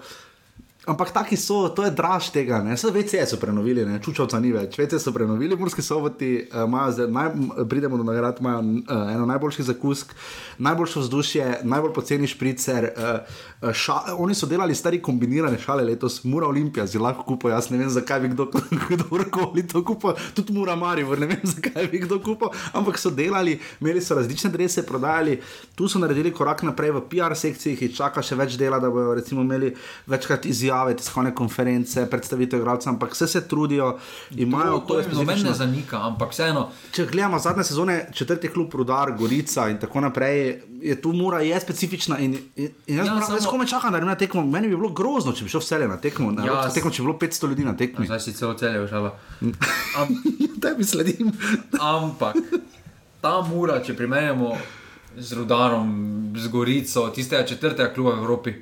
Ampak 0.88 1.11
taki 1.11 1.35
so, 1.38 1.68
to 1.69 1.84
je 1.84 1.91
draž 1.91 2.30
tega. 2.31 2.61
Vse 2.64 2.91
VC 2.95 3.27
so 3.27 3.38
prenovili, 3.38 3.84
ne? 3.85 3.99
čučovca 3.99 4.39
ni 4.39 4.53
več. 4.56 4.77
VC 4.80 4.95
so 5.03 5.11
prenovili, 5.11 5.57
morski 5.60 5.84
soboti, 5.84 6.47
uh, 6.56 6.72
zdaj, 6.95 7.10
naj, 7.11 7.27
pridemo 7.68 7.99
do 7.99 8.06
nagrad, 8.07 8.39
imajo 8.39 8.61
uh, 8.64 9.11
eno 9.11 9.26
najboljših 9.27 9.65
zakusk, 9.65 10.14
najboljše 10.57 11.03
vzdušje, 11.03 11.47
najbolj 11.68 11.93
poceni 11.93 12.27
špricer. 12.31 12.93
Uh, 12.95 13.73
ša, 13.76 14.15
oni 14.23 14.35
so 14.35 14.47
delali 14.47 14.76
stari 14.76 15.01
kombinirane 15.03 15.60
šale 15.60 15.84
letos, 15.84 16.23
Mura 16.23 16.47
Olimpija, 16.47 16.88
zelo 16.88 17.10
lahko 17.10 17.27
kupo, 17.27 17.51
jaz 17.51 17.68
ne 17.69 17.77
vem, 17.77 17.89
zakaj 17.91 18.23
bi 18.23 18.31
kdo, 18.31 18.47
kdorkoli 18.89 19.65
to 19.68 19.84
kupil, 19.84 20.15
tudi 20.35 20.56
Mura 20.56 20.77
Marijo, 20.80 21.15
ne 21.19 21.27
vem, 21.27 21.43
zakaj 21.56 21.89
bi 21.91 22.06
kdo 22.06 22.22
kupil, 22.23 22.56
ampak 22.73 22.97
so 22.97 23.11
delali, 23.11 23.57
imeli 23.81 24.01
so 24.01 24.15
različne 24.15 24.53
drese, 24.56 24.85
prodajali, 24.88 25.41
tu 25.76 25.91
so 25.91 25.99
naredili 25.99 26.31
korak 26.31 26.64
naprej 26.64 26.95
v 26.95 27.03
PR 27.11 27.35
sekciji, 27.35 27.76
ki 27.76 27.93
čaka 27.99 28.23
še 28.23 28.39
več 28.39 28.56
dela, 28.56 28.80
da 28.80 28.88
bodo 28.88 29.18
recimo 29.19 29.43
imeli 29.43 29.73
večkrat 30.07 30.47
izjave, 30.70 30.96
tiskovne 30.96 31.36
konference, 31.36 32.06
predstavitev 32.10 32.60
igralcev, 32.60 32.94
ampak 32.94 33.14
vse 33.14 33.28
se 33.28 33.48
trudijo, 33.48 33.98
imajo 34.32 34.80
to, 34.80 34.86
to 34.94 35.00
je 35.00 35.06
noben 35.14 35.41
ne 35.44 35.54
zanika, 35.54 36.02
ampak 36.08 36.32
vseeno. 36.32 36.70
Če 36.91 37.06
gledamo 37.10 37.40
zadnje 37.40 37.64
sezone, 37.64 37.98
četrti 38.14 38.48
klub 38.54 38.74
Rudar, 38.74 39.12
Gorica 39.18 39.70
in 39.70 39.80
tako 39.80 40.02
naprej, 40.06 40.62
je 40.82 41.02
tu 41.02 41.14
mora, 41.14 41.41
je 41.41 41.60
specifična 41.60 42.20
in, 42.20 42.38
in, 42.56 42.70
in 42.88 42.98
jaz 42.98 43.08
ja, 43.08 43.22
samo... 43.22 43.50
komaj 43.50 43.68
čakam, 43.68 43.94
da 43.94 44.00
na 44.00 44.16
tekmo, 44.16 44.46
meni 44.46 44.68
bi 44.68 44.78
bilo 44.78 44.90
grozno, 44.94 45.34
če 45.34 45.44
bi 45.44 45.50
šel 45.50 45.66
vse 45.66 45.80
na 45.88 45.98
tekmo, 45.98 46.32
na 46.32 46.46
ja, 46.46 46.62
tekmo, 46.74 46.91
če 46.91 47.02
bi 47.02 47.08
bilo 47.10 47.18
500 47.18 47.50
ljudi 47.50 47.66
na 47.66 47.76
tekmo. 47.78 48.06
Zdaj 48.06 48.20
si 48.20 48.34
celo 48.34 48.54
celje 48.54 48.84
užala. 48.86 49.16
Am... 49.98 50.16
Tebi 50.62 50.84
sledim. 50.84 51.32
ampak 51.80 52.36
ta 53.22 53.40
mura, 53.41 53.80
če 53.84 53.96
primerjamo 53.96 54.54
z 55.18 55.36
Rudarom, 55.36 55.91
z 56.38 56.48
Gorico, 56.52 57.10
tistega 57.16 57.46
četrtega 57.48 57.94
kluba 57.94 58.14
v 58.16 58.20
Evropi 58.24 58.54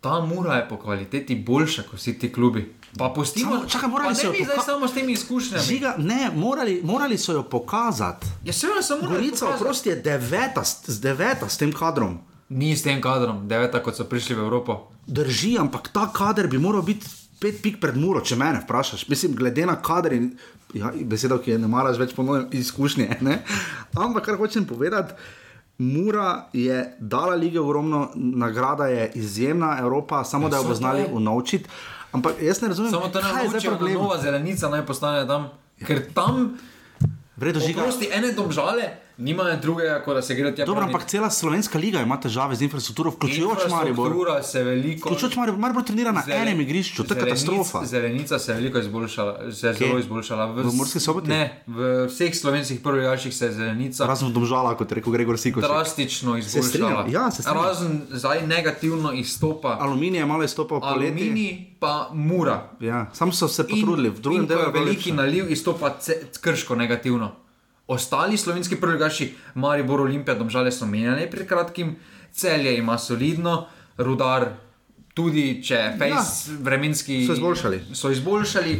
ta 0.00 0.20
mura 0.20 0.54
je 0.54 0.68
po 0.68 0.76
kvaliteti 0.76 1.34
boljša 1.36 1.82
kot 1.82 1.98
vsi 1.98 2.18
ti 2.18 2.32
klubi. 2.32 2.74
Pa 2.98 3.12
pustimo, 3.14 3.50
samo, 3.50 3.66
čakaj, 3.68 3.88
morali 3.88 4.14
so 4.14 4.26
jo 4.26 4.32
pokazati. 4.32 4.66
Samo 4.66 4.88
s 4.88 4.94
temi 4.94 5.12
izkušnjami. 5.12 5.64
Žiga, 5.64 5.94
ne, 5.98 6.30
morali, 6.34 6.80
morali 6.84 7.18
so 7.18 7.32
jo 7.32 7.42
pokazati. 7.42 8.26
Ja, 8.44 8.52
seveda 8.52 8.80
morali. 9.02 9.14
Gorica, 9.14 9.54
oprosti, 9.54 9.88
je 9.88 9.96
deveta, 9.96 10.62
deveta 11.02 11.48
s 11.48 11.58
tem 11.58 11.72
kadrom. 11.72 12.18
Ni 12.48 12.76
s 12.76 12.82
tem 12.82 13.00
kadrom, 13.00 13.48
deveta, 13.48 13.82
kot 13.82 13.96
so 13.96 14.04
prišli 14.04 14.34
v 14.34 14.38
Evropo. 14.38 14.88
Drži, 15.06 15.58
ampak 15.58 15.92
ta 15.92 16.08
kader 16.12 16.48
bi 16.48 16.58
moral 16.58 16.82
biti 16.82 17.06
pet 17.40 17.62
pik 17.62 17.78
pred 17.80 17.96
muro, 17.96 18.20
če 18.20 18.36
me 18.36 18.50
vprašaš. 18.64 19.06
Mislim, 19.08 19.36
glede 19.36 19.66
na 19.66 19.76
kader 19.82 20.12
in 20.12 20.32
ja, 20.74 20.90
besedo, 21.04 21.38
ki 21.38 21.54
je 21.54 21.58
ne 21.58 21.68
maraš 21.70 21.98
več 21.98 22.14
po 22.16 22.26
mojem 22.26 22.48
izkušnje. 22.52 23.20
Ampak 23.94 24.24
kar 24.24 24.36
hočem 24.40 24.66
povedati. 24.66 25.14
Mura 25.80 26.44
je 26.52 26.96
dala 26.98 27.34
lige 27.34 27.60
ogromno, 27.60 28.10
nagrada 28.14 28.86
je 28.86 29.12
izjemna, 29.14 29.76
Evropa, 29.80 30.24
samo 30.24 30.46
ja, 30.46 30.50
da 30.50 30.56
jo 30.56 30.62
bo 30.62 30.74
znali 30.74 31.06
unovčiti. 31.12 31.68
Ampak 32.12 32.42
jaz 32.42 32.60
ne 32.62 32.68
razumem, 32.68 32.90
samo 32.90 33.08
to, 33.08 33.20
kaj 33.20 33.42
je 33.42 33.48
zdaj 33.48 33.60
problem. 33.60 33.94
Nova 33.94 34.18
zelenica 34.22 34.68
naj 34.68 34.86
postane 34.86 35.26
tam, 35.26 35.48
ker 35.86 36.02
tam. 36.14 36.58
Vredo 37.36 37.60
žiga. 37.60 37.82
Prosti 37.82 38.10
ene 38.12 38.32
domžale 38.32 38.90
nimajo 39.20 39.56
drugega, 39.62 40.02
kot 40.04 40.16
da 40.16 40.22
se 40.22 40.34
gre 40.34 40.54
tja. 40.54 40.64
Dobro, 40.66 40.84
ampak 40.84 41.04
cela 41.06 41.30
slovenska 41.30 41.78
liga 41.78 42.00
ima 42.00 42.16
težave 42.20 42.56
z 42.56 42.66
infrastrukturo, 42.66 43.10
vključujoč 43.10 43.66
Maribor. 43.70 44.06
Infrastruktura 44.06 44.42
se 44.42 44.62
veliko. 44.64 45.08
Vključujoč 45.08 45.36
Maribor, 45.36 45.60
Maribor 45.60 45.84
trenira 45.84 46.12
na 46.12 46.22
Zelen, 46.26 46.42
enem 46.48 46.60
igrišču, 46.60 47.04
to 47.04 47.14
je 47.14 47.20
katastrofa. 47.20 47.84
Zelenica 47.84 48.38
se 48.38 48.52
je 48.52 48.56
veliko 48.56 48.78
izboljšala, 48.78 49.52
se 49.52 49.66
je 49.66 49.74
zelo 49.74 49.98
izboljšala. 49.98 50.46
V, 50.46 50.62
v 50.62 50.74
Morski 50.76 51.00
soboti? 51.00 51.28
Ne, 51.28 51.62
v 51.66 51.90
vseh 52.08 52.34
slovenskih 52.34 52.80
prvoligaših 52.80 53.36
se 53.36 53.50
je 53.50 53.52
zelenica. 53.52 54.06
Razen 54.06 54.32
domžala, 54.32 54.74
kot 54.76 54.90
je 54.90 55.00
rekel 55.00 55.12
Gregor 55.12 55.38
Sikoč. 55.38 55.64
Drastično 55.64 56.36
izboljšala. 56.40 57.04
Se 57.06 57.12
ja, 57.12 57.30
se 57.30 57.42
Razen 57.46 58.00
zdaj 58.10 58.46
negativno 58.46 59.12
izstopa. 59.12 59.76
Aluminij 59.80 60.20
je 60.20 60.26
malo 60.26 60.44
izstopal 60.44 60.80
po 60.80 60.94
letu. 60.96 61.12
Aluminij 61.12 61.76
pa 61.80 62.10
mura. 62.14 62.70
Ja, 62.80 63.06
sam 63.12 63.32
so 63.32 63.48
se 63.48 63.68
potrudili, 63.68 64.10
v 64.10 64.20
drugem 64.20 64.46
delu 64.46 64.60
je 64.60 64.72
veliki 64.72 65.12
naliv 65.12 65.52
izstopa 65.52 65.96
krško 66.40 66.74
negativno. 66.76 67.32
Ostali 67.90 68.36
slovenski 68.38 68.76
prvigaši, 68.78 69.32
Maribor 69.54 70.00
Olimpija, 70.00 70.36
domžale 70.38 70.70
so 70.72 70.86
menjali 70.86 71.26
pred 71.30 71.48
kratkim, 71.48 71.96
celje 72.32 72.76
ima 72.78 72.94
solidno, 72.98 73.64
rudar, 73.98 74.52
tudi 75.14 75.58
če 75.64 75.80
fejs 75.98 76.28
ja, 76.48 76.58
vremenski 76.62 77.24
so 77.26 77.34
izboljšali. 77.34 77.80
So 77.94 78.12
izboljšali. 78.14 78.76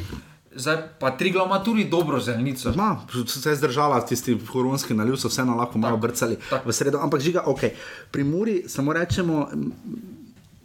Zdaj 0.50 0.78
pa 0.98 1.10
tri 1.18 1.30
glavna 1.30 1.56
ima 1.56 1.64
tudi 1.64 1.84
dobro 1.90 2.20
zelenico. 2.20 2.72
Ma, 2.76 3.00
se 3.26 3.50
je 3.50 3.56
zdržala, 3.56 4.00
tisti 4.06 4.38
horonski 4.52 4.94
naliv 4.94 5.18
so 5.18 5.28
vseeno 5.30 5.54
lahko 5.58 5.78
malo 5.78 5.96
brcali 5.96 6.38
v 6.64 6.72
sredo. 6.72 6.98
Ampak 7.02 7.20
žiga, 7.20 7.42
ok, 7.46 7.66
pri 8.10 8.24
Muri 8.24 8.56
samo 8.68 8.92
rečemo, 8.92 9.48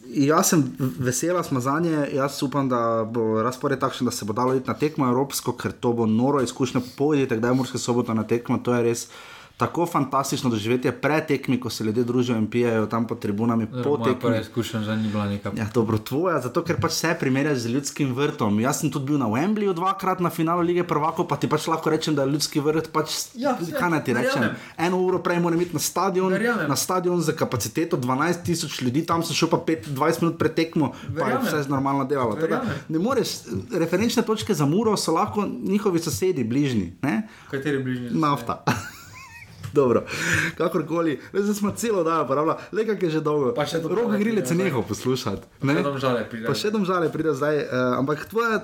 jaz 0.08 0.50
sem 0.50 0.64
vesela, 0.80 1.44
smo 1.44 1.60
za 1.60 1.80
nje. 1.80 2.10
Jaz 2.14 2.44
upam, 2.44 2.70
da 2.70 3.04
bo 3.10 3.42
razpored 3.44 3.80
takšen, 3.80 4.06
da 4.06 4.12
se 4.12 4.26
bo 4.26 4.34
dalo 4.34 4.56
iti 4.56 4.68
na 4.68 4.74
tekmo 4.74 5.08
Evropsko, 5.08 5.54
ker 5.54 5.72
to 5.72 5.94
bo 5.94 6.06
noro 6.06 6.42
izkušnja. 6.42 6.82
Pojdite, 6.98 7.38
kdaj 7.38 7.52
je 7.52 7.56
morska 7.56 7.78
sobota 7.78 8.14
na 8.14 8.24
tekmo, 8.24 8.58
to 8.58 8.76
je 8.76 8.84
res 8.84 9.08
tako 9.58 9.86
fantastično 9.86 10.50
doživetje 10.50 10.92
pred 10.92 11.26
tekmi, 11.28 11.60
ko 11.60 11.70
se 11.70 11.84
ljudje 11.84 12.04
družijo 12.04 12.38
in 12.38 12.48
pijejo 12.50 12.86
tam 12.86 13.08
pod 13.08 13.20
tribunami. 13.20 13.68
Po 13.84 13.98
tekmi. 13.98 14.20
Prva 14.22 14.40
izkušnja 14.40 14.82
že 14.82 14.96
ni 14.96 15.10
bila 15.10 15.26
neka. 15.26 15.52
Ja, 15.58 15.68
dobro, 15.74 15.98
tvoja, 15.98 16.40
zato 16.42 16.64
ker 16.64 16.80
pač 16.82 16.92
se 16.92 17.16
primerjaš 17.20 17.58
z 17.58 17.72
ljudskim 17.72 18.14
vrtom. 18.14 18.60
Jaz 18.60 18.82
sem 18.82 18.92
tudi 18.92 19.06
bil 19.06 19.18
na 19.18 19.30
Wembleyu 19.32 19.74
dvakrat 19.74 20.20
na 20.20 20.30
finalu 20.30 20.62
lige 20.62 20.84
prvako, 20.84 21.24
pa 21.28 21.38
ti 21.40 21.48
pač 21.48 21.68
lahko 21.68 21.90
rečem, 21.90 22.16
da 22.16 22.26
je 22.26 22.32
ljudski 22.36 22.60
vrt 22.60 22.92
pač. 22.92 23.16
Ja, 23.36 23.56
kaj 23.80 23.90
naj 23.90 24.04
ti 24.04 24.14
rečem? 24.14 24.42
Verjamem. 24.42 24.58
Eno 24.78 25.00
uro 25.00 25.22
prej 25.24 25.40
moram 25.40 25.62
iti 25.62 25.74
na 25.74 25.80
stadion, 25.80 26.34
verjamem. 26.34 26.68
na 26.70 26.76
stadion 26.76 27.22
za 27.22 27.32
kapaciteto 27.32 27.98
12 27.98 28.44
tisoč 28.44 28.82
ljudi, 28.82 29.06
tam 29.06 29.24
sem 29.24 29.36
šel 29.36 29.50
pa 29.50 29.58
5, 29.58 29.88
20 29.96 30.22
minut 30.22 30.40
pred 30.40 30.56
tekmo, 30.56 30.92
pa 31.20 31.30
je 31.32 31.40
vse 31.46 31.64
normalno 31.72 32.04
delalo. 32.04 32.36
Teda, 32.36 32.62
ne 32.90 33.00
moreš, 33.00 33.48
referenčne 33.72 34.24
točke 34.24 34.54
za 34.54 34.66
muro 34.66 34.98
so 34.98 35.16
lahko 35.16 35.48
njihovi 35.48 36.00
sosedi, 36.00 36.44
bližnji. 36.44 36.94
Kateri 37.52 37.84
bližnji? 37.84 38.10
Nafta. 38.12 38.64
Dobro, 39.76 40.06
kakorkoli, 40.58 41.20
zdaj 41.34 41.56
smo 41.56 41.72
celo 41.76 42.04
dan 42.04 42.24
uporabljali, 42.26 42.60
le 42.72 42.86
kaj 42.86 42.98
je 43.02 43.10
že 43.18 43.22
dolgo. 43.22 43.52
Pa 43.58 43.66
še 43.68 43.82
dolgo. 43.84 43.98
Roke 44.02 44.20
grile 44.22 44.46
se 44.46 44.56
neho 44.56 44.84
poslušati. 44.88 45.50
Ne? 45.68 45.76
Še 45.80 45.84
dom 45.90 45.98
žale 46.00 46.24
pride. 46.32 46.48
Pa 46.48 46.56
še 46.56 46.72
dom 46.72 46.86
žale 46.88 47.12
pride 47.12 47.36
zdaj. 47.36 47.60
Uh, 47.66 47.98
ampak 48.00 48.24
tvoja, 48.32 48.62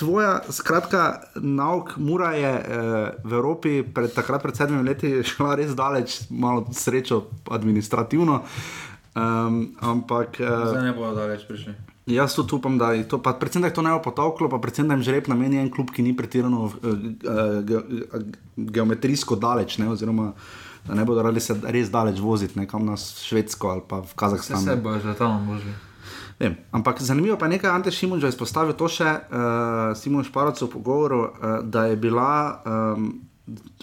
tvoja, 0.00 0.34
skratka, 0.52 1.06
nauk 1.40 1.96
mura 1.96 2.34
je 2.36 2.52
uh, 2.52 2.84
v 3.24 3.38
Evropi 3.40 3.74
pred, 3.80 4.12
takrat 4.12 4.44
pred 4.44 4.60
sedmimi 4.60 4.84
leti 4.84 5.16
šla 5.32 5.56
res 5.60 5.72
daleč, 5.78 6.20
malo 6.28 6.68
srečo 6.72 7.24
administrativno. 7.48 8.42
Um, 9.14 9.72
ampak. 9.80 10.40
Uh, 10.42 10.68
zdaj 10.68 10.88
ne 10.90 10.94
bodo 10.96 11.16
daleč 11.22 11.48
prišli. 11.48 11.93
Jaz 12.06 12.34
tudi 12.36 12.54
upam, 12.54 12.76
da 12.78 12.92
je 12.92 13.06
to, 13.08 13.18
pa 13.22 13.32
predvsem 13.32 13.62
da 13.62 13.68
je 13.68 13.74
to 13.74 13.82
ne 13.82 13.90
bo 13.90 14.02
potovklo, 14.04 14.48
pa 14.52 14.58
predvsem 14.60 14.88
da 14.88 14.94
jim 14.94 15.02
žreb 15.02 15.28
nameni 15.28 15.56
en 15.56 15.70
klub, 15.72 15.88
ki 15.90 16.02
ni 16.04 16.12
pretirano 16.16 16.66
uh, 16.66 16.74
uh, 16.84 18.20
geometrijsko 18.56 19.38
daleč, 19.40 19.78
ne, 19.80 19.88
oziroma 19.88 20.32
da 20.84 20.94
ne 20.94 21.04
bodo 21.08 21.22
radi 21.24 21.40
se 21.40 21.56
res 21.64 21.88
daleč 21.88 22.20
voziti, 22.20 22.58
nekam 22.60 22.84
na 22.84 22.98
Švedsko 23.00 23.72
ali 23.72 23.82
pa 23.88 24.02
v 24.04 24.12
Kazahstan. 24.20 24.60
Vse 24.60 24.76
bojo 24.84 25.00
že 25.00 25.16
tam 25.16 25.40
možni. 25.48 25.72
Vem, 26.40 26.58
ampak 26.76 27.00
zanimivo 27.00 27.38
pa 27.40 27.48
je 27.48 27.56
nekaj, 27.56 27.70
Ante 27.70 27.94
Šimun 27.94 28.20
že 28.20 28.28
izpostavil 28.28 28.76
to 28.76 28.90
še, 28.90 29.08
uh, 29.08 29.96
Simon 29.96 30.28
Šparac 30.28 30.60
v 30.60 30.68
pogovoru, 30.68 31.20
uh, 31.24 31.58
da 31.64 31.88
je 31.88 31.96
bila 31.96 32.60
um, 32.68 33.24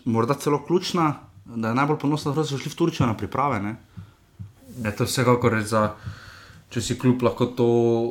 morda 0.06 0.38
celo 0.38 0.61
ključna, 0.61 1.15
da 1.45 1.73
je 1.73 1.80
najbolj 1.80 1.98
ponosna, 1.98 2.38
da 2.38 2.45
so 2.45 2.61
šli 2.61 2.69
v 2.69 2.77
Turčijo 2.77 3.10
na 3.10 3.18
priprave. 3.18 3.57
Ne? 3.65 3.76
Je 4.84 4.93
to 4.93 5.10
vsekakor 5.10 5.57
za 5.65 5.95
če 6.72 6.81
si 6.81 6.98
kljub 6.99 7.23
lahko 7.27 7.52
to 7.57 7.69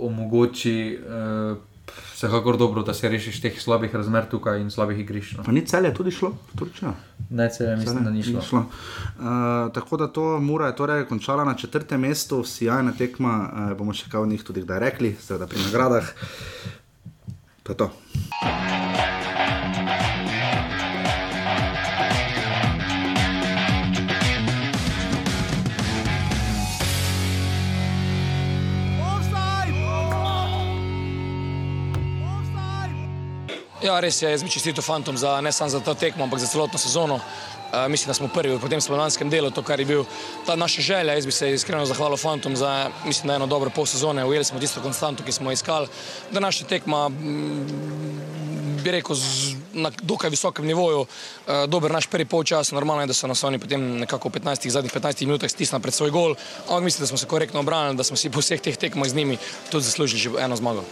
omogoči. 0.09 0.77
Uh, 1.01 1.59
Vsekakor 1.91 2.59
dobro, 2.61 2.82
da 2.87 2.93
se 2.95 3.09
rešiš 3.09 3.41
teh 3.43 3.57
slabih 3.59 3.95
razmer 3.97 4.27
tukaj 4.31 4.61
in 4.61 4.69
slabih 4.70 4.99
igrišč. 5.01 5.32
No. 5.39 5.45
Ni 5.53 5.65
cel 5.66 5.89
je 5.89 5.95
tudi 5.95 6.12
šlo, 6.15 6.31
Turčija. 6.59 6.93
Ne, 7.31 7.49
cel 7.51 7.70
je, 7.70 7.77
mislim, 7.81 8.05
da 8.05 8.12
ni 8.15 8.23
šlo. 8.23 8.43
šlo. 8.47 8.61
Uh, 8.61 9.73
tako 9.74 9.97
da 9.97 10.07
to 10.07 10.39
Mura 10.41 10.69
je 10.69 10.77
torej 10.77 11.07
končala 11.09 11.45
na 11.45 11.55
četrtem 11.55 12.01
mestu, 12.01 12.45
sjajna 12.45 12.93
tekma, 12.99 13.39
uh, 13.41 13.73
bomo 13.78 13.97
še 13.97 14.12
kaj 14.12 14.20
o 14.20 14.28
njih 14.28 14.45
tudi 14.45 14.62
kdaj 14.62 14.85
rekli, 14.85 15.16
seveda 15.20 15.49
pri 15.51 15.65
nagradah. 15.65 16.12
To 17.62 17.73
je 17.73 17.77
to. 17.77 17.91
Ja, 33.81 33.94
res 34.01 34.19
je, 34.20 34.28
jaz 34.28 34.43
bi 34.44 34.51
čestitil 34.52 34.85
fantom 34.85 35.16
za 35.16 35.39
ne 35.40 35.52
samo 35.52 35.70
za 35.70 35.81
to 35.81 35.94
tekmo, 35.94 36.24
ampak 36.24 36.40
za 36.40 36.47
celotno 36.47 36.78
sezono. 36.78 37.20
Uh, 37.73 37.89
mislim, 37.89 38.07
da 38.11 38.15
smo 38.15 38.29
prvi 38.29 38.57
v 38.57 38.69
tem 38.69 38.81
spomladanskem 38.81 39.31
delu, 39.31 39.51
to, 39.51 39.63
kar 39.63 39.81
je 39.81 39.87
bil 39.87 40.05
ta 40.47 40.57
naša 40.57 40.83
želja. 40.83 41.15
Jaz 41.15 41.27
bi 41.27 41.33
se 41.33 41.53
iskreno 41.55 41.87
zahvalil 41.87 42.17
Fantom 42.17 42.57
za, 42.57 42.91
mislim, 43.07 43.29
da 43.29 43.35
eno 43.35 43.47
dobro 43.47 43.71
pol 43.71 43.87
sezone. 43.87 44.25
Ujeli 44.25 44.45
smo 44.45 44.59
tisto 44.61 44.83
konstanto, 44.83 45.23
ki 45.25 45.33
smo 45.33 45.53
iskali. 45.53 45.87
Današnja 46.33 46.67
tekma, 46.67 47.09
mm, 47.09 48.21
bi 48.85 48.91
rekel, 48.91 49.15
z, 49.15 49.55
na 49.73 49.91
dokaj 50.03 50.31
visokem 50.31 50.67
nivoju, 50.67 51.01
uh, 51.01 51.07
dober 51.69 51.93
naš 51.93 52.07
prvi 52.07 52.25
polčas. 52.25 52.73
Normalno 52.73 53.03
je, 53.03 53.07
da 53.07 53.15
so 53.15 53.31
nas 53.31 53.45
oni 53.45 53.59
potem 53.59 53.99
nekako 54.01 54.29
v 54.29 54.41
15, 54.41 54.69
zadnjih 54.71 54.93
15 54.93 55.27
minutah 55.27 55.51
stisnili 55.51 55.83
pred 55.83 55.95
svoj 55.95 56.11
gol. 56.11 56.35
Ampak 56.67 56.83
mislim, 56.85 57.03
da 57.03 57.07
smo 57.07 57.19
se 57.19 57.27
korektno 57.27 57.61
obranili, 57.61 57.97
da 57.97 58.05
smo 58.05 58.17
si 58.17 58.31
po 58.31 58.41
vseh 58.41 58.61
teh 58.61 58.77
tekmah 58.77 59.09
z 59.09 59.15
njimi 59.15 59.39
tudi 59.71 59.85
zaslužili 59.85 60.43
eno 60.43 60.57
zmago. 60.57 60.85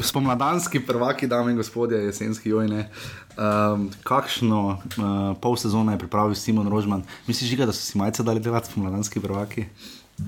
Spomladanski 0.00 0.86
prvaki, 0.86 1.26
dame 1.26 1.50
in 1.50 1.56
gospodje, 1.56 2.04
jesenski 2.04 2.48
jojne. 2.48 2.90
Um, 3.32 3.88
kakšno 4.04 4.60
uh, 4.68 5.36
pol 5.40 5.56
sezone 5.56 5.94
je 5.94 6.02
pripravil 6.04 6.36
Simon 6.36 6.68
Rožman? 6.68 7.02
Misliš, 7.26 7.48
žiga, 7.50 7.66
da 7.66 7.72
so 7.72 7.80
si 7.80 7.98
majce 7.98 8.22
dali 8.22 8.40
delati 8.40 8.68
spomladanski 8.68 9.20
prvaki? 9.20 9.64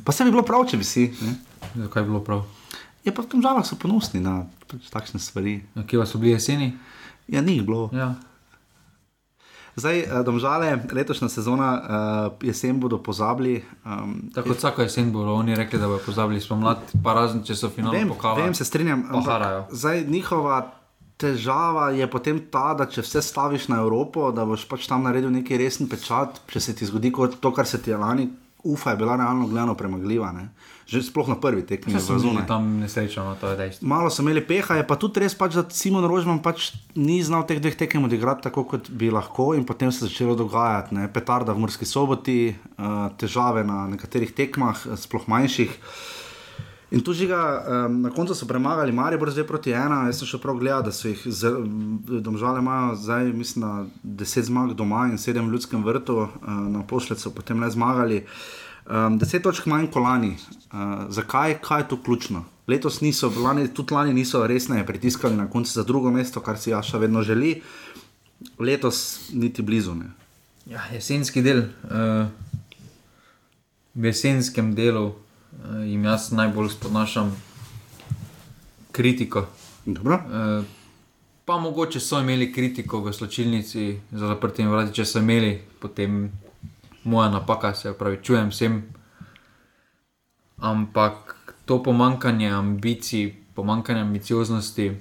Pa 0.05 0.13
se 0.13 0.25
bi 0.25 0.33
bilo 0.33 0.43
prav, 0.43 0.65
če 0.71 0.81
bi 0.81 0.85
si. 0.85 1.11
Ne? 1.21 1.35
Zakaj 1.85 2.03
je 2.03 2.09
bilo 2.09 2.21
prav? 2.25 2.45
Ja, 3.05 3.13
pa 3.13 3.21
v 3.23 3.29
tem 3.29 3.43
žalah 3.45 3.61
so 3.67 3.77
ponosni 3.77 4.25
na 4.25 4.47
pač 4.65 4.89
takšne 4.89 5.21
stvari. 5.21 5.61
Ja, 5.77 5.85
Kje 5.85 6.01
pa 6.01 6.07
so 6.09 6.17
bili 6.19 6.33
jeseni? 6.33 6.73
Ja, 7.29 7.45
ni 7.45 7.59
jih 7.61 7.67
bilo. 7.69 7.91
Ja. 7.93 8.15
Zdaj, 9.77 9.99
eh, 10.01 10.23
domžale, 10.25 10.79
letošnja 10.93 11.29
sezona, 11.29 11.69
uh, 11.75 12.47
jesen 12.47 12.79
bodo 12.81 12.99
pozabili. 13.03 13.65
Um, 13.85 14.31
Tako 14.35 14.55
kot 14.55 14.59
vsako 14.63 14.83
jesen 14.87 15.13
bodo 15.13 15.35
oni 15.35 15.57
rekli, 15.59 15.79
da 15.79 15.89
bodo 15.91 16.01
pozabili 16.07 16.41
spomlad, 16.41 16.79
pa 17.03 17.15
razen 17.15 17.43
če 17.43 17.57
so 17.59 17.69
finalno 17.69 17.99
Vem, 17.99 18.09
pokali. 18.09 18.43
vem, 18.43 18.55
se 18.55 18.65
strinjam. 18.65 19.03
Pa 19.11 19.21
harajo. 19.27 19.67
Zdaj, 19.73 20.05
njihova 20.09 20.73
težava 21.17 21.91
je 21.95 22.07
potem 22.11 22.41
ta, 22.51 22.73
da 22.75 22.87
če 22.91 23.05
vse 23.05 23.23
staviš 23.23 23.69
na 23.73 23.81
Evropo, 23.85 24.31
da 24.35 24.47
boš 24.49 24.67
pač 24.71 24.89
tam 24.91 25.07
naredil 25.07 25.33
neki 25.35 25.59
resen 25.61 25.91
pečat, 25.91 26.43
če 26.51 26.61
se 26.61 26.75
ti 26.75 26.89
zgodi 26.89 27.13
kot 27.15 27.39
to, 27.41 27.53
kar 27.55 27.69
se 27.69 27.81
ti 27.83 27.95
je 27.95 28.01
lani, 28.01 28.29
ufa, 28.65 28.91
je 28.91 28.97
bila 28.97 29.17
realno 29.17 29.47
gledano 29.47 29.75
premagljiva. 29.75 30.33
Ne? 30.33 30.49
Že 30.87 31.03
sploh 31.03 31.29
na 31.29 31.37
prvi 31.41 31.63
tekmi 31.65 31.95
v 31.95 32.01
so 32.01 32.17
bili 32.17 32.45
tam 32.49 32.81
nesrečo, 32.81 33.25
no, 33.25 33.37
to 33.41 33.53
je 33.53 33.57
dejstvo. 33.57 33.89
Malo 33.89 34.11
so 34.13 34.25
imeli 34.25 34.41
peha, 34.45 34.81
je 34.81 34.87
pa 34.89 34.97
tudi 35.01 35.21
res, 35.21 35.37
pač, 35.37 35.57
da 35.57 35.65
Simon 35.69 36.05
Rožman 36.09 36.41
pač 36.45 36.73
ni 36.97 37.21
znal 37.25 37.45
teh 37.49 37.61
dveh 37.61 37.77
tekem 37.77 38.05
odigrati 38.05 38.49
tako, 38.49 38.65
kot 38.69 38.89
bi 38.89 39.13
lahko, 39.13 39.53
in 39.57 39.65
potem 39.69 39.93
se 39.93 40.05
je 40.05 40.11
začelo 40.11 40.37
dogajati. 40.37 40.97
Ne? 40.97 41.09
Petarda 41.13 41.57
v 41.57 41.65
Murski 41.65 41.89
soboti, 41.89 42.53
uh, 42.53 43.13
težave 43.21 43.65
na 43.65 43.85
nekaterih 43.93 44.33
tekmah, 44.33 44.77
eh, 44.89 45.01
sploh 45.01 45.29
manjših. 45.29 45.73
In 46.95 47.03
tu 47.03 47.13
žiga, 47.13 47.39
um, 47.87 48.01
na 48.07 48.11
koncu 48.15 48.35
so 48.39 48.47
premagali 48.47 48.93
Maribor 48.93 49.33
2 49.35 49.43
proti 49.47 49.73
1. 49.75 50.07
Jaz 50.07 50.21
sem 50.21 50.29
še 50.31 50.39
prav 50.39 50.61
gledal, 50.61 50.85
da 50.87 50.93
so 50.95 51.11
jih 51.11 51.25
domžale 52.23 52.63
imajo 52.63 52.93
zdaj, 53.03 53.33
mislim, 53.35 53.65
da 53.65 54.23
10 54.23 54.47
zmag 54.47 54.77
doma 54.79 55.09
in 55.11 55.19
7 55.19 55.43
v 55.43 55.57
ljudskem 55.57 55.83
vrtu, 55.83 56.21
uh, 56.23 56.53
na 56.71 56.85
pošled 56.87 57.19
so 57.19 57.35
potem 57.35 57.59
le 57.59 57.71
zmagali. 57.75 58.21
Um, 58.87 59.19
10 59.19 59.43
točk 59.43 59.67
manj 59.67 59.89
kot 59.91 60.07
lani. 60.07 60.37
Uh, 60.71 61.09
zakaj, 61.11 61.59
kaj 61.67 61.83
je 61.83 61.89
tu 61.91 61.99
ključno? 61.99 62.45
Letos 62.71 63.01
niso, 63.03 63.33
lani, 63.43 63.67
tudi 63.75 63.95
lani 63.95 64.15
niso 64.15 64.47
resneje 64.47 64.87
pritiskali 64.87 65.35
na 65.35 65.49
koncu 65.51 65.75
za 65.75 65.83
drugo 65.83 66.15
mesto, 66.15 66.41
kar 66.41 66.63
si 66.63 66.71
Jaša 66.71 67.03
vedno 67.03 67.27
želi, 67.27 67.57
letos 68.59 69.33
niti 69.33 69.67
blizu. 69.67 69.99
Ne. 69.99 70.15
Ja, 70.71 70.87
jesenski 70.95 71.43
del. 71.43 71.67
Uh, 71.91 72.31
v 73.95 74.11
jesenskem 74.11 74.75
delu 74.75 75.13
jim 75.85 76.05
jaz 76.05 76.33
najbolj 76.33 76.69
spodnašam 76.69 77.43
kritiko. 78.93 79.47
Dobro. 79.87 80.15
Uh, 80.15 80.65
pa 81.45 81.59
mogoče 81.59 82.01
so 82.01 82.21
imeli 82.21 82.53
kritiko 82.53 83.01
v 83.01 83.13
sločilnici 83.13 84.01
za 84.11 84.27
zaprtimi 84.27 84.69
vrati, 84.69 84.95
če 84.95 85.05
so 85.05 85.19
imeli, 85.19 85.59
potem 85.81 86.31
moja 87.05 87.29
napaka, 87.31 87.75
se 87.75 87.93
pravi, 87.93 88.23
čujem 88.23 88.49
vsem. 88.49 88.83
Ampak 90.57 91.35
to 91.65 91.83
pomankanje 91.83 92.49
ambicij, 92.51 93.35
pomankanje 93.55 94.01
ambicioznosti. 94.01 94.93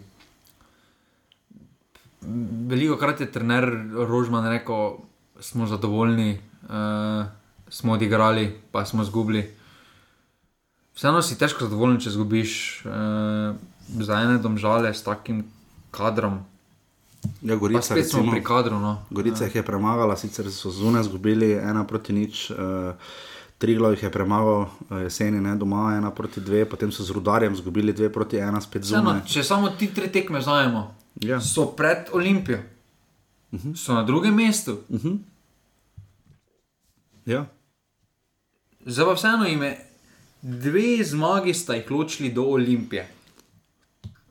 Veliko 2.67 2.97
krat 2.97 3.21
je 3.21 3.31
trener 3.31 3.67
Rožman 3.93 4.47
rekel, 4.49 4.97
smo 5.39 5.67
zadovoljni, 5.67 6.39
uh, 6.63 7.25
smo 7.69 7.93
odigrali, 7.93 8.51
pa 8.71 8.85
smo 8.85 9.03
izgubili. 9.03 9.62
Vseeno 10.93 11.21
si 11.21 11.35
težko 11.35 11.65
zadovoljen, 11.65 11.99
če 11.99 12.09
izgubiš 12.09 12.51
uh, 12.85 13.55
za 13.99 14.19
ene 14.19 14.37
domžale 14.37 14.93
s 14.93 15.03
takim 15.03 15.43
kadrom. 15.91 16.41
Ja, 17.41 17.53
Pa 17.53 17.55
Gorica, 17.55 17.81
spet 17.83 18.05
smo 18.05 18.19
recimo, 18.19 18.31
pri 18.31 18.43
kadru. 18.43 18.77
No. 18.77 18.97
Gorica 19.09 19.45
jih 19.45 19.55
je 19.55 19.63
premagala, 19.63 20.15
sicer 20.15 20.51
so 20.51 20.69
zunaj 20.71 21.01
izgubili 21.01 21.53
ena 21.53 21.83
proti 21.83 22.13
nič. 22.13 22.49
Uh, 22.49 22.93
Triglav 23.57 23.91
jih 23.91 24.03
je 24.03 24.11
premagal 24.11 24.59
uh, 24.59 24.67
jeseni, 24.99 25.39
ne, 25.39 25.55
doma 25.55 25.93
ena 25.95 26.11
proti 26.11 26.41
dve, 26.41 26.65
potem 26.65 26.91
so 26.91 27.03
z 27.03 27.09
rudarjem 27.11 27.53
izgubili 27.53 27.93
dve 27.93 28.09
proti 28.09 28.37
ena, 28.37 28.59
spet 28.59 28.83
Vseeno, 28.83 29.03
zunaj. 29.03 29.21
če 29.25 29.43
samo 29.43 29.69
ti 29.71 29.87
tri 29.87 30.09
tekme 30.09 30.41
zajemo, 30.41 30.81
Ja. 31.15 31.37
so 31.39 31.65
pred 31.67 32.09
Olimpijo, 32.11 32.57
uh 32.57 32.63
Mhm. 33.53 33.61
-huh. 33.63 33.75
so 33.77 33.93
na 33.93 34.03
drugem 34.03 34.35
mestu. 34.35 34.77
Uh 34.89 34.99
-huh. 34.99 35.17
ja. 37.25 37.45
Zdaj 38.81 39.05
pa 39.05 39.13
vseeno 39.13 39.47
ime, 39.47 39.77
dve 40.43 41.03
zmagi 41.03 41.53
sta 41.53 41.73
jih 41.73 41.87
ločili 41.89 42.29
do 42.29 42.43
Olimpije. 42.43 43.07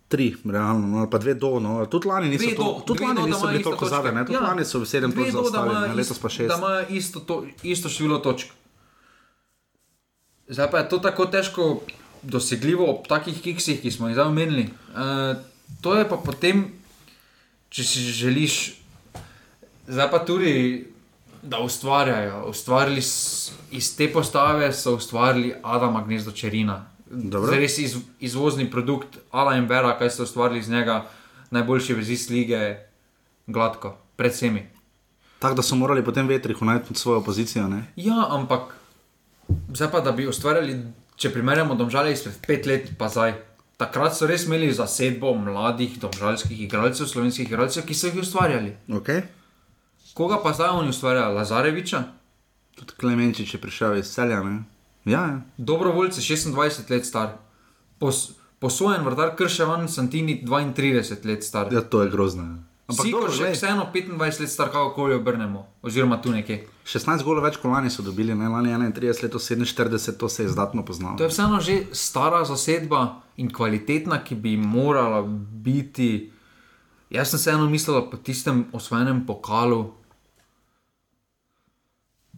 Tri, 0.07 0.27
realno, 0.45 0.87
no, 0.87 0.99
ali 0.99 1.09
pa 1.09 1.19
dve 1.19 1.35
do. 1.35 1.59
No. 1.59 1.87
Tudi 1.87 2.05
lani 2.07 2.29
niso, 2.29 2.45
Dve 2.45 2.55
to, 2.55 2.63
do- 2.65 2.81
tudi 2.83 3.01
lani 3.01 3.17
do, 3.17 3.27
niso 3.27 3.47
bili 3.47 3.63
točke. 3.63 3.87
zadaj, 3.87 4.13
tudi 4.21 4.35
Ja. 4.35 4.41
lani 4.43 4.65
so 4.65 4.85
sedem 4.85 5.09
točk 5.11 5.33
ne, 5.55 5.95
letos 5.95 6.19
pa 6.19 6.29
šest. 6.29 6.49
Da 6.49 6.57
imajo 6.57 6.87
isto, 6.91 7.21
to, 7.21 7.39
isto 7.65 7.89
število 7.89 8.19
točk. 8.21 8.47
Zdaj 10.49 10.71
pa 10.71 10.79
je 10.79 10.89
to 10.89 10.99
tako 10.99 11.27
težko 11.27 11.81
dosegljivo 12.23 12.91
ob 12.91 13.07
takih 13.07 13.41
kiksih, 13.41 13.81
ki 13.81 13.91
smo 13.91 14.09
jih 14.09 14.15
zdaj 14.15 14.27
omenili. 14.27 14.69
Uh, 14.91 15.37
to 15.81 15.95
je 15.95 16.05
pa 16.05 16.17
potem, 16.19 16.67
če 17.69 17.83
si 17.83 18.01
želiš, 18.03 18.75
zdaj 19.89 20.11
pa 20.11 20.19
tudi, 20.21 20.85
da 21.43 21.59
ustvarjajo. 21.59 22.45
Ustvarili 22.49 23.03
iz 23.71 23.97
te 23.97 24.13
postave 24.13 24.73
so 24.73 24.95
ustvarili 24.95 25.55
Adama 25.63 26.05
Gnezdo 26.05 26.31
Čerina. 26.31 26.87
Dobro. 27.11 27.53
Res 27.53 27.79
iz, 27.79 27.97
izvozni 28.21 28.71
produkt 28.71 29.19
Ala 29.31 29.57
in 29.57 29.67
Vera, 29.69 29.99
kaj 29.99 30.11
so 30.11 30.23
ustvarili 30.23 30.61
iz 30.61 30.69
njega, 30.69 31.05
najboljši 31.51 31.95
vezist 31.95 32.31
lige, 32.31 32.77
gladko, 33.47 33.97
pred 34.17 34.33
vsemi. 34.33 34.67
Tako 35.39 35.55
da 35.55 35.63
so 35.63 35.77
morali 35.77 36.05
potem 36.05 36.29
vetrihu 36.29 36.65
najti 36.65 36.95
svojo 36.95 37.21
pozicijo. 37.21 37.69
Ne? 37.69 37.85
Ja, 37.97 38.27
ampak 38.31 38.75
zdaj 39.75 39.91
pa, 39.91 40.01
da 40.01 40.13
bi 40.13 40.29
ustvarjali, 40.29 40.79
če 41.17 41.33
primerjamo 41.33 41.75
domžale 41.75 42.13
izpred 42.13 42.39
pet 42.47 42.67
let, 42.67 42.93
pa 42.99 43.09
zdaj. 43.09 43.35
Takrat 43.77 44.15
so 44.17 44.27
res 44.31 44.47
imeli 44.47 44.71
zasedbo 44.73 45.35
mladih 45.35 45.99
domžalskih 46.01 46.61
igralcev, 46.65 47.09
slovenskih 47.11 47.49
igralcev, 47.49 47.85
ki 47.87 47.95
so 47.95 48.07
jih 48.07 48.21
ustvarjali. 48.23 48.77
Okay. 48.89 49.25
Koga 50.15 50.43
pa 50.43 50.53
zdaj 50.53 50.69
oni 50.69 50.89
ustvarjajo? 50.89 51.33
Lazareviča, 51.35 52.03
Tudi 52.75 52.93
Klemenčič 53.01 53.55
je 53.55 53.61
prišel 53.61 53.97
iz 54.01 54.09
celja. 54.09 54.43
Ne? 54.43 54.65
Ja, 55.05 55.21
ja. 55.21 55.41
dobrovoljce 55.57 56.21
26 56.21 56.91
let 56.91 57.07
star, 57.07 57.29
Pos, 57.99 58.31
posojen 58.59 59.05
vrtar 59.05 59.37
Krševan 59.37 59.89
Santini 59.89 60.43
32 60.47 61.27
let 61.27 61.45
star. 61.45 61.73
ja, 61.73 61.81
to 61.81 62.03
je 62.03 62.11
grozno. 62.11 62.43
ja. 62.43 62.57
Ampak 62.87 63.07
Siko 63.07 63.21
dobro, 63.21 63.33
glej, 63.39 63.53
vseeno 63.53 63.87
25 63.95 64.41
let 64.41 64.51
star, 64.51 64.67
kakorkoli 64.69 65.15
obrnemo, 65.15 65.67
oziroma 65.83 66.23
tu 66.23 66.31
nekje. 66.31 66.67
16 66.85 67.23
golov 67.25 67.45
več 67.45 67.57
kot 67.57 67.71
lani 67.71 67.91
so 67.91 68.03
dobili, 68.03 68.35
ne? 68.35 68.49
lani 68.49 68.69
31, 68.75 69.23
letos 69.23 69.49
47, 69.51 70.19
to 70.19 70.29
se 70.29 70.43
je 70.43 70.47
izdatno 70.51 70.85
poznalo. 70.85 71.17
To 71.17 71.25
je 71.25 71.31
vseeno 71.31 71.61
že 71.61 71.87
stara 71.93 72.45
zasedba 72.45 73.23
in 73.37 73.53
kvalitetna, 73.53 74.25
ki 74.25 74.35
bi 74.35 74.57
morala 74.57 75.23
biti. 75.63 76.31
Jaz 77.11 77.31
sem 77.31 77.39
vseeno 77.39 77.71
mislil, 77.71 78.01
da 78.01 78.11
po 78.11 78.17
tistem 78.17 78.65
osvojenem 78.73 79.27
pokalu, 79.27 79.93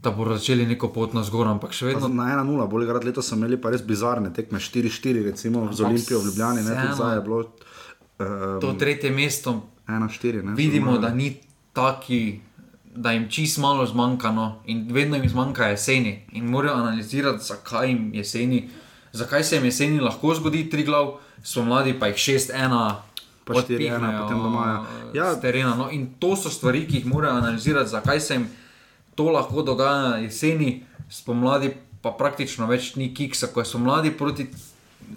da 0.05 0.11
bodo 0.11 0.37
začeli 0.37 0.67
neko 0.67 0.89
pot 0.93 1.15
na 1.17 1.23
zgor, 1.25 1.49
ampak 1.49 1.73
še 1.73 1.87
vedno. 1.87 2.09
Na 2.13 2.29
1-0, 2.37 2.69
bolj 2.71 2.87
grad 2.87 3.05
letos 3.05 3.29
so 3.29 3.39
imeli 3.39 3.57
pa 3.61 3.73
res 3.73 3.83
bizarne 3.83 4.31
tekme, 4.35 4.61
4-4, 4.61 5.25
recimo 5.25 5.67
z 5.73 5.85
Olimpijo 5.89 6.21
v 6.21 6.29
Ljubljani, 6.29 6.65
ne 6.65 6.75
vseeno. 6.75 6.95
zdaj 6.95 7.15
je 7.17 7.23
bilo 7.25 7.39
um, 7.41 8.61
To 8.61 8.73
tretje 8.79 9.11
mesto 9.11 9.63
1-4. 9.89 10.43
ne, 10.43 10.55
vidimo, 10.55 10.99
da 10.99 11.09
ni 11.15 11.37
taki, 11.73 12.41
da 12.95 13.13
jim 13.13 13.29
čist 13.29 13.59
malo 13.59 13.87
zmanjka, 13.87 14.33
no, 14.33 14.63
in 14.67 14.87
vedno 14.93 15.17
jim 15.17 15.29
zmanjka 15.29 15.73
jeseni. 15.73 16.23
In 16.33 16.47
morajo 16.53 16.77
analizirati, 16.77 17.45
zakaj 17.45 17.89
jim 17.89 18.11
jeseni, 18.15 18.69
zakaj 19.13 19.45
se 19.45 19.57
jim 19.57 19.65
jeseni 19.65 20.01
lahko 20.01 20.35
zgodi 20.35 20.69
tri 20.71 20.85
glav, 20.85 21.17
so 21.43 21.65
mladi 21.65 21.97
pa 21.99 22.13
jih 22.13 22.17
6-1. 22.17 22.95
Pa 23.45 23.55
4:1 23.55 24.23
potem 24.23 24.39
doma, 24.41 24.87
ja. 25.13 25.35
Terena. 25.41 25.75
No, 25.77 25.91
in 25.93 26.15
to 26.19 26.37
so 26.37 26.49
stvari, 26.51 26.87
ki 26.89 27.03
jih 27.03 27.07
morajo 27.07 27.37
analizirati, 27.37 27.91
zakaj 27.91 28.21
se 28.21 28.35
jim 28.35 28.47
to 29.15 29.31
lahko 29.31 29.63
dogaja 29.63 30.09
na 30.09 30.17
jeseni, 30.23 30.83
spomladi 31.11 31.73
pa 32.03 32.13
praktično 32.13 32.67
več 32.69 32.95
ni 33.01 33.15
kiksa, 33.15 33.49
ko 33.53 33.65
so 33.65 33.79
mladi 33.81 34.13
proti 34.13 34.47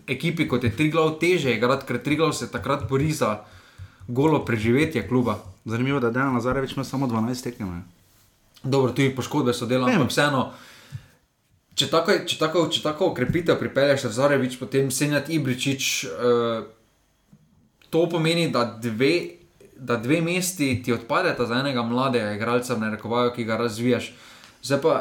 ekipi 0.07 0.48
kot 0.48 0.64
je 0.64 0.72
Triglav 0.76 1.18
teže 1.19 1.53
igrati, 1.56 1.86
ker 1.88 1.99
Triglav 2.03 2.34
se 2.34 2.52
takrat 2.52 2.88
bori 2.90 3.11
za 3.11 3.41
golo 4.07 4.45
preživetje 4.45 5.07
kluba. 5.07 5.40
Zanimivo, 5.65 5.99
da 5.99 6.07
je 6.07 6.14
Dejan 6.14 6.36
Lazarevič 6.36 6.76
imel 6.76 6.86
samo 6.86 7.07
12 7.07 7.44
tekem. 7.44 7.84
dobro, 8.64 8.91
tudi 8.91 9.15
poškodbe 9.15 9.53
so 9.53 9.65
delali, 9.65 9.94
ampak 9.94 10.11
vseeno. 10.11 10.52
Če 11.78 11.90
tako, 11.91 12.14
če 12.26 12.38
tako, 12.40 12.65
če 12.74 12.82
tako 12.82 13.11
okrepitev 13.11 13.60
pripelješ, 13.60 14.07
Zarevič, 14.15 14.57
potem 14.57 14.90
Senjat 14.91 15.30
Ibričič, 15.30 15.90
uh, 16.10 16.64
to 17.94 18.07
pomeni, 18.10 18.48
da 18.52 18.64
dve, 18.65 19.36
da 19.79 19.97
dve 19.97 20.21
mesti 20.21 20.81
ti 20.83 20.93
odpadeta 20.93 21.45
za 21.45 21.59
enega 21.59 21.83
mladega 21.83 22.31
igralca, 22.33 22.77
ne 22.77 22.91
rekovajo, 22.95 23.33
ki 23.35 23.43
ga 23.43 23.57
razvijaš. 23.57 24.13
Zdaj 24.63 24.81
pa 24.81 24.95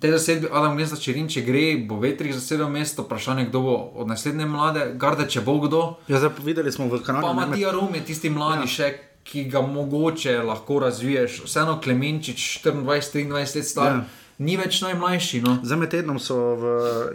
te 0.00 0.10
zasedbi, 0.12 0.48
Adam 0.52 0.76
Gnezda 0.76 0.96
Čerin, 1.00 1.28
če 1.30 1.42
gre, 1.42 1.64
bo 1.88 1.98
vetrih 2.02 2.34
zasedel 2.34 2.68
mesto, 2.70 3.04
vprašanje, 3.06 3.48
kdo 3.48 3.62
bo 3.64 3.76
od 4.02 4.08
naslednje 4.10 4.46
mlade, 4.46 4.86
garde, 5.00 5.26
če 5.30 5.42
bo 5.46 5.56
kdo. 5.64 5.82
Ja, 6.08 6.20
zdaj 6.22 6.38
videli 6.46 6.72
smo 6.72 6.86
v 6.92 7.02
Kanadi. 7.04 7.26
Pa 7.26 7.34
Matija 7.34 7.72
Rum 7.74 7.94
je 7.98 8.04
tisti 8.06 8.30
mladi 8.30 8.68
ja. 8.68 8.74
še, 8.76 8.90
ki 9.26 9.44
ga 9.50 9.62
mogoče 9.66 10.38
lahko 10.46 10.80
razviješ. 10.86 11.42
Vseeno 11.46 11.78
Klemenčič, 11.82 12.46
24-23 12.64 13.36
let 13.36 13.68
star. 13.68 14.00
Ja. 14.00 14.20
Ni 14.40 14.54
več 14.56 14.78
najmlajši. 14.80 15.42
No. 15.44 15.58
Za 15.68 15.76
med 15.76 15.90
tednom 15.92 16.16
so 16.16 16.36
v, 16.56 16.70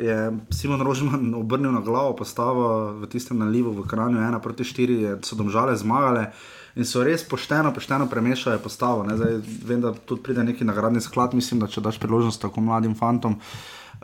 je 0.06 0.18
Simon 0.54 0.84
Rožman 0.86 1.32
obrnil 1.34 1.74
na 1.74 1.82
glavo 1.82 2.14
postavo 2.20 2.68
v 3.02 3.10
tistem 3.10 3.40
nalivu 3.42 3.74
v 3.74 3.88
Kranju, 3.90 4.22
ena 4.22 4.38
proti 4.38 4.68
štiri, 4.68 5.00
so 5.26 5.34
domžale 5.40 5.74
zmagale 5.74 6.28
in 6.76 6.86
so 6.86 7.04
res 7.04 7.24
pošteno, 7.24 7.72
pošteno 7.74 8.10
premešali 8.12 8.60
postavo. 8.64 9.06
Zdaj, 9.08 9.40
vem, 9.66 9.82
da 9.82 9.94
tudi 9.94 10.24
pride 10.24 10.44
neki 10.44 10.68
nagradni 10.68 11.02
sklad, 11.02 11.34
mislim, 11.34 11.60
da 11.64 11.68
če 11.72 11.82
daš 11.82 12.00
priložnost 12.00 12.42
tako 12.42 12.62
mladim 12.62 12.96
fantom. 12.96 13.40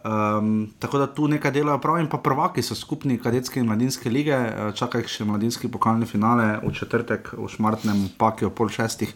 Um, 0.02 0.72
tako 0.80 0.98
da 0.98 1.08
tu 1.14 1.28
nekaj 1.28 1.52
delajo 1.52 1.78
prav, 1.84 2.00
in 2.00 2.08
pa 2.10 2.18
prvaki 2.18 2.64
so 2.64 2.76
skupni 2.76 3.20
kadetske 3.22 3.60
in 3.60 3.68
mladinske 3.68 4.10
lige, 4.10 4.34
eh, 4.34 4.72
čakajo 4.74 5.08
še 5.08 5.28
mladinski 5.28 5.70
pokalni 5.70 6.08
finale 6.10 6.56
v 6.64 6.72
četrtek 6.74 7.34
v 7.38 7.50
Šmartnem, 7.52 8.08
pakijo 8.18 8.50
pol 8.50 8.72
šestih. 8.72 9.14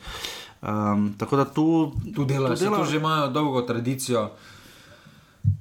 Um, 0.61 1.13
tako 1.17 1.37
da 1.37 1.45
tu, 1.45 1.93
tu 2.15 2.25
delajo, 2.25 2.55
tu 2.55 2.65
delajo. 2.65 2.83
Tu 2.83 2.91
že 2.91 2.97
imajo 2.97 3.31
dolgo 3.31 3.61
tradicijo, 3.61 4.29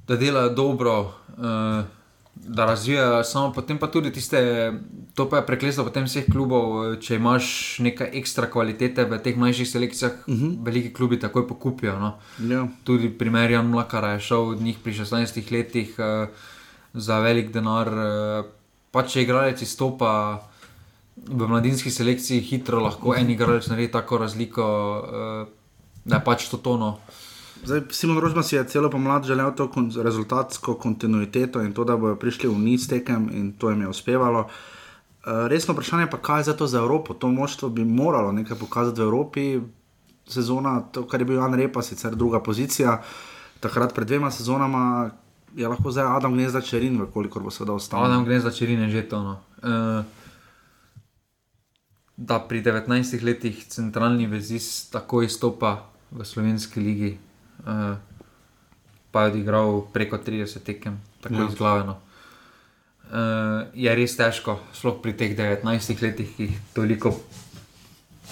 da 0.07 0.17
delajo 0.17 0.53
dobro. 0.53 0.95
Uh, 1.37 2.04
da 2.35 2.65
razvijajo, 2.65 3.23
samo 3.23 3.53
potem 3.53 3.77
pa 3.77 3.87
tudi 3.87 4.11
tiste, 4.13 4.39
to 5.15 5.29
pa 5.29 5.37
je 5.37 5.45
preklesto 5.45 5.83
potem 5.83 6.03
vseh 6.05 6.25
klubov, 6.31 6.95
če 7.01 7.15
imaš 7.15 7.45
nekaj 7.79 8.09
ekstra 8.13 8.49
kvalitete 8.51 9.05
v 9.05 9.19
teh 9.23 9.37
mlajših 9.37 9.69
selekcijah, 9.69 10.11
uh 10.27 10.33
Mhm. 10.33 10.45
-huh. 10.45 10.65
veliki 10.65 10.93
klubi 10.93 11.19
takoj 11.19 11.47
pokupijo. 11.47 11.99
No. 11.99 12.13
Ja. 12.39 12.67
Tudi 12.83 13.09
primer 13.09 13.51
Jan 13.51 13.67
Mlakara 13.67 14.11
je 14.11 14.19
šel 14.19 14.49
od 14.49 14.61
njih 14.61 14.77
pri 14.83 14.93
16 14.93 15.51
letih 15.51 15.95
uh, 15.99 16.27
za 16.93 17.19
velik 17.19 17.51
denar, 17.51 17.87
uh, 17.87 18.45
pa 18.91 19.03
če 19.03 19.21
igralec 19.21 19.61
izstopa. 19.61 20.41
V 21.27 21.47
mladinski 21.47 21.91
selekciji 21.91 22.41
hitro 22.41 22.79
lahko 22.79 23.15
en 23.15 23.29
igralec 23.29 23.67
naredi 23.67 23.91
tako 23.91 24.17
razliko, 24.17 24.63
uh, 24.99 25.47
da 26.05 26.15
je 26.15 26.23
pač 26.23 26.49
to 26.49 26.57
tono. 26.57 26.97
Zdaj, 27.65 27.81
Simon 27.89 28.17
Rožman 28.21 28.43
si 28.43 28.55
je 28.55 28.67
celo 28.67 28.89
pomlad 28.89 29.25
želel 29.25 29.51
to 29.55 29.67
kon 29.71 29.89
rezultatsko 29.89 30.75
kontinuiteto 30.77 31.61
in 31.61 31.73
to, 31.73 31.83
da 31.83 31.97
bodo 31.97 32.15
prišli 32.15 32.49
v 32.49 32.57
niz 32.61 32.87
tekem 32.87 33.29
in 33.33 33.53
to 33.57 33.69
jim 33.69 33.81
je 33.81 33.87
uspevalo. 33.87 34.45
Uh, 35.25 35.47
resno 35.49 35.73
vprašanje 35.73 36.05
pa, 36.11 36.17
kaj 36.17 36.39
je 36.39 36.43
za 36.43 36.53
to 36.53 36.67
za 36.67 36.77
Evropo? 36.77 37.13
To 37.13 37.27
moštvo 37.27 37.69
bi 37.69 37.85
moralo 37.85 38.31
nekaj 38.31 38.57
pokazati 38.57 39.01
v 39.01 39.03
Evropi. 39.03 39.61
Sezona, 40.27 40.81
to, 40.91 41.07
kar 41.07 41.21
je 41.21 41.25
bil 41.25 41.41
Jan 41.41 41.53
Repa, 41.53 41.81
sicer 41.81 42.15
druga 42.15 42.39
pozicija, 42.39 43.01
takrat 43.59 43.93
pred 43.93 44.07
dvema 44.07 44.31
sezonama 44.31 45.09
je 45.55 45.67
lahko 45.67 45.91
zdaj 45.91 46.05
Adam 46.17 46.33
Gnezda 46.33 46.61
Čerin, 46.61 47.01
koliko 47.13 47.39
bo 47.39 47.49
seveda 47.49 47.73
ostal. 47.73 48.05
Adam 48.05 48.25
Gnezda 48.25 48.51
Čerin 48.51 48.81
je 48.85 48.89
že 48.89 49.09
to. 49.09 49.23
No. 49.23 49.35
Uh, 49.63 50.05
da 52.17 52.39
pri 52.39 52.61
19 52.63 53.23
letih 53.23 53.65
centralni 53.67 54.27
vezist 54.27 54.91
tako 54.93 55.21
izstopa 55.21 55.89
v 56.11 56.25
slovenski 56.25 56.79
ligi, 56.79 57.17
uh, 57.59 57.95
pa 59.11 59.21
je 59.21 59.31
odigral 59.31 59.81
preko 59.93 60.17
30 60.17 60.59
tekem, 60.63 61.01
tako 61.21 61.35
Ja. 61.35 61.47
izglavljeno. 61.49 61.97
Uh, 63.05 63.11
je 63.73 63.95
res 63.95 64.17
težko, 64.17 64.59
sploh 64.73 64.97
pri 65.01 65.13
teh 65.13 65.37
19 65.37 66.01
letih, 66.01 66.35
ki 66.35 66.43
jih 66.43 66.57
toliko 66.73 67.13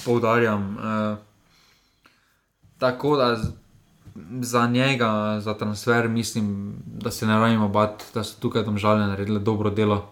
poudarjam. 0.06 0.78
Uh, 0.78 1.18
tako 2.78 3.18
da 3.18 3.38
za 4.42 4.68
njega, 4.68 5.40
za 5.40 5.54
transfer, 5.54 6.10
mislim, 6.10 6.74
da 6.86 7.12
se 7.12 7.26
ne 7.26 7.40
rabimo 7.40 7.68
bati, 7.70 8.06
da 8.14 8.24
so 8.24 8.40
tukaj 8.40 8.64
domžalje 8.64 9.08
naredili 9.08 9.40
dobro 9.40 9.70
delo. 9.70 10.10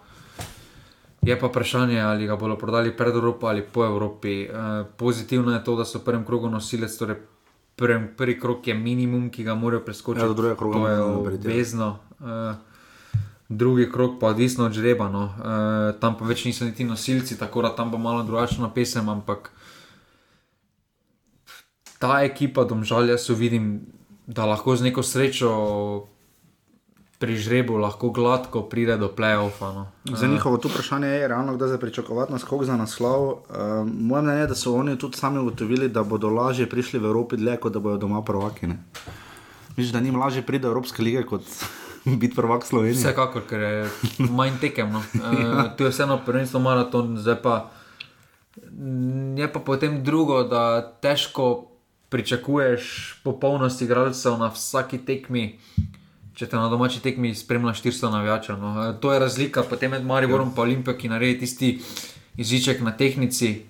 Je 1.22 1.40
pa 1.40 1.48
vprašanje, 1.48 2.00
ali 2.02 2.26
ga 2.26 2.36
bodo 2.36 2.56
prodali 2.58 2.98
pred 2.98 3.16
Evropo 3.16 3.48
ali 3.48 3.62
po 3.62 3.86
Evropi. 3.86 4.48
Uh, 4.50 4.88
pozitivno 4.98 5.54
je 5.54 5.64
to, 5.64 5.76
da 5.76 5.86
so 5.86 6.00
v 6.00 6.04
prvem 6.06 6.26
krogu 6.26 6.50
nosilec, 6.50 6.98
torej 6.98 7.16
prvi, 7.82 8.08
prvi 8.18 8.40
krog 8.40 8.68
je 8.68 8.76
minimum, 8.78 9.30
ki 9.34 9.44
ga 9.44 9.56
morajo 9.58 9.82
preskočiti. 9.86 10.24
Ja, 10.24 10.28
do 10.30 10.38
drugega 10.38 10.58
kroga 10.60 10.90
je 10.90 10.98
ja. 10.98 11.06
obvezno. 11.06 11.90
Uh, 12.20 12.28
drugi 13.50 13.90
krog 13.92 14.20
pa 14.20 14.28
odvisno 14.28 14.66
od 14.66 14.78
žreba. 14.78 15.10
No. 15.10 15.24
Uh, 15.24 16.00
tam 16.00 16.18
pa 16.20 16.30
več 16.30 16.46
niso 16.46 16.66
niti 16.66 16.86
nosilci, 16.86 17.40
tako 17.40 17.66
da 17.66 17.74
tam 17.76 17.92
bo 17.92 17.98
malo 17.98 18.24
drugačna 18.24 18.70
pesem, 18.74 19.10
ampak 19.10 19.50
ta 22.00 22.22
ekipa 22.26 22.64
domžalja 22.70 23.18
so 23.18 23.34
vidim, 23.38 23.82
da 24.28 24.46
lahko 24.46 24.76
z 24.78 24.90
neko 24.90 25.04
srečo 25.04 25.50
pri 27.22 27.38
žrebu 27.38 27.78
lahko 27.78 28.10
gladko 28.10 28.64
pride 28.66 28.98
do 28.98 29.12
play-offa. 29.18 29.70
No. 29.74 29.88
Za 30.18 30.28
njihovo 30.28 30.58
tu 30.58 30.70
vprašanje 30.70 31.08
je 31.08 31.28
realno, 31.28 31.58
da 31.58 31.68
se 31.70 31.80
pričakovati 31.80 32.32
naskok 32.34 32.64
za 32.64 32.78
naslov. 32.78 33.28
Um, 33.30 33.94
moje 34.00 34.22
mnenje 34.22 34.42
je, 34.42 34.48
da 34.48 34.56
so 34.56 34.74
oni 34.74 34.98
tudi 34.98 35.18
sami 35.18 35.40
ugotovili, 35.40 35.90
da 35.90 36.04
bodo 36.04 36.30
lažje 36.30 36.70
prišli 36.70 37.00
v 37.00 37.06
Evropi 37.06 37.38
dlje, 37.38 37.58
kot 37.62 37.74
da 37.74 37.80
bodo 37.80 37.98
doma 37.98 38.22
prvaki. 38.22 38.68
ne. 38.68 38.80
Misliš, 39.78 39.94
da 39.94 40.00
njim 40.00 40.18
lažje 40.18 40.42
pride 40.42 40.68
Evropske 40.68 41.04
lige, 41.04 41.24
kot 41.24 41.46
biti 42.22 42.36
prvak 42.36 42.66
Slovenije? 42.66 42.98
Vsekakor, 42.98 43.46
ker 43.50 43.62
je 43.62 43.90
manj 44.18 44.58
tekem. 44.62 44.92
No. 44.92 45.04
Uh, 45.14 45.62
tu 45.78 45.84
je 45.84 45.94
vseeno 45.94 46.20
prvenstvo 46.26 46.60
maraton, 46.60 47.18
zdaj 47.18 47.42
pa 47.42 47.70
je 49.38 49.54
pa 49.54 49.60
potem 49.60 50.04
drugo, 50.04 50.44
da 50.44 50.82
težko 51.02 51.68
pričakuješ 52.10 53.16
popolnost 53.24 53.82
igralcev 53.82 54.38
na 54.38 54.48
vsaki 54.48 54.98
tekmi. 54.98 55.60
Če 56.42 56.48
te 56.48 56.58
na 56.58 56.70
domači 56.70 56.98
tekmi 57.00 57.36
spremlja 57.36 57.76
400 57.76 58.10
navijačev. 58.10 58.56
No. 58.58 58.70
Eh, 58.82 58.96
To 59.00 59.14
je 59.14 59.20
razlika 59.20 59.62
potem 59.64 59.92
med 59.92 60.02
Mariborom 60.02 60.50
in 60.50 60.58
Olimpijo, 60.58 60.98
ki 60.98 61.10
naredi 61.10 61.40
tisti 61.40 61.78
izžiček 62.36 62.82
na 62.82 62.92
tehnici. 62.92 63.62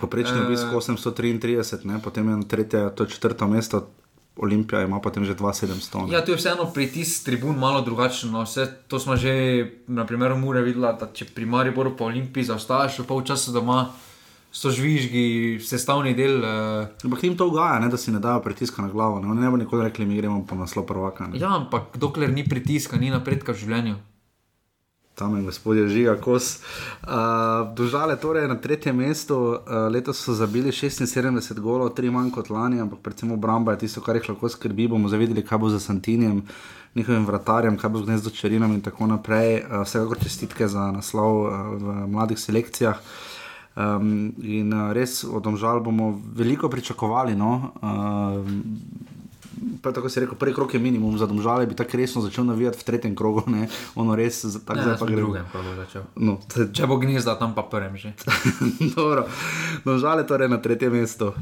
Poprečni 0.00 0.38
Eh, 0.38 0.46
obisk 0.46 0.72
833, 0.72 1.84
ne? 1.84 2.00
potem 2.00 2.28
je 2.30 2.48
tretje, 2.48 2.94
to 2.96 3.04
je 3.04 3.10
četrto 3.10 3.46
mesto, 3.46 3.90
Olimpija 4.36 4.82
ima 4.82 5.00
potem 5.00 5.24
že 5.24 5.34
2700. 5.34 6.08
ne. 6.08 6.14
Ja, 6.14 6.24
tu 6.24 6.32
je 6.32 6.36
vseeno 6.36 6.64
pritisk 6.64 7.24
tribun 7.24 7.58
malo 7.58 7.80
drugačen. 7.80 8.30
No. 8.30 8.42
Vse 8.42 8.66
to 8.88 8.98
smo 8.98 9.16
že 9.16 9.30
na 9.86 10.06
primeru 10.06 10.36
Mure 10.36 10.62
videli, 10.62 10.88
da 11.00 11.06
če 11.06 11.24
pri 11.26 11.46
Mariboru 11.46 11.92
po 11.96 12.04
Olimpiji 12.04 12.44
zaostajaš 12.44 12.98
v 12.98 13.04
pol 13.04 13.22
časa 13.22 13.52
doma, 13.52 13.92
so 14.54 14.70
žvižgi 14.70 15.58
sestavni 15.58 16.14
del. 16.14 16.38
Uh, 16.38 16.86
Ampak 17.04 17.26
jim 17.26 17.36
to 17.36 17.48
ugaja, 17.50 17.80
ne? 17.82 17.90
da 17.90 17.98
si 17.98 18.14
ne 18.14 18.22
dajo 18.22 18.42
pritiska 18.42 18.82
na 18.82 18.88
glavo. 18.88 19.18
Ne, 19.20 19.34
ne 19.34 19.50
bodo 19.50 19.64
nikoli 19.64 19.88
rekli, 19.88 20.06
mi 20.06 20.16
gremo 20.16 20.44
po 20.46 20.54
naslov 20.54 20.86
prvaka. 20.86 21.26
Ne? 21.26 21.42
ja, 21.42 21.56
ampak 21.58 21.98
dokler 21.98 22.30
ni 22.30 22.46
pritiska, 22.46 22.96
ni 22.96 23.10
napredka 23.10 23.52
v 23.52 23.64
življenju. 23.66 23.96
Tam 25.14 25.36
je 25.36 25.44
gospod 25.46 25.78
Žiga 25.88 26.16
Kos. 26.22 26.58
Uh, 27.02 27.70
Dožale 27.74 28.16
torej 28.18 28.48
na 28.50 28.56
tretjem 28.58 28.96
mestu, 28.98 29.36
uh, 29.36 29.86
letos 29.90 30.18
so 30.18 30.34
zabili 30.34 30.74
76 30.74 31.60
golov, 31.62 31.92
tri 31.94 32.10
manj 32.10 32.32
kot 32.34 32.50
lani, 32.50 32.80
ampak 32.82 32.98
predvsem 32.98 33.30
obramba 33.30 33.74
je 33.74 33.86
tisto, 33.86 34.02
kar 34.02 34.18
jih 34.18 34.26
lahko 34.32 34.50
skrbi. 34.50 34.88
Bomo 34.90 35.10
zavedeli, 35.10 35.46
kaj 35.46 35.58
bo 35.58 35.70
za 35.70 35.78
Santinijem, 35.78 36.42
njihovim 36.94 37.26
vratarjem, 37.26 37.78
kaj 37.78 37.90
bo 37.90 38.02
z 38.02 38.10
gnezdo 38.10 38.30
čerinom 38.34 38.74
in 38.74 38.82
tako 38.82 39.06
naprej. 39.06 39.62
Uh, 39.62 39.82
vsekakor 39.86 40.18
čestitke 40.18 40.66
za 40.68 40.90
naslov 40.90 41.46
uh, 41.46 41.54
v 41.78 42.10
mladih 42.10 42.38
selekcijah. 42.38 42.98
Um, 43.74 44.30
in 44.38 44.70
uh, 44.70 44.92
res 44.94 45.24
od 45.24 45.42
Domžal 45.42 45.80
bomo 45.82 46.20
veliko 46.34 46.68
pričakovali. 46.70 47.34
No? 47.34 47.74
Pa 49.82 49.92
tako 49.92 50.08
si 50.08 50.20
rekel, 50.20 50.34
prvi 50.38 50.54
krok 50.54 50.74
je 50.74 50.80
minimum 50.80 51.18
za 51.18 51.26
domžale, 51.26 51.66
bi 51.66 51.74
tako 51.74 51.96
resno 51.96 52.22
začel 52.22 52.44
navijati 52.44 52.78
v 52.78 52.84
tretjem 52.84 53.14
krogu, 53.16 53.42
ne, 53.46 53.68
ono 53.94 54.16
res, 54.16 54.42
tako 54.64 54.76
Ne, 54.76 54.82
zdaj 54.82 54.94
pa 54.94 54.98
sem 54.98 55.06
v 55.06 55.10
gre. 55.10 55.20
drugem 55.20 55.46
krogu 55.52 55.74
začel. 55.76 56.02
No, 56.16 56.38
Če 56.72 56.86
bo 56.86 56.96
gnezda, 56.96 57.36
tam 57.38 57.54
pa 57.54 57.62
prvem 57.62 57.96
že. 57.96 58.12
Dobro, 58.96 59.26
domžale 59.84 60.26
torej 60.26 60.48
na 60.48 60.58
tretjem 60.58 60.92
mestu. 60.92 61.32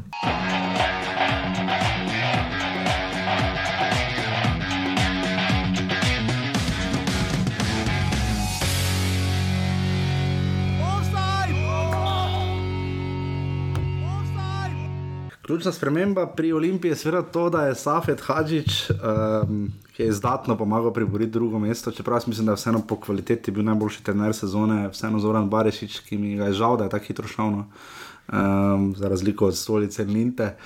Ključna 15.52 15.72
sprememba 15.72 16.26
pri 16.26 16.52
Olimpiji 16.52 16.90
je 16.90 16.96
seveda 16.96 17.22
to, 17.22 17.50
da 17.50 17.66
je 17.66 17.74
Safet 17.74 18.20
Hadžič, 18.24 18.90
um, 18.90 19.68
ki 19.92 20.02
je 20.02 20.08
izdatno 20.08 20.56
pomagal 20.56 20.92
priboriti 20.92 21.32
drugo 21.32 21.58
mesto, 21.58 21.90
čeprav 21.90 22.24
mislim, 22.26 22.46
da 22.46 22.52
je 22.52 22.56
vseeno 22.56 22.80
po 22.88 22.96
kvaliteti 22.96 23.50
bil 23.50 23.64
najboljši 23.64 24.04
trener 24.04 24.32
sezone, 24.34 24.88
vseeno 24.88 25.20
Zoran 25.20 25.50
Barešič, 25.50 25.98
ki 26.08 26.18
mi 26.18 26.36
ga 26.36 26.48
je 26.48 26.52
žal, 26.56 26.76
da 26.76 26.84
je 26.84 26.90
tako 26.90 27.04
hitro 27.04 27.28
šel. 27.28 27.44
Um, 27.52 28.94
za 28.96 29.08
razliko 29.08 29.46
od 29.46 29.56
stolice 29.56 30.04
Linte. 30.04 30.56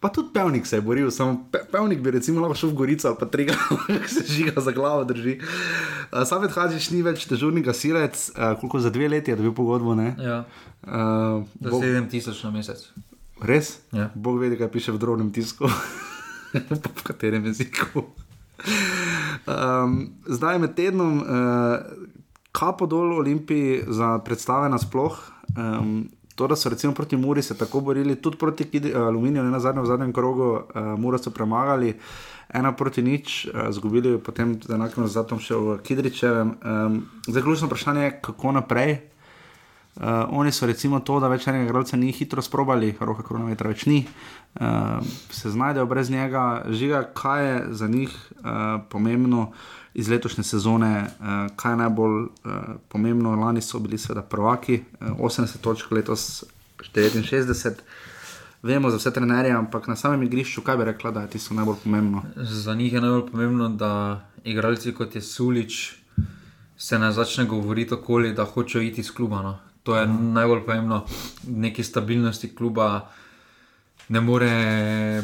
Pa 0.00 0.08
tudi 0.08 0.28
pevnik 0.34 0.66
se 0.66 0.76
je 0.76 0.80
boril, 0.80 1.10
samo 1.10 1.48
pe, 1.52 1.58
pevnik 1.72 2.00
bi 2.00 2.10
recimo 2.10 2.40
lahko 2.40 2.54
šel 2.54 2.70
v 2.70 2.74
Gorico 2.74 3.08
ali 3.08 3.16
pa 3.20 3.26
trega, 3.26 3.56
ki 3.86 4.08
se 4.14 4.32
žiga 4.32 4.60
za 4.60 4.70
glavo 4.76 5.04
drži. 5.04 5.38
Uh, 5.40 6.28
Samet 6.28 6.52
Hadžič 6.52 6.90
ni 6.90 7.00
več 7.02 7.24
dežurni 7.32 7.64
gasilec, 7.64 8.28
uh, 8.36 8.60
koliko 8.60 8.80
za 8.80 8.90
dve 8.90 9.08
leti 9.08 9.30
je 9.30 9.40
dobil 9.40 9.56
pogodbo, 9.56 9.94
ne? 9.94 10.16
Ja, 10.20 10.44
Uh, 10.82 11.42
Bog, 11.60 11.82
7000 11.82 12.44
na 12.44 12.50
mesec. 12.50 12.86
Res? 13.42 13.78
Ja. 13.92 14.10
Bog 14.14 14.40
ve, 14.40 14.50
kaj 14.56 14.70
piše 14.72 14.92
v 14.92 14.98
drobnem 14.98 15.30
tisku, 15.32 15.68
v 16.98 17.02
katerem 17.02 17.44
jeziku. 17.46 18.04
Um, 19.48 20.12
zdaj 20.26 20.58
med 20.58 20.74
tednom, 20.74 21.22
uh, 21.22 21.26
kapo 22.52 22.86
dol 22.86 23.18
Olimpiji 23.18 23.84
za 23.86 24.18
predstave 24.18 24.68
nasploh. 24.68 25.18
Um, 25.56 26.08
to, 26.34 26.46
da 26.46 26.56
so 26.56 26.70
recimo 26.70 26.94
proti 26.94 27.16
Muri 27.16 27.42
se 27.42 27.58
tako 27.58 27.80
borili, 27.80 28.16
tudi 28.16 28.36
proti 28.36 28.66
eh, 28.72 28.94
Aluminiju, 28.94 29.42
ne 29.42 29.50
na 29.50 29.60
zadnjem, 29.60 29.84
v 29.84 29.86
zadnjem 29.88 30.12
krogu, 30.12 30.50
uh, 30.52 30.98
Mura 30.98 31.18
so 31.18 31.30
premagali. 31.30 31.94
Ena 32.48 32.72
proti 32.72 33.02
nič, 33.02 33.46
uh, 33.46 33.70
zgubili 33.70 34.18
potem 34.18 34.56
z 34.62 34.70
enakim 34.74 35.02
rezultatom 35.02 35.40
še 35.40 35.54
v 35.54 35.78
Kidričevem. 35.82 36.54
Um, 36.62 37.00
zdaj, 37.26 37.42
ključno 37.42 37.66
vprašanje 37.66 38.04
je, 38.04 38.14
kako 38.22 38.52
naprej. 38.52 38.98
Uh, 39.98 40.04
oni 40.30 40.52
so 40.52 40.66
recimo 40.66 41.00
to, 41.00 41.16
da 41.18 41.26
več 41.26 41.48
enega 41.50 41.64
igralca 41.66 41.96
ni 41.98 42.12
hitro 42.14 42.42
sprobali, 42.42 42.92
roka 43.00 43.24
kronometra 43.26 43.72
več 43.72 43.82
ni, 43.90 44.04
uh, 44.60 45.00
se 45.34 45.50
znajdejo 45.50 45.86
brez 45.90 46.10
njega. 46.10 46.62
Žiga, 46.70 47.02
kaj 47.18 47.46
je 47.46 47.56
za 47.80 47.88
njih 47.90 48.14
uh, 48.38 48.78
pomembno 48.90 49.48
iz 49.98 50.08
letošnje 50.08 50.44
sezone, 50.44 50.92
uh, 51.02 51.50
kaj 51.58 51.74
je 51.74 51.80
najbolj 51.82 52.20
uh, 52.22 52.54
pomembno. 52.88 53.34
Lani 53.42 53.62
so 53.62 53.82
bili 53.82 53.98
seveda 53.98 54.22
prvaki, 54.22 54.84
uh, 55.00 55.18
80 55.18 55.58
točk, 55.66 55.90
letos 55.90 56.44
69. 56.78 57.82
Vemo 58.62 58.90
za 58.90 59.02
vse 59.02 59.10
trenerje, 59.14 59.50
ampak 59.50 59.90
na 59.90 59.96
samem 59.96 60.22
igrišču, 60.22 60.62
kaj 60.62 60.76
bi 60.78 60.90
rekla, 60.92 61.10
da 61.10 61.26
je 61.26 61.34
tisto 61.34 61.58
najbolj 61.58 61.82
pomembno. 61.82 62.22
Za 62.36 62.74
njih 62.74 62.92
je 62.92 63.00
najbolj 63.00 63.30
pomembno, 63.30 63.68
da 63.68 64.20
igralci 64.44 64.94
kot 64.94 65.14
je 65.14 65.22
Sulič 65.22 65.98
se 66.78 66.98
ne 66.98 67.12
začne 67.12 67.44
govoriti 67.44 67.94
okoli, 67.94 68.32
da 68.32 68.44
hočejo 68.44 68.82
iti 68.82 69.00
iz 69.00 69.10
kluba. 69.14 69.42
No. 69.42 69.58
To 69.88 69.96
je 69.96 70.06
mm. 70.06 70.32
najbolj 70.36 70.66
pomembno, 70.66 71.04
neki 71.48 71.84
stabilnosti 71.84 72.54
kluba. 72.54 73.08
Ne 74.08 74.20
more 74.20 75.22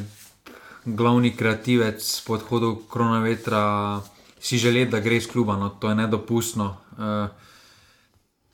glavni 0.84 1.36
kreativec 1.36 2.00
po 2.26 2.38
odhodu 2.38 2.78
korona 2.88 3.18
vetra 3.20 4.00
si 4.40 4.58
želeti, 4.58 4.90
da 4.90 5.00
gre 5.00 5.16
iz 5.16 5.28
kluba. 5.28 5.56
No. 5.56 5.68
To 5.68 5.88
je 5.88 5.94
nedopustno. 5.94 6.76
Uh, 6.96 7.28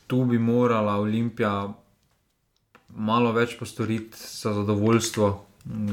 tu 0.07 0.25
bi 0.25 0.39
morala 0.39 0.99
Olimpija 0.99 1.69
malo 2.89 3.33
več 3.33 3.55
postoriti 3.59 4.19
za 4.19 4.53
zadovoljstvo. 4.53 5.33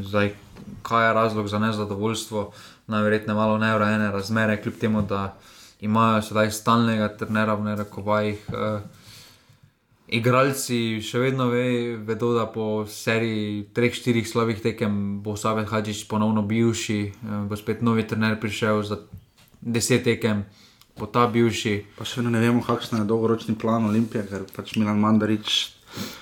Zdaj, 0.01 0.33
kaj 0.81 1.07
je 1.07 1.13
razlog 1.13 1.47
za 1.47 1.59
nezadovoljstvo? 1.59 2.51
Najverjetneje 2.87 3.35
malo 3.35 3.57
neurejene 3.57 4.11
razmere, 4.11 4.61
kljub 4.61 4.81
temu, 4.81 5.01
da 5.01 5.35
imajo 5.81 6.21
sedaj 6.21 6.51
stalnega 6.51 7.17
trenera 7.17 7.53
v 7.53 7.69
nerekovajih. 7.69 8.47
Uh, 8.49 9.05
Igralci 10.07 11.01
še 11.03 11.19
vedno 11.19 11.49
ve, 11.51 11.97
vedo, 11.99 12.31
da 12.31 12.45
po 12.47 12.85
seriji 12.87 13.65
3-4 13.75 14.23
slabih 14.23 14.61
tekem 14.63 15.19
bo 15.19 15.35
Savet 15.35 15.67
Hadžič 15.67 16.05
ponovno 16.07 16.45
bivši, 16.47 16.99
eh, 17.03 17.41
bo 17.49 17.55
spet 17.59 17.83
novi 17.83 18.07
trener 18.07 18.39
prišel 18.39 18.83
za 18.87 19.01
10 19.59 20.07
tekem, 20.07 20.45
bo 20.95 21.11
ta 21.11 21.27
bivši. 21.27 21.99
Pa 21.99 22.07
še 22.07 22.21
vedno 22.21 22.31
ne 22.31 22.39
vemo, 22.39 22.63
kakšen 22.63 23.03
je 23.03 23.09
dolgoročni 23.09 23.57
plan 23.59 23.83
Olimpije, 23.83 24.23
ker 24.31 24.47
pač 24.55 24.77
Milan 24.79 25.03
Mandarič. 25.03 25.75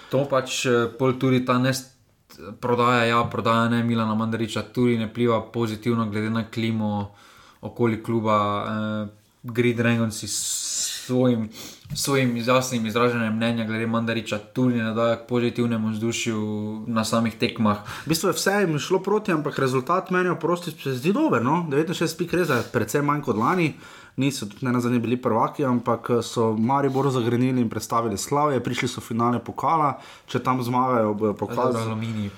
To 0.09 0.25
pač 0.25 0.65
eh, 0.65 0.89
pol 0.89 1.21
tudi 1.21 1.45
ta 1.45 1.61
nest. 1.61 1.93
Prodaja, 2.35 3.05
ja, 3.07 3.21
prodaja 3.31 3.69
ne 3.71 3.83
Milana 3.85 4.11
Mandariča, 4.17 4.65
tudi 4.73 4.97
ne 4.99 5.05
pliva 5.07 5.37
pozitivno, 5.53 6.09
glede 6.11 6.33
na 6.33 6.43
klimo 6.49 7.13
okoli 7.61 8.01
kluba. 8.03 8.37
Eh, 8.65 9.21
Grid 9.45 9.79
Rangon 9.79 10.11
si 10.11 10.27
s 10.27 10.74
svojim, 11.05 11.49
svojim 11.95 12.37
jasnim 12.37 12.85
izraženjem 12.85 13.35
mnenja 13.35 13.65
glede 13.65 13.87
Mandariča 13.87 14.37
tudi 14.37 14.75
ne 14.75 14.93
daje 14.93 15.17
k 15.17 15.27
pozitivnemu 15.27 15.89
vzdušju 15.89 16.39
na 16.87 17.05
samih 17.05 17.35
tekmah. 17.35 17.77
V 18.05 18.09
bistvu 18.09 18.29
je 18.29 18.33
vse 18.33 18.51
jim 18.51 18.79
šlo 18.79 18.99
proti, 18.99 19.31
ampak 19.31 19.59
rezultat 19.59 20.11
meni 20.11 20.29
v 20.29 20.39
prosti 20.39 20.71
se 20.71 20.93
zdi 20.93 21.13
dober. 21.13 21.43
No? 21.43 21.65
69 21.69 22.17
pik 22.17 22.33
res 22.33 22.49
je 22.49 22.63
precej 22.73 23.01
manj 23.01 23.21
kot 23.21 23.37
lani. 23.37 23.73
Niso 24.17 24.45
tudi 24.45 24.65
ne 24.65 24.71
na 24.71 24.79
zadnje 24.79 24.99
bili 24.99 25.17
prvaki, 25.21 25.65
ampak 25.65 26.09
so 26.23 26.53
Maribor 26.57 27.11
zagrenili 27.11 27.61
in 27.61 27.69
predstavili 27.69 28.17
slavje, 28.17 28.63
prišli 28.63 28.87
so 28.87 29.01
finale 29.01 29.39
pokala, 29.43 29.97
če 30.27 30.39
tam 30.39 30.63
zmagajo, 30.63 31.13
bojo 31.13 31.33
Pokazali 31.33 32.29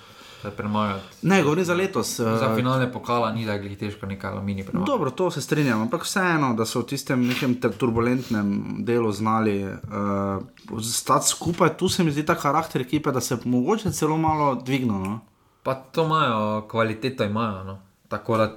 premagajo. 0.57 0.99
Ne, 1.21 1.43
govorim 1.43 1.65
za 1.65 1.73
letos. 1.73 2.19
Za 2.19 2.49
eh, 2.51 2.55
finale 2.55 2.91
pokala 2.91 3.31
ni 3.33 3.45
da 3.45 3.57
glih 3.57 3.77
težko 3.77 4.05
nekaj 4.05 4.31
aluminij 4.31 4.65
premagati. 4.65 4.91
Dobro, 4.91 5.11
to 5.11 5.31
se 5.31 5.41
strinjam, 5.41 5.81
ampak 5.81 6.03
vseeno, 6.03 6.53
da 6.53 6.65
so 6.65 6.81
v 6.81 6.85
tistem 6.93 7.27
nekem 7.27 7.55
turbulentnem 7.61 8.75
delu 8.85 9.11
znali 9.11 9.63
uh, 9.63 10.81
stati 10.83 11.27
skupaj, 11.27 11.77
tu 11.77 11.89
se 11.89 12.03
mi 12.03 12.11
zdi 12.11 12.25
ta 12.25 12.35
karakter 12.35 12.81
ekipe, 12.81 13.11
da 13.11 13.21
se 13.21 13.37
mogoče 13.43 13.91
celo 13.91 14.17
malo 14.17 14.55
dvignilo. 14.55 14.99
No? 14.99 15.19
Pa 15.63 15.73
to 15.73 16.05
imajo, 16.05 16.67
kvaliteto 16.71 17.23
imajo. 17.23 17.63
No. 17.63 17.79
Tako 18.07 18.37
da, 18.37 18.51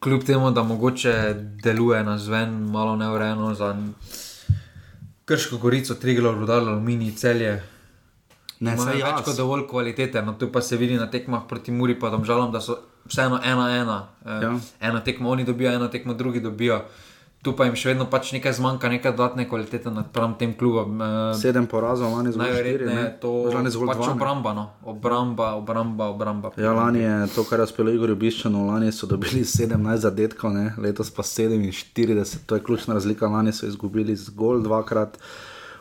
kljub 0.00 0.24
temu, 0.24 0.50
da 0.50 0.62
mogoče 0.62 1.34
deluje 1.62 2.04
na 2.04 2.18
zven 2.18 2.70
malo 2.70 2.96
neurejeno 2.96 3.54
za 3.54 3.76
krško 5.24 5.58
gorico, 5.58 5.94
triglo, 5.94 6.32
rudar, 6.32 6.58
aluminij, 6.58 7.12
celje. 7.12 7.62
Ne, 8.60 8.72
Imajo 8.72 8.86
več 8.88 9.00
jaz. 9.00 9.24
kot 9.24 9.36
dovolj 9.36 9.66
kvalitete, 9.66 10.22
no 10.22 10.32
tu 10.34 10.48
pa 10.48 10.60
se 10.60 10.76
vidi 10.76 10.94
na 10.94 11.06
tekmah 11.06 11.42
proti 11.48 11.70
Muri, 11.70 11.94
pa 11.94 12.10
domžalam, 12.10 12.50
da 12.50 12.60
so 12.60 12.74
vseeno 13.06 13.38
ena, 13.44 13.68
ena. 13.72 13.98
Eh, 14.26 14.40
Ja. 14.42 14.54
Ena 14.82 15.00
tekma 15.00 15.28
oni 15.28 15.44
dobijo, 15.44 15.70
ena 15.70 15.88
tekma 15.88 16.14
drugi 16.14 16.40
dobijo. 16.40 16.80
Tu 17.38 17.52
pa 17.52 17.64
jim 17.64 17.74
še 17.74 17.88
vedno 17.88 18.02
pač 18.04 18.32
nekaj 18.32 18.52
zmanjka, 18.52 18.88
nekaj 18.88 19.12
dodatne 19.12 19.44
kvalitete 19.46 19.90
napram 19.90 20.34
tem 20.34 20.50
klubom. 20.52 20.98
Eh, 20.98 21.34
Sedem 21.34 21.66
porazov, 21.66 22.10
lani 22.10 22.32
zgolj 22.32 22.50
štiri, 22.52 22.86
ne? 22.86 22.94
je 22.96 23.20
to 23.20 23.30
Lani 23.46 23.70
zgolj 23.70 23.88
pač 23.88 24.08
obramba, 24.08 24.52
no. 24.52 24.64
obramba, 24.84 25.54
obramba, 25.54 26.08
obramba. 26.08 26.50
Ja, 26.56 26.72
lani 26.72 26.98
je 26.98 27.28
to, 27.28 27.44
kar 27.44 27.60
je 27.60 27.64
uspelo 27.64 27.90
Igorju 27.90 28.16
Biščanu, 28.16 28.66
lani 28.66 28.90
so 28.92 29.06
dobili 29.06 29.44
17 29.44 29.70
zadetkov, 29.98 30.50
ne? 30.52 30.74
letos 30.78 31.10
pa 31.10 31.22
47, 31.22 32.42
to 32.44 32.54
je 32.54 32.60
ključna 32.60 32.94
razlika. 32.94 33.28
Lani 33.28 33.52
so 33.52 33.66
izgubili 33.66 34.16
zgolj 34.16 34.62
dvakrat, 34.62 35.14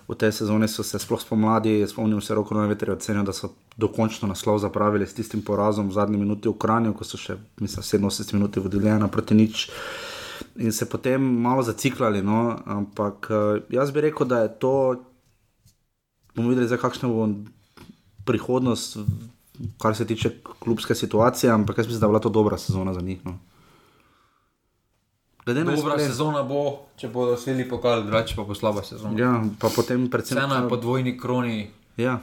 v 0.07 0.15
tej 0.15 0.31
sezoni 0.31 0.67
so 0.67 0.83
se 0.83 0.99
sploh 0.99 1.21
spomladi, 1.21 1.83
spomnim 1.87 2.21
se 2.21 2.35
roko 2.35 2.55
na 2.55 2.67
veter, 2.67 2.91
ocenil, 2.95 3.25
da 3.27 3.33
so 3.35 3.51
dokončno 3.77 4.27
naslov 4.27 4.59
zapravili 4.63 5.07
s 5.07 5.13
tistim 5.13 5.41
porazom 5.43 5.89
v 5.89 5.97
zadnji 5.99 6.17
minuti 6.17 6.47
v 6.47 6.55
Kranju, 6.55 6.93
ko 6.95 7.03
so 7.03 7.19
še, 7.19 7.35
mislim, 7.59 7.83
87 7.83 8.39
minut 8.39 8.55
vodili 8.55 8.87
ena 8.87 9.11
proti 9.11 9.35
nič. 9.35 9.67
In 10.63 10.71
se 10.71 10.87
potem 10.87 11.19
malo 11.19 11.63
zaciklali, 11.63 12.23
no? 12.23 12.55
ampak 12.65 13.27
eh, 13.29 13.67
jaz 13.75 13.91
bi 13.91 14.07
rekel, 14.07 14.27
da 14.29 14.45
je 14.45 14.53
to, 14.63 14.73
bomo 16.35 16.55
videli, 16.55 16.71
zdaj, 16.71 16.79
kakšna 16.87 17.11
bo 17.11 17.27
prihodnost, 18.23 18.97
kar 19.81 19.95
se 19.95 20.07
tiče 20.07 20.37
klubske 20.63 20.95
situacije, 20.95 21.51
ampak 21.51 21.77
jaz 21.77 21.87
mislim, 21.87 21.99
da 21.99 22.05
je 22.07 22.11
bila 22.15 22.23
to 22.23 22.31
dobra 22.31 22.57
sezona 22.57 22.93
za 22.93 23.01
njih. 23.01 23.25
No. 23.25 23.39
Glede 25.47 25.63
na 25.63 25.75
Dobra 25.75 25.95
izplen- 25.95 26.07
sezona 26.07 26.43
bo, 26.43 26.79
če 26.99 27.07
bodo 27.07 27.33
osvojili 27.33 27.63
pokal, 27.69 28.01
drugače 28.03 28.35
pa 28.35 28.43
bo 28.43 28.55
slaba 28.55 28.81
sezona. 28.83 29.15
Ja, 29.19 29.43
pa 29.59 29.69
potem 29.71 30.09
predvsem. 30.11 30.35
Vseeno 30.37 30.55
je 30.55 30.69
po 30.69 30.75
dvojni 30.75 31.13
kroni. 31.17 31.71
Ja. 31.97 32.19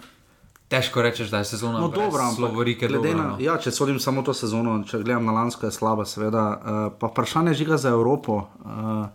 Težko 0.68 1.02
rečeš, 1.02 1.30
da 1.32 1.38
je 1.40 1.44
sezona 1.44 1.80
No, 1.80 1.88
brez 1.88 2.04
dobro, 2.04 2.20
ampak 2.22 2.40
Lovorike 2.40 2.88
glede 2.88 3.08
dobra, 3.08 3.22
na, 3.22 3.30
no. 3.30 3.36
ja, 3.40 3.56
če 3.56 3.70
sodim 3.72 3.96
samo 4.00 4.22
to 4.22 4.34
sezono, 4.34 4.76
če 4.84 5.00
gledam 5.00 5.24
na 5.24 5.32
lansko, 5.32 5.64
je 5.66 5.72
slaba, 5.72 6.04
seveda. 6.04 6.44
Uh, 6.52 6.92
pa 7.00 7.08
vprašanje 7.08 7.50
je 7.50 7.64
žiga 7.64 7.76
za 7.80 7.88
Evropo. 7.96 8.44
Uh, 8.60 9.08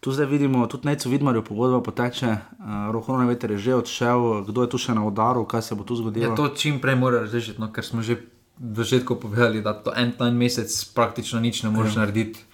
tu 0.00 0.12
zdaj 0.12 0.26
vidimo, 0.26 0.66
tudi 0.66 0.88
Necu 0.88 1.08
Vidmarju 1.08 1.44
pogodba 1.44 1.80
poteče, 1.80 2.26
uh, 2.26 2.92
Rohovno 2.92 3.24
veter 3.24 3.56
je 3.56 3.58
že 3.58 3.74
odšel, 3.74 4.44
kdo 4.52 4.68
je 4.68 4.68
tu 4.68 4.78
še 4.78 4.92
na 4.92 5.06
udaru, 5.06 5.46
kaj 5.48 5.62
se 5.62 5.74
bo 5.74 5.84
tu 5.88 5.96
zgodilo. 5.96 6.28
Ja, 6.28 6.36
to 6.36 6.52
čim 6.52 6.76
prej 6.80 6.96
mora 6.96 7.24
razrešiti, 7.24 7.56
no, 7.60 7.72
ker 7.72 7.84
smo 7.84 8.04
že 8.04 8.20
v 8.60 8.76
začetku 8.84 9.16
povedali, 9.16 9.64
da 9.64 9.72
to 9.72 9.96
en, 9.96 10.12
en 10.20 10.36
mesec 10.36 10.68
praktično 10.92 11.40
nič 11.40 11.64
ne 11.64 11.72
moreš 11.72 11.96
ja. 11.96 12.04
narediti. 12.04 12.49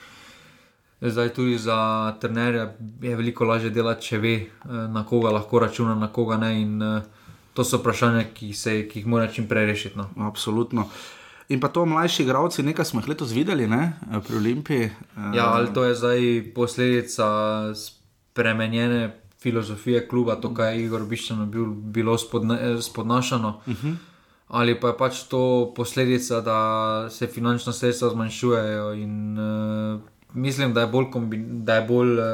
Zdaj 1.10 1.28
tudi 1.34 1.58
za 1.58 2.14
trenerja 2.20 2.74
je 3.02 3.16
veliko 3.16 3.44
lažje 3.44 3.70
delati, 3.70 4.06
če 4.06 4.18
ve, 4.18 4.34
eh, 4.34 4.48
na 4.68 5.04
koga 5.06 5.30
lahko 5.30 5.58
računa, 5.58 5.94
na 5.94 6.08
koga 6.12 6.36
ne. 6.36 6.62
In, 6.62 6.82
eh, 6.82 7.02
to 7.54 7.64
so 7.64 7.78
vprašanja, 7.78 8.24
ki, 8.34 8.52
se, 8.52 8.88
ki 8.88 9.00
jih 9.00 9.06
mora 9.06 9.28
čim 9.32 9.48
prej 9.48 9.66
rešiti. 9.66 9.98
No. 9.98 10.08
Absolutno. 10.28 10.88
In 11.48 11.60
pa 11.60 11.68
to 11.68 11.86
mlajši 11.86 12.22
igravci, 12.22 12.62
nekaj 12.62 12.84
smo 12.84 13.00
jih 13.00 13.08
letos 13.08 13.30
videli 13.32 13.68
ne, 13.68 13.92
pri 14.26 14.36
Olimpiji. 14.36 14.90
Eh, 14.90 15.36
Ja, 15.36 15.52
ali 15.54 15.72
to 15.72 15.84
je 15.84 15.94
zdaj 15.94 16.20
posledica 16.54 17.26
spremenjene 17.74 19.20
filozofije 19.40 20.08
kluba, 20.08 20.36
to, 20.40 20.54
kar 20.54 20.74
je 20.74 20.84
Igor 20.84 21.04
Biščano 21.06 21.46
bil, 21.46 21.64
bilo 21.66 22.18
spodne, 22.18 22.82
spodnašano. 22.82 23.60
Uh 23.66 23.74
-huh. 23.74 23.94
Ali 24.48 24.80
pa 24.80 24.88
je 24.88 24.96
pač 24.96 25.22
to 25.22 25.72
posledica, 25.76 26.40
da 26.40 27.10
se 27.10 27.26
finančna 27.26 27.72
sredstva 27.72 28.10
zmanjšujejo. 28.10 28.92
In, 28.94 29.38
uh, 29.38 30.00
mislim, 30.36 30.74
da 30.74 30.84
je 30.84 30.92
bolj, 30.92 31.10
kombi, 31.12 31.40
da 31.66 31.80
je 31.80 31.86
bolj 31.88 32.18
uh, 32.18 32.26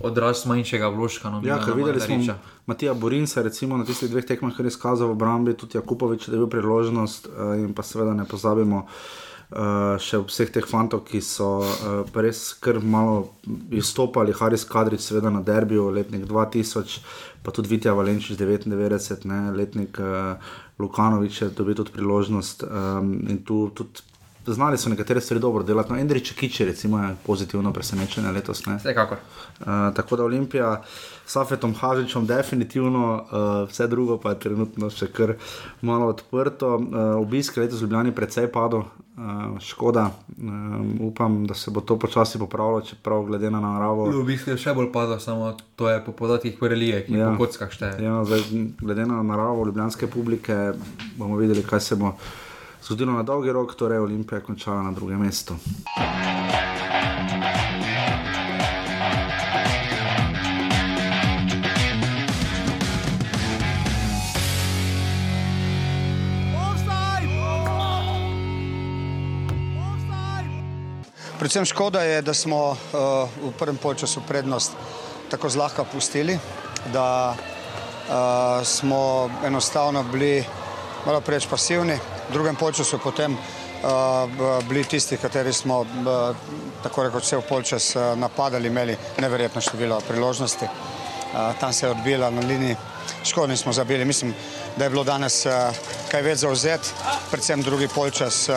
odraz 0.00 0.46
manjšega 0.46 0.88
vložka. 0.88 1.30
No, 1.30 1.40
Ja, 1.44 1.60
ker 1.64 1.76
videli 1.76 2.00
smo. 2.00 2.36
Matija 2.66 2.94
Borinca, 2.94 3.42
recimo 3.42 3.76
na 3.76 3.84
tistih 3.84 4.10
dveh 4.10 4.24
tekmah, 4.26 4.54
ki 4.56 4.62
je 4.62 4.72
izkazal 4.72 5.10
v 5.10 5.16
obrambi, 5.18 5.56
tudi 5.58 5.78
Jakupovič, 5.78 6.28
da 6.28 6.36
je 6.36 6.44
bil 6.44 6.50
priložnost 6.50 7.26
eh, 7.26 7.64
in 7.64 7.74
pa 7.74 7.82
seveda 7.82 8.14
ne 8.14 8.28
pozabimo. 8.28 8.86
Uh, 9.50 9.96
še 9.98 10.20
vseh 10.30 10.46
teh 10.54 10.62
fantov, 10.62 11.00
ki 11.08 11.18
so 11.26 11.46
uh, 11.66 12.18
res 12.22 12.52
kar 12.62 12.76
malo 12.78 13.32
izstopali, 13.74 14.30
Haris 14.30 14.62
Kadrič, 14.62 15.02
seveda 15.02 15.32
na 15.34 15.40
derbiju, 15.42 15.88
letnik 15.90 16.22
2000, 16.30 17.00
pa 17.42 17.50
tudi 17.50 17.72
Vitja 17.72 17.90
Valenčič 17.98 18.38
99, 18.38 19.26
ne, 19.26 19.40
letnik 19.50 19.98
uh, 19.98 20.38
Lukanovič 20.78 21.42
je 21.42 21.48
dobil 21.50 21.74
tudi 21.74 21.90
priložnost 21.90 22.62
um, 22.62 23.10
in 23.26 23.42
tu 23.42 23.74
tudi 23.74 24.06
znali 24.46 24.78
so 24.78 24.88
nekatere 24.88 25.20
stvari 25.20 25.40
dobro 25.40 25.62
delati. 25.62 25.92
No, 25.92 25.98
Endrič 25.98 26.32
Kiči, 26.32 26.64
recimo, 26.64 26.98
je 26.98 27.16
pozitivno 27.26 27.72
presenečenje 27.72 28.30
letos. 28.32 28.66
Ne. 28.66 28.76
Vsekakor. 28.76 29.18
Uh, 29.60 29.66
tako 29.96 30.16
da 30.16 30.24
Olimpija 30.24 30.82
s 31.26 31.32
Safetom 31.32 31.74
Hažičem 31.74 32.26
definitivno, 32.26 33.14
uh, 33.14 33.68
vse 33.68 33.86
drugo 33.86 34.18
pa 34.18 34.30
je 34.30 34.38
trenutno 34.38 34.90
še 34.90 35.06
kar 35.12 35.34
malo 35.80 36.06
odprto. 36.06 36.74
Uh, 36.76 36.82
obisk 37.20 37.56
je 37.56 37.62
letos 37.62 37.80
v 37.80 37.82
Ljubljani 37.82 38.14
precej 38.14 38.48
padel, 38.52 38.82
uh, 39.20 39.60
škoda. 39.60 40.10
Um, 40.42 40.98
upam, 41.00 41.46
da 41.46 41.54
se 41.54 41.70
bo 41.70 41.80
to 41.80 41.98
počasi 41.98 42.38
popravilo, 42.38 42.80
čeprav 42.80 43.24
glede 43.24 43.50
na 43.50 43.60
naravo. 43.60 44.10
V 44.10 44.26
bistvu 44.26 44.56
je 44.56 44.58
še 44.64 44.74
bolj 44.74 44.92
padlo, 44.92 45.20
samo 45.20 45.54
to 45.76 45.88
je 45.88 46.04
po 46.04 46.12
podatkih 46.12 46.58
Korelije, 46.58 47.04
ki 47.06 47.18
ja. 47.20 47.30
po 47.30 47.44
kockah 47.44 47.72
šteje. 47.72 48.04
Ja, 48.04 48.24
zdaj, 48.24 48.46
glede 48.80 49.06
na 49.06 49.22
naravo 49.22 49.66
ljubljanske 49.66 50.06
publike, 50.06 50.72
bomo 51.16 51.36
videli, 51.36 51.62
kaj 51.62 51.80
se 51.80 51.96
bo 52.00 52.16
zgodilo 52.82 53.12
na 53.12 53.22
dolgi 53.22 53.52
rok, 53.52 53.74
torej 53.74 53.98
Olimpija 53.98 54.40
končala 54.40 54.82
na 54.82 54.92
drugem 54.92 55.20
mestu. 55.20 55.56
Predvsem 71.40 71.64
škoda 71.64 72.02
je, 72.02 72.22
da 72.22 72.34
smo 72.34 72.70
uh, 72.70 72.76
v 73.42 73.52
prvem 73.58 73.76
polčasu 73.76 74.20
prednost 74.28 74.72
tako 75.30 75.48
zlahka 75.48 75.84
pustili, 75.84 76.38
da 76.92 77.32
uh, 77.32 78.66
smo 78.66 79.30
enostavno 79.44 80.02
bili 80.12 80.44
malo 81.06 81.20
preveč 81.20 81.46
pasivni. 81.46 81.96
V 82.28 82.32
drugem 82.32 82.56
polčasu 82.56 82.98
potem 82.98 83.32
uh, 83.32 84.60
bili 84.68 84.84
tisti, 84.84 85.16
kateri 85.16 85.52
smo 85.52 85.80
uh, 85.80 86.36
tako 86.82 87.02
rekoč 87.08 87.24
vse 87.24 87.36
v 87.36 87.48
polčas 87.48 87.96
uh, 87.96 88.12
napadali, 88.18 88.68
imeli 88.68 88.96
neverjetno 89.18 89.60
število 89.60 90.00
priložnosti. 90.08 90.64
Uh, 90.64 91.52
tam 91.60 91.72
se 91.72 91.86
je 91.86 91.90
odbila 91.90 92.30
na 92.30 92.40
liniji, 92.40 92.76
škodni 93.24 93.56
smo 93.56 93.72
zabili. 93.72 94.04
Mislim, 94.04 94.34
da 94.76 94.84
je 94.84 94.90
bilo 94.90 95.04
danes 95.04 95.46
uh, 95.46 95.52
kaj 96.10 96.22
več 96.22 96.38
zauzet, 96.44 96.92
predvsem 97.30 97.62
drugi 97.62 97.88
polčas. 97.88 98.48
Uh, 98.48 98.56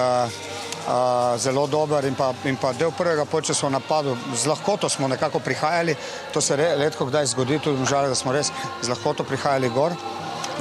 Uh, 0.83 1.39
zelo 1.39 1.63
dober 1.67 2.03
in 2.03 2.11
pa, 2.11 2.33
in 2.43 2.57
pa 2.59 2.73
del 2.75 2.91
prvega 2.91 3.23
polčasa 3.23 3.67
v 3.67 3.71
napadu. 3.71 4.17
Z 4.35 4.51
lahkoto 4.51 4.89
smo 4.91 5.07
nekako 5.07 5.39
prihajali, 5.39 5.95
to 6.33 6.41
se 6.41 6.57
re, 6.59 6.75
redko 6.75 7.05
kdaj 7.07 7.25
zgodi, 7.31 7.59
tudi 7.63 7.85
žal, 7.87 8.09
da 8.11 8.15
smo 8.15 8.35
res 8.35 8.51
z 8.81 8.91
lahkoto 8.91 9.23
prihajali 9.23 9.69
gor, 9.71 9.95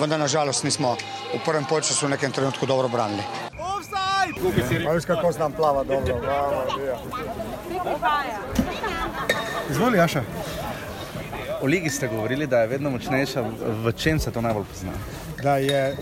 vendar 0.01 0.21
nažalost 0.21 0.65
nismo 0.65 0.97
v 1.35 1.41
prvem 1.45 1.65
polčasu 1.65 2.07
v 2.07 2.11
nekem 2.17 2.33
trenutku 2.33 2.67
dobro 2.67 2.89
branili. 2.89 3.23
Veš, 4.95 5.05
kako 5.05 5.33
znam 5.33 5.53
plava 5.53 5.85
dobro. 5.85 6.17
Izvoli, 9.71 9.99
Jaša. 9.99 10.23
O 11.63 11.67
ligi 11.67 11.91
ste 11.91 12.09
govorili, 12.09 12.47
da 12.47 12.61
je 12.61 12.67
vedno 12.67 12.91
močnejša. 12.91 13.43
V 13.85 13.93
čem 13.93 14.19
se 14.19 14.31
to 14.31 14.41
najbolj 14.41 14.65
pozna? 14.65 14.93
Da, 15.43 15.57
je, 15.57 15.97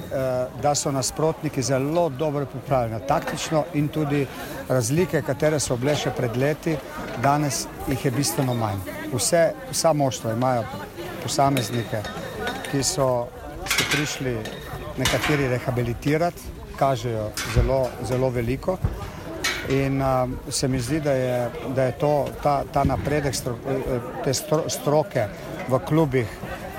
da 0.62 0.74
so 0.74 0.92
nasprotniki 0.92 1.62
zelo 1.62 2.08
dobro 2.08 2.46
pripravljeni, 2.46 3.00
taktično 3.08 3.64
in 3.74 3.88
tudi 3.88 4.26
razlike, 4.68 5.22
katere 5.22 5.60
so 5.60 5.76
bile 5.76 5.96
še 5.96 6.12
pred 6.16 6.36
leti, 6.36 6.76
danes 7.22 7.66
jih 7.88 8.04
je 8.04 8.10
bistveno 8.10 8.54
manj. 8.54 8.80
Vse, 9.12 9.52
vsa 9.70 9.92
moštva 9.92 10.32
imajo 10.32 10.64
posameznike, 11.22 12.02
ki 12.70 12.82
so 12.84 13.28
prišli 13.92 14.36
nekateri 14.98 15.48
rehabilitirati, 15.48 16.42
kažejo 16.76 17.30
zelo, 17.54 17.88
zelo 18.08 18.30
veliko. 18.30 18.78
In 19.68 20.02
uh, 20.02 20.30
se 20.48 20.68
mi 20.68 20.80
zdi, 20.80 21.00
da 21.00 21.12
je, 21.12 21.50
da 21.74 21.82
je 21.82 21.92
to, 21.98 22.28
ta, 22.42 22.62
ta 22.72 22.84
napredek 22.84 23.34
stro, 23.34 23.56
te 24.24 24.34
stro, 24.34 24.64
stroke 24.68 25.26
v 25.68 25.78
klubih, 25.78 26.26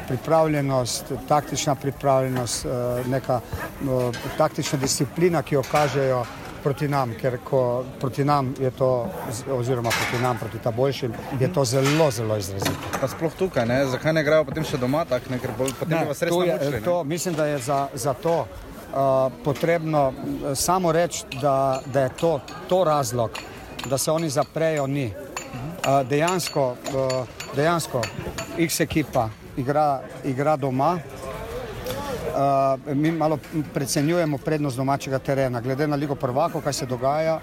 pripravljenost, 0.08 1.14
taktična 1.28 1.76
pripravljenost, 1.76 2.66
uh, 2.66 3.08
neka 3.08 3.40
uh, 3.40 4.16
taktična 4.38 4.80
disciplina, 4.80 5.42
ki 5.42 5.56
jo 5.56 5.64
kažejo 5.72 6.26
proti 6.64 6.88
nam, 6.88 7.14
ker 7.22 7.38
ko 7.44 7.84
proti 8.00 8.24
nam 8.26 8.54
je 8.60 8.72
to, 8.72 9.10
oziroma 9.52 9.90
proti 9.90 10.24
nam, 10.24 10.38
proti 10.38 10.60
ta 10.64 10.72
boljšim, 10.72 11.14
je 11.40 11.54
to 11.54 11.66
zelo, 11.66 12.12
zelo 12.12 12.38
izrazito. 12.38 12.92
Pa 13.02 13.08
sploh 13.08 13.34
tukaj, 13.40 13.66
ne? 13.66 13.86
zakaj 13.86 14.14
ne 14.14 14.24
grejo 14.24 14.46
potem 14.46 14.64
še 14.64 14.78
doma, 14.78 15.06
tak, 15.06 15.30
ne? 15.30 15.40
ker 15.40 15.52
bolj, 15.58 15.74
potem 15.80 15.98
Ne, 15.98 16.04
bi 16.06 16.12
vas 16.14 16.22
res 16.22 16.34
je, 16.34 16.56
naučili. 16.56 16.84
to, 16.86 17.04
mislim, 17.04 17.36
da 17.36 17.46
je 17.46 17.58
za, 17.60 17.88
za 17.94 18.14
to 18.14 18.38
uh, 18.46 19.32
potrebno 19.44 20.08
uh, 20.10 20.54
samo 20.56 20.92
reči, 20.92 21.26
da, 21.42 21.82
da 21.86 22.08
je 22.08 22.16
to, 22.20 22.40
to 22.70 22.84
razlog, 22.84 23.38
da 23.90 23.98
se 23.98 24.12
oni 24.12 24.30
zaprejo, 24.30 24.88
ni. 24.88 25.12
Uh, 25.82 26.08
dejansko, 26.08 26.76
uh, 26.94 27.28
dejansko 27.56 28.02
X 28.58 28.80
ekipa 28.80 29.30
igra, 29.58 30.02
igra 30.24 30.56
doma. 30.56 30.98
Uh, 32.32 32.96
mi 32.96 33.12
malo 33.12 33.40
precenjujemo 33.74 34.38
prednost 34.38 34.78
domačega 34.78 35.20
terena. 35.20 35.62
Glede 35.62 35.88
na 35.88 35.96
Ligo 35.96 36.16
prvakov, 36.16 36.62
kaj 36.62 36.74
se 36.74 36.86
dogaja, 36.86 37.40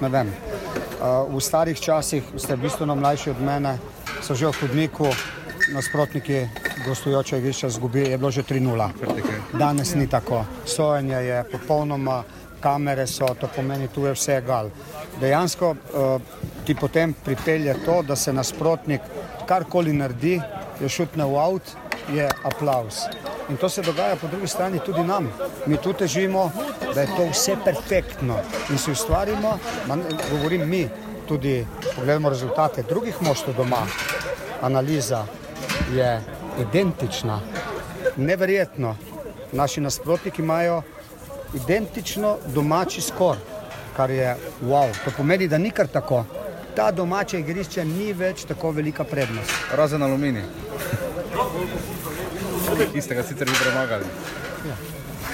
ne 0.00 0.08
vem. 0.08 0.26
Uh, 0.28 1.36
v 1.36 1.40
starih 1.40 1.80
časih 1.80 2.24
ste 2.36 2.56
bistveno 2.56 2.94
mlajši 2.94 3.30
od 3.30 3.42
mene, 3.42 3.78
so 4.22 4.34
že 4.34 4.50
v 4.50 4.56
hodniku, 4.60 5.06
nasprotniki 5.72 6.48
gostujoče 6.86 7.38
igrišče 7.38 7.68
zgubili, 7.68 8.10
je 8.10 8.18
bilo 8.18 8.30
že 8.30 8.42
3-0. 8.42 8.88
Danes 9.58 9.94
ni 9.94 10.06
tako. 10.10 10.44
Sojenje 10.66 11.16
je 11.16 11.44
popolnoma, 11.52 12.22
kamere 12.60 13.06
so, 13.06 13.28
to 13.40 13.48
pomeni, 13.56 13.88
tu 13.88 14.06
je 14.06 14.12
vse 14.12 14.40
gal. 14.46 14.70
Dejansko 15.20 15.70
uh, 15.70 16.20
ti 16.66 16.74
potem 16.74 17.14
pripelje 17.24 17.76
to, 17.84 18.02
da 18.02 18.16
se 18.16 18.32
nasprotnik 18.32 19.00
karkoli 19.46 19.92
naredi, 19.92 20.40
je 20.80 20.88
šutne 20.88 21.24
v 21.24 21.38
avt, 21.38 21.76
je 22.12 22.28
aplaus. 22.44 23.04
In 23.48 23.56
to 23.56 23.68
se 23.68 23.82
dogaja 23.82 24.16
po 24.16 24.26
drugi 24.26 24.46
strani 24.46 24.78
tudi 24.78 25.04
nam. 25.04 25.28
Mi 25.66 25.76
tu 25.76 25.92
težimo, 25.92 26.50
da 26.94 27.00
je 27.00 27.06
to 27.16 27.26
vse 27.32 27.56
perfektno 27.64 28.38
in 28.70 28.78
si 28.78 28.90
ustvarimo, 28.90 29.58
ma 29.86 29.96
ne- 29.96 30.04
govorim 30.30 30.68
mi, 30.68 30.88
tudi 31.28 31.66
pogledamo 31.96 32.28
rezultate 32.28 32.82
drugih 32.82 33.22
moštv 33.22 33.50
doma. 33.56 33.86
Analiza 34.62 35.24
je 35.94 36.20
identična, 36.60 37.40
neverjetno. 38.16 38.96
Naši 39.52 39.80
nasprotniki 39.80 40.42
imajo 40.42 40.82
identično 41.54 42.36
domači 42.46 43.00
skor, 43.00 43.36
kar 43.96 44.10
je 44.10 44.36
wow. 44.62 44.88
To 45.04 45.10
pomeni, 45.16 45.48
da 45.48 45.58
ni 45.58 45.70
kar 45.70 45.86
tako. 45.86 46.24
Ta 46.76 46.90
domače 46.90 47.38
igrišče 47.40 47.84
ni 47.84 48.12
več 48.12 48.44
tako 48.44 48.70
velika 48.70 49.04
prednost. 49.04 49.52
Razen 49.72 50.02
aluminij. 50.02 50.42
Ki 52.92 53.02
ste 53.02 53.14
ga 53.14 53.22
sicer 53.22 53.48
vi 53.48 53.56
premagali. 53.62 54.04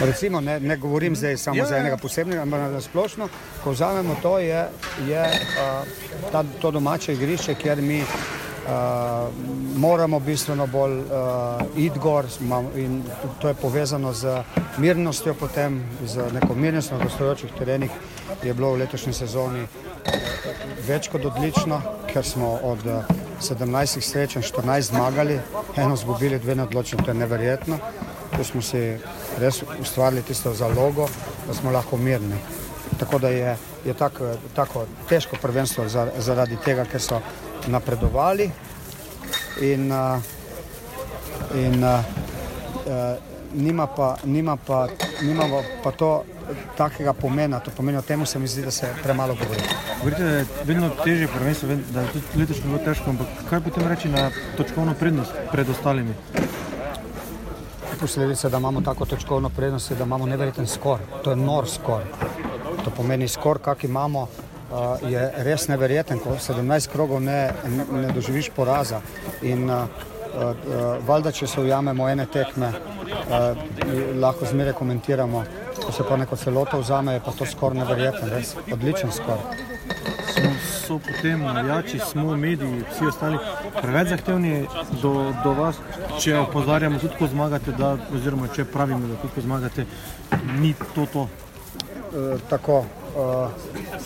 Recimo, 0.01 0.41
ne, 0.41 0.61
ne 0.61 0.77
govorim 0.77 1.17
zdaj 1.17 1.37
samo 1.37 1.57
Ja, 1.57 1.63
ja, 1.63 1.69
za 1.69 1.75
ja. 1.75 1.81
enega 1.81 1.97
posebnega, 1.97 2.43
ampak 2.43 2.61
na 2.73 2.81
splošno, 2.81 3.29
ko 3.65 3.71
vzamemo 3.71 4.17
to, 4.23 4.39
je, 4.39 4.69
je 5.09 5.23
uh, 5.23 5.85
ta, 6.33 6.45
to 6.61 6.71
domače 6.71 7.13
igrišče, 7.13 7.55
kjer 7.55 7.83
mi 7.83 8.01
uh, 8.01 8.09
moramo 9.77 10.21
bistveno 10.21 10.67
bolj 10.67 10.99
uh, 10.99 11.05
iti 11.77 11.99
gor 11.99 12.25
in 12.77 13.03
to 13.41 13.49
je 13.49 13.55
povezano 13.55 14.13
z 14.13 14.43
mirnostjo 14.79 15.35
potem, 15.35 15.83
z 16.07 16.33
neko 16.33 16.55
mirnostjo 16.55 16.99
na 16.99 17.05
gostujočih 17.05 17.51
terenih, 17.59 17.91
je 18.43 18.55
bilo 18.55 18.73
v 18.73 18.79
letošnji 18.79 19.13
sezoni 19.13 19.67
več 20.87 21.09
kot 21.13 21.25
odlično, 21.25 21.81
ker 22.11 22.27
smo 22.27 22.55
od 22.63 22.87
eh, 22.87 23.13
17 23.41 24.01
srečanj 24.01 24.43
14 24.43 24.81
zmagali, 24.81 25.41
eno 25.77 25.97
zgubili, 25.97 26.39
dve 26.39 26.55
neodločeni, 26.55 27.05
to 27.05 27.11
je 27.11 27.15
neverjetno. 27.15 27.79
Tu 28.37 28.45
smo 28.45 28.63
si 28.63 28.97
res 29.39 29.63
ustvarili 29.81 30.23
tisto 30.23 30.55
zalogo, 30.55 31.09
da 31.47 31.55
smo 31.55 31.71
lahko 31.71 31.97
mirni. 31.97 32.37
Tako 32.99 33.19
da 33.19 33.29
je, 33.29 33.57
je 33.85 33.95
tako, 33.95 34.35
tako 34.55 34.87
težko 35.09 35.37
prvenstvo 35.43 35.89
za, 35.89 36.09
zaradi 36.19 36.57
tega, 36.65 36.85
ker 36.85 37.01
so 37.01 37.21
napredovali 37.67 38.51
in, 39.61 39.93
in 41.55 41.85
uh, 41.85 42.05
nima, 43.55 43.87
pa, 43.87 44.17
nima, 44.25 44.57
pa, 44.57 44.87
nima 45.23 45.63
pa 45.83 45.91
to 45.91 46.25
takega 46.77 47.13
pomena. 47.13 47.61
To 47.61 47.71
pomeni 47.77 47.99
o 47.99 48.03
tem, 48.03 48.27
se 48.27 48.39
mi 48.39 48.49
zdi, 48.49 48.63
da 48.63 48.71
se 48.71 48.89
premalo 49.03 49.35
govori. 49.35 49.63
Govorite, 49.99 50.23
da 50.23 50.31
je 50.31 50.47
vedno 50.65 50.91
težje 51.05 51.29
prvenstvo, 51.29 51.69
da 51.93 52.01
je 52.01 52.13
tudi 52.13 52.25
letošnje 52.37 52.65
bilo 52.65 52.79
težko, 52.85 53.11
ampak 53.11 53.27
kaj 53.51 53.61
potem 53.61 53.89
reči 53.89 54.09
na 54.09 54.31
točkovno 54.57 54.95
prednost 54.95 55.33
pred 55.53 55.69
ostalimi? 55.69 56.15
Posledica, 58.01 58.49
da 58.49 58.57
imamo 58.57 58.81
tako 58.81 59.05
točkovno 59.05 59.49
prednost, 59.49 59.91
je, 59.91 59.97
da 59.97 60.05
imamo 60.05 60.27
neverjeten 60.27 60.67
skor. 60.67 61.01
To 61.25 61.31
je 61.31 61.37
nor 61.37 61.69
skor. 61.69 62.03
To 62.85 62.91
pomeni 62.97 63.29
skor, 63.29 63.59
kak 63.59 63.85
imamo, 63.85 64.23
uh, 64.23 65.11
je 65.11 65.33
res 65.37 65.69
neverjeten, 65.69 66.19
ko 66.19 66.37
17 66.41 66.89
krogov 66.89 67.21
ne, 67.23 67.53
ne, 67.69 67.85
ne 67.93 68.13
doživiš 68.13 68.51
poraza. 68.57 69.01
In 69.43 69.71
uh, 69.71 69.85
uh, 70.35 71.07
valjda, 71.07 71.33
če 71.33 71.47
se 71.47 71.61
ujamemo 71.61 72.09
ene 72.09 72.27
tekme, 72.27 72.73
uh, 72.73 73.65
lahko 74.21 74.49
zmeraj 74.49 74.79
komentiramo, 74.79 75.45
ko 75.77 75.93
se 75.93 76.05
pa 76.09 76.17
neko 76.17 76.37
celoto 76.37 76.81
vzame, 76.81 77.13
je 77.13 77.21
pa 77.25 77.33
to 77.33 77.47
skor 77.47 77.75
neverjeten, 77.75 78.31
res 78.31 78.55
odličen 78.73 79.13
skor. 79.13 79.43
Smo, 80.31 80.51
so 80.87 80.99
potem 80.99 81.43
navijači, 81.43 81.99
smo 81.99 82.37
mediji, 82.37 82.85
vsi 82.91 83.07
ostali 83.07 83.39
preveč 83.81 84.09
zahtevni 84.09 84.67
do, 85.03 85.33
do 85.45 85.53
vas, 85.53 85.81
če 86.21 86.39
opozarjamo 86.39 86.99
tudi, 86.99 87.19
ko 87.19 87.27
zmagate, 87.27 87.75
da, 87.79 87.97
oziroma 88.15 88.49
če 88.55 88.65
pravimo, 88.65 89.09
da 89.09 89.21
tudi, 89.21 89.35
ko 89.35 89.47
zmagate, 89.47 89.87
ni 90.59 90.75
to 90.95 91.07
to. 91.13 91.29
E, 92.11 92.39
tako, 92.51 92.85
uh, 93.17 93.51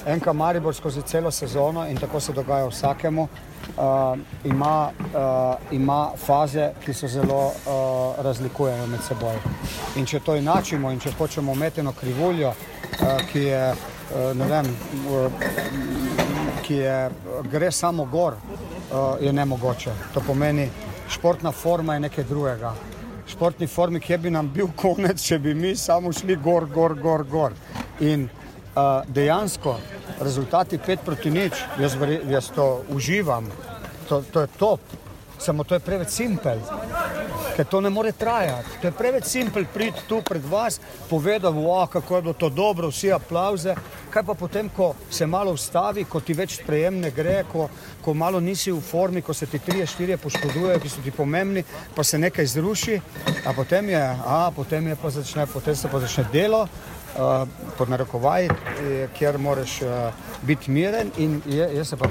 enka 0.07 0.33
Maribor 0.33 0.75
skozi 0.75 1.03
celo 1.03 1.31
sezono 1.31 1.87
in 1.89 1.97
tako 1.97 2.21
se 2.21 2.33
dogaja 2.33 2.67
vsakemu, 2.67 3.23
uh, 3.23 4.19
ima, 4.45 4.91
uh, 5.15 5.73
ima 5.73 6.11
faze, 6.17 6.71
ki 6.85 6.95
se 6.95 7.09
zelo 7.09 7.47
uh, 7.47 8.25
razlikujejo 8.25 8.87
med 8.87 9.01
seboj. 9.09 9.37
In 9.97 10.07
če 10.07 10.21
to 10.21 10.37
enačimo 10.37 10.93
in 10.93 11.01
če 11.01 11.13
hočemo 11.19 11.53
imeti 11.53 11.81
eno 11.81 11.93
krivuljo, 11.93 12.49
uh, 12.49 13.27
ki 13.33 13.45
je, 13.45 13.73
uh, 13.73 14.47
vem, 14.49 14.77
uh, 15.11 15.33
ki 16.63 16.75
je, 16.75 17.11
gre 17.51 17.71
samo 17.73 18.05
gor, 18.05 18.35
uh, 18.35 19.15
je 19.21 19.33
nemogoče. 19.33 19.93
To 20.15 20.21
pomeni, 20.27 20.69
športna 21.09 21.53
forma 21.53 21.95
je 21.95 22.01
nekaj 22.09 22.25
drugega. 22.25 22.75
Športni 23.27 23.67
formi, 23.67 24.01
kje 24.01 24.19
bi 24.19 24.31
nam 24.31 24.51
bil 24.53 24.69
konec, 24.77 25.23
če 25.23 25.39
bi 25.39 25.55
mi 25.55 25.77
samo 25.77 26.13
šli 26.13 26.37
gor, 26.37 26.67
gor, 26.69 26.95
gor, 27.01 27.25
gor. 27.25 27.53
In 28.01 28.25
uh, 28.25 28.44
dejansko 29.09 29.79
rezultati 30.21 30.79
5 30.79 30.99
proti 31.05 31.31
nič, 31.31 31.53
jaz, 31.81 31.97
jaz 32.29 32.51
to 32.55 32.83
uživam, 32.89 33.49
to, 34.09 34.23
to 34.33 34.41
je 34.41 34.47
top, 34.59 34.81
samo 35.39 35.65
to 35.65 35.75
je 35.75 35.81
preveč 35.81 36.09
simpel, 36.09 36.59
ker 37.57 37.67
to 37.67 37.81
ne 37.81 37.91
more 37.91 38.13
trajati. 38.13 38.81
To 38.81 38.87
je 38.87 38.93
preveč 38.93 39.25
simpel 39.25 39.65
priti 39.75 40.07
tu 40.09 40.23
pred 40.23 40.45
vas, 40.45 40.81
povedati, 41.11 41.55
wow, 41.55 41.87
kako 41.87 42.17
je 42.17 42.23
bilo 42.23 42.35
to 42.35 42.49
dobro, 42.49 42.89
vsi 42.89 43.13
aplauze. 43.13 43.75
Kaj 44.11 44.23
pa 44.23 44.35
potem, 44.35 44.69
ko 44.69 44.95
se 45.11 45.27
malo 45.27 45.53
ustavi, 45.53 46.05
ko 46.05 46.21
ti 46.21 46.35
več 46.35 46.59
sprejem 46.61 47.01
ne 47.03 47.11
gre, 47.11 47.45
ko, 47.53 47.69
ko 48.03 48.15
malo 48.15 48.41
nisi 48.41 48.73
v 48.73 48.81
formi, 48.81 49.23
ko 49.23 49.35
se 49.35 49.47
ti 49.47 49.59
trije, 49.59 49.87
štirje 49.87 50.19
poškodujejo, 50.23 50.81
ki 50.81 50.89
so 50.89 51.03
ti 51.03 51.11
pomembni, 51.11 51.65
pa 51.95 52.05
se 52.05 52.19
nekaj 52.19 52.47
zruši, 52.47 53.01
a 53.47 53.53
potem 53.53 53.91
je, 53.91 54.03
a 54.27 54.51
potem 54.55 54.87
je 54.89 54.97
pa 55.03 55.11
začne, 55.11 55.47
potem 55.47 55.77
se 55.77 55.91
pa 55.91 56.01
začne 56.01 56.29
delo. 56.33 56.67
Uh, 57.15 57.49
pod 57.79 57.91
narekovaji, 57.91 58.49
kjer 59.19 59.39
moraš 59.39 59.83
uh, 59.83 59.89
biti 60.43 60.71
miren, 60.71 61.13
in 61.17 61.37
jaz, 61.47 61.95
pa, 61.99 62.09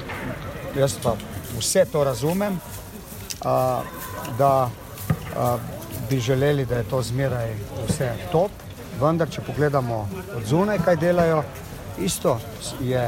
jaz 0.80 0.96
pa 1.04 1.16
vse 1.58 1.86
to 1.92 2.04
razumem, 2.04 2.60
da 4.38 4.70
bi 6.10 6.20
želeli, 6.20 6.66
da 6.66 6.78
je 6.78 6.84
to 6.84 7.02
zmeraj 7.02 7.52
vse 7.88 8.14
top, 8.32 8.52
vendar, 9.02 9.30
če 9.30 9.42
pogledamo 9.42 10.08
od 10.38 10.46
zunaj, 10.46 10.80
kaj 10.86 10.96
delajo, 10.96 11.44
isto 12.00 12.40
je, 12.82 13.04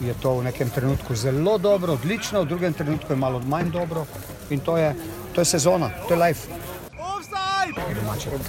je 0.00 0.14
to 0.22 0.38
v 0.38 0.44
nekem 0.44 0.70
trenutku 0.70 1.14
zelo 1.14 1.58
dobro, 1.58 1.92
odlično, 1.92 2.42
v 2.42 2.48
drugem 2.48 2.72
trenutku 2.72 3.12
je 3.12 3.16
malo 3.16 3.40
manj 3.40 3.70
dobro 3.70 4.06
in 4.50 4.60
to 4.60 4.76
je, 4.76 4.94
to 5.34 5.40
je 5.40 5.44
sezona, 5.44 5.90
to 6.08 6.14
je 6.14 6.20
life. 6.22 6.48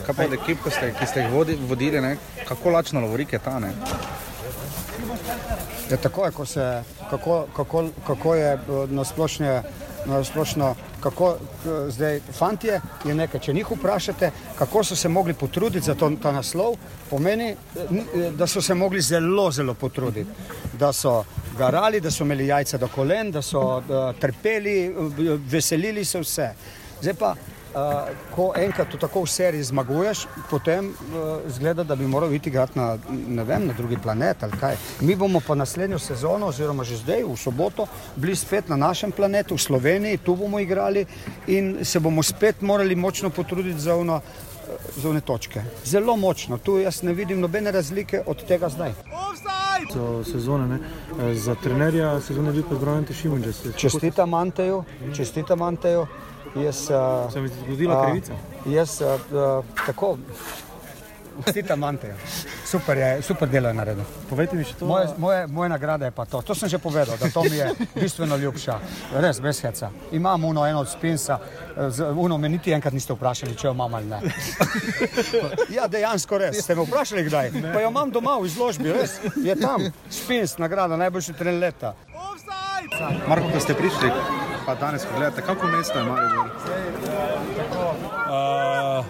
Kaj 0.05 0.15
pa 0.15 0.25
od 0.25 0.33
ekip, 0.33 0.63
ki 0.63 0.71
ste, 0.71 0.93
ki 0.99 1.07
ste 1.07 1.23
jih 1.25 1.31
vodi, 1.33 1.57
vodili, 1.69 2.01
ne? 2.01 2.17
kako 2.47 2.69
lačno 2.69 3.01
lovorik 3.01 3.33
je 3.33 3.39
ta? 3.39 3.59
Ne? 3.59 3.73
Je 5.89 5.97
tako, 5.97 6.25
je, 6.25 6.31
ko 6.31 6.45
se, 6.45 6.83
kako, 7.09 7.45
kako, 7.55 7.87
kako 8.07 8.35
je 8.35 8.57
na 8.89 9.03
splošno, 9.03 9.61
na 10.05 10.23
splošno 10.23 10.75
kako 10.99 11.37
zdaj 11.89 12.19
fantje 12.33 12.81
je 13.05 13.15
nekaj, 13.15 13.39
če 13.39 13.53
njih 13.53 13.71
vprašate, 13.71 14.31
kako 14.57 14.83
so 14.83 14.95
se 14.95 15.09
mogli 15.09 15.33
potruditi 15.33 15.85
za 15.85 15.95
to, 15.95 16.11
ta 16.21 16.31
naslov, 16.31 16.75
pomeni, 17.09 17.55
da 18.37 18.47
so 18.47 18.61
se 18.61 18.73
mogli 18.73 19.01
zelo, 19.01 19.51
zelo 19.51 19.73
potruditi. 19.73 20.29
Da 20.79 20.93
so 20.93 21.23
garali, 21.57 22.01
da 22.01 22.11
so 22.11 22.23
imeli 22.23 22.47
jajca 22.47 22.77
do 22.77 22.87
kolen, 22.87 23.31
da 23.31 23.41
so 23.41 23.81
da, 23.87 24.13
trpeli, 24.13 24.93
veselili 25.49 26.05
se 26.05 26.19
vse. 26.19 26.49
Zdaj 27.01 27.13
pa 27.13 27.35
Uh, 27.67 28.07
ko 28.35 28.53
enkrat 28.55 28.87
tako 28.99 29.21
v 29.21 29.29
seriji 29.29 29.63
zmaguješ, 29.63 30.23
potem 30.49 30.87
uh, 30.87 30.95
zgleda, 31.51 31.83
da 31.83 31.95
bi 31.95 32.07
moral 32.07 32.33
iti 32.33 32.49
igrati 32.49 32.79
na, 32.79 33.43
vem, 33.43 33.67
na 33.67 33.73
drugi 33.73 33.97
planet. 34.03 34.37
Mi 35.01 35.15
bomo 35.15 35.41
pa 35.47 35.55
naslednjo 35.55 35.99
sezono, 35.99 36.47
oziroma 36.47 36.83
že 36.83 36.97
zdaj 36.97 37.23
v 37.23 37.35
soboto, 37.37 37.85
bili 38.15 38.35
spet 38.35 38.69
na 38.69 38.75
našem 38.75 39.11
planetu, 39.11 39.55
v 39.55 39.61
Sloveniji, 39.61 40.17
tu 40.17 40.35
bomo 40.35 40.59
igrali 40.59 41.05
in 41.47 41.85
se 41.85 41.99
bomo 41.99 42.23
spet 42.23 42.61
morali 42.61 42.95
močno 42.95 43.29
potruditi 43.29 43.79
za 43.79 43.95
ono. 43.95 44.21
Za 44.97 45.09
one 45.09 45.21
točke. 45.21 45.61
Zelo 45.85 46.15
močno, 46.15 46.57
tu 46.57 46.77
jaz 46.77 47.03
ne 47.03 47.13
vidim 47.13 47.39
nobene 47.39 47.71
razlike 47.71 48.21
od 48.25 48.43
tega 48.47 48.69
zdaj. 48.69 48.91
So 49.93 50.23
sezone, 50.23 50.67
ne? 50.67 50.79
Za 51.35 51.55
trenerja 51.55 52.21
sezone 52.21 52.51
bi 52.51 52.63
pozdravljen 52.63 53.05
Tešimun. 53.05 53.43
Čestitam 53.77 54.33
Anteju, 54.33 54.83
čestitam 55.15 55.61
Anteju. 55.61 56.07
Jaz, 56.55 56.89
uh, 56.89 57.33
Se 57.33 57.41
mi 57.41 57.49
je 57.49 57.55
zgodila 57.65 58.05
krivica? 58.05 58.33
Jaz 58.65 59.01
uh, 59.01 59.07
uh, 59.31 59.65
tako. 59.85 60.17
Vstita 61.45 61.75
mante. 61.75 62.15
Super, 62.65 62.97
je, 62.97 63.21
super 63.21 63.49
delo 63.49 63.67
je 63.67 63.73
naredil. 63.73 64.03
Povejte 64.29 64.55
mi 64.57 64.63
še 64.65 64.73
to. 64.79 64.87
Moje, 64.89 65.07
moje, 65.17 65.43
moje 65.47 65.69
nagrade 65.69 66.09
je 66.09 66.11
pa 66.11 66.25
to. 66.25 66.41
To 66.41 66.55
sem 66.55 66.69
že 66.69 66.79
povedal, 66.81 67.17
da 67.21 67.29
to 67.29 67.43
mi 67.43 67.55
je 67.55 67.67
bistveno 67.93 68.37
ljubša. 68.37 68.79
Res, 69.21 69.39
brez 69.39 69.61
heca. 69.61 69.91
Imam 70.11 70.43
uno 70.43 70.65
eno 70.65 70.81
od 70.81 70.89
spinsa, 70.89 71.37
z 71.89 72.09
uno 72.15 72.37
me 72.37 72.49
niti 72.49 72.73
enkrat 72.73 72.93
niste 72.93 73.13
vprašali, 73.13 73.55
če 73.55 73.67
jo 73.67 73.73
imam 73.77 73.93
ali 73.93 74.09
ne. 74.09 74.19
ja, 75.77 75.87
dejansko 75.87 76.41
res. 76.41 76.63
Ste 76.63 76.75
me 76.75 76.87
vprašali 76.89 77.23
kdaj? 77.29 77.51
Ne. 77.53 77.73
Pa 77.73 77.85
jo 77.85 77.93
imam 77.93 78.11
doma 78.11 78.39
v 78.41 78.49
izložbi, 78.49 78.91
res. 78.97 79.19
Je 79.37 79.55
tam 79.61 79.85
spins, 80.09 80.57
nagrada, 80.57 80.97
najboljši 80.97 81.37
tren 81.37 81.61
leta. 81.61 81.93
Marko, 83.27 83.49
ko 83.53 83.59
ste 83.59 83.73
prišli, 83.73 84.09
pa 84.65 84.75
danes 84.75 85.05
pogledate, 85.05 85.41
kako 85.41 85.67
mesto 85.67 85.99
je 85.99 86.05
Maribor? 86.05 86.45
Uh, 88.27 89.05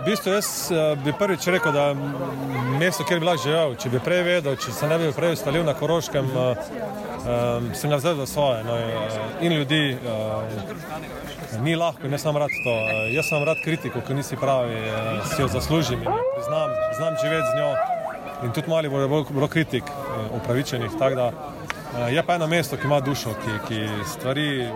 v 0.00 0.04
bistvu 0.06 0.32
jaz 0.32 0.70
uh, 0.70 0.94
bi 1.04 1.12
prvič 1.12 1.46
rekel, 1.46 1.72
da 1.72 1.94
mesto, 2.78 3.04
kjer 3.04 3.20
bi 3.20 3.26
lahko 3.26 3.42
živel, 3.42 3.74
če 3.74 3.90
bi 3.90 4.02
prej 4.04 4.22
vedel, 4.22 4.56
če 4.56 4.72
se 4.72 4.88
ne 4.88 4.98
bi 5.02 5.10
prej 5.16 5.34
ustalil 5.34 5.66
na 5.66 5.74
Koroškem, 5.74 6.30
uh, 6.30 6.54
uh, 7.26 7.74
sem 7.74 7.90
vzel 7.90 8.20
za 8.22 8.26
svoje. 8.26 8.62
No, 8.68 8.78
uh, 8.78 9.42
in 9.42 9.58
ljudi 9.58 9.82
uh, 9.98 11.60
ni 11.66 11.74
lahko, 11.76 12.06
ne 12.08 12.18
sem 12.22 12.36
rad 12.38 12.54
to. 12.62 12.76
Uh, 12.76 13.10
jaz 13.14 13.26
sem 13.32 13.44
rad 13.44 13.62
kritiko, 13.64 14.04
ko 14.06 14.14
nisi 14.14 14.38
pravi, 14.38 14.78
uh, 14.86 15.26
si 15.34 15.42
jo 15.42 15.50
zaslužim 15.50 16.06
in 16.06 16.42
znam, 16.46 16.70
znam 16.96 17.18
živeti 17.22 17.50
z 17.50 17.58
njo. 17.58 17.74
In 18.44 18.52
tudi 18.52 18.70
mali 18.70 18.88
bo 18.88 19.06
bilo 19.08 19.48
kritik, 19.48 19.82
uh, 19.90 20.36
upravičenih. 20.38 20.92
Je 22.10 22.22
pa 22.22 22.34
eno 22.34 22.46
mesto, 22.46 22.76
ki 22.76 22.86
ima 22.86 23.00
dušo, 23.00 23.34
ki, 23.34 23.50
ki 23.68 23.88
stvari 24.12 24.68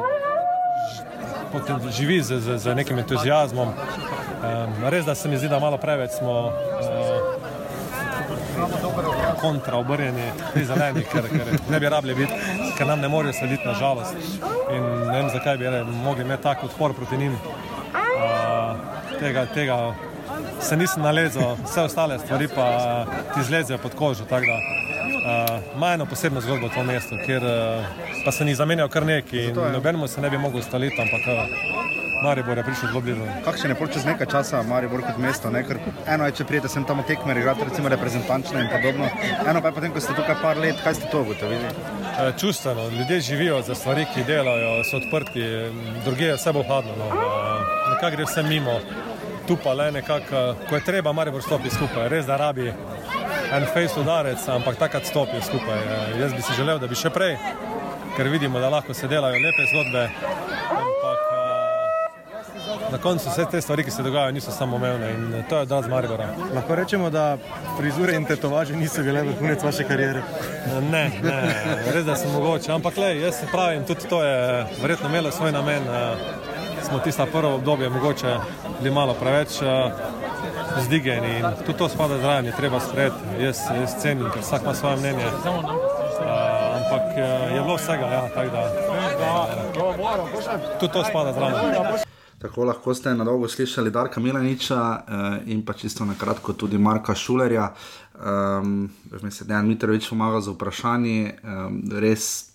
živi 1.90 2.22
z, 2.22 2.40
z, 2.40 2.58
z 2.58 2.74
nekim 2.74 2.98
entuzijazmom. 2.98 3.68
Um, 3.68 4.88
res, 4.88 5.04
da 5.04 5.14
se 5.14 5.28
mi 5.28 5.38
zdi, 5.38 5.48
da 5.48 5.58
malo 5.58 5.76
preveč 5.78 6.10
smo 6.18 6.32
uh, 6.46 6.52
kontra 9.40 9.76
obrnjeni, 9.76 10.30
ti 10.54 10.64
zeleni, 10.64 11.04
ker, 11.12 11.28
ker 11.28 11.46
ne 11.70 11.80
bi 11.80 11.88
rabili 11.88 12.14
biti, 12.14 12.32
ker 12.78 12.86
nam 12.86 13.00
ne 13.00 13.08
morejo 13.08 13.32
slediti 13.32 13.66
na 13.68 13.74
žalost. 13.74 14.14
In 14.72 14.82
ne 15.10 15.16
vem, 15.18 15.30
zakaj 15.34 15.56
bi 15.56 15.64
ne, 15.64 15.82
mogli 15.84 16.24
imeti 16.24 16.42
tak 16.42 16.64
odpor 16.64 16.94
proti 16.94 17.16
njim. 17.16 17.32
Uh, 17.32 18.76
tega, 19.20 19.46
tega 19.54 19.94
se 20.60 20.76
nisem 20.76 21.02
nalezel, 21.02 21.56
vse 21.64 21.80
ostale 21.82 22.18
stvari 22.18 22.48
pa 22.54 23.04
ti 23.34 23.42
zlezejo 23.42 23.78
pod 23.78 23.94
kožo. 23.94 24.24
Ima 24.30 24.40
uh, 25.80 25.92
eno 25.94 26.06
posebno 26.06 26.40
zgodbo 26.40 26.68
to 26.68 26.84
mesto, 26.84 27.16
kjer 27.26 27.44
uh, 27.44 27.84
pa 28.24 28.32
se 28.32 28.44
ni 28.44 28.54
zamenjal 28.54 28.88
kar 28.88 29.06
neki 29.06 29.52
nobenemu 29.72 30.08
se 30.08 30.20
ne 30.20 30.30
bi 30.30 30.38
mogel 30.38 30.62
staliti, 30.62 31.00
ampak 31.00 31.20
uh, 31.26 31.70
Maribor 32.22 32.58
je 32.58 32.64
prišel 32.64 32.88
zelo 32.88 33.00
blizu. 33.00 33.26
Kakšen 33.44 33.70
je 33.72 33.76
pol 33.76 33.88
čez 33.88 34.04
nekaj 34.04 34.28
časa 34.28 34.62
Maribor 34.62 35.00
kot 35.00 35.16
mesto? 35.18 35.50
Ne? 35.50 35.62
Ker 35.64 35.78
eno 36.06 36.26
je, 36.28 36.34
če 36.36 36.44
prijete 36.44 36.68
sem 36.68 36.84
tam 36.84 37.00
tekme, 37.08 37.32
igrate 37.32 37.64
recimo 37.64 37.88
reprezentančne 37.88 38.60
in 38.60 38.68
podobno. 38.68 39.08
Eno 39.48 39.62
pa 39.62 39.72
je 39.72 39.76
potem, 39.78 39.92
ko 39.92 40.02
ste 40.04 40.16
tukaj 40.18 40.36
par 40.42 40.60
let, 40.60 40.82
kaj 40.84 40.98
ste 40.98 41.08
to 41.12 41.22
ugotovili? 41.24 41.70
Uh, 41.70 42.28
čustveno, 42.40 42.88
ljudje 42.98 43.20
živijo 43.20 43.62
za 43.62 43.74
stvari, 43.74 44.04
ki 44.14 44.26
delajo, 44.28 44.82
so 44.84 45.00
odprti, 45.00 45.46
druge 46.04 46.28
je 46.28 46.36
vse 46.36 46.52
bolj 46.52 46.68
hladno. 46.68 46.98
No. 46.98 47.08
Uh, 47.08 47.64
nekako 47.94 48.16
gre 48.16 48.28
vse 48.28 48.42
mimo. 48.42 48.76
Tu 49.48 49.56
pa 49.64 49.72
le 49.74 49.88
nekako, 49.92 50.44
ko 50.68 50.76
je 50.76 50.84
treba, 50.84 51.12
Maribor 51.16 51.42
stopi 51.42 51.72
skupaj. 51.72 52.08
Res, 52.12 52.28
da 52.28 52.36
rabi 52.36 52.68
en 53.52 53.64
face 53.66 54.00
udarec, 54.00 54.48
ampak 54.48 54.76
takrat 54.76 55.06
stopijo 55.06 55.42
skupaj. 55.42 55.78
Eh, 55.78 56.20
Jaz 56.20 56.32
bi 56.32 56.42
si 56.42 56.52
želel, 56.56 56.78
da 56.78 56.86
bi 56.86 56.94
še 56.94 57.10
prej, 57.10 57.36
ker 58.16 58.28
vidimo, 58.28 58.60
da 58.60 58.68
lahko 58.68 58.94
se 58.94 59.08
delajo 59.08 59.34
lepe 59.34 59.66
zgodbe. 59.72 60.04
Ampak 60.70 61.20
eh, 61.32 62.90
na 62.92 62.98
koncu 62.98 63.28
vse 63.30 63.44
te 63.50 63.60
stvari, 63.60 63.84
ki 63.84 63.90
se 63.90 64.02
dogajajo, 64.02 64.32
niso 64.32 64.50
samo 64.50 64.76
umevne 64.76 65.10
in 65.10 65.44
to 65.48 65.56
je 65.56 65.62
odraz 65.62 65.88
Maribora. 65.88 66.28
Lahko 66.54 66.74
rečemo, 66.74 67.10
da 67.10 67.36
frizure 67.78 68.14
in 68.14 68.24
tetovaže 68.24 68.76
niso 68.76 69.02
bile 69.02 69.22
vrhunec 69.22 69.62
vaše 69.62 69.84
kariere. 69.84 70.22
Ne, 70.90 71.04
ne, 71.22 71.38
res 71.94 72.04
da 72.04 72.16
sem 72.16 72.30
mogoče. 72.32 72.72
Ampak 72.72 72.96
le, 72.96 73.16
jaz 73.20 73.40
se 73.40 73.46
pravim, 73.52 73.84
tudi 73.84 74.08
to 74.08 74.22
je 74.24 74.36
verjetno 74.82 75.08
imelo 75.08 75.30
svoj 75.30 75.52
namen. 75.52 75.82
eh, 75.82 76.14
Smo 76.80 76.98
tista 76.98 77.26
prvo 77.26 77.54
obdobje 77.54 77.88
mogoče 77.88 78.36
bili 78.80 78.90
malo 78.90 79.14
preveč 79.14 79.60
eh, 79.62 79.90
zdigeni 80.78 81.38
in 81.38 81.46
tudi 81.66 81.78
to 81.78 81.88
spada 81.88 82.18
zraven, 82.18 82.46
je 82.46 82.52
treba 82.52 82.80
sprejeti. 82.80 83.16
Jaz, 83.38 83.58
jaz 83.80 83.94
cenim, 84.02 84.30
ker 84.30 84.42
vsak 84.42 84.62
ima 84.62 84.74
svoje 84.74 84.96
mnenje. 84.96 85.24
Eh, 85.24 85.32
Ampak 86.76 87.02
eh, 87.16 87.54
je 87.54 87.60
bilo 87.62 87.76
vsega, 87.76 88.06
ja, 88.06 88.28
tako 88.28 88.50
da. 88.50 88.60
eh, 88.60 88.70
Tudi 90.80 90.92
to 90.92 91.04
spada 91.04 91.32
zraven. 91.32 92.00
Tako 92.40 92.64
lahko 92.64 92.94
ste 92.94 93.14
na 93.14 93.24
dolgo 93.24 93.48
slišali 93.48 93.90
Darka 93.90 94.20
Milaniča 94.20 94.80
uh, 94.80 95.00
in 95.46 95.60
pa 95.64 95.72
čisto 95.72 96.04
na 96.04 96.14
kratko 96.14 96.52
tudi 96.52 96.78
Marka 96.78 97.14
Šulerja. 97.14 97.72
Um, 98.16 98.90
Mislim, 99.22 99.48
da 99.48 99.56
je 99.56 99.62
Mitrovič 99.62 100.08
pomagal 100.08 100.40
z 100.40 100.48
vprašanji. 100.50 101.32
Um, 101.44 101.82
res 101.92 102.48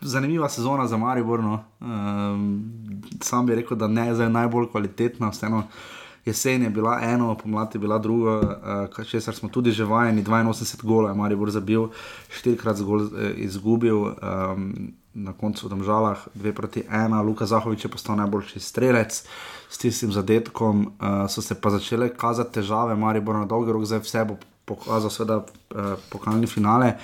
zanimiva 0.00 0.48
sezona 0.48 0.86
za 0.86 0.96
Maribor. 0.96 1.40
No. 1.40 1.64
Um, 1.80 2.64
sam 3.22 3.46
bi 3.46 3.54
rekel, 3.54 3.76
da 3.76 3.88
ne 3.88 4.14
zdaj 4.14 4.28
najbolj 4.28 4.68
kvalitetna. 4.70 5.28
Vseeno 5.30 5.62
jesen 6.24 6.62
je 6.62 6.70
bila 6.70 6.98
eno, 7.02 7.34
pomlad 7.34 7.74
je 7.74 7.78
bila 7.78 7.98
druga, 7.98 8.40
uh, 8.98 9.06
česar 9.06 9.34
smo 9.34 9.48
tudi 9.48 9.72
že 9.72 9.84
vajeni. 9.84 10.24
82 10.24 10.82
golov 10.82 11.10
je 11.10 11.14
Maribor 11.14 11.50
zabil, 11.50 11.88
štirikrat 12.28 12.76
zgolj 12.76 13.02
eh, 13.02 13.32
izgubil. 13.36 13.96
Um, 13.96 14.92
Na 15.14 15.30
koncu 15.30 15.66
v 15.66 15.70
Domžalah 15.70 16.26
2 16.34 16.52
proti 16.52 16.82
1, 16.90 17.22
Luka 17.22 17.46
Zahovič 17.46 17.84
je 17.84 17.90
postal 17.90 18.18
najboljši 18.18 18.60
strelec 18.60 19.22
s 19.70 19.78
tistim 19.78 20.10
zadetkom, 20.10 20.90
uh, 20.98 21.30
so 21.30 21.38
se 21.38 21.54
pa 21.54 21.70
začele 21.70 22.08
kazati 22.10 22.58
težave, 22.58 22.96
Maribor 22.98 23.38
na 23.38 23.46
dolgi 23.46 23.70
rok, 23.70 23.86
zdaj 23.86 24.02
vse 24.02 24.24
bo 24.26 24.36
pokazal, 24.66 25.14
seveda, 25.14 25.46
uh, 25.70 25.94
pokalni 26.10 26.50
finale. 26.50 26.96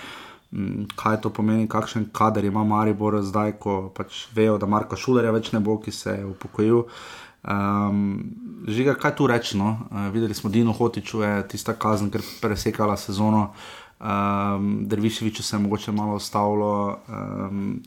Mm, 0.51 0.91
kaj 0.99 1.21
to 1.23 1.31
pomeni, 1.31 1.69
kakšen 1.71 2.09
kader 2.13 2.45
ima 2.45 2.65
Maribor 2.67 3.23
zdaj, 3.23 3.53
ko 3.63 3.93
pač 3.95 4.27
vejo, 4.35 4.59
da 4.59 4.67
Marko 4.67 4.99
Šulerja 4.99 5.31
več 5.31 5.53
ne 5.55 5.61
bo, 5.63 5.79
ki 5.79 5.95
se 5.95 6.17
je 6.19 6.27
upokojil. 6.27 6.83
Um, 7.43 8.25
žiga, 8.69 8.95
kaj 8.95 9.15
tu 9.17 9.27
rečemo? 9.27 9.89
Uh, 9.91 10.09
videli 10.13 10.35
smo 10.35 10.51
Dino 10.51 10.73
Hotiču, 10.73 11.23
je 11.23 11.49
tista 11.49 11.73
kazen, 11.73 12.11
ker 12.11 12.21
je 12.21 12.39
presekala 12.41 12.97
sezono. 12.97 13.53
Um, 14.01 14.89
Derviševiču 14.89 15.43
se 15.43 15.57
je 15.57 15.61
mogoče 15.61 15.93
malo 15.93 16.17
ustavilo. 16.17 16.99
Um, 17.09 17.83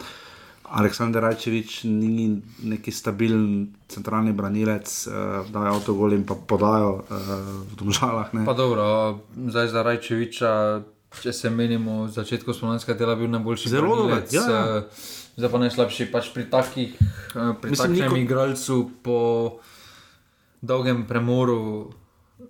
Aleksandr 0.73 1.21
Rajčevič 1.21 1.83
ni 1.83 2.41
neki 2.63 2.91
stabilen 2.91 3.67
centralni 3.87 4.33
branilec, 4.33 5.07
uh, 5.07 5.13
da 5.51 5.65
je 5.67 5.75
avtogol 5.75 6.13
in 6.13 6.25
pa 6.25 6.33
podajo 6.35 6.93
uh, 6.93 7.29
v 7.69 7.75
domžalah. 7.77 8.33
Ne. 8.33 8.45
Pa 8.45 8.53
dobro, 8.53 9.19
zdaj 9.37 9.67
za 9.67 9.83
Rajčeviča, 9.83 10.81
če 11.21 11.33
se 11.33 11.49
menimo, 11.49 12.05
v 12.07 12.13
začetku 12.13 12.53
spomladanskega 12.53 12.97
dela 12.97 13.15
bil 13.15 13.29
najboljši. 13.29 13.69
Zelo 13.69 13.95
dober, 13.95 14.23
ja, 14.33 14.41
ja. 14.49 14.63
eh, 14.77 15.03
Zdaj 15.33 15.49
pa 15.49 15.57
najslabši 15.59 16.05
pač 16.07 16.29
pri 16.29 16.45
takih, 16.45 16.93
eh, 16.93 17.53
pri 17.55 17.69
Mislim, 17.69 17.89
takšnem 17.89 18.09
niko- 18.11 18.21
igralcu 18.21 18.75
po 19.01 19.19
dolgem 20.61 21.05
premoru, 21.05 21.89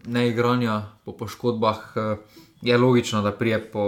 neigranja, 0.05 0.75
po 1.05 1.11
poškodbah, 1.13 1.79
eh, 1.95 2.17
je 2.61 2.77
logično, 2.77 3.21
da 3.21 3.31
prije 3.31 3.71
po, 3.71 3.83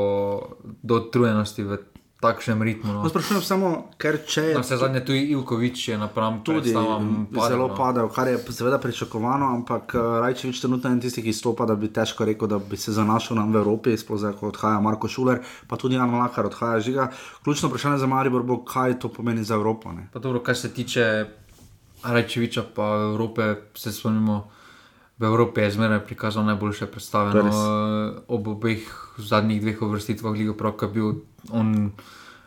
do 0.84 0.96
utrujenosti 0.98 1.64
v 1.64 1.78
takšnem 2.26 2.62
ritmu. 2.62 2.94
No. 2.94 3.04
No, 3.06 3.10
sprašujem 3.10 3.44
samo, 3.46 3.70
ker 4.02 4.18
če 4.26 4.44
je 4.50 4.56
Na 4.58 4.64
vse 4.64 4.78
zadnje 4.82 5.04
tudi 5.06 5.22
Ivkovič 5.36 5.88
je 5.92 5.98
napram 6.02 6.42
tudi 6.46 6.74
padel, 6.74 7.30
zelo 7.46 7.68
no. 7.70 7.76
padel, 7.78 8.10
kar 8.10 8.32
je 8.32 8.40
seveda 8.50 8.80
pričakovano, 8.82 9.52
ampak 9.60 9.96
uh, 9.96 10.18
Rajčevič 10.26 10.62
trenutno 10.64 10.92
je 10.96 11.06
tisti, 11.06 11.24
ki 11.26 11.34
stopa, 11.34 11.68
da 11.70 11.78
bi 11.78 11.92
težko 11.94 12.26
rekel, 12.26 12.50
da 12.50 12.60
bi 12.60 12.78
se 12.78 12.96
zanašal 12.96 13.38
nam 13.38 13.54
v 13.54 13.62
Evropi, 13.62 13.96
sploh 13.98 14.20
zdaj, 14.20 14.36
ko 14.40 14.50
odhaja 14.50 14.82
Marko 14.82 15.10
Šuler, 15.12 15.44
pa 15.70 15.78
tudi 15.78 16.00
Jan 16.00 16.10
Mlakar 16.10 16.50
odhaja 16.50 16.82
žiga. 16.82 17.10
Ključno 17.44 17.70
vprašanje 17.70 18.02
za 18.04 18.10
Maribor 18.10 18.44
bo, 18.44 18.60
kaj 18.66 19.00
to 19.00 19.14
pomeni 19.14 19.44
za 19.44 19.56
Evropo. 19.56 19.94
Ne? 19.94 20.10
Pa 20.14 20.20
dobro, 20.20 20.42
kar 20.44 20.58
se 20.58 20.74
tiče 20.74 21.26
Rajčeviča, 22.04 22.64
pa 22.76 22.92
Evrope, 23.14 23.56
se 23.76 23.94
spomnimo, 23.94 24.48
v 25.20 25.24
Evropi 25.24 25.62
je 25.62 25.72
zmeraj 25.72 26.04
prikazal 26.06 26.46
najboljše 26.46 26.86
predstave. 26.92 27.32
Je 27.32 27.44
No, 27.44 28.24
ob 28.28 28.48
obeh 28.48 28.84
zadnjih 29.18 29.62
dveh 29.62 29.82
uvrstitvah 29.82 30.34
Liga 30.34 30.54
Proka 30.54 30.88
bil 30.88 31.24
on 31.52 31.92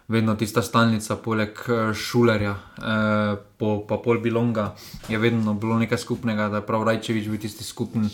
vedno 0.08 0.34
tista 0.34 0.62
stalnica, 0.62 1.16
poleg 1.16 1.52
eh, 1.68 1.94
Šulerja, 1.94 2.54
eh, 2.54 3.36
po, 3.58 3.84
pa 3.88 3.96
pol 3.96 4.20
Bilonga, 4.20 4.74
je 5.08 5.18
vedno 5.18 5.54
bilo 5.54 5.78
nekaj 5.78 5.98
skupnega, 5.98 6.48
da 6.48 6.60
je 6.60 6.66
prav 6.66 6.84
Rajčevič 6.84 7.28
bil 7.28 7.40
tisti 7.40 7.64
skupen. 7.64 8.08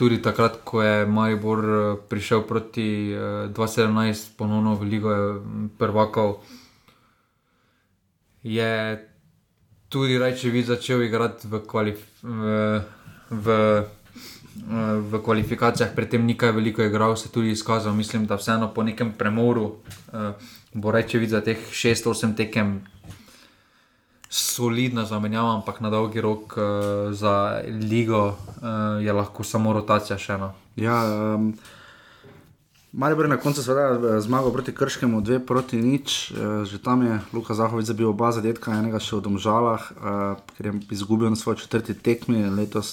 Tudi 0.00 0.22
takrat, 0.22 0.62
ko 0.64 0.82
je 0.82 1.06
Maribor 1.06 1.60
eh, 1.60 1.96
prišel 2.08 2.46
proti 2.48 3.12
eh, 3.12 3.50
2017, 3.52 4.38
ponovno 4.38 4.74
v 4.74 4.82
Ligo 4.88 5.10
eh, 5.12 5.42
prvakov, 5.78 6.40
je 8.42 8.96
tudi 9.90 10.18
Rajčevič 10.18 10.66
začel 10.66 11.02
igrati 11.04 11.50
v, 11.50 11.60
kvalif 11.66 12.00
v, 12.22 12.80
v, 13.30 13.56
v 15.10 15.20
kvalifikacijah, 15.24 15.94
predtem 15.94 16.26
ni 16.26 16.34
kaj 16.34 16.52
veliko 16.52 16.82
igral, 16.82 17.16
se 17.16 17.30
tudi 17.32 17.54
izkazal. 17.54 17.94
Mislim, 17.94 18.26
da 18.26 18.36
vseeno 18.36 18.70
po 18.74 18.82
nekem 18.82 19.12
premoru 19.12 19.64
uh, 19.64 20.34
bo 20.74 20.90
Rajčevič 20.90 21.30
za 21.30 21.40
teh 21.40 21.58
6-8 21.58 22.36
tekem 22.36 22.80
solidna 24.30 25.04
zamenjava, 25.04 25.54
ampak 25.58 25.80
na 25.80 25.90
dolgi 25.90 26.20
rok 26.20 26.54
uh, 26.56 26.64
za 27.14 27.62
ligo 27.66 28.26
uh, 28.28 29.02
je 29.02 29.12
lahko 29.12 29.42
samo 29.42 29.72
rotacija 29.72 30.18
še 30.18 30.38
ena. 30.38 30.52
Ja, 30.78 31.02
um, 31.34 31.54
Maribor 32.92 33.24
je 33.24 33.28
na 33.28 33.36
koncu 33.36 33.62
seveda 33.62 34.16
eh, 34.16 34.20
zmagal 34.20 34.52
proti 34.52 34.74
Krškemu, 34.74 35.20
dve 35.20 35.38
proti 35.46 35.78
nič, 35.78 36.32
uh, 36.34 36.66
že 36.66 36.82
tam 36.82 37.02
je 37.06 37.20
Luka 37.32 37.54
Zahovic 37.54 37.86
zabil 37.86 38.10
oba 38.10 38.32
zadetka, 38.34 38.74
enega 38.74 38.98
še 38.98 39.20
v 39.20 39.30
Domžalah, 39.30 39.82
uh, 39.94 40.42
ker 40.58 40.66
je 40.66 40.72
izgubil 40.98 41.30
na 41.30 41.38
svoj 41.38 41.62
četrti 41.62 41.94
tekmi, 41.94 42.50
letos 42.50 42.90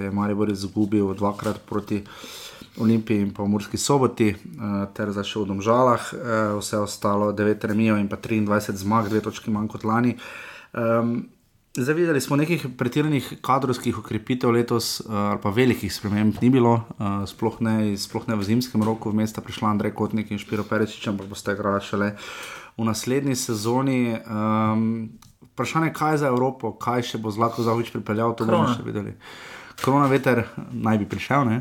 je 0.00 0.08
Maribor 0.08 0.48
izgubil 0.48 1.12
dvakrat 1.12 1.60
proti 1.68 2.00
Olimpiji 2.80 3.20
in 3.20 3.30
pa 3.36 3.44
v 3.44 3.52
Murski 3.52 3.78
soboti, 3.78 4.32
ter 4.96 5.12
zdaj 5.12 5.28
še 5.28 5.44
v 5.44 5.48
Domžalah, 5.52 6.08
vse 6.58 6.80
ostalo 6.80 7.30
9 7.30 7.68
remijev 7.70 8.00
in 8.00 8.08
pa 8.08 8.16
23 8.16 8.80
zmag, 8.80 9.12
dve 9.12 9.22
točki 9.22 9.52
manj 9.52 9.68
kot 9.70 9.84
lani. 9.86 10.16
Um, 10.74 11.28
Zdaj 11.76 11.94
videli 11.94 12.20
smo 12.20 12.36
nekih 12.36 12.66
pretiranih 12.78 13.32
kadrovskih 13.42 13.96
ukrepitev 13.98 14.52
letos, 14.54 15.00
uh, 15.00 15.14
ali 15.32 15.40
pa 15.42 15.50
velikih 15.50 15.90
sprememb 15.90 16.36
ni 16.38 16.50
bilo, 16.54 16.74
uh, 17.02 17.24
sploh, 17.26 17.56
ne, 17.66 17.96
sploh 17.98 18.28
ne 18.30 18.36
v 18.38 18.46
zimskem 18.46 18.82
roku, 18.86 19.10
v 19.10 19.18
mesta 19.18 19.42
prišla 19.42 19.72
Andrej 19.72 19.90
Kotnik 19.98 20.30
in 20.30 20.38
Špiro 20.38 20.62
Perečič, 20.62 21.08
ampak 21.10 21.26
boste 21.26 21.50
igrali 21.50 21.82
šele 21.82 22.12
v 22.78 22.86
naslednji 22.86 23.34
sezoni. 23.34 24.14
Um, 24.22 25.18
vprašanje, 25.50 25.90
kaj 25.98 26.22
za 26.22 26.30
Evropo, 26.30 26.70
kaj 26.78 27.08
še 27.10 27.18
bo 27.18 27.34
Zlatko 27.34 27.66
Zahovič 27.66 27.90
pripeljal, 27.90 28.38
to 28.38 28.46
bomo 28.46 28.62
Krona. 28.62 28.78
še 28.78 28.86
videli. 28.86 29.18
Korona 29.82 30.06
veter 30.06 30.44
naj 30.70 31.02
bi 31.02 31.10
prišel, 31.10 31.42
ne? 31.50 31.58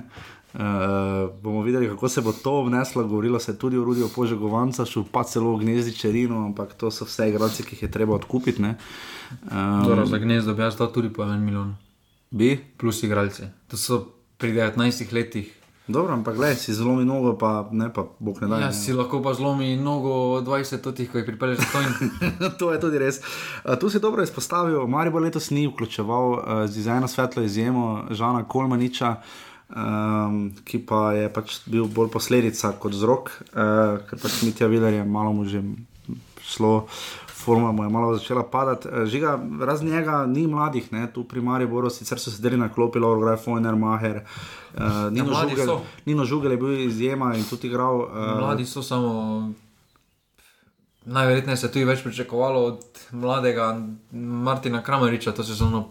Uh, 0.54 1.34
bomo 1.42 1.66
videli, 1.66 1.83
kako 1.94 2.10
se 2.10 2.22
bo 2.22 2.34
to 2.34 2.64
vneslo. 2.64 3.04
Govorilo 3.04 3.40
se 3.40 3.52
je 3.52 3.58
tudi 3.58 3.78
o 3.78 3.84
Rudiju 3.84 4.10
Požegovancu, 4.16 5.06
pa 5.12 5.24
celo 5.24 5.54
o 5.54 5.58
Gnezdi 5.58 5.96
Čerinu, 5.96 6.46
ampak 6.46 6.74
to 6.74 6.92
so 6.92 7.06
vse 7.06 7.30
igralci, 7.30 7.64
ki 7.64 7.76
jih 7.76 7.84
je 7.84 7.92
treba 7.92 8.16
odkupiti. 8.16 8.62
ne. 8.62 8.76
Um, 9.52 9.86
Zoro, 9.86 10.06
za 10.06 10.18
gnezdo 10.18 10.54
bi 10.54 10.62
jaz 10.62 10.78
dal 10.78 10.92
tudi 10.92 11.14
po 11.14 11.24
en 11.24 11.44
milijon. 11.46 11.76
Bi? 12.32 12.58
Plus 12.78 13.04
igralci. 13.04 13.44
To 13.68 13.78
so 13.78 14.06
pri 14.38 14.54
19 14.54 15.14
letih. 15.14 15.64
Dobro, 15.88 16.14
ampak 16.14 16.36
gledaj, 16.36 16.56
si 16.56 16.74
zelo 16.74 16.96
mnogo, 16.96 17.38
pa 17.38 17.68
ne 17.72 17.94
pa 17.94 18.06
bog 18.20 18.42
ne 18.42 18.48
da. 18.48 18.60
Ja, 18.60 18.72
si 18.72 18.94
lahko 18.94 19.20
pa 19.22 19.34
zlomi 19.34 19.76
nogo 19.76 20.40
20 20.42 20.80
totih, 20.82 21.12
ko 21.12 21.18
jih 21.18 21.26
pripelješ 21.28 21.58
za 21.60 21.66
to. 21.72 21.82
In... 21.82 22.10
to 22.60 22.72
je 22.72 22.80
tudi 22.80 23.00
res. 23.00 23.20
Uh, 23.66 23.76
tu 23.76 23.90
si 23.90 24.00
dobro 24.00 24.24
izpostavil, 24.24 24.88
Maribor 24.88 25.22
letos 25.22 25.50
ni 25.50 25.68
vključeval 25.68 26.32
uh, 26.32 26.40
z 26.72 26.88
eno 26.88 27.08
svetlo 27.08 27.44
izjemo 27.44 28.08
Žana 28.12 28.48
Kolmaniča, 28.48 29.16
um, 29.76 30.52
ki 30.66 30.80
pa 30.86 31.14
je 31.18 31.30
pač 31.34 31.60
bil 31.66 31.88
bolj 31.90 32.12
posledica 32.14 32.74
kot 32.80 32.94
vzrok, 32.94 33.34
uh, 33.54 34.00
ker 34.10 34.22
pač 34.22 34.44
Mitja 34.46 34.70
Viler 34.72 35.02
je 35.02 35.04
malo 35.06 35.34
mu 35.34 35.46
že 35.46 35.64
šlo. 36.44 36.88
Forma 37.44 37.72
mu 37.76 37.84
je 37.84 37.90
malo 37.90 38.16
začela 38.16 38.44
padati. 38.44 38.88
Eh, 38.88 39.06
Žiga, 39.06 39.40
razen 39.60 39.90
njega 39.92 40.26
ni 40.26 40.48
mladih, 40.48 40.94
ne? 40.94 41.12
tu 41.14 41.24
pri 41.24 41.42
Mariboru, 41.42 41.90
sicer 41.90 42.20
so 42.20 42.32
sedeli 42.32 42.56
na 42.58 42.70
klopi, 42.70 43.00
Laura 43.00 43.36
Fojner, 43.38 43.76
Maher, 43.76 44.24
uh, 44.24 45.12
Nino, 45.12 45.32
Ja, 45.32 45.50
Žugel, 45.50 45.66
so. 45.66 45.82
Nino 46.06 46.26
Žugel 46.26 46.52
je 46.52 46.58
bil 46.58 46.80
izjema 46.88 47.34
in 47.36 47.44
tudi 47.44 47.68
igral. 47.68 48.00
Uh, 48.00 48.40
Mladi 48.40 48.66
so 48.66 48.84
samo. 48.84 49.52
Najverjetneje 51.06 51.58
se 51.58 51.68
je 51.68 51.72
tudi 51.72 51.86
več 51.86 52.04
pričakovalo 52.04 52.64
od 52.66 52.80
mladega 53.12 53.76
Martina 54.48 54.84
Krameriča, 54.84 55.36
to 55.36 55.44
se 55.44 55.54
zelo. 55.54 55.90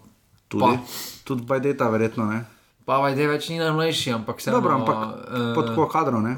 Tudi, 0.48 0.78
tudi 1.24 1.44
Bajdeta, 1.44 1.88
verjetno 1.88 2.24
ne. 2.32 2.44
Pa 2.84 2.98
vajde 2.98 3.28
več 3.30 3.48
ni 3.52 3.60
najmlajši, 3.60 4.16
ampak 4.16 4.40
se 4.40 4.50
Dobro, 4.50 4.74
ampak 4.74 5.28
pod 5.54 5.74
ko 5.76 5.86
kadro, 5.90 6.20
ne? 6.20 6.36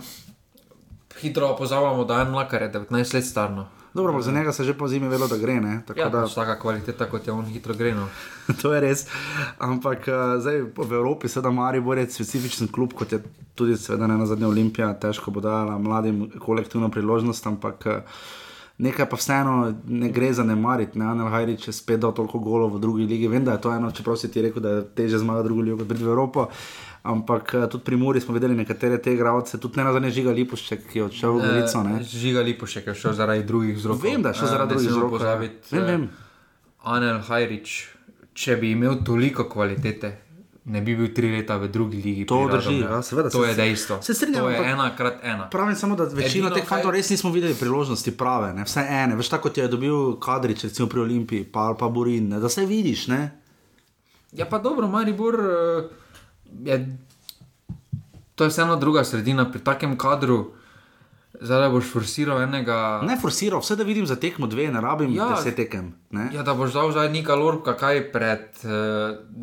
Hitro 1.20 1.54
pozavamo, 1.56 2.04
da 2.04 2.20
je 2.20 2.28
mlakar, 2.28 2.62
je 2.62 2.72
19 2.72 3.14
let 3.14 3.24
starno. 3.24 3.68
Dobro, 3.94 4.12
ampak 4.12 4.24
za 4.26 4.32
njega 4.32 4.52
se 4.52 4.64
že 4.64 4.74
po 4.74 4.88
zimi 4.88 5.08
velo, 5.08 5.28
da 5.30 5.36
gre, 5.38 5.60
ne? 5.60 5.82
Tako 5.86 6.00
Ja, 6.00 6.08
da, 6.08 6.26
taka 6.28 6.58
kvaliteta, 6.58 7.06
kot 7.06 7.26
je 7.26 7.32
on 7.32 7.44
hitro 7.46 7.74
gre. 7.74 7.94
No. 7.94 8.08
to 8.62 8.74
je 8.74 8.80
res. 8.80 9.06
Ampak 9.58 10.08
uh, 10.10 10.36
zdaj 10.42 10.60
v 10.76 10.92
Evropi, 10.92 11.28
seveda, 11.28 11.50
Maribor 11.54 11.98
je 11.98 12.10
specifičen 12.10 12.68
klub, 12.68 12.92
kot 12.92 13.12
je 13.12 13.22
tudi, 13.54 13.78
seveda, 13.78 14.06
ne 14.10 14.18
na 14.18 14.26
zadnje 14.26 14.46
Olimpija, 14.46 14.90
težko 14.98 15.30
bo 15.30 15.40
dala 15.40 15.78
mladim 15.78 16.26
kolektivno 16.42 16.90
priložnost, 16.90 17.46
ampak 17.46 17.86
uh, 17.86 18.18
nekaj 18.78 19.06
pa 19.06 19.16
vseeno 19.16 19.52
ne 19.84 20.08
gre 20.10 20.32
zanemariti. 20.32 20.98
Ne? 20.98 21.04
Anel 21.06 21.28
Hajrič 21.28 21.68
je 21.68 21.72
spet 21.72 22.00
dal 22.00 22.12
toliko 22.12 22.38
golov 22.38 22.74
v 22.74 22.80
drugi 22.80 23.06
ligi. 23.06 23.28
Vem, 23.28 23.44
da 23.44 23.52
je 23.52 23.60
to 23.60 23.72
eno, 23.72 23.90
čeprav 23.90 24.16
si 24.16 24.30
ti 24.30 24.42
rekel, 24.42 24.62
da 24.62 24.68
je 24.70 24.84
teže 24.94 25.18
zmagati 25.18 25.44
drugo 25.44 25.62
ligo, 25.62 25.76
kot 25.76 25.88
priti 25.88 26.04
v 26.04 26.08
Evropo. 26.08 26.48
Ampak 27.04 27.54
uh, 27.54 27.66
tudi 27.66 27.84
pri 27.84 27.96
Muri 27.96 28.20
smo 28.20 28.34
videli 28.34 28.54
nekatere 28.54 28.98
te 28.98 29.12
igralce, 29.12 29.60
tudi 29.60 29.76
ne 29.76 29.84
na 29.84 29.92
zadnje 29.92 30.10
žiga 30.10 30.32
Lipušček, 30.32 30.86
ki 30.88 30.98
je 30.98 31.04
odšel 31.04 31.32
v 31.32 31.40
Gorico. 31.42 31.82
ne. 31.82 31.94
Eh, 31.94 32.02
Žiga 32.02 32.40
Lipošek 32.40 32.86
je 32.86 32.94
šel 32.94 33.12
zaradi 33.12 33.42
drugih 33.44 33.76
vzrokov. 33.76 34.02
Vem, 34.02 34.22
da 34.22 34.28
je 34.28 34.34
šel 34.34 34.44
Eh, 34.44 34.50
zaradi 34.50 34.68
ne 34.68 34.74
drugih 34.74 34.90
vzrokov, 34.90 35.12
ja. 35.12 35.18
pozabiti, 35.18 35.68
Vem, 35.70 35.82
eh, 35.82 35.86
vem. 35.86 36.08
Anel 36.84 37.18
Hajrič, 37.20 37.88
če 38.34 38.56
bi 38.56 38.70
imel 38.70 39.04
toliko 39.04 39.44
kvalitete, 39.44 40.16
ne 40.64 40.80
bi 40.80 40.96
bil 40.96 41.10
tri 41.10 41.30
leta 41.30 41.56
v 41.56 41.68
drugi 41.68 41.96
ligi. 41.98 42.26
To 42.26 42.38
drži, 42.46 42.54
Radomlju. 42.56 42.86
ja, 42.86 43.02
seveda, 43.02 43.30
To 43.30 43.42
se- 43.42 43.48
je 43.48 43.54
dejstvo. 43.54 44.02
se 44.02 44.14
strinjam, 44.14 44.42
To 44.42 44.50
je 44.50 44.64
ena 44.66 44.96
krat 44.96 45.14
ena. 45.22 45.50
Pravim 45.50 45.76
samo, 45.76 45.96
da 45.96 46.04
večino 46.04 46.24
Edino, 46.46 46.50
teh 46.50 46.64
fantov 46.64 46.90
res 46.90 47.10
nismo 47.10 47.30
videli 47.30 47.54
priložnosti 47.54 48.10
prave, 48.12 48.52
ne? 48.52 48.64
vsaj 48.64 49.04
ene. 49.04 49.16
Veš 49.16 49.28
tako, 49.28 49.42
kot 49.42 49.58
je 49.58 49.68
dobil 49.68 49.92
Kadrič, 50.16 50.64
recimo 50.64 50.88
pri 50.88 51.00
Olimpiji, 51.00 51.44
pa, 51.44 51.74
pa 51.74 51.88
Burin, 51.88 52.28
ne? 52.28 52.40
da 52.40 52.48
se 52.48 52.64
vidiš. 52.64 53.06
Ne? 53.08 53.30
Ja, 54.32 54.46
pa 54.46 54.58
dobro, 54.58 54.88
Maribor 54.88 55.34
eh, 55.36 55.84
je. 56.64 56.96
To 58.34 58.44
je 58.44 58.50
vseeno 58.50 58.76
druga 58.76 59.04
sredina 59.04 59.44
pri 59.46 59.60
takem 59.60 59.96
kadru. 59.96 60.52
Zdaj 61.34 61.68
boš 61.68 61.88
forsiral 61.90 62.42
enega. 62.42 63.00
Ne 63.02 63.16
forsiral, 63.16 63.58
vse 63.60 63.74
da 63.76 63.82
vidim 63.82 64.06
za 64.06 64.16
tekmo 64.16 64.46
dve, 64.46 64.68
ne 64.68 64.80
rabim 64.80 65.10
ja, 65.10 65.24
Ja. 65.24 65.30
deset 65.32 65.56
tekem. 65.56 65.92
Ne? 66.10 66.28
Ja, 66.32 66.42
da 66.42 66.54
boš 66.54 66.72
dal 66.72 66.92
zdaj 66.92 67.10
Nika 67.10 67.34
Lorbka, 67.34 67.74
kaj 67.74 68.12
pred 68.12 68.44
uh, 68.62 68.70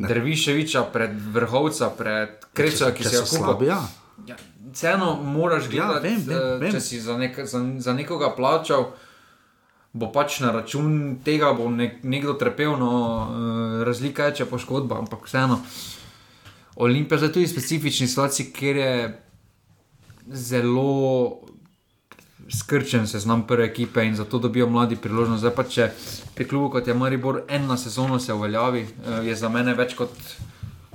Derviševiča, 0.00 0.82
pred 0.84 1.10
Vrhovca, 1.28 1.90
pred 1.90 2.28
Kreča, 2.52 2.90
ki 2.90 3.04
se 3.04 3.16
je 3.16 3.20
so 3.20 3.36
slabi, 3.36 3.66
ja. 3.66 3.82
Ja, 4.26 4.36
vseeno 4.72 5.14
moraš 5.16 5.64
Ja, 5.64 5.70
gledati, 5.70 6.08
vem, 6.08 6.20
vem, 6.26 6.38
eh, 6.38 6.58
vem. 6.58 6.72
če 6.72 6.80
si 6.80 7.00
za, 7.00 7.18
nek, 7.18 7.40
za, 7.44 7.60
za 7.78 7.92
nekoga 7.92 8.30
plačal, 8.30 8.92
bo 9.92 10.08
pač 10.08 10.40
na 10.40 10.52
račun 10.52 10.92
tega 11.20 11.52
bo 11.52 11.68
nek, 11.68 12.00
nekdo 12.02 12.32
trpel, 12.34 12.72
no, 12.72 12.90
eh, 13.22 13.84
razlika 13.84 14.24
je, 14.24 14.34
če 14.34 14.42
je 14.42 14.48
poškodba, 14.48 14.98
ampak 14.98 15.26
vseeno. 15.26 15.60
Olimpija 16.76 17.16
je 17.16 17.26
zdaj 17.26 17.32
tudi 17.32 17.46
specifični 17.48 18.08
situaciji, 18.08 18.48
ker 18.50 18.76
je 18.76 18.92
zelo 20.32 21.42
skrčen 22.52 23.06
seznam 23.06 23.46
prve 23.46 23.64
ekipe 23.64 24.04
in 24.04 24.16
zato 24.16 24.38
dobijo 24.38 24.68
mladi 24.68 24.96
priložnost. 24.96 25.40
Zdaj 25.40 25.54
pa 25.54 25.64
če 25.64 25.90
pri 26.34 26.48
klubu 26.48 26.70
kot 26.70 26.88
je 26.88 26.94
Maribor 26.94 27.42
ena 27.48 27.76
sezona 27.76 28.20
se 28.20 28.32
uveljavi, 28.32 28.80
eh, 28.80 29.22
je 29.28 29.36
za 29.36 29.48
mene 29.48 29.74
več 29.74 29.94
kot 29.96 30.12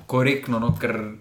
korektno, 0.05 0.59
no, 0.59 0.75
ker 0.79 1.15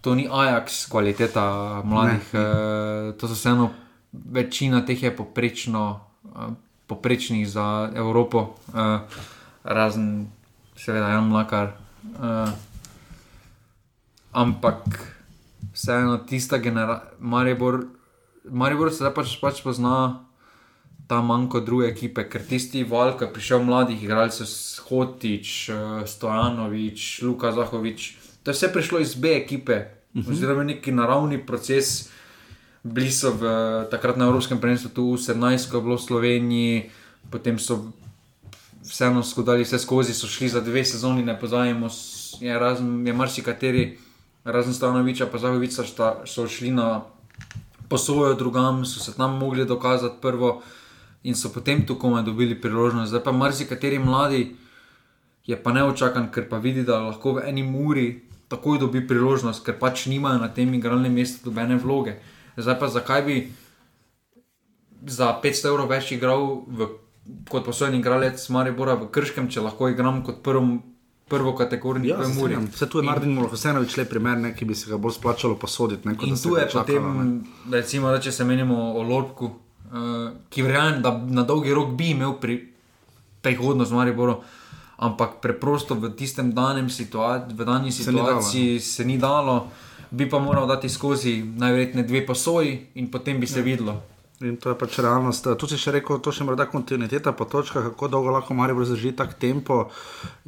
to 0.00 0.14
ni 0.14 0.26
Ajax, 0.30 0.86
kvaliteta 0.90 1.82
mladih. 1.84 2.34
Eh, 2.34 3.12
to 3.18 3.28
so 3.28 3.34
vseeno, 3.34 3.70
večina 4.12 4.84
teh 4.86 5.02
je 5.02 5.16
poprečno, 5.16 6.00
eh, 6.24 6.52
poprečnih 6.86 7.48
za 7.48 7.90
Evropo, 7.94 8.56
razen 9.62 10.26
seveda 10.76 11.08
Jan 11.08 11.28
Mlakar. 11.28 11.72
Ampak 14.32 14.82
vseeno 15.72 16.18
tista 16.18 16.58
generacija, 16.58 17.14
Maribor, 17.20 17.84
Maribor 18.50 18.90
se 18.90 18.96
zdaj 18.96 19.14
pač, 19.14 19.36
pač 19.40 19.62
pozna. 19.62 20.24
Ta 21.06 21.18
manjko 21.22 21.60
druge 21.60 21.88
ekipe, 21.88 22.22
ker 22.30 22.42
tisti 22.46 22.84
val, 22.84 23.16
ki 23.18 23.24
je 23.24 23.32
prišel 23.32 23.64
mladih 23.64 23.98
igralcev, 23.98 24.46
Hotič, 24.88 25.68
eh, 25.68 25.74
Stojanovič, 26.06 27.22
Luka 27.22 27.50
Zahovič, 27.52 28.14
to 28.42 28.50
je 28.50 28.54
vse 28.54 28.68
prišlo 28.72 28.98
iz 28.98 29.14
B 29.14 29.34
ekipe, 29.36 29.84
Mhm. 30.14 30.32
oziroma 30.32 30.64
neki 30.64 30.92
naravni 30.92 31.38
proces. 31.38 32.08
Bili 32.82 33.10
so 33.10 33.30
v, 33.30 33.42
takrat 33.90 34.16
na 34.16 34.24
Evropskem 34.24 34.58
prvenstvu, 34.58 34.90
tu 34.90 35.12
v 35.12 35.18
17, 35.18 35.68
ko 35.68 35.76
je 35.76 35.82
bilo 35.82 35.96
v 35.96 36.02
Sloveniji, 36.02 36.90
potem 37.30 37.58
so 37.58 37.92
vseeno 38.82 39.22
skodali 39.22 39.62
vse 39.62 39.78
skozi, 39.78 40.14
so 40.14 40.26
šli 40.26 40.48
za 40.48 40.60
dve 40.60 40.84
sezoni, 40.84 41.22
ne 41.22 41.36
pozajemo, 41.36 41.86
je, 42.40 42.58
razen, 42.58 43.06
je 43.06 43.12
marsikateri, 43.12 43.98
razen 44.44 44.74
Stanoviča, 44.74 45.26
pa 45.26 45.38
Zahoviča, 45.38 45.84
so 46.24 46.48
šli 46.48 46.70
na 46.70 47.04
posojo 47.90 48.34
drugam, 48.34 48.84
so 48.86 49.00
se 49.00 49.16
tam 49.16 49.38
mogli 49.38 49.66
dokazati 49.66 50.20
prvo 50.22 50.62
in 51.22 51.34
so 51.34 51.50
potem 51.52 51.86
tu 51.86 51.98
komaj 51.98 52.22
dobili 52.22 52.60
priložnost. 52.60 53.10
Zdaj 53.10 53.24
pa 53.24 53.32
marsikateri 53.32 53.98
mladi 53.98 54.56
je 55.46 55.62
pa 55.62 55.72
neočakan, 55.72 56.30
ker 56.32 56.48
pa 56.48 56.58
vidi, 56.58 56.84
da 56.86 57.00
lahko 57.00 57.32
v 57.36 57.48
eni 57.50 57.62
muri 57.62 58.22
takoj 58.48 58.78
dobi 58.78 59.02
priložnost, 59.06 59.64
ker 59.66 59.78
pač 59.78 60.06
nimajo 60.06 60.38
na 60.38 60.48
tem 60.48 60.74
igralnem 60.74 61.12
mestu 61.12 61.50
dobene 61.50 61.76
vloge. 61.76 62.18
Zdaj 62.56 62.78
pa 62.78 62.88
zakaj 62.88 63.22
bi 63.26 63.36
za 65.06 65.34
500 65.42 65.70
evrov 65.70 65.90
več 65.90 66.12
igral 66.12 66.64
v, 66.66 66.88
kot 67.50 67.64
posojen 67.64 67.94
igralec 67.98 68.42
Maribora 68.50 68.96
v 69.00 69.10
Krškem, 69.10 69.48
če 69.48 69.64
lahko 69.64 69.88
igram 69.88 70.22
kot 70.26 70.42
prvo, 70.46 70.80
prvo 71.30 71.54
kategorni 71.54 72.08
Ja, 72.08 72.16
Muri. 72.18 72.34
strinjam. 72.34 72.66
Vse 72.74 72.88
tu 72.90 72.98
je 72.98 73.06
Martin 73.06 73.34
Mohosenovič 73.34 73.96
le 73.96 74.04
primer, 74.04 74.38
ne, 74.38 74.50
ki 74.54 74.66
bi 74.66 74.74
se 74.74 74.90
ga 74.90 74.98
bolj 74.98 75.14
splačalo 75.16 75.54
posoditi. 75.56 76.08
Ne, 76.08 76.16
In 76.26 76.34
tu 76.34 76.56
je 76.56 76.66
čakalo, 76.66 76.84
potem, 76.84 77.04
ne. 77.16 77.76
recimo, 77.78 78.10
da 78.10 78.18
če 78.20 78.32
se 78.32 78.44
menimo 78.44 78.76
o 78.98 79.02
Lorku, 79.06 79.46
uh, 79.46 80.32
ki 80.50 80.66
verjamem, 80.66 81.02
da 81.02 81.14
na 81.14 81.46
dolgi 81.46 81.74
rok 81.74 81.94
bi 81.94 82.10
imel 82.16 82.34
pri 82.42 82.58
prihodnost 83.40 83.94
Mariboru, 83.94 84.40
ampak 85.00 85.38
preprosto 85.40 85.94
v 85.94 86.10
tistem 86.12 86.52
danem 86.52 86.90
situa 86.90 87.38
v 87.48 87.64
dani 87.64 87.92
Se 87.92 88.10
ni 88.12 88.18
dalo, 88.18 88.40
situaciji 88.42 88.80
se 88.80 89.04
ni 89.04 89.18
dalo, 89.18 89.70
bi 90.10 90.28
pa 90.28 90.38
moral 90.38 90.66
dati 90.66 90.88
skozi 90.88 91.38
najverjetneje 91.56 92.06
dve 92.06 92.26
posoji 92.26 92.74
in 92.94 93.10
potem 93.10 93.40
bi 93.40 93.46
se 93.46 93.60
ja. 93.60 93.64
videlo. 93.64 94.02
In 94.40 94.56
to 94.56 94.72
je 94.72 94.76
pač 94.80 94.96
realnost. 95.04 95.44
Tu 95.60 95.68
si 95.68 95.76
še 95.76 95.92
rekel, 95.98 96.16
to 96.24 96.32
še 96.32 96.46
morda 96.48 96.64
kontinuiteta 96.64 97.34
po 97.36 97.44
točkah, 97.44 97.90
kako 97.90 98.08
dolgo 98.08 98.32
lahko 98.32 98.54
Maribor 98.56 98.86
zdrži 98.88 99.12
tak 99.12 99.34
tempo. 99.36 99.90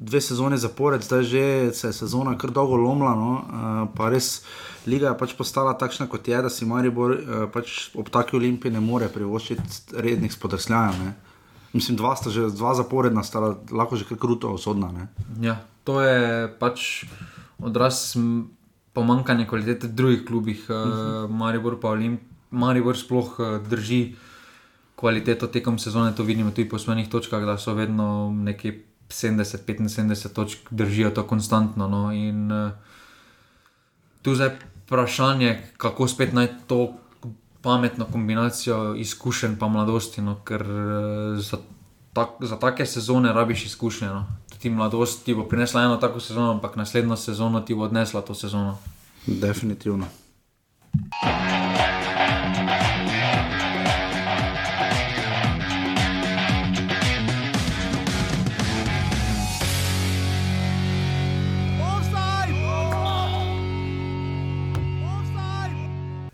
Dve 0.00 0.22
sezone 0.24 0.56
zapored, 0.56 1.04
zdaj 1.04 1.24
že 1.28 1.44
se 1.76 1.90
je 1.90 1.98
sezona 2.00 2.32
kar 2.40 2.54
dolgo 2.56 2.78
lomila. 2.80 3.12
No? 3.12 3.32
Uh, 3.36 3.82
pa 3.92 4.08
res 4.08 4.46
liga 4.88 5.12
je 5.12 5.18
pač 5.20 5.36
postala 5.36 5.76
takšna, 5.76 6.08
kot 6.08 6.24
je, 6.24 6.40
da 6.40 6.48
si 6.48 6.64
Maribor 6.64 7.12
uh, 7.12 7.44
pač 7.52 7.92
ob 7.92 8.08
taki 8.08 8.40
olimpiji 8.40 8.72
ne 8.72 8.80
more 8.80 9.12
privoščiti 9.12 10.00
rednih 10.00 10.32
spodrsljajev. 10.32 11.12
Mislim, 11.76 12.00
dva 12.00 12.16
sta 12.16 12.32
že 12.32 12.48
dva 12.48 12.72
zaporedna, 12.72 13.20
sta 13.20 13.44
lahko 13.68 14.00
že 14.00 14.08
kar 14.08 14.16
kruto 14.16 14.56
osodna. 14.56 14.88
Ne? 14.88 15.12
Ja, 15.44 15.60
to 15.84 16.00
je 16.00 16.48
pač 16.56 17.04
odraz 17.60 18.16
pomankanja 18.96 19.44
kvalitete 19.44 19.92
v 19.92 19.96
drugih 20.00 20.24
klubih, 20.24 20.64
uh 20.72 20.76
-huh. 20.76 21.28
Maribor 21.28 21.76
pa 21.76 21.92
Olimpij. 21.92 22.31
Maribor 22.52 22.96
sploh 22.96 23.36
eh, 23.40 23.58
drži 23.68 24.14
kvaliteto 24.96 25.46
tekom 25.46 25.78
sezone, 25.78 26.14
to 26.14 26.22
vidimo 26.22 26.50
tudi 26.50 26.68
po 26.68 26.78
svojih 26.78 27.08
točkah, 27.08 27.42
da 27.44 27.58
so 27.58 27.74
vedno 27.74 28.30
nekje 28.30 28.84
70-75 29.08 30.32
točk, 30.32 30.58
držijo 30.70 31.10
to 31.10 31.26
konstantno. 31.26 31.88
No. 31.88 32.12
In 32.12 32.52
uh, 32.52 32.70
tu 34.22 34.34
zdaj 34.34 34.50
vprašanje, 34.86 35.58
kako 35.76 36.08
spet 36.08 36.32
najti 36.32 36.54
to 36.66 36.94
pametno 37.62 38.04
kombinacijo 38.12 38.94
izkušenj 38.94 39.56
pa 39.58 39.68
mladosti, 39.68 40.22
no, 40.22 40.36
ker 40.44 40.62
uh, 40.62 41.40
za, 41.40 41.58
tak, 42.12 42.28
za 42.40 42.56
take 42.56 42.86
sezone 42.86 43.32
rabiš 43.32 43.66
izkušnje. 43.66 44.08
No. 44.08 44.26
Ti 44.58 44.70
mladost 44.70 45.24
ti 45.24 45.34
bo 45.34 45.44
prinesla 45.44 45.82
eno 45.82 45.96
tako 45.96 46.20
sezono, 46.20 46.50
ampak 46.50 46.76
naslednjo 46.76 47.16
sezono 47.16 47.60
ti 47.60 47.74
bo 47.74 47.82
odnesla 47.90 48.22
to 48.22 48.34
sezono. 48.34 48.78
Definitivno. 49.26 50.06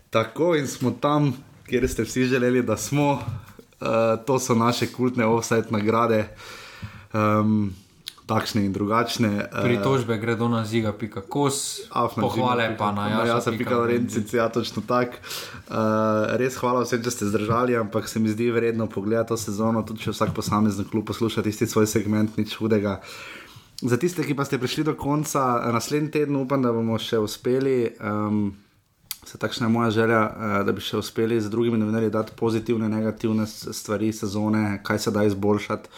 Tako 0.09 0.55
in 0.55 0.67
smo 0.67 0.91
tam, 0.91 1.33
kjer 1.69 1.89
ste 1.89 2.03
vsi 2.03 2.25
želeli, 2.25 2.63
da 2.63 2.77
smo. 2.77 3.11
Uh, 3.11 3.87
to 4.25 4.39
so 4.39 4.55
naše 4.55 4.87
kultne 4.91 5.25
offside 5.25 5.69
nagrade, 5.69 6.27
um, 7.13 7.73
takšne 8.25 8.65
in 8.65 8.73
drugačne. 8.73 9.29
Uh, 9.53 9.63
Pritožbe 9.63 10.17
gredo 10.17 10.47
na 10.47 10.65
ziga, 10.65 10.91
pika 10.93 11.21
kos, 11.21 11.79
pohvale 12.15 12.75
pa 12.77 12.91
na 12.91 13.07
jasa. 13.09 13.25
jasa. 13.25 13.51
pika 13.51 13.77
Lorencic, 13.77 14.33
ja, 14.33 14.49
točno 14.49 14.83
tako. 14.87 15.21
Uh, 15.69 16.35
res 16.41 16.57
hvala 16.57 16.83
vsem, 16.83 17.01
da 17.01 17.11
ste 17.11 17.25
zdržali, 17.25 17.77
ampak 17.77 18.09
se 18.09 18.19
mi 18.19 18.29
zdi 18.29 18.51
vredno 18.51 18.87
pogledati 18.87 19.29
to 19.29 19.37
sezono, 19.37 19.83
tudi 19.83 20.03
če 20.03 20.11
vsak 20.11 20.33
posamezen 20.35 20.85
klub 20.91 21.07
posluša 21.07 21.41
tisti 21.45 21.67
svoj 21.67 21.87
segment, 21.87 22.37
nič 22.37 22.57
hudega. 22.59 22.99
Za 23.81 23.95
tiste, 23.97 24.25
ki 24.27 24.35
pa 24.35 24.43
ste 24.43 24.59
prišli 24.59 24.83
do 24.83 24.93
konca, 24.99 25.61
eh, 25.63 25.71
naslednji 25.71 26.11
teden 26.11 26.35
upam, 26.35 26.61
da 26.61 26.73
bomo 26.75 26.97
še 26.99 27.21
uspeli. 27.23 27.93
Um, 28.03 28.57
Se 29.29 29.37
takšna 29.37 29.65
je 29.67 29.69
moja 29.69 29.89
želja, 29.91 30.21
eh, 30.23 30.63
da 30.63 30.71
bi 30.71 30.81
še 30.81 30.97
uspeli 30.97 31.35
z 31.41 31.51
drugimi 31.53 31.77
novinarji 31.77 32.09
dati 32.09 32.31
pozitivne, 32.35 32.87
negativne 32.89 33.45
stvari 33.47 34.09
sezone, 34.13 34.79
kaj 34.83 34.99
se 34.99 35.11
da 35.11 35.23
izboljšati. 35.23 35.89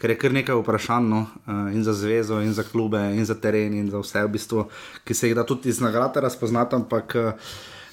Ker 0.00 0.10
je 0.10 0.16
kar 0.18 0.32
nekaj 0.32 0.56
vprašanj 0.56 1.10
no, 1.10 1.26
eh, 1.26 1.74
in 1.76 1.84
za 1.84 1.92
zvezo, 1.92 2.40
in 2.40 2.54
za 2.56 2.62
klube, 2.62 3.02
in 3.16 3.28
za 3.28 3.34
teren, 3.34 3.74
in 3.74 3.90
za 3.90 4.00
vse, 4.00 4.24
v 4.24 4.32
bistvu, 4.38 4.64
ki 5.04 5.14
se 5.14 5.28
jih 5.28 5.36
da 5.36 5.44
tudi 5.44 5.68
iz 5.68 5.80
nagrade 5.84 6.20
razpoznati. 6.20 6.74
Ampak 6.80 7.16
eh, 7.16 7.32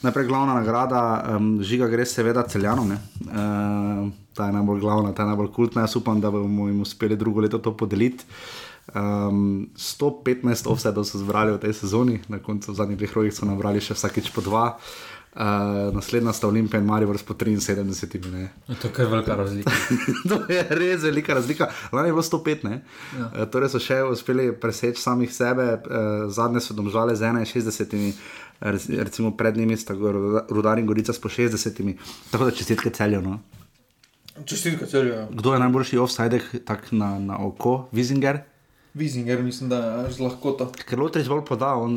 najprej 0.01 0.27
glavna 0.27 0.53
nagrada, 0.53 1.01
um, 1.35 1.59
žiga 1.63 1.87
gre 1.87 2.05
seveda 2.05 2.45
celjanom. 2.47 2.91
Uh, 2.91 4.07
ta 4.33 4.45
je 4.47 4.53
najbolj 4.55 4.79
glavna, 4.79 5.11
ta 5.11 5.23
je 5.23 5.27
najbolj 5.27 5.51
kultna. 5.51 5.81
Jaz 5.81 5.95
upam, 5.95 6.21
da 6.21 6.31
bomo 6.31 6.67
jim 6.67 6.81
uspeli 6.81 7.17
drugo 7.19 7.41
leto 7.41 7.59
to 7.59 7.75
podeliti. 7.77 8.23
Um, 8.95 9.69
115 9.77 10.65
offsetov 10.65 11.05
so 11.05 11.21
zbrali 11.21 11.53
v 11.53 11.61
tej 11.61 11.73
sezoni, 11.77 12.25
na 12.25 12.41
koncu 12.41 12.73
zadnjih 12.73 12.97
dveh 12.97 13.13
rokih 13.13 13.33
so 13.33 13.45
nabrali 13.45 13.77
še 13.77 13.93
vsakeč 13.93 14.33
po 14.33 14.41
dva. 14.41 14.81
Uh, 15.29 15.93
naslednja 15.93 16.33
sta 16.33 16.49
Olimpija 16.49 16.81
in 16.81 16.89
Marijo 16.89 17.13
s 17.13 17.21
po 17.21 17.37
73. 17.37 17.85
Ne. 18.33 18.49
To 18.81 18.89
je 18.89 18.93
kar 18.93 19.05
velika 19.05 19.35
razlika. 19.37 19.69
to 20.29 20.41
je 20.49 20.65
res 20.73 21.05
velika 21.05 21.37
razlika. 21.37 21.69
Lani 21.93 22.09
je 22.09 22.13
bilo 22.17 22.25
105, 22.25 22.65
ne? 22.65 22.81
Ja. 23.13 23.29
Ja. 23.37 23.45
Torej 23.45 23.69
so 23.69 23.79
še 23.79 24.01
uspeli 24.09 24.49
preseči 24.57 24.97
samih 24.97 25.29
sebe, 25.29 25.77
uh, 25.77 26.25
zadnje 26.33 26.65
so 26.65 26.73
domžale 26.73 27.13
z 27.13 27.29
61, 27.29 28.17
rec- 28.59 28.89
recimo 28.89 29.37
pred 29.37 29.53
njimi 29.53 29.77
sta 29.77 29.93
Rudar 30.49 30.81
in 30.81 30.89
Gorica 30.89 31.13
s 31.13 31.21
po 31.21 31.29
60. 31.29 31.77
Tako 32.33 32.49
da 32.49 32.51
čestitke 32.51 32.89
celjo. 32.89 33.21
No? 33.21 33.37
Čestitke 34.49 34.89
celju. 34.89 35.29
Kdo 35.29 35.53
je 35.53 35.59
najboljši 35.59 35.97
offside 36.01 36.41
tak 36.65 36.89
na, 36.91 37.19
na 37.19 37.37
oko? 37.37 37.85
Vizinger? 37.93 38.48
Vizinger, 38.93 39.43
mislim, 39.43 39.69
da 39.69 39.75
je 39.75 40.11
z 40.11 40.19
lahkoto. 40.19 40.71
Ker 40.81 40.99
Lotrič 40.99 41.27
bolj 41.27 41.43
poda, 41.45 41.75
on 41.75 41.93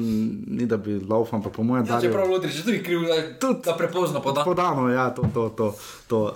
ni 0.46 0.66
da 0.66 0.76
bi 0.76 1.00
laufal, 1.00 1.38
ampak 1.38 1.52
po 1.52 1.62
mojem 1.62 1.86
Ja, 1.86 2.00
čeprav 2.00 2.28
Lotrič 2.28 2.54
je 2.54 2.62
tudi 2.62 2.82
kriv, 2.82 3.00
da, 3.02 3.16
tudi, 3.38 3.60
da 3.64 3.76
prepozno 3.76 4.20
poda. 4.20 4.44
Podano, 4.44 4.88
ja, 4.88 5.10
to. 5.10 5.22
to, 5.24 5.48
to, 5.50 5.72
to. 6.06 6.20
Uh, 6.22 6.34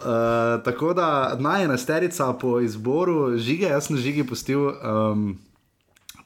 tako 0.65 0.95
da 0.95 1.37
najenesterica 1.37 2.33
po 2.33 2.61
izboru 2.61 3.37
žige, 3.39 3.67
jaz 3.67 3.87
sem 3.87 3.97
žigi 3.97 4.25
pustil. 4.25 4.73
Um, 4.83 5.39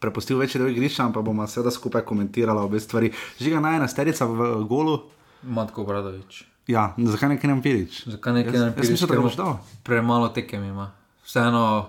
Prepustil 0.00 0.38
večji 0.38 0.58
del 0.58 0.70
igrišča, 0.70 1.10
pa 1.14 1.20
bomo 1.20 1.44
seveda 1.46 1.70
skupaj 1.70 2.00
komentirali 2.02 2.58
obe 2.58 2.80
stvari. 2.80 3.10
Žiga 3.36 3.60
najenesterica 3.60 4.24
v 4.24 4.38
golu. 4.64 4.94
Matko 5.42 5.84
Bradovič. 5.84 6.44
Ja, 6.66 6.94
zakaj 6.96 7.28
ne 7.28 7.36
Kenan 7.36 7.60
Pirič? 7.60 8.06
Zakaj 8.06 8.32
ne 8.32 8.40
Jaz- 8.40 8.52
Kenan 8.52 8.66
Jaz 8.66 8.74
Pirič, 8.74 8.90
mislim, 8.90 9.08
da 9.08 9.16
ga 9.16 9.22
boš 9.22 9.36
dal. 9.36 9.58
Premalo 9.82 10.28
tekem 10.28 10.64
ima. 10.64 10.90
Vseeno 11.20 11.86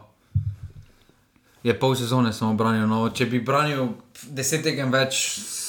je 1.64 1.80
pol 1.80 1.96
sezone 1.96 2.34
samo 2.34 2.54
branil. 2.54 2.88
No, 2.90 3.04
če 3.14 3.26
bi 3.30 3.40
branil 3.40 3.94
deset 4.34 4.64
tekem 4.66 4.92
več 4.94 5.22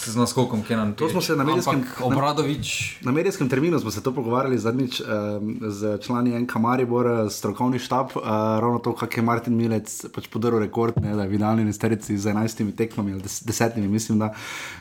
z 0.02 0.19
naskokom, 0.19 0.64
Kenan 0.66 0.94
To 0.98 1.09
smo 1.09 1.20
se 1.23 1.36
na 1.36 1.44
medijskem, 1.44 1.78
Ampak 1.78 2.01
Obradovič. 2.05 2.98
Na, 3.01 3.10
na 3.10 3.12
medijskem 3.12 3.48
terminu 3.48 3.78
smo 3.81 3.90
se 3.90 4.02
to 4.02 4.12
pogovarjali 4.12 4.59
zadnjič 4.59 5.01
um, 5.01 5.52
z 5.69 5.98
člani 6.02 6.35
NK 6.40 6.56
Maribor, 6.59 7.06
eh, 7.06 7.31
strokovni 7.31 7.78
štab, 7.78 8.16
uh, 8.16 8.24
ravno 8.60 8.78
to, 8.78 8.94
kak 8.97 9.16
je 9.16 9.23
Martin 9.23 9.56
Milec 9.56 9.94
pač 10.14 10.27
podaril 10.32 10.64
rekord, 10.64 10.97
ne, 11.02 11.14
da 11.16 11.23
je 11.23 11.32
v 11.32 11.39
idealni 11.39 11.64
nesterici 11.64 12.19
z 12.19 12.32
11 12.32 12.73
tekmami 12.77 13.12
ali 13.12 13.23
des, 13.23 13.43
desetimi, 13.47 13.89
mislim, 13.89 14.19
da. 14.19 14.32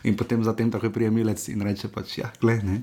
In 0.04 0.18
potem 0.18 0.44
zatem 0.44 0.72
takoj 0.72 0.90
prije 0.90 1.12
Milec 1.12 1.48
in 1.54 1.62
reče 1.62 1.92
pač, 1.94 2.18
ja, 2.24 2.32
gled, 2.42 2.66
ne. 2.66 2.82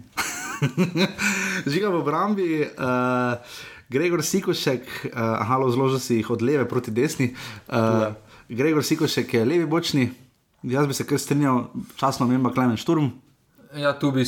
Žiga 1.72 1.90
v 1.90 1.98
obrambi. 1.98 2.52
Uh, 2.76 3.74
Gregor 3.88 4.22
Sikošek, 4.24 4.84
uh, 4.84 5.46
halo, 5.48 5.70
zložil 5.70 5.98
si 5.98 6.20
jih 6.20 6.30
od 6.30 6.42
leve 6.42 6.68
proti 6.68 6.90
desni. 6.90 7.34
Uh, 7.68 8.12
Gregor 8.48 8.84
Sikošek 8.84 9.34
je 9.34 9.44
levi 9.44 9.66
bočni, 9.66 10.10
jaz 10.62 10.86
bi 10.86 10.94
se 10.94 11.06
kar 11.06 11.18
strinjal, 11.18 11.66
časno 11.96 12.26
menjava 12.26 12.52
Klemen 12.54 12.76
Šturm. 12.76 13.10
Ja, 13.76 13.92
tu 13.98 14.10
bi 14.12 14.24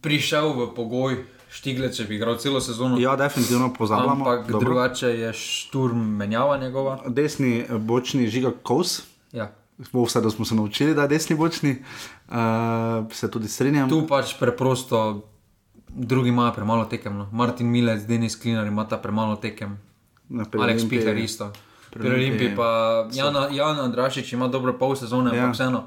prišel 0.00 0.52
v 0.52 0.68
pogoj 0.76 1.24
Štigle, 1.56 1.88
če 1.94 2.04
bi 2.08 2.18
igral 2.18 2.36
celo 2.42 2.60
sezono. 2.60 2.98
Ja, 3.00 3.14
definitivno 3.16 3.70
pozabljamo. 3.74 4.24
Ampak 4.26 4.50
Dobro. 4.50 4.64
drugače 4.64 5.08
je 5.08 5.32
šturm 5.32 6.02
menjava 6.18 6.58
njegova. 6.58 6.98
Desni 7.06 7.60
eh, 7.60 7.78
bočni 7.78 8.26
žiga 8.28 8.52
kos. 8.62 9.02
Ja. 9.32 9.52
Vse, 9.78 10.20
da 10.20 10.30
smo 10.30 10.44
se 10.44 10.54
naučili, 10.54 10.94
da 10.94 11.04
je 11.04 11.08
desni 11.08 11.36
bočni, 11.36 11.76
uh, 12.28 12.34
se 13.12 13.30
tudi 13.30 13.48
strinjam. 13.48 13.90
Tu 13.92 13.98
pač 14.08 14.32
preprosto, 14.40 15.28
drugi 15.96 16.28
imajo 16.28 16.52
premalo 16.52 16.84
tekem. 16.84 17.16
No. 17.16 17.28
Martin 17.32 17.66
Milec, 17.66 18.02
Denis 18.02 18.36
Klinar 18.36 18.66
imata 18.66 18.98
premalo 18.98 19.36
tekem. 19.36 19.78
Ja, 20.28 20.44
Alex 20.52 20.84
Pihler 20.88 21.16
isto. 21.16 21.52
pri 21.90 22.08
Olimpiji 22.10 22.56
pa 22.56 22.68
so- 23.10 23.16
Jan, 23.16 23.54
Jan 23.54 23.80
Andrašič 23.80 24.32
ima 24.32 24.48
dobre 24.48 24.72
pol 24.72 24.96
sezone, 24.96 25.30
Ja. 25.30 25.42
ampak 25.42 25.54
vseeno. 25.54 25.84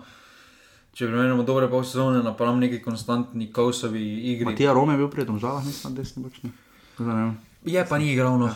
Če 0.91 1.06
primerjamo 1.06 1.44
dobre 1.44 1.68
pol 1.68 1.84
sezone, 1.84 2.23
napram 2.23 2.60
neki 2.60 2.81
konstantni 2.81 3.53
kausovi 3.53 4.02
igri. 4.26 4.45
Matija 4.45 4.73
Rome 4.73 4.94
je 4.94 4.98
bil 4.98 5.07
pri 5.07 5.26
domžalah, 5.26 5.65
mislim, 5.65 5.94
na 5.94 5.98
desni 5.98 6.23
bočni. 6.23 6.52
Zanimivo. 6.98 7.34
Je 7.65 7.86
pa 7.86 7.98
ni 7.98 8.11
igral. 8.14 8.40
No. 8.40 8.49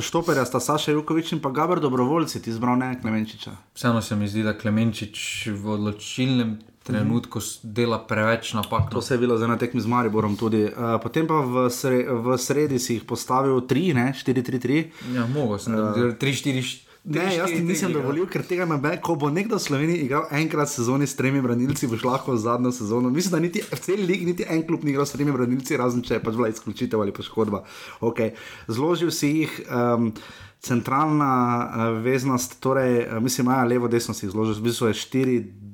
Štoperja 0.00 0.44
sta 0.44 0.60
Saša 0.60 0.92
Jukovič 0.92 1.32
in 1.32 1.40
pa 1.40 1.50
Gabr 1.50 1.80
Dobrovoljci, 1.80 2.42
ti 2.42 2.50
izbral 2.50 2.78
ne 2.78 3.00
Klemenčiča. 3.00 3.50
Vseeno 3.74 4.02
se 4.02 4.16
mi 4.16 4.28
zdi, 4.28 4.42
da 4.42 4.52
Klemenčič 4.52 5.46
v 5.48 5.68
odločilnem 5.68 6.58
trenutku 6.82 7.40
dela 7.62 7.98
preveč 7.98 8.52
napak. 8.54 8.90
To 8.90 9.02
se 9.02 9.14
je 9.14 9.18
bilo 9.18 9.38
za 9.38 9.44
ena 9.44 9.58
tekmi 9.58 9.80
z 9.80 9.86
Mariborom 9.86 10.36
tudi. 10.36 10.64
Uh, 10.64 10.96
potem 11.02 11.26
pa 11.26 11.40
v, 11.40 11.66
sre, 11.70 12.04
v 12.06 12.38
sredi 12.38 12.78
si 12.78 12.98
jih 12.98 13.04
postavil 13.04 13.60
3, 13.60 13.94
ne 13.94 14.06
4-3-3. 14.16 14.84
Ja, 15.14 15.26
mogo 15.26 15.58
sem, 15.58 15.74
Eh, 15.74 16.16
3-4. 16.18 16.92
Ne, 17.02 17.24
jaz 17.34 17.50
ti 17.50 17.58
nisem 17.66 17.90
dovolil, 17.90 18.28
ker 18.30 18.44
tega 18.46 18.62
ne 18.68 18.76
be, 18.78 18.92
ko 19.02 19.16
bo 19.18 19.26
nekdo 19.26 19.58
v 19.58 19.64
Sloveniji 19.64 20.04
igral 20.04 20.28
enkrat 20.38 20.70
sezoni 20.70 21.08
s 21.10 21.18
tremi 21.18 21.40
branilci, 21.42 21.88
boš 21.90 22.04
lahko 22.06 22.36
zadnjo 22.38 22.70
sezono. 22.70 23.10
Mislim, 23.10 23.34
da 23.34 23.40
niti 23.42 23.62
v 23.62 23.78
celi 23.82 24.06
lig, 24.06 24.22
niti 24.22 24.46
en 24.46 24.62
klub 24.68 24.84
ni 24.86 24.94
igral 24.94 25.08
s 25.08 25.16
tremi 25.16 25.34
branilci, 25.34 25.74
razen 25.80 26.04
če 26.06 26.20
je 26.20 26.22
pač 26.22 26.38
bila 26.38 26.52
izključitev 26.52 27.02
ali 27.02 27.14
poškodba. 27.14 27.64
Okay. 28.00 28.36
Zložil 28.70 29.10
si 29.10 29.34
jih. 29.42 29.60
Um, 29.66 30.14
Centralna 30.62 31.26
uh, 31.26 31.96
veznost, 32.04 32.60
torej, 32.62 33.00
uh, 33.08 33.16
mislim, 33.18 33.48
imajo 33.48 33.66
levo, 33.66 33.88
desno 33.90 34.14
si 34.14 34.28
jih 34.28 34.30
zložil, 34.30 34.60
v 34.60 34.68
bistvu 34.68 34.92
je 34.92 34.94
4, 34.94 35.32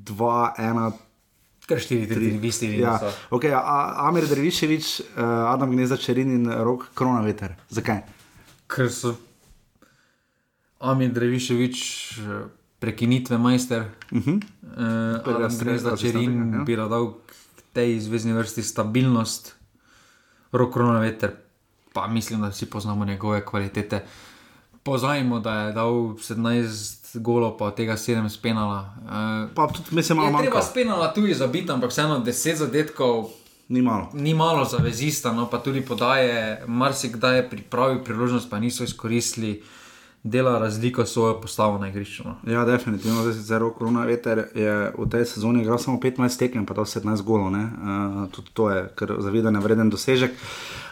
2, 0.08 0.54
1. 0.58 0.92
Kar 1.68 1.80
4, 1.80 2.08
3, 2.08 2.40
vi 2.40 2.52
ste 2.52 2.66
Ja, 2.80 2.96
okay, 3.30 3.52
a, 3.52 4.08
Amir 4.08 4.24
Derviševič, 4.24 5.00
uh, 5.20 5.52
Adam 5.52 5.70
Gnezda 5.70 6.00
Čerin 6.00 6.32
in 6.32 6.48
Rok 6.48 6.90
Kronaveter. 6.96 7.58
Zakaj? 7.68 8.00
Ker 8.68 8.88
so 8.88 9.16
Amin 10.78 11.10
Dreviševič, 11.12 11.78
eh, 12.18 12.46
prekinitve 12.78 13.38
majster, 13.38 13.90
uh. 14.12 14.18
-huh. 14.18 14.38
Uh, 14.62 15.20
strela, 15.20 15.48
Gnezda 15.48 15.96
Čerin 15.96 16.54
ja. 16.54 16.62
bi 16.64 16.76
dal 16.76 17.12
k 17.26 17.32
tej 17.72 18.00
zvezdni 18.00 18.32
vrsti 18.32 18.62
stabilnost, 18.62 19.54
rok 20.52 20.72
korona 20.72 21.00
veter, 21.00 21.34
pa 21.92 22.06
mislim, 22.06 22.40
da 22.40 22.48
vsi 22.48 22.70
poznamo 22.70 23.04
njegove 23.04 23.44
kvalitete. 23.44 24.04
Poznajmo, 24.82 25.40
da 25.40 25.52
je 25.52 25.72
dal 25.72 25.92
17 25.92 26.97
golov, 27.14 27.56
pa 27.58 27.64
od 27.64 27.76
tega 27.76 27.96
7 27.96 28.28
spenala. 28.28 28.94
Uh, 29.04 29.54
pa 29.54 29.66
tudi 29.66 29.96
mi 29.96 30.02
se 30.02 30.14
malo 30.14 30.30
manjka. 30.30 30.50
treba 30.50 30.62
spenala 30.62 31.12
tudi 31.14 31.34
zabiti, 31.34 31.72
ampak 31.72 31.90
vseeno 31.90 32.20
10 32.24 32.54
zadetkov. 32.54 33.30
Ni 33.68 33.82
malo. 33.82 34.08
Ni 34.12 34.34
malo 34.34 34.64
za 34.64 34.76
vezista, 34.76 35.32
no 35.32 35.46
pa 35.46 35.58
tudi 35.58 35.80
podaje, 35.80 36.62
marsikdaj 36.66 37.36
je 37.36 37.50
pripravil 37.50 38.04
priložnost, 38.04 38.50
pa 38.50 38.58
niso 38.58 38.84
izkoristili, 38.84 39.62
dela 40.22 40.58
razliko 40.58 41.06
svojo 41.06 41.40
postavo 41.40 41.78
na 41.78 41.88
igrišču. 41.88 42.22
No. 42.24 42.52
Ja, 42.52 42.64
definitivno, 42.64 43.22
zdaj 43.22 43.34
sicer 43.34 43.60
rok 43.60 43.78
korona 43.78 44.04
veter 44.04 44.48
je 44.54 44.92
v 44.98 45.08
tej 45.10 45.24
sezoni 45.24 45.62
igral 45.62 45.78
samo 45.78 46.00
15 46.00 46.38
tekem, 46.38 46.66
pa 46.66 46.74
to 46.74 46.84
17 46.84 47.22
golov. 47.22 47.52
Uh, 47.52 48.28
tudi 48.30 48.48
to 48.52 48.70
je 48.70 48.88
kar 48.94 49.14
zavedanje 49.18 49.60
vreden 49.60 49.90
dosežek. 49.90 50.32
Uh, 50.32 50.87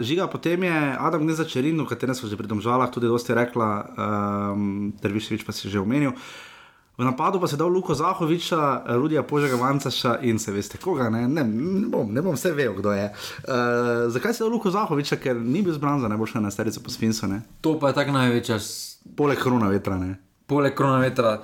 žiga 0.00 0.26
potem 0.26 0.62
je 0.62 0.96
Adam 0.98 1.22
Gneza 1.22 1.44
Čerin, 1.44 1.80
o 1.80 1.86
katerem 1.86 2.14
smo 2.14 2.28
že 2.28 2.36
pri 2.36 2.46
domžalah 2.46 2.90
tudi 2.92 3.08
dosti 3.08 3.34
rekla, 3.34 3.70
um, 4.52 4.92
Derviševič 5.02 5.44
pa 5.44 5.52
si 5.52 5.70
že 5.70 5.80
omenil. 5.80 6.12
V 6.98 7.04
napadu 7.06 7.38
pa 7.40 7.46
se 7.46 7.54
je 7.54 7.58
dal 7.58 7.68
Luko 7.68 7.94
Zahoviča, 7.94 8.82
Rudija 8.98 9.22
Požega 9.22 9.56
Vancaša 9.56 10.18
in 10.22 10.38
se 10.38 10.52
veste 10.52 10.78
koga, 10.78 11.06
ne, 11.10 11.28
ne, 11.28 11.44
ne, 11.44 11.86
bom, 11.86 12.10
ne 12.12 12.22
bom 12.22 12.34
vse 12.34 12.50
vedel, 12.50 12.74
kdo 12.74 12.92
je. 12.92 13.06
Uh, 13.06 14.10
zakaj 14.10 14.34
se 14.34 14.42
je 14.42 14.44
dal 14.44 14.52
Luko 14.52 14.70
Zahoviča, 14.70 15.16
ker 15.16 15.36
ni 15.36 15.62
bil 15.62 15.72
zbran 15.72 16.00
za 16.00 16.08
najboljše 16.08 16.40
na 16.40 16.50
sterico 16.50 16.82
po 16.82 16.90
Sfinsu, 16.90 17.30
ne? 17.30 17.42
To 17.60 17.78
pa 17.78 17.88
je 17.88 17.94
tako 18.02 18.18
največja. 18.18 18.58
Poleg 19.16 19.38
korona 19.38 19.70
vetra, 19.70 19.94
ne. 19.98 20.18
Poleg 20.46 20.74
korona 20.74 20.98
vetra, 20.98 21.38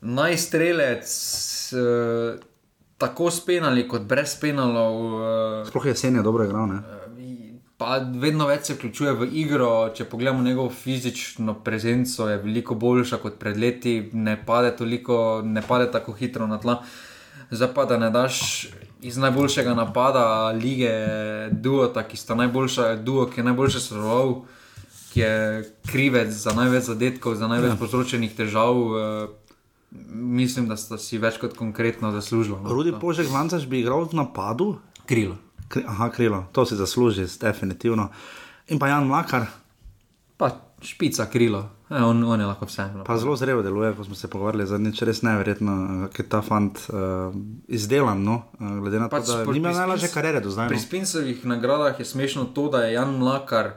najstrelec, 0.00 1.12
eh, 1.76 2.40
tako 2.98 3.30
s 3.30 3.44
penali 3.46 3.86
kot 3.88 4.02
brez 4.02 4.34
penalov. 4.40 4.96
Eh, 5.62 5.66
Sploh 5.70 5.86
jesen 5.86 6.16
je 6.16 6.22
dobro 6.22 6.44
igral, 6.44 6.66
ne. 6.68 6.82
Pa 7.78 8.00
vedno 8.02 8.48
več 8.50 8.66
se 8.66 8.74
vključuje 8.74 9.12
v 9.14 9.28
igro. 9.38 9.90
Če 9.94 10.08
pogledamo 10.10 10.42
njegovo 10.42 10.70
fizično 10.74 11.54
prezenco, 11.62 12.26
je 12.26 12.40
veliko 12.42 12.74
boljša 12.74 13.20
kot 13.22 13.38
pred 13.38 13.56
leti, 13.56 14.10
ne 14.12 14.34
pade, 14.46 14.72
toliko, 14.76 15.42
ne 15.44 15.62
pade 15.62 15.86
tako 15.94 16.12
hitro 16.18 16.46
na 16.50 16.58
tla. 16.58 16.80
Zdaj 17.50 17.70
pa, 17.74 17.84
da 17.86 17.96
ne 18.02 18.10
daš 18.10 18.66
iz 19.00 19.16
najboljšega 19.16 19.76
napada 19.78 20.50
lige, 20.58 20.90
duota, 21.54 22.02
ki 22.02 22.18
sta 22.18 22.34
najboljša, 22.34 22.96
duo, 22.96 23.28
ki 23.30 23.40
je 23.40 23.44
najboljše 23.46 23.80
sodeloval, 23.80 24.34
ki 25.12 25.20
je 25.20 25.36
krivec 25.86 26.34
za 26.34 26.52
največ 26.58 26.90
zadetkov, 26.90 27.38
za 27.38 27.46
največ 27.48 27.76
ja. 27.76 27.78
povzročenih 27.78 28.34
težav. 28.34 28.74
Uh, 28.74 29.47
mislim, 30.12 30.68
da 30.68 30.76
sta 30.76 30.98
si 30.98 31.18
več 31.18 31.38
kot 31.40 31.56
konkretno 31.56 32.12
zaslužila. 32.12 32.60
no. 32.60 32.72
Rudi 32.74 32.92
Požek, 33.00 33.30
Vancaš 33.32 33.66
bi 33.66 33.80
igral 33.80 34.04
v 34.04 34.16
napadu. 34.20 34.76
Krilo. 35.06 35.36
Kri, 35.68 35.84
aha, 35.88 36.08
krilo, 36.10 36.46
to 36.52 36.66
si 36.66 36.76
zasluži, 36.76 37.26
definitivno. 37.40 38.08
In 38.68 38.78
pa 38.78 38.88
Jan 38.88 39.06
Mlakar, 39.06 39.46
Pa 40.38 40.50
špica 40.82 41.26
krilo, 41.26 41.70
e, 41.90 41.98
on, 41.98 42.24
on 42.24 42.40
je 42.40 42.46
lahko 42.46 42.66
vse. 42.66 42.84
No. 42.94 43.04
pa 43.04 43.18
zelo 43.18 43.36
zrelo 43.36 43.62
deluje, 43.62 43.90
ko 43.96 44.04
smo 44.04 44.14
se 44.14 44.28
pogovarjali 44.30 44.66
zadnjič, 44.66 45.02
res 45.02 45.22
neverjetno, 45.26 45.74
eh, 45.74 46.12
ker 46.14 46.28
ta 46.30 46.38
fant 46.46 46.78
uh, 46.94 47.34
izdelan, 47.66 48.22
no, 48.22 48.36
eh, 48.60 48.76
glede 48.80 49.00
na 49.02 49.08
to, 49.08 49.16
Pač 49.16 49.26
da 49.26 49.38
nima 49.42 49.72
pri 49.72 49.78
najlažje 49.80 50.12
kariere 50.14 50.40
do 50.40 50.52
zdaj. 50.54 50.70
Pri 50.70 50.78
No. 50.78 50.82
Spincevih 50.82 51.42
nagradah 51.42 51.98
je 51.98 52.06
smešno 52.06 52.44
to, 52.54 52.68
da 52.70 52.84
je 52.86 52.92
Jan 52.94 53.18
Mlakar 53.18 53.72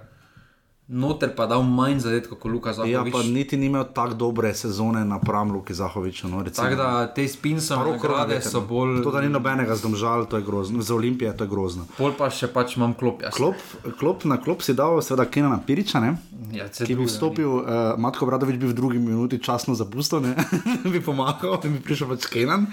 noter 0.87 1.31
pa 1.35 1.45
dal 1.47 1.63
manj 1.63 1.99
zadetkov 2.03 2.37
kot 2.39 2.51
Luka 2.51 2.69
Ja, 2.69 2.73
Zahovič. 2.73 3.13
pa 3.13 3.23
niti 3.23 3.57
ni 3.57 3.65
imel 3.65 3.85
tako 3.93 4.13
dobre 4.13 4.53
sezone 4.53 5.05
napram 5.05 5.51
Luki 5.51 5.73
Zahoviču. 5.73 6.27
No. 6.27 6.43
Tako 6.43 6.75
da 6.75 7.13
te 7.13 7.27
roko 7.69 8.07
nagrade 8.07 8.41
so 8.41 8.59
no. 8.59 8.67
bolj. 8.67 9.03
To, 9.03 9.11
da 9.11 9.21
ni 9.21 9.29
nobenega 9.29 9.75
zdomžal, 9.75 10.25
to 10.25 10.37
je 10.37 10.43
grozno. 10.43 10.81
Za 10.81 10.95
Olimpije 10.95 11.37
to 11.37 11.43
je 11.43 11.47
grozno. 11.47 11.85
Pol 11.97 12.11
pa 12.17 12.29
še 12.29 12.47
pač 12.51 12.75
imam 12.77 12.93
klop. 12.93 13.21
Jaz. 13.21 13.33
Klop, 13.33 13.55
klop 13.99 14.25
na 14.25 14.37
klop 14.41 14.61
si 14.61 14.73
dal, 14.73 15.01
seveda, 15.01 15.25
Kenana 15.31 15.61
Piriča, 15.65 15.99
ne? 15.99 16.17
Ja, 16.51 16.67
ki 16.67 16.95
bi 16.95 17.07
vstopil, 17.07 17.47
uh, 17.47 17.95
Matko 18.01 18.27
Bradovič 18.27 18.59
bi 18.59 18.67
v 18.67 18.75
drugi 18.75 18.99
minuti 18.99 19.39
časno 19.39 19.75
zapustil, 19.75 20.19
ne? 20.19 20.35
bi 20.93 20.99
pomagal, 20.99 21.61
in 21.63 21.77
bi 21.79 21.83
prišel 21.85 22.11
pač 22.11 22.27
Kenan. 22.27 22.67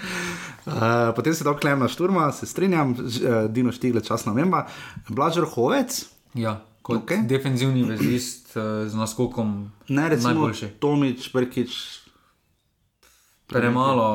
Uh, 0.67 1.15
potem 1.15 1.31
si 1.31 1.47
dal 1.47 1.55
Klemna 1.55 1.87
Šturma, 1.87 2.31
se 2.35 2.49
strinjam, 2.49 2.91
uh, 2.99 3.47
Dino 3.47 3.71
Štigle, 3.71 4.03
časna 4.03 4.35
memba. 4.35 4.67
Blažer 5.07 5.47
Hovec, 5.47 6.03
Ja, 6.37 6.59
kot 6.89 7.05
okay. 7.05 7.21
defensivni 7.29 7.85
vezist 7.85 8.57
uh, 8.57 8.83
z 8.89 8.97
naskokom. 8.97 9.71
ne 9.87 10.09
recimo 10.09 10.33
najboljši. 10.33 10.67
Tomič, 10.81 11.29
Brkič, 11.33 11.71
Premalo. 13.49 14.09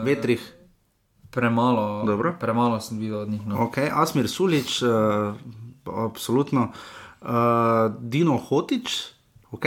eh, 0.00 0.04
Vetrih. 0.04 0.42
Premalo, 1.30 2.04
Dobro. 2.06 2.36
premalo 2.40 2.80
sem 2.80 2.98
videl 2.98 3.20
od 3.20 3.28
njih. 3.28 3.46
No. 3.46 3.64
Ok, 3.64 3.78
Asmir 3.92 4.28
Sulič, 4.28 4.82
uh, 4.82 5.36
absolutno. 5.84 6.72
Uh, 7.20 7.28
Dino 8.00 8.36
Hotič, 8.36 9.12
ok, 9.50 9.64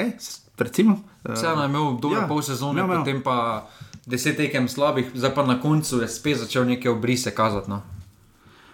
recimo. 0.58 0.94
Uh, 1.24 1.34
Vseeno 1.36 1.62
je 1.62 1.70
imel 1.70 1.98
dober 2.02 2.18
ja, 2.18 2.22
ja, 2.22 2.28
pol 2.28 2.42
sezone, 2.42 2.82
imel, 2.82 2.86
imel. 2.86 3.00
potem 3.06 3.22
pa 3.22 3.68
deset 4.06 4.38
tekem 4.38 4.68
slabih, 4.68 5.12
zdaj 5.14 5.36
pa 5.36 5.46
na 5.46 5.62
koncu 5.62 6.02
je 6.02 6.08
spet 6.08 6.38
začel 6.38 6.66
neke 6.66 6.90
obrise 6.90 7.32
kazati. 7.36 7.70
No. 7.70 7.82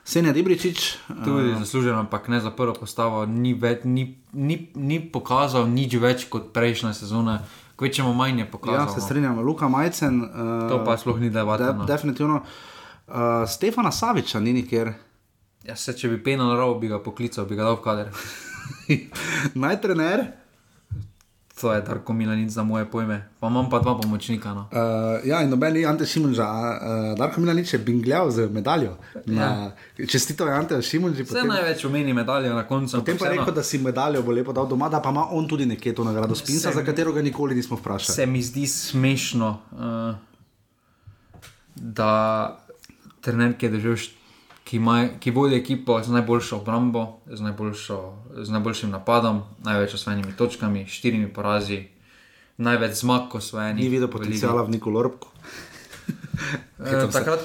Senja 0.07 0.31
Dibričič, 0.31 0.97
Tudi 1.25 1.51
uh, 1.51 1.59
zasluženo, 1.59 1.99
ampak 1.99 2.27
ne 2.31 2.39
za 2.39 2.51
prvo 2.51 2.71
postavo, 2.79 3.25
ni, 3.27 3.51
več, 3.53 3.83
ni, 3.83 4.15
ni, 4.31 4.55
ni 4.75 5.01
pokazal 5.03 5.67
nič 5.67 5.97
več 5.99 6.23
kot 6.31 6.53
prejšnja 6.55 6.93
sezona, 6.95 7.41
kvečemo 7.75 8.13
manj 8.15 8.39
je 8.39 8.47
pokazal. 8.51 8.87
Ja, 8.87 8.93
se 8.93 9.03
strinjam, 9.03 9.41
Luka 9.43 9.67
Majcen. 9.67 10.21
Uh, 10.23 10.69
To 10.71 10.79
pa 10.87 10.95
sploh 10.95 11.19
ni 11.19 11.27
debate, 11.29 11.67
De, 11.67 11.75
no. 11.75 11.89
definitivno. 11.89 12.39
Uh, 13.07 13.43
Stefana 13.47 13.91
Saviča 13.91 14.39
ni 14.39 14.55
nikjer. 14.55 14.93
Ja, 15.67 15.75
se, 15.75 15.91
če 15.91 16.07
bi 16.07 16.23
penal 16.23 16.55
rov, 16.55 16.79
bi 16.79 16.87
ga 16.87 17.01
poklical, 17.03 17.43
bi 17.43 17.59
ga 17.59 17.67
dal 17.67 17.75
v 17.75 17.83
kader. 17.83 18.11
Naj 19.61 19.81
trener. 19.83 20.23
To 21.61 21.73
je 21.73 21.81
Darko 21.81 22.13
Milanic 22.13 22.49
za 22.53 22.63
moje 22.63 22.85
pojme. 22.85 23.29
Pa 23.39 23.47
imam 23.47 23.69
pa 23.69 23.79
dva 23.79 23.97
pomočnika. 23.97 24.53
No. 24.53 24.69
Uh, 24.71 25.25
ja, 25.25 25.41
in 25.41 25.49
noben 25.49 25.73
ni 25.73 25.85
Ante 25.85 26.05
Šimunža, 26.05 26.45
uh, 26.45 27.17
Darko 27.17 27.41
Milanič 27.41 27.73
je 27.73 27.79
bingljal 27.79 28.31
z 28.31 28.45
medaljo. 28.49 28.97
Na, 29.25 29.71
Čestito 30.07 30.45
je 30.45 30.53
Ante 30.53 30.81
Šimunži. 30.81 31.23
Vse 31.23 31.43
največ 31.43 31.85
omeni 31.85 32.13
medalje 32.13 32.49
na 32.53 32.67
koncu. 32.67 32.97
Potem 32.97 33.17
pa 33.17 33.25
je 33.25 33.39
rekel, 33.39 33.53
da 33.53 33.63
si 33.63 33.77
medaljo 33.77 34.21
bo 34.21 34.31
lepo 34.31 34.53
dal 34.53 34.67
doma, 34.67 34.89
da 34.89 35.01
pa 35.01 35.09
ima 35.09 35.25
on 35.31 35.47
tudi 35.47 35.65
nekje 35.65 35.95
to 35.95 36.03
nagrado 36.03 36.35
Spinsa, 36.35 36.69
Se 36.69 36.75
za 36.77 36.85
katero 36.85 37.11
ga 37.13 37.21
nikoli 37.21 37.55
nismo 37.55 37.77
vprašali. 37.77 38.15
Se 38.15 38.25
mi 38.25 38.41
zdi 38.41 38.67
smešno, 38.67 39.57
uh, 39.71 40.15
da 41.75 42.59
trener, 43.21 43.57
ki, 43.57 43.65
je 43.65 43.71
št- 43.71 44.13
ki, 44.67 44.77
ima, 44.77 44.97
ki 45.19 45.31
vodi 45.31 45.55
ekipo 45.55 46.01
z 46.03 46.11
najboljšo 46.11 46.57
obrambo, 46.57 47.05
z, 47.31 47.39
najboljšo, 47.41 47.99
z 48.43 48.49
najboljšim 48.51 48.91
napadom, 48.91 49.41
največ 49.63 49.93
osvojenimi 49.95 50.35
točkami, 50.37 50.85
štirimi 50.91 51.29
porazi, 51.33 51.85
največ 52.57 52.99
zmag 52.99 53.35
osvojenih. 53.39 53.83
Ni 53.83 53.89
videl 53.89 54.07
v 54.07 54.11
ligi. 54.11 54.19
potencijala 54.19 54.67
v 54.67 54.75
Niku 54.75 54.91
Lorbku. 54.91 55.31
Eh, 56.77 57.07
takrat 57.11 57.41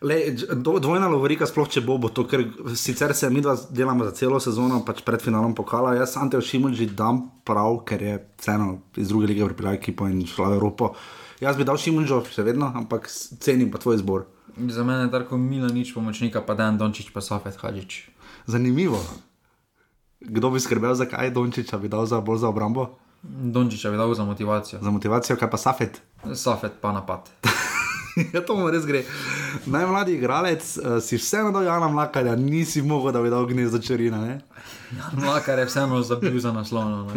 Le, 0.00 0.16
dvojna 0.54 1.08
lovorika, 1.08 1.46
sploh 1.48 1.68
če 1.72 1.80
bo, 1.84 1.96
bo 1.98 2.10
to, 2.12 2.26
ker 2.28 2.44
sicer 2.76 3.14
se 3.16 3.30
mi 3.32 3.40
dva 3.40 3.54
delamo 3.72 4.04
za 4.04 4.12
celo 4.14 4.38
sezono, 4.40 4.82
pač 4.84 5.00
pred 5.06 5.24
finalom 5.24 5.54
pokala. 5.56 5.94
Jaz 5.96 6.18
Ante 6.20 6.38
Šimunži 6.44 6.90
dam 6.92 7.22
prav, 7.48 7.80
ker 7.88 8.04
je 8.04 8.18
vseeno 8.36 8.68
iz 9.00 9.08
druge 9.08 9.32
lige 9.32 9.48
pripeljal 9.48 9.78
ekipo 9.80 10.06
in 10.06 10.20
šla 10.28 10.52
v 10.52 10.58
Evropo. 10.60 10.92
Jaz 11.40 11.56
bi 11.56 11.64
dal 11.64 11.80
Šimunžo, 11.80 12.20
še 12.28 12.44
vedno, 12.44 12.68
ampak 12.76 13.08
cenim 13.08 13.72
pa 13.72 13.80
tvoj 13.80 13.98
izbor. 13.98 14.28
Za 14.56 14.84
mene 14.84 15.02
je 15.04 15.10
tako 15.10 15.36
mila 15.36 15.68
nič 15.68 15.94
pomočnika, 15.94 16.40
pa 16.40 16.54
Dan 16.54 16.78
Dončić, 16.78 17.10
pa 17.12 17.20
Safet 17.20 17.56
Hadžič. 17.56 18.08
Zanimivo. 18.46 19.00
Kdo 20.20 20.50
bi 20.50 20.60
skrbel 20.60 20.94
za 20.94 21.04
kaj, 21.04 21.30
Dončiča 21.30 21.78
bi 21.78 21.88
dal 21.88 22.06
za 22.06 22.20
bolj 22.20 22.38
za 22.38 22.48
obrambo? 22.48 22.98
Dončića 23.22 23.90
bi 23.90 23.96
dal 23.96 24.14
za 24.14 24.24
motivacijo. 24.24 24.78
Za 24.82 24.90
motivacijo, 24.90 25.36
kaj 25.36 25.50
pa 25.50 25.56
Safet? 25.56 26.00
Safet 26.34 26.72
pa 26.80 26.92
napad. 26.92 27.30
ja, 28.34 28.40
to 28.44 28.56
mu 28.56 28.70
res 28.70 28.86
gre. 28.86 29.04
Najmlajši 29.66 30.12
igralec, 30.14 30.76
uh, 30.76 31.02
si 31.02 31.16
vseeno 31.16 31.52
dal 31.52 31.64
Jana 31.64 31.88
Mlakarja, 31.88 32.36
nisi 32.36 32.82
mogel, 32.82 33.12
da 33.12 33.22
bi 33.22 33.30
dal 33.30 33.46
gnezdo 33.46 33.78
črina. 33.78 34.20
Ne? 34.24 34.40
Mlakar 35.12 35.58
je 35.58 35.66
vseeno 35.66 36.02
zabil 36.02 36.40
za 36.40 36.52
naslov. 36.52 36.90
no, 36.90 37.04
na. 37.04 37.12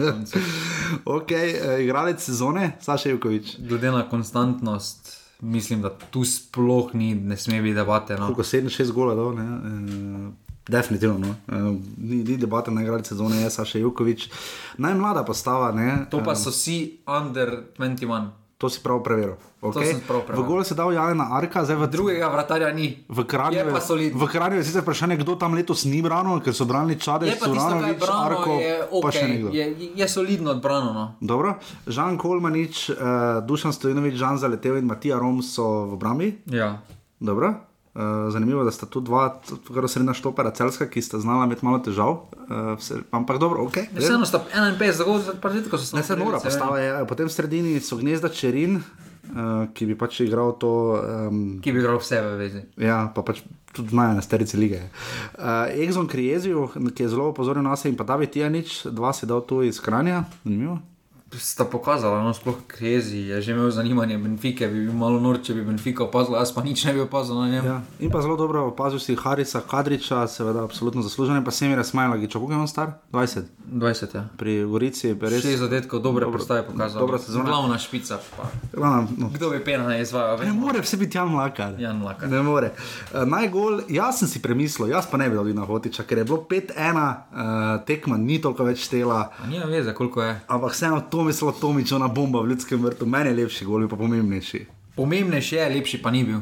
Ok, 1.05 1.31
uh, 1.31 1.79
igralec 1.79 2.21
sezone, 2.23 2.71
Saša 2.81 3.09
Jukovič. 3.09 3.59
Glede 3.59 3.91
na 3.91 4.09
konstantnost, 4.09 5.18
mislim, 5.39 5.81
da 5.81 5.89
tu 5.89 6.23
sploh 6.25 6.93
ni, 6.93 7.15
ne 7.15 7.37
sme 7.37 7.61
biti 7.61 7.75
debate. 7.75 8.17
No. 8.17 8.25
Koliko 8.25 8.43
7-6 8.43 8.91
gola 8.91 9.15
dal, 9.15 9.35
ne? 9.35 9.43
Uh, 9.43 10.33
definitivno. 10.67 11.17
No. 11.17 11.35
Uh, 11.47 11.77
ni, 11.97 12.23
ni 12.23 12.37
debate 12.37 12.71
na 12.71 12.81
igralec 12.81 13.07
sezone, 13.07 13.41
je 13.41 13.49
Saša 13.49 13.79
Jukovič. 13.79 14.29
Najmlada 14.77 15.23
postava, 15.23 15.71
ne? 15.71 16.05
To 16.11 16.23
pa 16.23 16.31
Eh, 16.31 16.35
so 16.35 16.49
vsi 16.49 16.99
under 17.07 17.63
21. 17.77 18.29
To 18.59 18.67
si 18.67 18.83
prav 18.83 18.99
preveril. 18.99 19.39
Okay. 19.63 19.95
prav 20.03 20.27
preveril. 20.27 20.43
V 20.43 20.47
golu 20.47 20.63
se 20.67 20.75
dal 20.75 20.91
Jana 20.91 21.31
Arka, 21.31 21.63
zdaj 21.63 21.79
v 21.79 21.87
Drugega 21.87 22.27
vratarja 22.27 22.67
ni. 22.75 22.91
V 23.07 23.23
Kranju 23.23 23.55
Je 23.55 24.11
v 24.11 24.25
Kranju 24.27 24.59
je 24.59 24.65
sicer 24.67 24.83
vprašanje, 24.83 25.15
kdo 25.23 25.39
tam 25.39 25.55
letos 25.55 25.87
ni 25.87 26.03
branil, 26.03 26.43
ker 26.43 26.51
so 26.51 26.67
branili 26.67 26.99
Čade, 26.99 27.31
Je 27.31 27.31
je 27.31 27.39
Suranovič, 27.39 28.03
Arko, 28.03 28.59
je, 28.59 28.75
pa 28.99 29.11
še 29.15 29.23
okay, 29.23 29.31
nekdo. 29.31 29.47
je, 29.55 29.65
je 29.95 30.07
solidno 30.11 30.51
odbrano. 30.51 30.91
No. 30.91 31.05
Dobro, 31.23 31.55
Žan 31.87 32.19
Kolmanič, 32.19 32.91
uh, 32.91 33.39
Dušan 33.47 33.71
Stojinovič, 33.71 34.19
Žan 34.19 34.43
Zaletev 34.43 34.75
in 34.75 34.91
Matija 34.91 35.15
Rom 35.15 35.39
so 35.39 35.87
v 35.87 35.95
obrambi. 35.95 36.27
Ja. 36.51 36.83
Dobro. 37.15 37.68
Uh, 37.99 38.31
zanimivo, 38.31 38.63
da 38.63 38.71
sta 38.71 38.85
tu 38.85 39.01
dva, 39.03 39.41
kar 39.67 39.83
srednja 39.91 40.13
štopera, 40.15 40.53
celska, 40.55 40.85
ki 40.87 41.01
sta 41.03 41.19
znala 41.19 41.43
imeti 41.49 41.65
malo 41.67 41.81
težav. 41.83 42.13
Uh, 42.31 42.69
vse, 42.79 43.01
ampak 43.11 43.41
dobro, 43.43 43.65
ok. 43.67 43.75
Vseeno 43.97 44.23
sta 44.25 44.39
51 44.53 44.95
zagodov, 44.95 45.33
pa 45.43 45.51
že 45.51 45.65
tako 45.65 45.77
so 45.77 45.97
Ne, 45.97 46.03
se 46.07 46.15
mora, 46.15 46.39
postava 46.39 46.79
je. 46.79 46.93
Potem 47.09 47.27
v 47.27 47.33
sredini 47.33 47.73
so 47.83 47.97
gnezda 47.99 48.31
Čerin, 48.31 48.79
uh, 48.79 49.67
ki 49.75 49.89
bi 49.89 49.97
pač 49.99 50.21
igral 50.23 50.55
to. 50.55 50.71
Um, 51.27 51.41
Ki 51.59 51.75
bi 51.75 51.83
igral 51.83 51.99
vse 51.99 52.21
v 52.23 52.37
vezi. 52.39 52.63
Ja, 52.79 53.01
pa 53.11 53.19
pač 53.19 53.43
tudi 53.75 53.91
znajo 53.91 54.15
na 54.15 54.23
sterici 54.23 54.55
lige. 54.55 54.79
Uh, 55.35 55.67
Exxon 55.67 56.07
Krieziju, 56.07 56.69
ki 56.95 57.03
je 57.03 57.11
zelo 57.11 57.33
opozoril 57.33 57.67
na 57.67 57.75
sebe, 57.75 57.91
in 57.91 57.99
pa 57.99 58.07
David 58.07 58.31
Tijanič, 58.31 58.87
dva 58.95 59.11
si 59.11 59.27
dal 59.27 59.43
tu 59.43 59.59
iz 59.59 59.83
Kranja, 59.83 60.23
zanimivo. 60.47 60.79
Sta 61.37 61.65
pokazala, 61.65 62.23
no, 62.23 62.33
sploh 62.33 62.55
Krezi 62.67 63.17
je 63.29 63.41
že 63.41 63.51
imel 63.51 63.69
zanimanje 63.71 64.17
Benfike, 64.17 64.67
bi 64.67 64.85
bil 64.85 64.93
malo 64.93 65.19
nor, 65.19 65.37
če 65.43 65.53
bi 65.53 65.61
Benfica 65.61 66.03
opazila, 66.03 66.39
jaz 66.41 66.49
pa 66.51 66.63
nič 66.63 66.85
ne 66.85 66.93
bi 66.93 67.01
opazil 67.05 67.37
na 67.37 67.47
njem. 67.49 67.65
Ja. 67.65 67.81
In 67.99 68.09
pa 68.09 68.21
zelo 68.21 68.35
dobro 68.35 68.65
opazil 68.67 68.99
si 68.99 69.15
Harisa 69.15 69.61
Kadriča, 69.61 70.27
seveda 70.27 70.63
absolutno 70.63 71.01
zaslužen, 71.01 71.37
in 71.37 71.45
pa 71.45 71.51
Semira 71.51 71.83
Smajlagiča, 71.83 72.39
koliko 72.39 72.53
je 72.53 72.59
on 72.59 72.67
star? 72.67 72.91
20. 73.11 73.41
20, 73.71 74.15
ja. 74.15 74.25
Pri 74.37 74.65
Gorici 74.65 75.07
je 75.07 75.17
res. 75.21 75.41
Šest 75.45 75.57
zadetkov, 75.59 76.01
dobre 76.01 76.25
dobro- 76.25 76.33
predstave 76.33 76.65
pokazal. 76.65 76.99
Dobra 77.01 77.17
sezona. 77.19 77.45
Glavna 77.45 77.77
špica. 77.77 78.17
Glavna, 78.73 79.07
no. 79.17 79.29
Kdo 79.29 79.49
bi 79.49 79.63
pena 79.63 79.87
ne 79.87 80.01
izvajal? 80.01 80.39
Ne 80.41 80.53
more 80.53 80.81
vse 80.81 80.97
biti 80.97 81.17
Jan 81.17 81.29
Mlakar. 81.29 81.77
Jan 81.79 81.97
Mlakar. 81.97 82.29
Ne 82.29 82.41
more. 82.41 82.71
Uh, 83.13 83.27
najgol, 83.29 83.81
jaz 83.89 84.19
sem 84.19 84.27
si 84.27 84.41
premislil, 84.41 84.89
jaz 84.89 85.05
pa 85.05 85.17
ne 85.17 85.29
bi 85.29 85.35
dal 85.35 85.45
na 85.53 85.65
Hotiča, 85.65 86.03
ker 86.03 86.17
je 86.17 86.23
bilo 86.25 86.41
5-1, 86.49 86.73
uh, 86.73 87.85
tekma 87.85 88.17
ni 88.17 88.41
toliko 88.41 88.63
več 88.63 88.81
štela. 88.89 89.29
A 89.43 89.47
Nima 89.47 89.65
veze, 89.69 89.93
koliko 89.93 90.23
je. 90.23 90.39
Ampak 90.47 90.73
vseeno 90.73 91.01
to 91.09 91.18
mislilo 91.23 91.51
Tomič, 91.51 91.91
ona 91.91 92.07
bomba 92.07 92.41
v 92.41 92.53
ljudskem 92.53 92.83
vrtu, 92.83 93.05
meni 93.05 93.29
je 93.29 93.35
lepši, 93.43 93.65
gol 93.65 93.83
je 93.83 93.89
pa 93.89 93.97
pomembnejši. 93.99 94.65
Pomembnejši 94.95 95.55
je, 95.55 95.69
lepši 95.75 96.01
pa 96.01 96.11
ni 96.11 96.23
bil. 96.23 96.41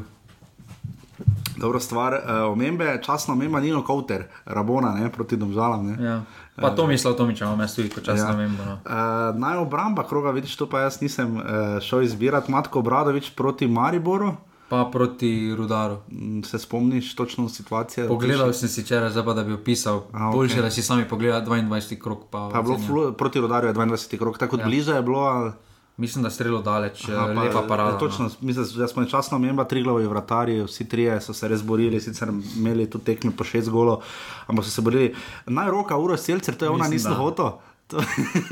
Dobra 1.58 1.80
stvar, 1.80 2.14
uh, 2.14 2.52
omembe, 2.52 3.00
časno 3.02 3.34
omemba 3.34 3.60
Nino 3.60 3.82
Kauter, 3.82 4.28
Rabona 4.46 4.92
ne, 4.94 5.10
proti 5.12 5.36
domžalam. 5.36 5.86
Ne. 5.86 5.96
Ja. 6.04 6.20
Pa 6.54 6.70
to 6.70 6.86
mislil 6.86 7.14
Tomič, 7.18 7.40
imam 7.40 7.60
jaz 7.60 7.74
tudi, 7.74 7.90
ko 7.90 8.00
čas 8.00 8.20
ja. 8.20 8.30
ne 8.30 8.44
vem. 8.44 8.54
No. 8.54 8.78
Uh, 8.82 9.38
naj 9.38 9.62
obramba 9.62 10.06
kroga, 10.06 10.30
vidiš, 10.30 10.56
to 10.56 10.68
pa 10.70 10.86
jaz 10.86 11.00
nisem 11.02 11.36
uh, 11.36 11.42
šel 11.82 12.06
izbirati. 12.06 12.50
Matko 12.50 12.82
Bradovič 12.82 13.30
proti 13.34 13.66
Mariboru. 13.66 14.36
Pa 14.68 14.88
proti 14.92 15.54
rudaru. 15.56 15.96
Mm, 16.12 16.42
Se 16.42 16.58
spomniš 16.58 17.14
točno 17.14 17.48
situacije? 17.48 18.08
Pogledal 18.08 18.52
sem 18.52 18.68
si 18.68 18.82
včeraj, 18.82 19.10
zdaj 19.10 19.24
pa 19.24 19.32
da 19.32 19.44
bi 19.44 19.52
opisal. 19.52 19.96
A, 19.96 20.18
okay. 20.18 20.28
ok. 20.28 20.34
Boljše, 20.34 20.62
da 20.62 20.70
si 20.70 20.82
sami 20.82 21.08
pogleda 21.08 21.44
22 21.46 21.98
krok. 21.98 22.18
Pa 22.30 22.48
Pa 22.52 22.62
bilo 22.62 22.78
flu, 22.86 23.12
proti 23.12 23.40
rodarju 23.40 23.68
je 23.68 23.74
22 23.74 24.18
krok, 24.18 24.38
tako 24.38 24.58
ja. 24.58 24.64
blizu 24.64 24.92
je 24.92 25.02
bilo. 25.02 25.20
Ali... 25.20 25.52
Mislim, 25.98 26.22
da 26.22 26.30
strelo 26.30 26.62
daleč, 26.62 27.08
Aha, 27.08 27.24
Aha, 27.24 27.34
pa, 27.34 27.42
lepa 27.42 27.62
parada. 27.68 27.90
ja, 27.90 27.98
Točno, 27.98 28.30
mislim, 28.40 28.66
da 28.76 28.88
smo 28.88 29.04
časno 29.04 29.36
omemba, 29.36 29.64
tri 29.64 29.82
glavi 29.82 30.06
vratarji, 30.06 30.62
vsi 30.62 30.88
trije 30.88 31.20
so 31.20 31.32
se 31.32 31.48
res 31.48 31.62
borili, 31.62 32.00
sicer 32.00 32.28
imeli 32.56 32.90
tudi 32.90 33.04
tekme 33.04 33.32
po 33.36 33.44
šest 33.44 33.70
golov, 33.70 34.02
ampak 34.46 34.64
so 34.64 34.70
se 34.70 34.80
borili. 34.82 35.14
Najroka, 35.46 35.96
uro 35.96 36.16
selcer, 36.16 36.54
to 36.54 36.64
je 36.64 36.68
ona, 36.68 36.78
Mislim, 36.78 36.92
nisem 36.92 37.10
da. 37.10 37.16
hotel. 37.16 37.50
To, 37.88 37.96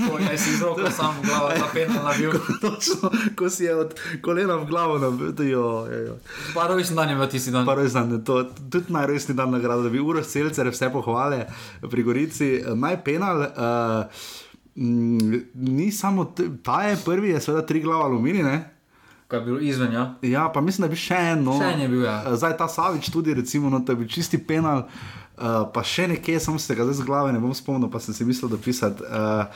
To 0.08 0.16
je 0.16 0.38
si 0.38 0.50
izrokal 0.56 0.88
sam 0.88 1.12
v 1.20 1.28
glavo, 1.28 1.52
ta 1.52 1.68
penal 1.68 2.08
na 2.08 2.12
bil. 2.16 2.32
točno, 2.64 3.12
ko 3.36 3.50
si 3.52 3.68
je 3.68 3.74
od 3.76 3.92
kolena 4.24 4.56
v 4.56 4.64
glavo 4.64 4.96
nabil. 4.96 5.36
Pa 6.56 6.64
rojsten 6.72 6.96
dan 6.96 7.12
je 7.12 7.16
bil 7.20 7.28
tisti 7.28 7.52
dan. 7.52 7.68
Pa 7.68 7.76
rojsten 7.76 8.08
dan, 8.08 8.24
to 8.24 8.48
tudi 8.72 8.88
najrojstni 8.96 9.36
dan 9.36 9.52
nagrada, 9.52 9.84
da 9.84 9.92
bi 9.92 10.00
uro 10.00 10.24
selcer 10.24 10.72
vse 10.72 10.88
pohvale 10.88 11.44
pri 11.84 12.02
Gorici. 12.02 12.64
Naj 12.64 13.04
penal. 13.04 13.44
Uh, 13.52 14.08
Ni 14.76 15.88
samo 15.88 16.28
ta 16.60 16.82
je 16.84 16.98
prvi, 17.00 17.30
je 17.32 17.40
seveda 17.40 17.64
tri 17.64 17.80
glava 17.80 18.04
aluminij, 18.04 18.44
ne? 18.44 18.56
Kaj 19.24 19.38
je 19.40 19.44
bilo 19.44 19.58
izven, 19.58 19.92
ja? 19.92 20.02
Ja, 20.22 20.50
pa 20.52 20.60
mislim, 20.60 20.84
da 20.84 20.90
bi 20.92 21.00
še 21.00 21.16
eno. 21.32 21.56
Še 21.56 21.70
en 21.72 21.80
je 21.80 21.88
bil, 21.88 22.04
ja. 22.04 22.18
Zdaj 22.36 22.58
ta 22.60 22.68
Savič 22.68 23.08
tudi, 23.08 23.32
recimo, 23.34 23.72
no, 23.72 23.80
to 23.80 23.96
je 23.96 24.02
bil 24.02 24.10
čisti 24.12 24.36
penal, 24.36 24.84
uh, 24.84 25.25
pa 25.36 25.82
še 25.84 26.08
nekje, 26.08 26.40
sem 26.40 26.58
se 26.58 26.74
ga 26.74 26.88
zdaj 26.88 27.00
z 27.02 27.06
glave 27.06 27.32
ne 27.32 27.42
bom 27.42 27.54
spomnil, 27.54 27.90
pa 27.92 28.00
sem 28.00 28.16
si 28.16 28.24
mislil 28.24 28.48
dopisati. 28.52 29.04
Uh, 29.04 29.46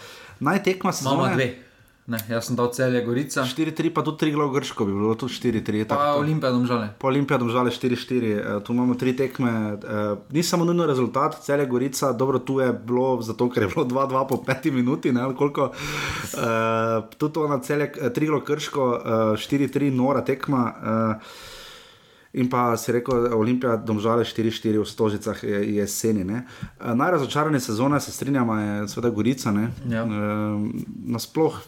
naj 0.41 0.63
tekma 0.67 0.93
se 0.93 1.05
Imamo 1.05 1.29
dve. 1.35 1.71
Ne, 2.11 2.19
jaz 2.27 2.49
sem 2.49 2.57
dal 2.59 2.73
celje 2.75 3.05
Gorica. 3.07 3.45
4-3, 3.47 3.93
pa 3.95 4.03
tudi 4.03 4.27
3 4.27 4.35
glav 4.35 4.49
grško 4.51 4.85
bi 4.89 4.95
bilo, 4.97 5.13
tudi 5.15 5.37
4-3. 5.37 5.85
Pa 5.87 6.17
Olimpija 6.19 6.51
domžale. 6.51 6.89
Po 6.99 7.07
Olimpijadu 7.07 7.47
žale 7.55 7.71
4-4, 7.71 8.33
eh, 8.33 8.57
tu 8.67 8.75
imamo 8.75 8.97
tri 8.99 9.15
tekme, 9.17 9.51
eh, 9.79 10.17
ni 10.35 10.43
samo 10.43 10.65
nujno 10.65 10.87
rezultat, 10.91 11.39
celje 11.45 11.67
Gorica, 11.71 12.11
dobro 12.13 12.39
tu 12.39 12.59
je 12.61 12.73
bilo, 12.73 13.23
zato 13.23 13.47
ker 13.51 13.63
je 13.63 13.69
bilo 13.69 13.85
2-2 13.85 14.27
po 14.29 14.41
5 14.43 14.73
minuti, 14.73 15.13
ne 15.13 15.29
koliko, 15.39 15.71
eh, 15.71 17.03
tudi 17.19 17.33
to 17.35 17.47
na 17.49 17.61
celje, 17.61 17.93
eh, 18.01 18.11
Triglo 18.11 18.41
Krško, 18.41 18.91
eh, 18.97 19.37
4-3 19.37 19.95
nora 19.95 20.25
tekma. 20.25 20.75
Eh, 20.83 21.50
In 22.33 22.51
pa 22.51 22.77
si 22.77 22.93
rekel, 22.93 23.35
Olimpija, 23.35 23.77
domžale 23.77 24.25
4-4 24.25 24.79
v 24.79 24.87
Stožicah 24.87 25.43
je, 25.43 25.51
je 25.51 25.77
jeseni. 25.77 26.25
ne. 26.25 26.47
Eh, 26.81 26.95
Najrazočarane 26.95 27.61
sezone, 27.61 28.01
se 28.01 28.13
strinjamo, 28.13 28.55
je 28.55 28.89
seveda 28.89 29.11
Gorica. 29.11 29.51
ne. 29.51 29.71
Ja. 29.89 30.05
Eh, 30.05 30.09
Nasploh 31.07 31.59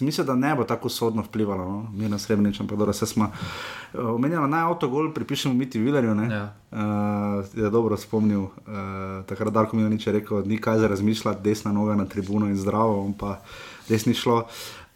Mislim, 0.00 0.26
da 0.26 0.34
ne 0.34 0.54
bo 0.54 0.64
tako 0.64 0.88
sodno 0.88 1.22
vplivalo, 1.22 1.64
no? 1.64 1.90
mi 1.92 2.08
na 2.08 2.18
srebrnič, 2.18 2.60
ampak 2.60 2.78
dobro, 2.78 2.92
se 2.92 3.06
smo 3.06 3.24
eh, 3.94 3.98
omenjali 3.98 4.48
naj 4.48 4.62
avtogol, 4.62 5.12
pripišemo 5.14 5.54
Miti 5.54 5.78
Vilerju. 5.78 6.16
Ja. 6.30 6.54
Uh, 6.70 6.80
je 7.54 7.70
dobro 7.70 7.96
spomnil, 7.96 8.40
uh, 8.40 8.50
takrat 9.26 9.52
Darko 9.52 9.76
Milanič 9.76 10.06
je 10.06 10.12
rekel, 10.12 10.42
ni 10.46 10.58
kaj 10.58 10.78
za 10.78 10.88
razmišljati, 10.88 11.42
desna 11.42 11.72
noga 11.72 11.94
na 11.94 12.04
tribuno 12.04 12.46
in 12.46 12.56
zdravo, 12.56 13.12
pa 13.18 13.40
desni 13.88 14.14
šlo. 14.14 14.46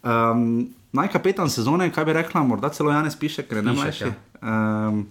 Um, 0.03 0.69
Najkapetan 0.91 1.49
sezone, 1.49 1.91
kaj 1.93 2.05
bi 2.05 2.13
rekla, 2.13 2.43
morda 2.43 2.69
celo 2.69 2.91
Janes 2.91 3.15
piše, 3.15 3.43
ker 3.43 3.57
Pišek, 3.57 3.65
najmlajši. 3.65 4.03
ja. 4.03 4.13
Um, 4.41 5.07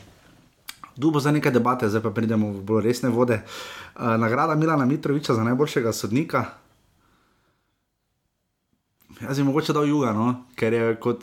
Dubo 0.98 1.20
za 1.20 1.30
nekaj 1.30 1.52
debate, 1.52 1.88
zdaj 1.88 2.02
pa 2.02 2.10
pridemo 2.10 2.50
v 2.52 2.62
bolj 2.66 2.82
resne 2.82 3.08
vode. 3.08 3.38
Uh, 3.94 4.16
nagrada 4.18 4.54
Milana 4.58 4.86
Mitroviča 4.86 5.34
za 5.34 5.44
najboljšega 5.44 5.92
sodnika. 5.92 6.44
Jaz 9.20 9.38
bi 9.38 9.44
mogoče 9.44 9.72
dal 9.72 9.86
juga, 9.86 10.12
no? 10.12 10.44
ker 10.54 10.72
je 10.72 10.96
kot. 10.96 11.22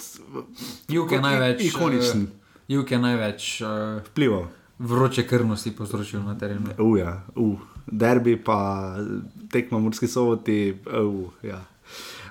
Juk 0.88 1.12
je 1.12 1.22
največ. 1.22 1.64
Ikoničen. 1.68 2.24
Uh, 2.24 2.46
Juk 2.68 2.92
je 2.92 3.00
največ 3.00 3.62
uh, 3.62 3.68
vplival. 4.08 4.48
Vroče 4.80 5.28
krvnosti 5.28 5.76
povzročil 5.76 6.24
na 6.24 6.38
terenu. 6.38 6.72
Uja, 6.80 7.22
uh, 7.36 7.60
derbi 7.88 8.36
pa 8.44 8.96
tekmo 9.52 9.80
morski 9.80 10.08
soboti. 10.08 10.76
Uh, 10.88 11.30
ja. 11.44 11.62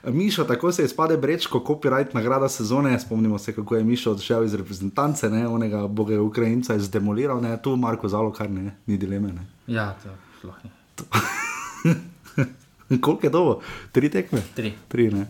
Mišo, 0.04 0.44
tako 0.44 0.72
se 0.72 0.82
je 0.82 0.88
spade 0.88 1.16
brečko, 1.16 1.58
copyright 1.58 2.14
nagrada 2.14 2.48
sezone. 2.48 3.00
Spomnimo 3.00 3.38
se, 3.38 3.52
kako 3.52 3.76
je 3.76 3.84
Mišo 3.84 4.12
odšel 4.12 4.44
iz 4.44 4.54
reprezentance, 4.54 5.30
ne, 5.30 5.48
onega 5.48 5.86
boga 5.86 6.20
Ukrajinca 6.20 6.72
je 6.72 6.80
zdemoliral, 6.80 7.40
ne, 7.40 7.56
tu 7.62 7.76
Marko 7.76 8.08
Zalo, 8.08 8.32
kar 8.32 8.50
ne, 8.50 8.76
ni 8.86 8.98
dileme. 8.98 9.32
Ne. 9.32 9.46
Ja, 9.66 9.96
to 10.02 10.08
sploh 10.38 10.54
ni. 10.64 10.70
Koliko 13.00 13.26
je 13.26 13.30
dobro? 13.30 13.60
Tri 13.92 14.10
tekme? 14.10 14.42
Tri. 14.54 14.72
Tri 14.88 15.10
ne. 15.10 15.26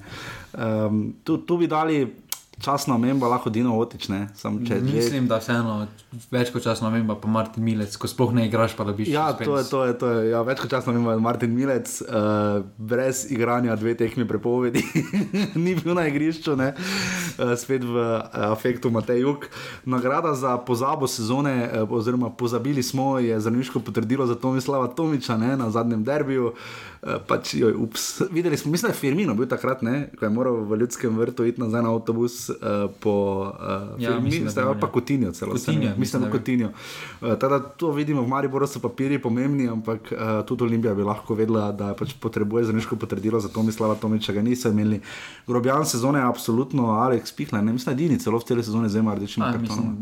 um, 0.58 1.14
tu, 1.24 1.38
tu 1.38 1.56
bi 1.56 1.66
dali 1.66 2.14
časno 2.60 2.94
omembo, 2.94 3.28
lahko 3.28 3.50
Dino 3.50 3.78
Otič, 3.78 4.06
če- 4.06 4.80
Mislim, 4.80 5.26
da 5.28 5.38
vseeno 5.38 5.86
več 6.30 6.52
kot 6.52 6.62
časno 6.62 6.90
vem, 6.90 7.06
pa 7.06 7.28
Martin 7.28 7.64
Milec, 7.64 7.96
ko 7.96 8.08
sploh 8.08 8.32
ne 8.34 8.46
igraš, 8.46 8.76
pa 8.76 8.84
dobiš. 8.84 9.08
Ja, 9.08 9.28
suspenz. 9.32 9.48
to 9.48 9.58
je, 9.58 9.64
to 9.64 9.84
je, 9.84 9.98
to 9.98 10.06
je 10.10 10.30
ja, 10.30 10.42
več 10.42 10.60
kot 10.60 10.70
časno 10.70 10.92
ima 10.92 11.16
Martin 11.18 11.54
Milec, 11.54 12.02
uh, 12.02 12.62
brez 12.78 13.26
igranja 13.30 13.76
dve 13.76 13.94
tekmi 13.94 14.28
prepovedi, 14.28 14.82
ni 15.64 15.74
bil 15.74 15.94
na 15.94 16.06
igrišču, 16.06 16.56
ne? 16.56 16.74
uh, 16.74 17.54
spet 17.56 17.84
v 17.84 17.94
uh, 17.94 18.22
afektu 18.52 18.90
Matej 18.90 19.20
Juk. 19.20 19.48
Nagrada 19.84 20.34
za 20.34 20.56
pozabo 20.58 21.06
sezone, 21.06 21.64
uh, 21.64 21.90
oziroma 21.90 22.30
pozabili 22.30 22.82
smo, 22.82 23.18
je 23.18 23.40
zdravniško 23.40 23.80
potrdilo 23.80 24.26
za 24.26 24.34
Tomislava 24.34 24.88
Tomiča 24.88 25.36
ne, 25.36 25.56
na 25.56 25.70
zadnjem 25.70 26.04
derbiju. 26.04 26.46
Uh, 26.46 26.93
pač, 27.28 27.54
joj, 27.54 27.74
ups. 27.76 28.20
Videli 28.36 28.56
smo, 28.56 28.70
mislim, 28.72 28.88
da 28.88 28.94
je 28.94 29.00
Firmino 29.00 29.34
bil 29.34 29.48
takrat, 29.48 29.82
ne, 29.82 30.08
ko 30.18 30.24
je 30.24 30.30
moral 30.30 30.56
v 30.64 30.78
ljudskem 30.80 31.18
vrtu 31.18 31.44
iti 31.44 31.60
nazaj 31.60 31.82
na 31.82 31.92
avtobus 31.92 32.48
uh, 32.48 32.56
po 33.00 33.14
uh, 33.52 34.00
Ja, 34.00 34.16
je 34.16 34.20
bil, 34.20 34.48
pa 34.54 34.86
ja. 34.86 34.92
Coutinho 34.92 35.32
celo. 35.32 35.56
Coutinho, 35.56 35.80
mislim, 35.80 36.22
mislim, 36.22 36.22
da 36.22 36.52
je. 36.52 36.70
Uh, 37.20 37.38
teda, 37.40 37.60
to 37.60 37.90
vidimo 37.90 38.22
v 38.22 38.28
Mariboru, 38.28 38.66
so 38.66 38.80
papiri 38.80 39.18
pomembni, 39.18 39.68
ampak 39.68 40.12
uh, 40.12 40.46
tudi 40.46 40.64
Olimpija 40.64 40.94
bi 40.94 41.02
lahko 41.02 41.34
vedela, 41.34 41.72
da 41.72 41.94
pač 41.94 42.14
potrebuje 42.20 42.64
zdravniško 42.64 42.96
potrdilo 42.96 43.40
za 43.40 43.48
Tomislava 43.48 43.94
Tomiča, 43.94 44.32
ga 44.32 44.42
niso 44.42 44.72
imeli. 44.72 45.00
Grobjan 45.46 45.86
sezone 45.86 46.18
je 46.18 46.24
absolutno 46.24 46.88
Alex 46.88 47.36
Pihla, 47.36 47.60
ne 47.60 47.72
mislim, 47.72 47.92
da 47.92 48.02
edini 48.02 48.18
celo 48.18 48.38
v 48.38 48.48
celi 48.48 48.64
sezoni 48.64 48.88
zema 48.88 49.14
rdečim 49.14 49.42
A, 49.42 49.52
kartonom. 49.52 49.96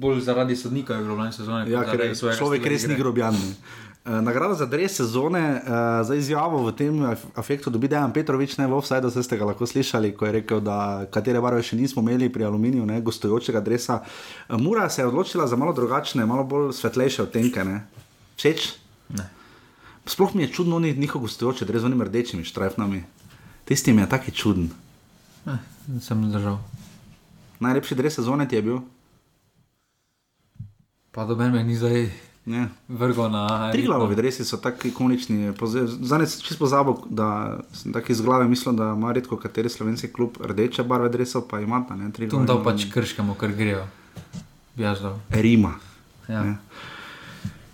bolj 0.00 0.20
zaradi 0.20 0.56
sodnika 0.56 0.94
je 0.94 1.08
lani 1.08 1.32
sezone. 1.32 1.70
Ja, 1.70 1.84
ker 1.84 2.00
je 2.00 2.14
človek 2.14 2.36
stila 2.36 2.68
res 2.72 2.86
ni 2.86 2.94
igre. 2.94 3.02
grobjan. 3.02 3.34
ne. 3.34 3.88
Eh, 4.00 4.20
Nagrada 4.22 4.54
za 4.54 4.64
dres 4.66 4.96
sezone, 4.96 5.40
uh, 5.56 5.68
za 6.00 6.14
izjavo 6.14 6.64
v 6.64 6.72
tem 6.72 6.94
af- 7.02 7.26
afektu 7.34 7.70
dobi 7.70 7.84
Dejan 7.84 8.08
Petrovič, 8.08 8.56
ne 8.56 8.64
v 8.64 8.72
offsajdu, 8.72 9.10
ste 9.12 9.36
ga 9.36 9.44
lahko 9.44 9.66
slišali, 9.66 10.16
ko 10.16 10.24
je 10.24 10.32
rekel, 10.32 10.60
da 10.60 11.04
katere 11.06 11.36
barve 11.36 11.60
še 11.60 11.76
nismo 11.76 12.00
imeli 12.00 12.26
pri 12.26 12.44
aluminiju, 12.44 12.86
ne, 12.86 12.96
gostujočega 12.98 13.60
dresa. 13.60 14.00
Uh, 14.48 14.56
Mura 14.56 14.88
se 14.88 15.02
je 15.02 15.06
odločila 15.06 15.44
za 15.44 15.52
malo 15.52 15.72
drugačne, 15.72 16.24
malo 16.24 16.44
bolj 16.44 16.72
svetlejše 16.72 17.22
odtenke. 17.22 17.60
ne. 17.60 17.84
Všeč? 18.36 18.72
Ne. 19.10 19.28
Sploh 20.06 20.32
mi 20.32 20.42
je 20.42 20.48
čudno, 20.50 20.76
oni 20.76 20.96
njihov 20.96 21.20
gostujoči 21.20 21.64
dres 21.64 21.82
z 21.82 21.84
onimi 21.84 22.04
rdečimi 22.04 22.40
štrajfnami. 22.40 23.04
Tisti 23.64 23.92
mi 23.92 24.00
je 24.00 24.08
taki 24.08 24.32
čuden. 24.32 24.72
Eh, 25.46 25.60
sem 26.00 26.16
držal. 26.24 26.56
Najlepši 27.60 27.94
dres 27.94 28.14
sezone 28.14 28.48
ti 28.48 28.56
je 28.56 28.62
bil? 28.62 28.78
Pa 31.12 31.28
do 31.28 31.36
mene 31.36 31.60
ni 31.60 31.76
zdaj 31.76 32.08
Ne. 32.50 32.68
vrgo 32.88 33.28
na. 33.28 33.72
Tri 33.72 33.84
glavovi 33.86 34.16
dresi 34.16 34.44
so 34.44 34.56
tako 34.56 34.88
ikonični. 34.88 35.52
Zdaj 35.86 36.26
sem 36.26 36.42
čisto 36.42 36.58
pozabil, 36.64 36.94
da 37.10 37.58
sem 37.72 37.92
tako 37.92 38.12
iz 38.12 38.20
glave 38.20 38.48
mislil, 38.48 38.74
da 38.74 38.92
ima 38.96 39.12
redko 39.12 39.36
kateri 39.36 39.68
slovenski 39.68 40.12
klub 40.12 40.38
rdeče 40.44 40.82
barve 40.82 41.08
dresov, 41.08 41.46
pa 41.50 41.60
ima 41.60 41.84
ta 41.88 41.96
ne 41.96 42.10
tri 42.12 42.28
Tu 42.28 42.40
dal 42.46 42.64
pač 42.64 42.88
krškemu, 42.92 43.34
ker 43.38 43.54
grejo. 43.54 43.84
Bi 44.74 44.82
jaz 44.82 45.02
dal. 45.02 45.20
Rima. 45.30 45.74
Ja. 46.28 46.42
Ne. 46.44 46.56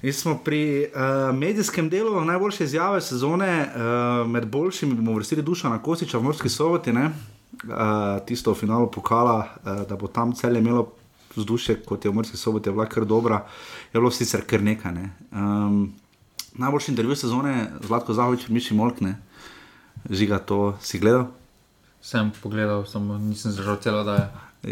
Mi 0.03 0.13
smo 0.13 0.37
pri 0.45 0.87
uh, 0.87 1.37
medijskem 1.37 1.89
delu 1.91 2.21
najboljše 2.25 2.65
izjave 2.65 3.01
sezone, 3.01 3.67
uh, 3.67 4.29
med 4.31 4.47
boljšimi 4.47 4.95
bomo 4.95 5.15
vrstili 5.15 5.43
Duša 5.43 5.69
na 5.69 5.79
Kosiča 5.83 6.19
v 6.19 6.23
Morski 6.23 6.49
soboti, 6.49 6.93
ne? 6.93 7.11
uh, 7.65 8.21
tisto 8.27 8.53
v 8.53 8.55
finalu 8.55 8.91
pokala, 8.91 9.39
uh, 9.39 9.83
da 9.89 9.97
bo 9.97 10.07
tam 10.07 10.33
celje 10.33 10.61
imelo 10.61 10.93
vzdušje, 11.37 11.83
kot 11.85 12.05
je 12.05 12.11
v 12.11 12.15
Morski 12.15 12.37
soboti, 12.37 12.69
je 12.69 12.73
bila 12.73 12.87
kar 12.87 13.05
dobra, 13.05 13.45
je 13.93 14.01
bilo 14.01 14.11
sicer 14.11 14.45
kar 14.47 14.63
nekaj. 14.63 14.93
Ne? 14.93 15.11
Um, 15.33 15.95
najboljši 16.59 16.91
intervju 16.93 17.17
sezone, 17.17 17.71
Zlatko 17.87 18.15
Zahovič, 18.15 18.49
Miši 18.49 18.75
Molkne, 18.75 19.17
žiga 20.11 20.39
to 20.39 20.77
si 20.81 20.99
gledal. 20.99 21.29
Sem 22.03 22.31
pogledal, 22.43 22.85
samo 22.87 23.19
nisem 23.19 23.53
zdržal 23.53 23.81
celo 23.83 24.05
da 24.05 24.15
je. 24.15 24.27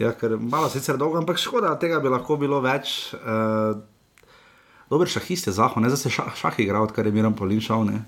Ja, 0.05 0.13
ker 0.13 0.37
malo 0.41 0.69
sicer 0.71 0.97
dolgo, 0.99 1.19
ampak 1.21 1.39
škoda, 1.39 1.75
tega 1.79 2.01
bi 2.03 2.11
lahko 2.11 2.37
bilo 2.41 2.61
več. 2.65 3.15
Uh, 3.15 3.79
Dober 4.91 5.09
šahist 5.09 5.47
je 5.47 5.53
Zaho, 5.55 5.81
ne 5.81 5.89
zdaj 5.91 6.03
se 6.03 6.11
šah, 6.11 6.35
šah 6.37 6.59
igra, 6.61 6.83
odkar 6.83 7.07
je 7.07 7.13
Miran 7.13 7.35
Polin 7.35 7.61
šel. 7.63 7.87
Ne? 7.89 8.03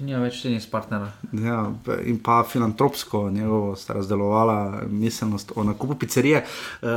Nima 0.00 0.18
več 0.24 0.40
tenis 0.42 0.66
partnera. 0.66 1.12
Ja, 1.38 1.60
in 2.02 2.18
pa 2.22 2.40
filantropsko 2.48 3.28
njegovo 3.30 3.76
sta 3.78 3.94
razdelovala 3.94 4.86
miselnost 4.90 5.52
o 5.56 5.64
nakupu 5.64 5.94
pizzerije. 5.94 6.42
Uh, 6.42 6.88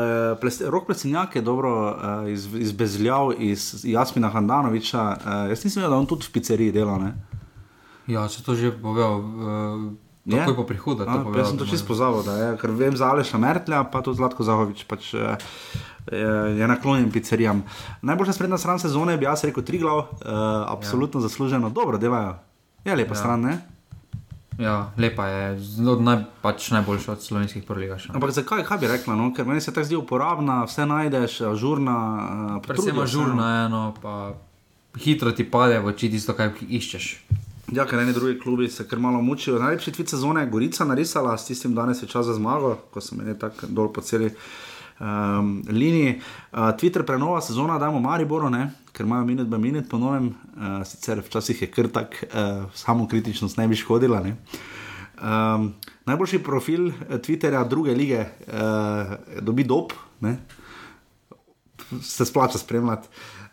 ples, 0.42 0.62
Rok 0.66 0.88
Plesenjak 0.90 1.36
je 1.36 1.42
dobro 1.46 1.74
uh, 1.92 2.32
iz, 2.32 2.48
izbezljal 2.56 3.36
iz 3.38 3.86
Jasmina 3.86 4.30
Handanoviča. 4.34 5.04
Uh, 5.04 5.38
jaz 5.52 5.64
nisem 5.64 5.84
vedel, 5.84 5.94
da 5.94 6.02
on 6.02 6.10
tudi 6.10 6.26
v 6.26 6.34
pizzeriji 6.40 6.74
dela. 6.74 6.98
Ne? 6.98 7.14
Ja, 8.08 8.26
če 8.32 8.42
to 8.44 8.56
že 8.56 8.74
povedal, 8.82 9.22
uh, 9.22 9.88
Takoj 10.28 10.60
po 10.60 10.66
prihodu, 10.68 11.08
to 11.08 11.12
A, 11.12 11.24
pa 11.24 11.24
povedal, 11.24 11.40
Jaz 11.40 11.56
sem 11.56 11.60
to 11.60 11.64
to 11.64 11.72
čisto 11.72 11.88
pozabil, 11.88 12.20
da 12.28 12.34
je, 12.36 12.48
ker 12.60 12.72
vem 12.76 12.92
za 13.00 13.08
Aleša 13.08 13.40
Mertlja, 13.40 13.88
pa 13.88 14.04
tudi 14.04 14.20
Zlatko 14.20 14.44
Zahovič. 14.44 14.84
Pač, 14.84 15.16
eh, 15.16 15.40
je 16.12 16.60
je 16.60 16.68
naklonjen 16.68 17.12
pizzerijam. 17.12 17.64
Najboljša 18.04 18.36
sprednja 18.36 18.60
stran 18.60 18.80
sezone 18.80 19.16
bi 19.18 19.24
jaz 19.24 19.44
rekel 19.44 19.64
Triglav, 19.64 19.98
uh, 19.98 20.08
absolutno 20.68 21.20
ja. 21.20 21.28
zasluženo, 21.28 21.70
dobro 21.70 21.98
delajo. 21.98 22.36
Je 22.88 22.96
lepa 22.96 23.14
ja. 23.14 23.18
Ja. 23.18 23.20
stran, 23.20 23.42
ne? 23.42 23.58
Ja, 24.58 24.92
lepa 24.98 25.28
je, 25.28 25.60
zelo 25.60 26.00
naj, 26.02 26.24
pač 26.42 26.72
najboljša 26.74 27.12
od 27.12 27.22
slovenskih 27.22 27.64
proligašov. 27.64 28.16
Ampak 28.16 28.32
zakaj, 28.34 28.64
kaj 28.66 28.80
bi 28.82 28.88
rekla? 28.90 29.16
No? 29.16 29.30
Ker 29.36 29.46
meni 29.46 29.62
se 29.62 29.74
tako 29.74 29.86
zdi 29.86 30.00
uporabna, 30.00 30.64
vse 30.66 30.88
najdeš, 30.90 31.42
ažurna. 31.52 31.98
Predvsem 32.66 33.04
žurno 33.06 33.44
je 33.46 33.66
eno, 33.66 33.84
pa 34.02 34.34
hitro 34.98 35.32
ti 35.32 35.46
pade 35.46 35.78
v 35.80 35.92
oči 35.92 36.10
tisto, 36.10 36.34
kaj 36.34 36.56
iščeš. 36.64 37.10
Ja, 37.76 37.86
ker 37.86 38.00
eni 38.00 38.16
drugi 38.16 38.40
klubi 38.40 38.70
se 38.72 38.88
kar 38.88 39.00
malo 39.04 39.22
mučijo. 39.22 39.60
Najlepši 39.60 39.92
tvit 39.92 40.16
sezone 40.16 40.42
je 40.42 40.50
Gorica 40.50 40.88
narisala, 40.88 41.38
s 41.38 41.52
tistim 41.52 41.76
danes 41.76 42.02
je 42.02 42.08
čas 42.08 42.26
za 42.26 42.34
zmago, 42.34 42.78
ko 42.94 43.04
sem 43.04 43.22
imel 43.22 43.38
tako 43.38 43.68
dol 43.70 43.92
po 43.94 44.02
celi 44.02 44.32
um, 44.32 45.62
liniji. 45.70 46.18
Uh, 46.52 46.72
Twitter 46.80 47.06
prenova 47.06 47.42
sezona, 47.42 47.78
dajmo 47.78 48.00
Mariboru, 48.00 48.50
ne? 48.50 48.72
Ker 48.98 49.06
imajo 49.06 49.26
minut 49.26 49.48
by 49.48 49.60
minut 49.62 49.90
po 49.90 50.00
novem, 50.02 50.32
uh, 50.58 50.82
sicer 50.86 51.22
včasih 51.22 51.62
je 51.62 51.70
kar 51.70 51.92
tak, 51.94 52.18
uh, 52.34 52.66
samo 52.74 53.08
kritičnost 53.08 53.58
ne 53.58 53.68
bi 53.68 53.78
škodila. 53.78 54.24
Ne? 54.26 54.36
Um, 55.18 55.74
najboljši 56.06 56.44
profil 56.44 56.90
eh, 56.90 57.18
Twitterja 57.18 57.64
druge 57.68 57.94
lige 57.94 58.26
uh, 58.48 59.14
dobi 59.42 59.64
dob, 59.64 59.94
ne? 60.22 60.38
se 62.02 62.26
splača 62.26 62.58
spremljati. 62.58 63.08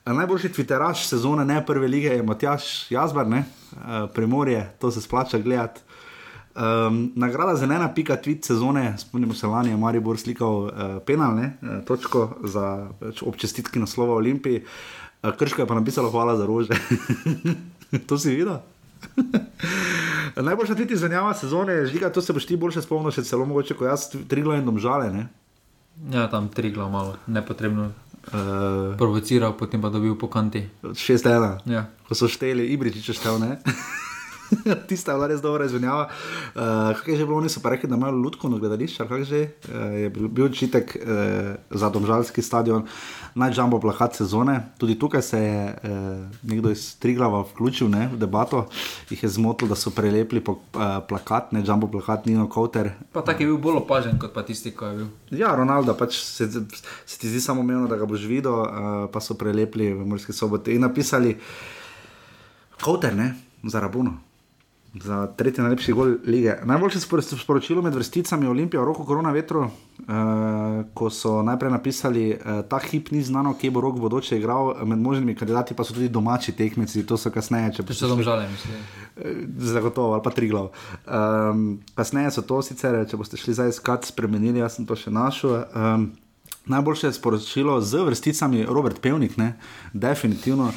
Eh, 0.07 0.13
Najboljši 0.13 0.49
Twitteraš 0.49 1.07
sezone, 1.09 1.45
ne 1.45 1.67
prve 1.67 1.89
lige, 1.89 2.09
je 2.09 2.23
Matjaš 2.23 2.91
Jazbar, 2.91 3.29
ne? 3.29 3.45
Eh, 3.73 4.07
Primorje, 4.15 4.77
to 4.81 4.91
se 4.91 5.01
splača 5.01 5.39
gledati. 5.39 5.81
Um, 6.55 7.13
nagrada 7.17 7.57
za 7.57 7.65
ena 7.65 7.95
pika 7.95 8.17
tweet 8.17 8.47
sezone, 8.47 8.99
spomnimo 8.99 9.35
se 9.35 9.47
lani, 9.47 9.71
je 9.71 9.77
Maribor 9.77 10.19
slikal 10.19 10.55
uh, 10.55 10.71
penal, 11.07 11.35
ne, 11.35 11.57
uh, 11.63 11.85
točko 11.85 12.37
za 12.45 12.91
pač 13.01 13.23
ob 13.23 13.37
čestitki 13.37 13.79
naslova 13.79 14.15
Olimpiji. 14.15 14.63
Uh, 14.63 15.04
Krško 15.33 15.63
je 15.63 15.67
pa 15.67 15.75
napisalo 15.75 16.11
hvala 16.11 16.37
za 16.37 16.47
rože. 16.47 16.77
to 18.09 18.19
si 18.19 18.35
videl? 18.35 18.59
Najboljša 20.37 20.75
tweet 20.75 20.93
izvenjava 20.93 21.35
sezone, 21.35 21.87
žiga, 21.87 22.11
to 22.11 22.23
se 22.23 22.33
boš 22.33 22.47
ti 22.47 22.57
boljše 22.57 22.83
spomnil, 22.83 23.11
še 23.11 23.23
celo 23.23 23.47
mogoče, 23.47 23.75
ko 23.75 23.87
jaz 23.87 24.09
triglo 24.29 24.55
in 24.55 24.65
domžale. 24.67 25.13
Ne? 25.13 25.29
Ja, 26.11 26.27
tam 26.27 26.49
tri 26.49 26.73
glav 26.73 26.91
malo, 26.91 27.17
nepotrebno. 27.27 27.93
Uh, 28.25 28.97
Provociral, 28.99 29.53
potem 29.53 29.83
pa 29.83 29.93
dobil 29.93 30.17
po 30.17 30.27
kanti. 30.29 30.65
6-1, 30.83 31.61
Ja. 31.69 31.87
ko 32.09 32.17
so 32.17 32.25
šteli, 32.27 32.67
Ibričič 32.73 33.09
je 33.09 33.15
štel, 33.15 33.39
ne? 33.39 33.61
Tista 34.89 35.13
je 35.13 35.19
bila 35.19 35.29
res 35.31 35.43
dobra 35.43 35.67
izmenjava. 35.69 36.09
Uh, 36.55 36.95
kaj 37.01 37.15
je 37.15 37.19
že 37.19 37.27
bilo, 37.27 37.39
oni 37.39 37.51
so 37.53 37.61
pa 37.63 37.75
rekli, 37.75 37.89
da 37.89 37.97
imajo 37.97 38.17
lutko 38.17 38.49
na 38.49 38.59
gledališču, 38.59 39.03
ali 39.03 39.09
kaj 39.11 39.25
že 39.25 39.41
uh, 39.45 39.95
je 40.01 40.11
bil, 40.11 40.29
bil 40.29 40.47
očitek 40.47 40.97
uh, 40.97 41.55
za 41.71 41.91
domžalski 41.91 42.43
stadion, 42.43 42.87
najžambo 43.35 43.81
plakat 43.81 44.17
sezone. 44.17 44.61
Tudi 44.79 44.99
tukaj 44.99 45.23
se 45.23 45.41
je 45.41 45.61
uh, 45.71 46.27
nekdo 46.43 46.71
iz 46.71 46.97
Triglava 46.99 47.45
vključil 47.51 47.91
ne, 47.91 48.09
v 48.13 48.19
debato, 48.19 48.67
jih 49.11 49.23
je 49.23 49.29
zmotil, 49.29 49.69
da 49.69 49.79
so 49.79 49.91
prelepili 49.95 50.41
po, 50.45 50.59
uh, 50.75 50.99
plakat, 51.09 51.53
ne 51.53 51.65
jumbo 51.67 51.91
plakat, 51.91 52.27
Nino 52.27 52.49
Kauter. 52.49 52.93
Pa 53.13 53.23
tak 53.23 53.41
je 53.41 53.47
bil 53.47 53.59
bolj 53.59 53.83
opažen 53.85 54.19
kot 54.19 54.35
pa 54.35 54.45
tisti, 54.47 54.75
ko 54.75 54.91
je 54.91 54.97
bil. 55.03 55.09
Ja, 55.35 55.55
Ronaldo, 55.57 55.95
pač 55.99 56.19
se, 56.23 56.49
se 56.49 57.19
ti 57.19 57.29
zdi 57.29 57.41
samo 57.41 57.61
umevno, 57.61 57.89
da 57.91 57.97
ga 57.97 58.07
boš 58.07 58.29
videl, 58.31 58.55
uh, 58.55 58.93
pa 59.13 59.21
so 59.21 59.37
prelepili 59.39 59.93
v 59.95 60.07
Murski 60.07 60.33
soboti 60.33 60.75
in 60.75 60.87
napisali, 60.87 61.37
Kauter, 62.85 63.15
ne, 63.17 63.35
za 63.65 63.81
Rabuno. 63.81 64.19
Za 65.03 65.27
tretji 65.27 65.63
najlepši 65.63 65.93
gol 65.93 66.15
lige. 66.25 66.55
Najboljše 66.65 66.99
spor- 66.99 67.39
sporočilo 67.43 67.83
med 67.83 67.95
vrsticami 67.95 68.47
Olimpije 68.47 68.81
v 68.81 68.85
roku 68.85 69.05
korona 69.05 69.31
vetru, 69.31 69.61
uh, 69.61 69.71
ko 70.95 71.11
so 71.11 71.43
najprej 71.43 71.71
napisali, 71.71 72.29
uh, 72.31 72.63
ta 72.69 72.79
hip 72.79 73.11
ni 73.11 73.23
znano, 73.23 73.57
kje 73.59 73.71
bo 73.71 73.81
rok 73.81 73.99
bodoče 73.99 74.39
igral, 74.39 74.75
med 74.87 74.99
možnimi 74.99 75.35
kandidati 75.35 75.75
pa 75.75 75.85
so 75.85 75.95
tudi 75.95 76.09
domači 76.09 76.53
tekmeci, 76.53 77.07
to 77.07 77.17
so 77.17 77.31
kasneje. 77.31 77.73
če 77.75 77.83
To 77.83 77.95
so 77.95 78.09
domžale, 78.09 78.49
mislim. 78.49 78.75
Eh, 79.17 79.47
Zagotovo, 79.59 80.13
ali 80.13 80.23
pa 80.23 80.31
tri 80.31 80.49
glav. 80.49 80.71
Um, 81.07 81.81
kasneje 81.95 82.31
so 82.31 82.43
to 82.43 82.63
sicer, 82.63 83.07
če 83.11 83.17
boste 83.17 83.37
šli 83.37 83.55
zdaj 83.55 83.69
iskat, 83.69 84.05
spremenili, 84.05 84.63
jaz 84.63 84.79
sem 84.79 84.87
to 84.87 84.95
še 84.97 85.11
našel. 85.11 85.65
Um, 85.75 86.13
najboljše 86.67 87.13
sporočilo 87.13 87.81
z 87.81 88.05
vrsticami 88.05 88.65
Robert 88.65 89.01
Pevnik, 89.01 89.37
ne? 89.37 89.55
definitivno, 89.93 90.73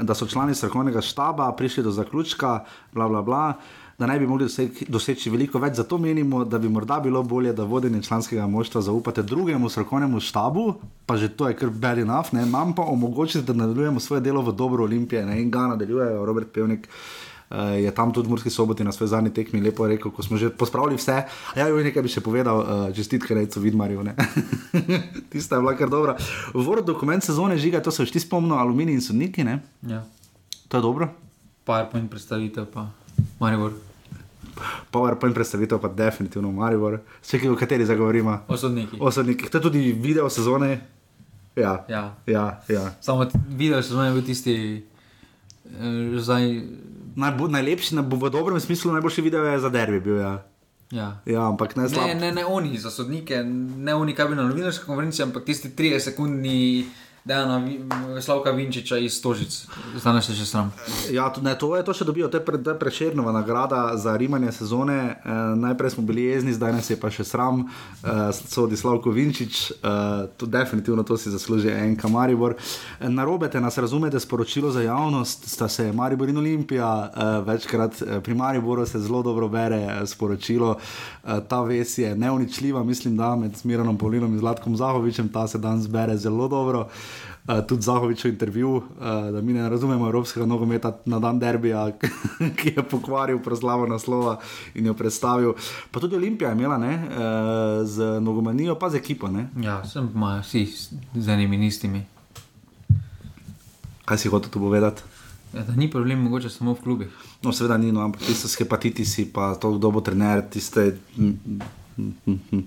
da 0.00 0.14
so 0.14 0.26
člani 0.26 0.54
strokovnega 0.54 1.00
štaba 1.00 1.52
prišli 1.52 1.82
do 1.82 1.90
zaključka, 1.90 2.64
bla, 2.92 3.08
bla, 3.08 3.22
bla, 3.22 3.52
da 3.98 4.06
ne 4.06 4.18
bi 4.18 4.26
mogli 4.26 4.44
doseči, 4.44 4.86
doseči 4.88 5.30
veliko 5.30 5.58
več. 5.58 5.74
Zato 5.80 5.98
menimo, 5.98 6.44
da 6.44 6.58
bi 6.58 6.68
morda 6.68 7.00
bilo 7.02 7.22
bolje, 7.22 7.52
da 7.52 7.64
vodenje 7.64 8.02
članskega 8.02 8.46
moštva 8.46 8.82
zaupate 8.82 9.22
drugemu 9.22 9.68
strokovnemu 9.68 10.20
štabu, 10.20 10.74
pa 11.06 11.16
že 11.16 11.28
to 11.28 11.48
je 11.48 11.56
kar 11.58 11.70
bad 11.70 11.98
enough, 11.98 12.32
ne? 12.32 12.46
nam 12.46 12.74
pa 12.74 12.82
omogočite, 12.82 13.42
da 13.42 13.58
nadaljujemo 13.58 14.00
svoje 14.00 14.20
delo 14.20 14.42
v 14.42 14.52
dobro 14.52 14.84
Olimpije 14.84 15.26
ne? 15.26 15.42
in 15.42 15.50
ga 15.50 15.66
nadaljujejo, 15.74 16.26
Robert 16.26 16.52
Pevnik. 16.54 16.88
Uh, 17.48 17.80
je 17.80 17.90
tam 17.90 18.12
tudi 18.12 18.28
v 18.28 18.30
Murski 18.30 18.50
soboti 18.50 18.84
na 18.84 18.92
svoj 18.92 19.08
zadnji 19.08 19.32
tekmi 19.32 19.60
lepo 19.60 19.86
rekel, 19.86 20.12
ko 20.12 20.20
smo 20.20 20.36
že 20.36 20.50
pospravili 20.50 20.96
vse. 20.96 21.24
A 21.24 21.56
Ja, 21.56 21.68
jo 21.68 21.80
nekaj 21.80 22.02
bi 22.02 22.08
še 22.08 22.20
povedal, 22.20 22.56
uh, 22.58 22.66
čestitke 22.92 23.32
rejcu 23.32 23.60
Vidmarju. 23.60 24.02
ne. 24.04 24.12
Tista 25.32 25.56
je 25.56 25.62
bila 25.62 25.72
kar 25.72 25.88
dobra. 25.88 26.16
Vord 26.52 26.84
dokument 26.84 27.24
sezone 27.24 27.56
žiga, 27.56 27.80
to 27.80 27.90
se 27.90 28.02
už 28.02 28.10
ti 28.10 28.20
spomnil, 28.20 28.52
aluminij 28.52 28.94
in 28.94 29.00
sodniki, 29.00 29.44
ne? 29.44 29.64
Ja. 29.80 30.04
To 30.68 30.76
je 30.76 30.82
dobro. 30.82 31.08
PowerPoint 31.64 32.08
predstavitev, 32.08 32.68
pa 32.68 32.92
Maribor. 33.40 33.72
PowerPoint 34.90 35.34
predstavitev 35.34 35.78
pa 35.78 35.88
definitivno 35.88 36.52
Maribor. 36.52 37.00
Čekaj, 37.22 37.48
o 37.48 37.56
kateri 37.56 37.86
zagovorimo? 37.86 38.38
O 38.48 38.56
sodnikih. 38.56 39.00
O 39.00 39.10
sodnikih. 39.10 39.48
To 39.48 39.58
je 39.58 39.62
tudi 39.62 39.92
video 39.92 40.28
sezone. 40.30 40.80
Ja. 41.56 41.84
Ja. 41.88 42.14
Ja, 42.26 42.60
ja. 42.68 42.92
Samo 43.00 43.24
video 43.48 43.82
sezone 43.82 44.08
je 44.08 44.12
bil 44.12 44.22
tisti, 44.22 44.54
eh, 45.66 46.18
zdaj, 46.18 46.44
Najbo, 47.18 47.48
najlepši, 47.50 47.98
na, 47.98 48.04
v 48.06 48.30
dobrem 48.30 48.60
smislu, 48.62 48.92
najboljši 48.94 49.22
video 49.26 49.42
je 49.42 49.58
za 49.58 49.70
derbi 49.74 49.98
bil. 50.00 50.20
Ja, 50.22 50.32
ja. 50.94 51.08
ja 51.26 51.48
ampak 51.48 51.74
ne 51.76 51.88
slab. 51.90 52.06
Ne, 52.06 52.14
ne, 52.14 52.30
ne 52.32 52.44
oni 52.46 52.78
za 52.78 52.90
sodnike, 52.94 53.42
ne 53.42 53.94
oni, 53.94 54.14
kaj 54.14 54.30
bi 54.30 54.38
na 54.38 54.46
novinarski 54.46 54.86
konferenci, 54.86 55.22
ampak 55.26 55.44
tisti 55.44 55.72
30 55.74 55.98
sekundni 56.12 56.86
Dejana 57.24 57.62
Slavka 58.20 58.50
Vinčiča 58.50 58.96
iz 58.96 59.22
Tožic. 59.22 59.66
Zdaj 59.96 60.22
se 60.22 60.34
še 60.38 60.46
sram. 60.46 60.70
Ja, 61.12 61.28
to, 61.34 61.42
ne, 61.44 61.52
to 61.58 61.74
je 61.76 61.84
to 61.84 61.92
še 61.94 62.06
dobijo, 62.08 62.28
to 62.30 62.38
je, 62.38 62.44
pre, 62.44 62.60
to 62.62 62.72
je 62.72 62.78
preširnova 62.78 63.34
nagrada 63.34 63.80
za 64.00 64.14
rimanje 64.16 64.52
sezone. 64.56 64.96
E, 64.96 65.36
najprej 65.58 65.96
smo 65.96 66.06
bili 66.08 66.28
jezni, 66.30 66.54
zdaj 66.56 66.72
nas 66.78 66.90
je 66.90 66.96
pa 66.96 67.10
še 67.12 67.26
sram, 67.28 67.66
e, 67.66 68.14
sodi 68.38 68.78
Slavko 68.78 69.12
Vinčič, 69.12 69.60
e, 69.70 69.92
to 70.40 70.46
definitivno 70.46 71.04
to 71.04 71.18
si 71.18 71.32
zasluži 71.34 71.72
en 71.74 71.98
Kamaribor. 72.00 72.54
E, 72.54 73.10
narobete 73.12 73.60
nas 73.60 73.76
razumete, 73.78 74.20
sporočilo 74.22 74.72
za 74.72 74.86
javnost, 74.86 75.50
sta 75.50 75.68
se 75.68 75.90
Maribor 75.92 76.30
in 76.32 76.38
Olimpija 76.38 76.88
e, 76.88 77.28
večkrat 77.50 78.02
pri 78.24 78.34
Mariboru 78.34 78.86
se 78.86 79.02
zelo 79.02 79.22
dobro 79.26 79.50
bere 79.52 80.06
sporočilo. 80.06 80.78
E, 80.78 81.40
ta 81.48 81.60
ves 81.66 81.98
je 81.98 82.14
neuničljiva, 82.16 82.84
mislim, 82.84 83.16
da 83.20 83.34
med 83.36 83.56
Smiranom 83.58 83.98
Polinom 83.98 84.32
in 84.32 84.40
Zlatkom 84.40 84.76
Zahovičem, 84.80 85.28
ta 85.28 85.48
se 85.48 85.58
danes 85.58 85.90
bere 85.90 86.16
zelo 86.16 86.48
dobro. 86.48 86.86
Uh, 86.88 87.17
tudi 87.66 87.82
Zahovičev 87.82 88.30
intervju, 88.30 88.76
uh, 88.76 88.82
da 89.32 89.40
mi 89.40 89.52
ne 89.52 89.68
razumemo 89.68 90.06
evropskega 90.06 90.46
nogometa 90.46 90.98
na 91.04 91.18
dan 91.18 91.38
derbija, 91.38 91.90
ki 92.58 92.72
je 92.76 92.82
pokvaril 92.82 93.38
proslavo 93.38 93.86
naslova 93.86 94.40
in 94.74 94.86
jo 94.86 94.94
predstavil. 94.94 95.54
Pa 95.90 96.00
tudi 96.00 96.16
Olimpija 96.16 96.50
je 96.50 96.56
imela 96.56 96.78
ne, 96.78 96.94
uh, 96.94 97.86
z 97.88 98.20
nogomanijo, 98.20 98.74
pa 98.74 98.90
z 98.90 98.94
ekipo. 98.94 99.28
Ne. 99.28 99.48
Ja, 99.60 99.84
sem 99.84 100.10
imajo 100.14 100.42
vsi 100.42 100.66
z 101.14 101.28
enimi 101.28 101.66
istimi. 101.66 102.04
Kaj 104.04 104.18
si 104.18 104.28
hotel 104.28 104.50
tu 104.50 104.60
povedati? 104.60 105.02
Ja, 105.54 105.62
da 105.62 105.72
ni 105.76 105.90
problem, 105.90 106.20
mogoče 106.22 106.50
samo 106.50 106.72
v 106.74 106.82
klubih. 106.82 107.08
No, 107.42 107.52
seveda 107.52 107.76
ni, 107.76 107.92
no, 107.92 108.00
ampak 108.04 108.20
tisto 108.20 108.48
s 108.48 108.56
hepatitisi, 108.60 109.30
pa 109.32 109.54
to, 109.54 109.72
kdo 109.78 109.90
bo 109.90 110.00
trener, 110.00 110.44
tiste. 110.50 110.98
mm, 111.16 111.34
mm, 111.96 112.12
mm, 112.26 112.40
mm. 112.52 112.64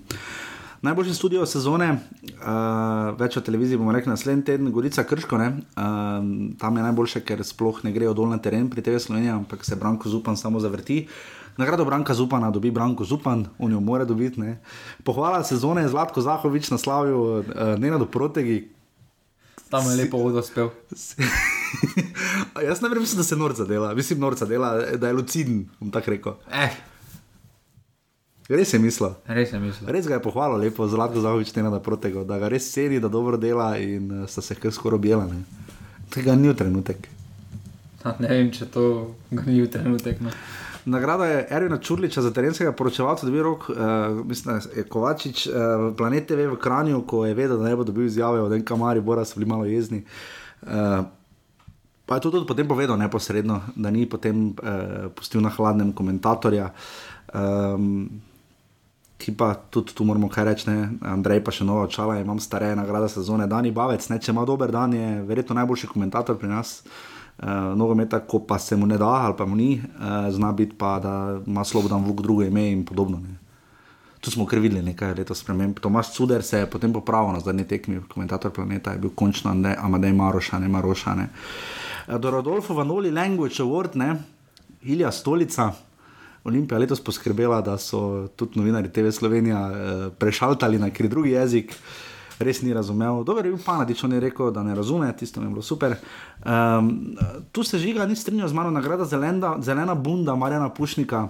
Najboljši 0.82 1.14
studio 1.14 1.44
sezone, 1.46 1.92
uh, 1.94 3.12
več 3.14 3.36
o 3.38 3.40
televiziji 3.46 3.78
bomo 3.78 3.92
rekli 3.94 4.10
naslednji 4.10 4.42
teden, 4.48 4.72
Gorica 4.74 5.04
Krško. 5.04 5.38
ne, 5.38 5.52
Uh, 5.76 6.56
tam 6.58 6.76
je 6.76 6.82
najboljše, 6.82 7.20
ker 7.24 7.44
sploh 7.44 7.84
ne 7.84 7.92
grejo 7.92 8.14
dol 8.14 8.28
na 8.28 8.38
teren 8.38 8.68
pri 8.70 8.82
TV 8.82 8.98
Sloveniji, 8.98 9.30
ampak 9.30 9.64
se 9.64 9.76
Branko 9.76 10.08
Zupan 10.08 10.36
samo 10.36 10.60
zavrti. 10.60 11.06
Nagrado 11.56 11.84
Branka 11.84 12.14
Zupana 12.14 12.50
dobi 12.50 12.70
Branko 12.70 13.04
Zupan, 13.04 13.46
on 13.58 13.72
jo 13.72 13.80
mora 13.80 14.04
dobiti. 14.04 14.40
Ne. 14.40 14.58
Pohvala 15.04 15.44
sezone 15.44 15.82
je 15.82 15.88
Zlatko 15.88 16.20
Zahovič 16.20 16.70
naslavil 16.70 17.16
uh, 17.16 17.44
Nenado 17.78 18.06
Protegi, 18.06 18.68
Tam 19.72 19.90
je 19.90 19.96
lepo 19.96 20.18
vodo 20.18 20.42
spel. 20.42 20.68
A 22.54 22.60
Jaz 22.66 22.82
ne 22.82 22.88
vem, 22.88 23.04
da 23.16 23.22
se 23.24 23.36
norca 23.36 23.64
dela, 23.64 23.94
mislim, 23.94 24.20
norca 24.20 24.44
dela, 24.44 24.74
da 24.96 25.08
je 25.08 25.12
luciden, 25.12 25.68
bom 25.80 25.90
tako 25.90 26.10
rekel. 26.10 26.34
Eh, 26.52 26.76
Res 28.48 28.72
je 28.74 28.78
mislil. 28.78 29.14
res 29.26 29.52
je 29.52 29.58
mislil. 29.60 29.88
Res 29.92 30.06
ga 30.06 30.18
je 30.18 30.22
pohvalil, 30.22 30.58
lepo, 30.66 30.88
Zlatko 30.88 31.20
Zahovič 31.22 31.54
ne 31.54 31.70
da 31.70 31.80
protego, 31.80 32.24
da 32.24 32.38
ga 32.38 32.48
res 32.48 32.66
ceni, 32.72 32.98
da 33.00 33.08
dobro 33.08 33.36
dela 33.36 33.76
in 33.78 34.10
uh, 34.10 34.28
sta 34.28 34.42
se 34.42 34.54
kar 34.54 34.72
skoraj 34.72 34.98
objela. 34.98 35.26
ne. 35.26 35.44
Tega 36.10 36.34
ni 36.34 36.48
v 36.48 36.56
trenutek. 36.58 37.08
Ne 38.18 38.28
vem, 38.28 38.50
če 38.50 38.66
to 38.66 39.14
ni 39.30 39.62
v 39.62 39.70
trenutek. 39.70 40.18
No. 40.20 40.34
Nagrada 40.84 41.28
je 41.30 41.46
Erina 41.54 41.78
Čurliča 41.78 42.22
za 42.22 42.32
terenskega 42.34 42.72
poročevalca, 42.74 43.26
dobil 43.26 43.42
rok, 43.46 43.68
uh, 43.70 43.76
mislim, 44.26 44.58
je 44.76 44.82
Kovačič, 44.82 45.46
uh, 45.46 45.94
Planet 45.96 46.26
TV 46.26 46.48
v 46.50 46.58
Kranju, 46.58 47.04
ko 47.06 47.22
je 47.26 47.38
vedel, 47.38 47.62
da 47.62 47.70
ne 47.70 47.76
bo 47.78 47.86
dobil 47.86 48.10
izjave 48.10 48.42
od 48.42 48.52
enega 48.52 48.76
Mari, 48.76 49.00
Bora 49.00 49.24
so 49.24 49.38
bili 49.38 49.46
malo 49.46 49.64
jezni. 49.64 50.02
Uh, 50.62 51.06
pa 52.06 52.18
je 52.18 52.26
to 52.26 52.34
tudi 52.34 52.46
potem 52.50 52.66
povedal 52.68 52.98
neposredno, 52.98 53.62
da 53.76 53.94
ni 53.94 54.08
potem 54.10 54.50
uh, 54.58 55.06
pustil 55.14 55.40
na 55.40 55.54
hladnem 55.54 55.94
komentatorja. 55.94 56.72
Um, 57.30 58.10
Ki 59.22 59.30
pa 59.38 59.54
tudi 59.54 59.94
tu 59.94 60.04
moramo 60.04 60.26
kaj 60.28 60.44
reči, 60.44 60.66
ne? 60.66 60.88
Andrej 61.06 61.44
pa 61.46 61.52
še 61.54 61.62
nova 61.62 61.86
očala, 61.86 62.16
imam 62.18 62.40
stare 62.42 62.72
nagrade 62.74 63.06
sezone, 63.12 63.46
Dani 63.46 63.70
Bavec, 63.70 64.08
ne? 64.10 64.18
če 64.18 64.32
ima 64.34 64.42
dober 64.48 64.72
dan, 64.74 64.96
je 64.98 65.20
verjetno 65.28 65.54
najboljši 65.60 65.90
komentator 65.92 66.38
pri 66.40 66.50
nas. 66.50 66.80
Uh, 67.42 67.72
nogometa, 67.78 68.18
ko 68.26 68.42
pa 68.46 68.58
se 68.58 68.76
mu 68.76 68.86
ne 68.86 68.98
da, 68.98 69.08
ali 69.24 69.34
pa 69.38 69.46
mu 69.46 69.56
ni, 69.56 69.76
uh, 69.78 70.26
zna 70.30 70.50
biti 70.52 70.74
pa, 70.78 70.96
da 71.02 71.14
ima 71.46 71.64
slobodan 71.64 72.02
vlog 72.04 72.22
drugo 72.22 72.42
ime 72.42 72.66
in 72.70 72.82
podobno. 72.86 73.20
Ne? 73.22 73.38
Tu 74.20 74.30
smo 74.30 74.46
kar 74.46 74.60
videli 74.62 74.82
nekaj 74.82 75.14
letos 75.18 75.40
sprememb. 75.42 75.78
Tomaš 75.82 76.12
Cuder 76.14 76.42
se 76.42 76.60
je 76.60 76.70
potem 76.70 76.92
popravil 76.92 77.32
na 77.34 77.40
zadnji 77.40 77.64
tekmi, 77.66 78.02
komentator 78.10 78.52
planeta 78.54 78.92
je 78.92 79.00
bil 79.06 79.14
končno, 79.14 79.54
ne, 79.54 79.76
Amadej 79.78 80.12
Maroša, 80.18 80.58
ne 80.62 80.68
Maroša. 80.68 81.14
Ne. 81.14 81.28
Uh, 82.08 82.18
do 82.18 82.30
Rodolfo 82.30 82.74
Vanoli 82.74 83.10
Language 83.10 83.62
Award, 83.62 83.96
ne, 83.96 84.16
Ilja 84.82 85.10
Stolica. 85.14 85.70
Olimpija 86.44 86.78
letos 86.78 87.00
poskrbela, 87.00 87.60
da 87.60 87.78
so 87.78 88.28
tudi 88.36 88.58
novinari 88.58 88.92
TV 88.92 89.10
Slovenija 89.10 89.60
eh, 89.70 90.10
prešaltali 90.18 90.78
na 90.78 90.90
kjer 90.90 91.08
drugi 91.08 91.30
jezik, 91.30 91.74
res 92.38 92.62
ni 92.62 92.74
razumel. 92.74 93.24
Dobro 93.24 93.46
je 93.46 93.52
bil 93.52 93.64
Panadič, 93.64 94.04
on 94.04 94.12
je 94.12 94.20
rekel, 94.20 94.50
da 94.50 94.62
ne 94.62 94.74
razume, 94.74 95.12
tisto 95.16 95.40
mi 95.40 95.46
je 95.46 95.50
bilo 95.50 95.62
super. 95.62 95.94
Um, 96.44 97.16
tu 97.52 97.62
se 97.62 97.78
žiga, 97.78 98.06
ni 98.06 98.16
strinjal 98.16 98.48
z 98.48 98.52
mano, 98.52 98.70
nagrada 98.70 99.04
zelena, 99.04 99.56
zelena 99.60 99.94
bunda 99.94 100.34
Marjana 100.34 100.68
Pušnika. 100.68 101.28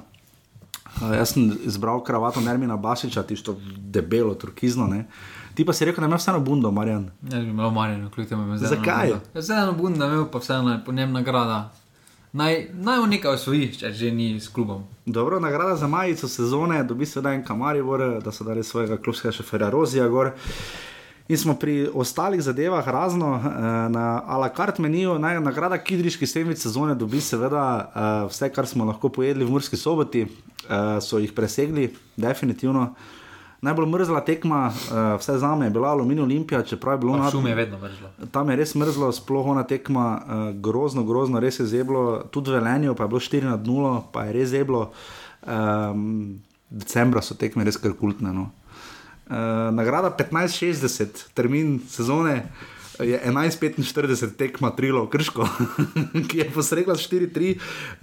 Uh, 1.03 1.13
jaz 1.17 1.35
sem 1.35 1.53
izbral 1.65 2.03
kravato 2.05 2.41
Nermina 2.41 2.77
Basiča, 2.77 3.23
tisto 3.23 3.57
debelo, 3.77 4.35
turkizno. 4.35 4.87
Ne? 4.87 5.07
Ti 5.55 5.65
pa 5.65 5.73
si 5.73 5.85
rekel, 5.85 6.01
da 6.01 6.09
imaš 6.09 6.23
vseeno 6.23 6.41
bundo, 6.41 6.71
Marjan. 6.71 7.11
Ja, 7.33 7.41
bi 7.41 7.51
imel 7.51 7.71
Marjan, 7.71 8.11
kljub 8.11 8.29
temu, 8.29 8.47
da 8.47 8.53
je 8.53 8.59
zelo. 8.59 8.77
Zakaj? 8.77 9.13
Zeleno 9.35 9.73
bundo, 9.73 10.07
imel 10.07 10.27
pa 10.33 10.39
vseeno 10.39 10.81
po 10.87 10.93
njem 10.93 11.13
nagrada. 11.13 11.71
Naj, 12.33 12.69
naj 12.73 12.99
on 12.99 13.11
nekaj 13.13 13.35
osvoji, 13.37 13.67
če 13.77 13.91
že 13.93 14.11
ni 14.11 14.41
s 14.41 14.49
klubom. 14.49 14.87
Dobro, 15.05 15.41
nagrada 15.41 15.77
za 15.77 15.87
majico 15.87 16.29
sezone, 16.29 16.79
dobi 16.85 17.07
se 17.07 17.21
da 17.21 17.35
en 17.37 17.43
kamarivor, 17.45 18.23
da 18.25 18.33
so 18.33 18.45
dali 18.45 18.65
svojega 18.65 18.97
klubskega 18.97 19.33
šoferja 19.33 19.69
Rozija 19.71 20.09
gor. 20.09 20.31
In 21.29 21.39
smo 21.39 21.55
pri 21.55 21.91
ostalih 21.95 22.41
zadevah, 22.41 22.89
razno 22.89 23.37
na 23.93 24.23
a 24.27 24.39
la 24.39 24.49
carte 24.49 24.83
meniju, 24.83 25.19
naj, 25.19 25.41
nagrada 25.45 25.77
Kidriški 25.79 26.27
sendvič 26.27 26.65
sezone 26.65 26.95
dobi 26.95 27.21
seveda 27.21 28.25
vse, 28.31 28.49
kar 28.49 28.67
smo 28.67 28.89
lahko 28.89 29.13
pojedli 29.13 29.45
v 29.45 29.53
Murski 29.53 29.77
soboti, 29.77 30.25
so 31.01 31.21
jih 31.21 31.33
presegli, 31.37 31.91
definitivno. 32.17 32.95
Najbolj 33.63 33.87
mrzla 33.87 34.21
tekma, 34.27 34.73
uh, 34.75 35.21
vse 35.21 35.37
za 35.39 35.55
me 35.57 35.67
je 35.67 35.71
bila 35.71 35.89
Aluminij 35.89 36.23
Olimpija, 36.23 36.63
čeprav 36.63 36.95
je 36.95 36.99
bilo 36.99 37.17
na 37.17 37.31
tem. 37.31 37.31
Šum 37.31 37.47
je 37.47 37.55
vedno 37.55 37.79
mrzlo. 37.79 38.09
Tam 38.33 38.51
je 38.51 38.57
res 38.57 38.75
mrzlo, 38.75 39.13
sploh 39.13 39.47
ona 39.47 39.63
tekma, 39.63 40.07
uh, 40.27 40.61
grozno, 40.61 41.05
grozno, 41.05 41.41
res 41.41 41.61
je 41.61 41.67
zeblo. 41.67 42.25
Tudi 42.31 42.51
v 42.51 42.59
Velenju 42.59 42.95
pa 42.95 43.05
je 43.05 43.09
bilo 43.09 43.21
4 43.21 43.45
na 43.45 43.57
0, 43.57 44.03
pa 44.13 44.25
je 44.25 44.33
res 44.33 44.49
zeblo. 44.51 44.91
Um, 45.47 46.43
decembra 46.71 47.23
so 47.23 47.39
tekme 47.39 47.63
res 47.65 47.79
kar 47.79 47.95
kultne. 47.95 48.35
No. 48.35 48.51
Uh, 49.31 49.71
nagrada 49.71 50.11
15-60, 50.11 51.29
termin 51.35 51.79
sezone 51.87 52.43
je 53.01 53.21
11-45 53.27 54.37
tekma 54.37 54.71
Trilo 54.77 55.07
Krško, 55.07 55.49
ki 56.29 56.39
je 56.39 56.51
posregla 56.51 56.95
4-3 56.95 57.55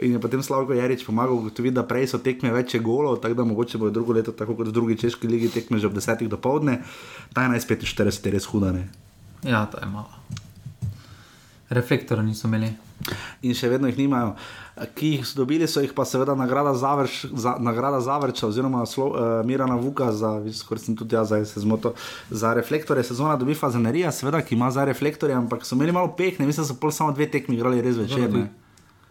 in 0.02 0.12
je 0.12 0.22
potem 0.22 0.44
Slavko 0.44 0.74
Jarič 0.74 1.06
pomagal 1.06 1.38
ugotoviti, 1.38 1.76
da 1.76 1.86
prej 1.88 2.08
so 2.08 2.18
tekme 2.18 2.52
večje 2.52 2.80
golov, 2.80 3.20
tako 3.22 3.34
da 3.34 3.44
mogoče 3.44 3.78
bo 3.78 3.90
drugo 3.90 4.14
leto, 4.14 4.32
tako 4.32 4.56
kot 4.56 4.68
v 4.68 4.72
drugi 4.72 4.98
češki 4.98 5.28
ligi, 5.28 5.52
tekme 5.54 5.80
že 5.80 5.88
ob 5.88 5.94
10 5.94 6.28
do 6.28 6.38
povdne. 6.38 6.82
Ta 7.34 7.46
11-45 7.46 8.26
je 8.26 8.32
res 8.34 8.46
hudane. 8.46 8.90
Ja, 9.44 9.66
to 9.66 9.80
je 9.80 9.86
malo. 9.86 10.10
Reflektorja 11.70 12.24
niso 12.24 12.48
imeli. 12.48 12.74
In 13.46 13.54
še 13.56 13.70
vedno 13.70 13.88
jih 13.88 13.98
nimajo 13.98 14.34
ki 14.96 15.08
jih 15.08 15.28
so 15.28 15.40
dobili, 15.42 15.68
so 15.68 15.82
jih 15.84 15.92
pa 15.96 16.06
seveda 16.06 16.36
nagrada, 16.36 16.74
završ, 16.74 17.26
za, 17.34 17.56
nagrada 17.60 18.00
Zavrča, 18.02 18.48
oziroma 18.48 18.86
Slo, 18.86 19.10
uh, 19.10 19.46
Mirana 19.46 19.76
Vuka, 19.76 20.12
za, 20.12 20.38
skoraj 20.54 20.84
sem 20.84 20.96
tudi 20.96 21.16
jaz, 21.16 21.28
zdaj 21.28 21.46
se 21.46 21.60
zmotil, 21.60 21.92
za 22.30 22.54
reflektorje. 22.54 23.04
Sezona 23.04 23.36
dobi 23.36 23.56
Fazanerija, 23.56 24.12
seveda, 24.12 24.42
ki 24.42 24.56
ima 24.56 24.72
za 24.72 24.86
reflektorje, 24.86 25.36
ampak 25.36 25.66
so 25.66 25.76
imeli 25.76 25.92
malo 25.92 26.14
pehne, 26.18 26.46
mislim, 26.46 26.64
da 26.64 26.74
so 26.74 26.80
pol 26.80 26.92
samo 26.92 27.12
dve 27.12 27.28
tekmi 27.32 27.56
igrali 27.56 27.82
res 27.82 27.98
večer. 27.98 28.48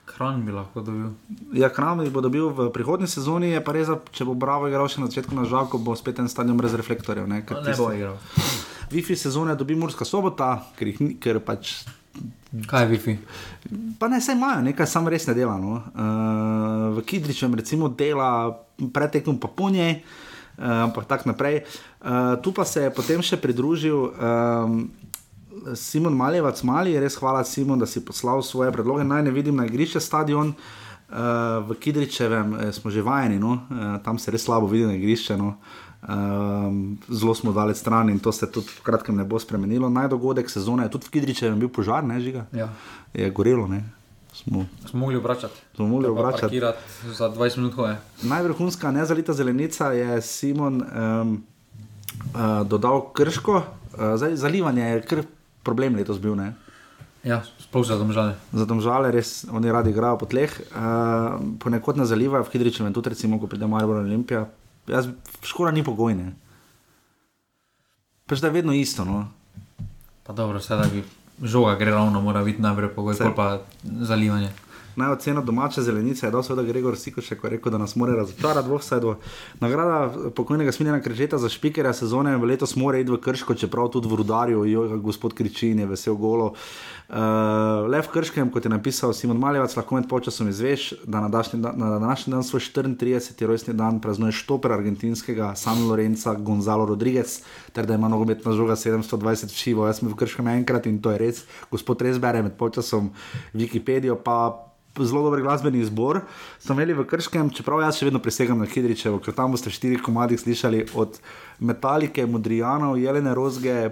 Kran 0.08 0.40
bi 0.46 0.52
lahko 0.52 0.80
dobil. 0.80 1.10
Ja, 1.52 1.68
kran 1.68 2.00
bi 2.00 2.10
dobil 2.10 2.48
v 2.48 2.70
prihodnji 2.72 3.06
sezoni, 3.06 3.52
je 3.52 3.60
pa 3.64 3.76
res, 3.76 3.92
če 4.10 4.24
bo 4.24 4.34
Bravo 4.34 4.66
igral 4.68 4.88
še 4.88 5.04
na 5.04 5.10
začetku 5.10 5.36
na 5.36 5.44
žalko, 5.44 5.78
bo 5.78 5.94
spet 5.96 6.18
en 6.18 6.32
stadion 6.32 6.56
brez 6.58 6.74
reflektorjev. 6.74 7.28
Ne, 7.28 7.44
ne 7.44 7.76
bo 7.76 7.92
igral. 7.92 8.16
Wi-Fi 8.88 9.16
sezone 9.20 9.54
dobi 9.54 9.76
Murska 9.76 10.08
sobota, 10.08 10.64
ker, 10.78 10.94
ker 11.20 11.42
pač 11.44 11.84
Kaj 12.48 12.82
je 12.82 12.88
Wi-Fi? 12.88 13.14
Pa 14.00 14.08
ne, 14.08 14.20
saj 14.20 14.34
imajo, 14.34 14.62
nekaj 14.64 14.88
sam 14.88 15.08
res 15.08 15.26
ne 15.28 15.34
dela. 15.36 15.58
No. 15.60 15.82
Uh, 15.92 16.96
v 16.96 17.04
Kidričem 17.04 17.52
recimo 17.54 17.90
dela 17.92 18.56
pretekom 18.78 19.36
pa 19.36 19.50
punje, 19.52 20.00
uh, 20.56 20.88
ampak 20.88 21.04
tako 21.04 21.28
naprej. 21.28 21.60
Uh, 22.00 22.40
tu 22.40 22.52
pa 22.56 22.64
se 22.64 22.88
je 22.88 22.94
potem 22.94 23.20
še 23.20 23.36
pridružil 23.36 24.08
um, 24.16 24.88
Simon 25.76 26.16
Maljevac, 26.16 26.62
Mali, 26.64 26.96
res 26.96 27.18
hvala 27.20 27.44
Simon, 27.44 27.76
da 27.76 27.84
si 27.84 28.00
poslal 28.00 28.40
svoje 28.40 28.72
predloge. 28.72 29.04
Naj 29.04 29.28
ne 29.28 29.34
vidim 29.34 29.60
na 29.60 29.68
igrišče 29.68 30.00
stadion. 30.00 30.56
Uh, 31.08 31.60
v 31.68 31.76
Kidričevem 31.76 32.72
smo 32.72 32.88
že 32.88 33.04
vajeni, 33.04 33.36
no? 33.36 33.60
uh, 33.68 34.00
tam 34.00 34.16
se 34.16 34.32
res 34.32 34.48
slabo 34.48 34.68
vidi 34.72 34.88
na 34.88 34.96
igrišče. 34.96 35.36
No? 35.36 35.56
Uh, 35.60 35.87
Um, 35.98 36.98
zelo 37.10 37.34
smo 37.34 37.52
daleč 37.52 37.76
stran 37.76 38.10
in 38.10 38.18
to 38.22 38.32
se 38.32 38.46
tudi 38.50 38.70
v 38.70 38.82
kratkem 38.86 39.16
ne 39.16 39.24
bo 39.24 39.38
spremenilo. 39.38 39.90
Najdogodek 39.90 40.50
sezone 40.50 40.86
je 40.86 40.90
tudi 40.94 41.06
v 41.06 41.10
Kidričevu 41.10 41.56
bil 41.58 41.68
požar, 41.68 42.04
ne 42.06 42.20
žiga. 42.22 42.46
Ja. 42.54 42.68
Je 43.14 43.30
gorelo, 43.30 43.66
ne. 43.66 43.82
Smo, 44.32 44.66
smo 44.86 45.00
mogli 45.00 45.16
obračati. 45.16 45.58
Smo 45.74 45.86
mogli 45.86 46.06
obračati. 46.06 46.60
Za 47.10 47.30
20 47.34 47.56
minut 47.56 47.74
hoje. 47.74 47.96
Najvrhunska 48.22 48.90
nezalita 48.90 49.32
zelenica 49.32 49.90
je 49.92 50.22
Simon 50.22 50.82
um, 50.82 51.42
uh, 52.34 52.66
dodal 52.66 53.12
krško. 53.12 53.54
Uh, 53.54 54.14
zdaj, 54.16 54.36
zalivanje 54.36 54.82
je 54.82 55.02
kar 55.02 55.22
problem 55.62 55.98
letos 55.98 56.20
bil. 56.22 56.38
Ne? 56.38 56.52
Ja, 57.26 57.42
sploh 57.58 57.82
za 57.86 57.98
domžale. 57.98 58.38
Za 58.52 58.64
domžale 58.64 59.10
res 59.10 59.42
oni 59.50 59.72
radi 59.72 59.90
igrajo 59.90 60.22
po 60.22 60.30
tleh. 60.30 60.54
Uh, 60.70 61.42
ponekod 61.58 61.98
ne 61.98 62.06
zalivajo 62.06 62.46
v 62.46 62.54
Kidričevu, 62.54 62.92
tudi 62.94 63.10
recimo, 63.10 63.42
ko 63.42 63.50
pride 63.50 63.66
Maribor 63.66 63.98
Olimpija 64.06 64.46
jaz, 64.88 65.08
škoda 65.42 65.70
ni 65.70 65.84
pogojne. 65.84 66.32
Pač 68.26 68.40
da 68.40 68.50
je 68.50 68.58
vedno 68.60 68.72
isto. 68.72 69.04
No. 69.04 69.28
Pa 70.26 70.32
dobro, 70.32 70.60
sedaj 70.60 70.90
bi 70.92 71.04
žoga 71.42 71.76
gre 71.80 71.90
ravno, 71.90 72.20
mora 72.20 72.44
biti 72.44 72.62
najprej 72.62 72.94
pogoj, 72.94 73.16
pa 73.36 73.60
zalivanje 73.84 74.50
naj 74.98 75.12
ocena 75.12 75.40
domače 75.40 75.82
zelenice 75.82 76.26
je 76.26 76.30
dal 76.30 76.42
seveda 76.42 76.66
Gregor 76.66 76.96
Sikošek, 76.98 77.44
rekel, 77.44 77.72
da 77.72 77.78
nas 77.78 77.96
mora 77.96 78.16
razočarati 78.16 78.68
dvoh 78.68 78.82
sajdov. 78.82 79.14
Nagrada 79.60 80.30
pokojnega 80.34 80.72
Smiljana 80.72 81.00
Krežeta 81.02 81.38
za 81.38 81.48
špikera 81.48 81.92
sezone 81.92 82.36
v 82.36 82.50
letos 82.50 82.76
mora 82.76 82.98
iti 82.98 83.12
v 83.12 83.20
Krško, 83.22 83.54
čeprav 83.54 83.88
tudi 83.94 84.08
v 84.08 84.18
Rudarju, 84.22 84.64
jo 84.66 84.98
gospod 84.98 85.34
Kričin 85.34 85.78
je 85.78 85.86
vesel 85.86 86.14
golo. 86.18 86.52
Uh, 87.08 87.86
le 87.88 88.02
v 88.02 88.10
Krškem, 88.12 88.50
kot 88.52 88.66
je 88.66 88.70
napisal 88.70 89.14
Simon 89.16 89.38
Maljevac, 89.40 89.72
lahko 89.76 89.96
med 89.96 90.08
počasom 90.10 90.48
izveš, 90.48 90.90
da 91.06 91.22
na 91.24 91.28
današnji 91.28 91.60
dan, 91.62 91.78
na 91.78 91.90
današnji 91.98 92.32
dan 92.32 92.44
svoj 92.44 92.60
34. 92.60 93.46
rojstni 93.46 93.74
dan 93.74 94.00
praznuje 94.00 94.32
štoper 94.32 94.72
argentinskega 94.72 95.54
San 95.56 95.88
Lorenza 95.88 96.34
Gonzalo 96.34 96.86
Rodriguez, 96.86 97.40
ter 97.72 97.86
da 97.86 97.94
ima 97.94 98.08
nogometna 98.08 98.52
žoga 98.52 98.76
720 98.76 99.54
šivo. 99.56 99.86
Jaz 99.86 100.02
sem 100.02 100.08
v 100.08 100.16
Krškem 100.20 100.48
enkrat 100.48 100.86
in 100.86 101.00
to 101.02 101.10
je 101.10 101.18
res. 101.18 101.44
Gospod 101.70 102.02
res 102.02 102.20
bere 102.20 102.42
med 102.42 102.58
počasom 102.60 103.08
Wikipedijo, 103.54 104.20
pa 104.20 104.67
zelo 105.04 105.22
dober 105.26 105.42
glasbeni 105.42 105.82
izbor. 105.82 106.20
Smo 106.58 106.74
imeli 106.74 106.96
v 106.96 107.04
Krškem, 107.06 107.50
čeprav 107.54 107.82
jaz 107.84 107.98
še 107.98 108.08
vedno 108.08 108.22
presegam 108.22 108.58
na 108.58 108.66
Hidričevo, 108.66 109.20
ker 109.22 109.36
tam 109.36 109.54
boste 109.54 109.70
štiri 109.70 110.00
komadi 110.02 110.38
slišali 110.38 110.86
od 110.98 111.20
Metalike, 111.60 112.26
Modrijanov, 112.26 112.98
Jelene 112.98 113.34
Rozge, 113.34 113.90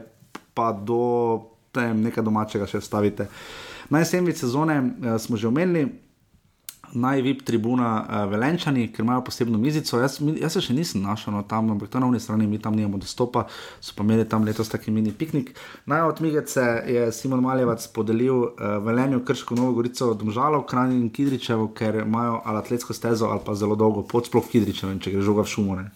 pa 0.56 0.72
do 0.72 1.02
tem, 1.76 2.00
nekaj 2.06 2.24
domačega 2.24 2.66
še 2.70 2.80
stavite. 2.80 3.28
Najsemvice 3.92 4.46
sezone 4.46 4.80
uh, 4.80 5.14
smo 5.22 5.36
že 5.36 5.48
omenili 5.48 6.05
najvip 6.92 7.42
tribuna 7.46 7.90
uh, 8.00 8.30
Velenčani, 8.30 8.86
ker 8.92 9.04
imajo 9.04 9.24
posebno 9.24 9.58
mizico. 9.58 9.98
Jaz, 10.00 10.18
jaz 10.20 10.56
se 10.56 10.62
še 10.68 10.76
nisem 10.76 11.02
našel 11.02 11.34
no, 11.34 11.42
tam, 11.48 11.70
ampak 11.74 11.90
to 11.92 12.00
na 12.02 12.06
unji 12.06 12.20
strani 12.20 12.46
mi 12.46 12.60
tam 12.62 12.76
nimamo 12.76 13.00
dostopa, 13.02 13.46
so 13.80 13.96
pa 13.96 14.06
imeli 14.06 14.28
tam 14.28 14.46
letos 14.46 14.70
taki 14.72 14.94
mini 14.94 15.12
piknik. 15.12 15.52
Naj 15.86 16.06
od 16.10 16.22
Migece 16.24 16.66
je 16.86 17.10
Simon 17.12 17.44
Maljevac 17.44 17.86
podelil 17.96 18.46
uh, 18.46 18.78
Velenju, 18.86 19.24
Krško, 19.26 19.58
Novo 19.58 19.76
Gorico, 19.76 20.12
Domžalo, 20.14 20.62
Kranj 20.68 20.96
in 20.96 21.10
Kidričevo, 21.10 21.68
ker 21.74 22.02
imajo 22.06 22.40
ali 22.44 22.62
atletsko 22.62 22.94
stezo 22.96 23.30
ali 23.32 23.44
pa 23.44 23.54
zelo 23.54 23.76
dolgo 23.76 24.06
pot, 24.06 24.30
sploh 24.30 24.46
Kidričevo, 24.46 24.94
če 25.00 25.14
gre 25.16 25.26
žoga 25.26 25.46
v 25.46 25.54
šumore. 25.56 25.86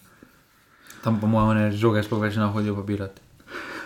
Tam 1.01 1.17
pa 1.21 1.27
moramo 1.27 1.57
ne 1.57 1.71
žoge, 1.73 2.03
sploh 2.05 2.21
več 2.21 2.37
ne 2.37 2.51
hodijo 2.51 2.77
pobirati. 2.77 3.30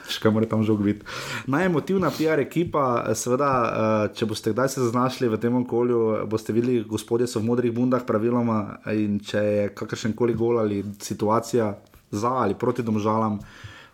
Še 0.09 0.21
kaj 0.23 0.33
mora 0.35 0.49
tam 0.49 0.63
žog 0.65 0.83
biti. 0.85 1.05
Najemotivna 1.51 2.11
PR 2.13 2.41
ekipa, 2.43 2.85
seveda, 3.17 3.49
uh, 3.49 4.15
če 4.15 4.27
boste 4.29 4.53
kdaj 4.53 4.71
se 4.75 4.87
znašli 4.89 5.29
v 5.31 5.39
tem 5.41 5.57
okolju, 5.61 6.01
boste 6.31 6.55
videli, 6.55 6.83
gospodje 6.87 7.27
so 7.27 7.41
v 7.41 7.49
modrih 7.49 7.73
bundah 7.75 8.05
praviloma 8.07 8.79
in 8.93 9.19
če 9.19 9.43
je 9.43 9.69
kakršen 9.77 10.15
koli 10.17 10.37
gol 10.37 10.59
ali 10.61 10.83
situacija 11.01 11.73
za 12.11 12.33
ali 12.45 12.57
proti 12.57 12.85
domžalam, 12.85 13.39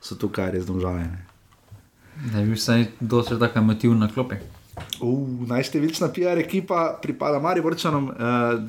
so 0.01 0.17
tukaj 0.19 0.51
res 0.55 0.65
domžaljene. 0.67 1.27
Ne 2.33 2.45
bi 2.45 2.57
vsaj 2.57 2.89
dosti 2.99 3.39
tako 3.39 3.63
emotivno 3.63 4.03
na 4.05 4.11
klopi. 4.11 4.41
Uh, 5.01 5.47
najštevilčna 5.47 6.07
PR 6.15 6.39
ekipa 6.39 6.99
pripada 7.01 7.39
Mariborčanom, 7.43 8.05
uh, 8.07 8.13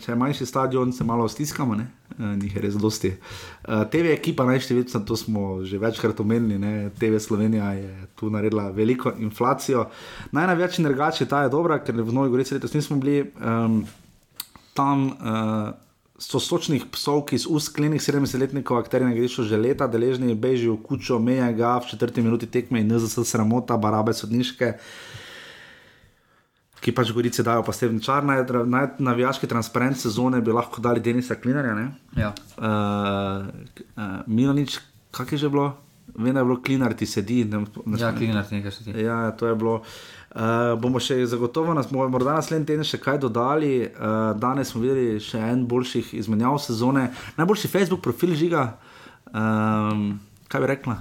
če 0.03 0.11
je 0.11 0.17
manjši 0.19 0.47
stadion, 0.47 0.93
se 0.93 1.05
malo 1.05 1.29
stiskamo, 1.29 1.77
uh, 1.77 2.25
njih 2.41 2.57
je 2.57 2.63
res 2.63 2.75
dosti. 2.75 3.13
Uh, 3.13 3.85
TV 3.91 4.11
ekipa 4.17 4.45
najštevilčna, 4.49 5.05
to 5.07 5.17
smo 5.17 5.63
že 5.65 5.79
večkrat 5.79 6.21
omenili, 6.21 6.59
ne? 6.59 6.91
TV 6.99 7.21
Slovenija 7.23 7.71
je 7.79 7.93
tu 8.19 8.31
naredila 8.31 8.71
veliko 8.75 9.13
inflacijo. 9.19 9.87
Največ 10.33 10.81
energače 10.83 11.29
ta 11.31 11.45
je 11.45 11.55
dobra, 11.55 11.79
ker 11.79 12.03
v 12.03 12.13
Novi 12.13 12.35
Gorici 12.35 12.59
letos 12.59 12.75
nismo 12.75 12.99
bili 12.99 13.31
um, 13.39 13.85
tam. 14.75 15.07
Uh, 15.07 15.71
So 16.23 16.39
sočnih 16.39 16.85
psov, 16.95 17.25
ki 17.27 17.35
iz 17.35 17.49
usklenih 17.51 17.99
70-letnikov, 17.99 18.79
akterji 18.79 19.09
na 19.09 19.15
grišču 19.17 19.43
že 19.43 19.59
leta, 19.59 19.89
deležni 19.91 20.37
bežijo 20.39 20.77
kučo, 20.79 21.17
meja 21.19 21.49
ga 21.51 21.73
v 21.83 21.89
četrti 21.91 22.23
minuti 22.23 22.47
tekme 22.47 22.79
in 22.79 22.93
NZS 22.95 23.27
sramota, 23.27 23.75
barabe 23.75 24.15
sodniške. 24.15 24.69
Uh, 24.71 25.12
ki 26.83 26.93
pač 26.95 27.13
gorice 27.15 27.45
dajo 27.47 27.63
pa 27.63 27.73
steven 27.75 28.01
čar, 28.03 28.25
naj, 28.27 28.43
naj 28.67 28.89
navijaški 28.99 29.47
transparent 29.51 30.01
sezone 30.01 30.41
bi 30.43 30.55
lahko 30.55 30.83
dali 30.83 31.01
Denisa 31.01 31.39
Klinarja. 31.39 31.77
Ja. 32.19 32.33
Uh, 32.59 33.47
uh, 33.95 34.21
Milanič, 34.27 34.81
kak 35.15 35.33
je 35.33 35.45
že 35.45 35.53
bilo? 35.53 35.71
Vem, 36.15 36.35
da 36.35 36.41
je 36.41 36.45
bilo 36.45 36.59
Klinar, 36.63 36.93
ti 36.99 37.07
sedi. 37.07 37.45
Ne, 37.45 37.63
ne, 37.87 37.99
ja, 38.01 38.11
Klinar, 38.17 38.45
nekaj 38.51 38.75
sedi. 38.75 39.05
Ja, 39.05 39.31
to 39.31 39.47
je 39.47 39.55
bilo. 39.57 39.79
Uh, 40.35 40.75
bomo 40.81 41.01
še 41.01 41.21
zagotovo, 41.29 41.73
nas 41.77 41.89
bomo 41.93 42.09
morda 42.13 42.35
naslednji 42.37 42.69
teden 42.73 42.89
še 42.89 43.01
kaj 43.01 43.23
dodali. 43.23 43.87
Uh, 43.87 44.33
danes 44.41 44.75
smo 44.75 44.83
videli 44.83 45.23
še 45.23 45.41
en 45.53 45.65
boljših 45.71 46.13
izmenjav 46.19 46.59
sezone, 46.67 47.07
najboljši 47.39 47.71
Facebook 47.73 48.03
profil 48.05 48.35
žiga. 48.37 48.67
Um, 49.33 50.19
kaj 50.53 50.65
bi 50.65 50.73
rekla? 50.75 50.99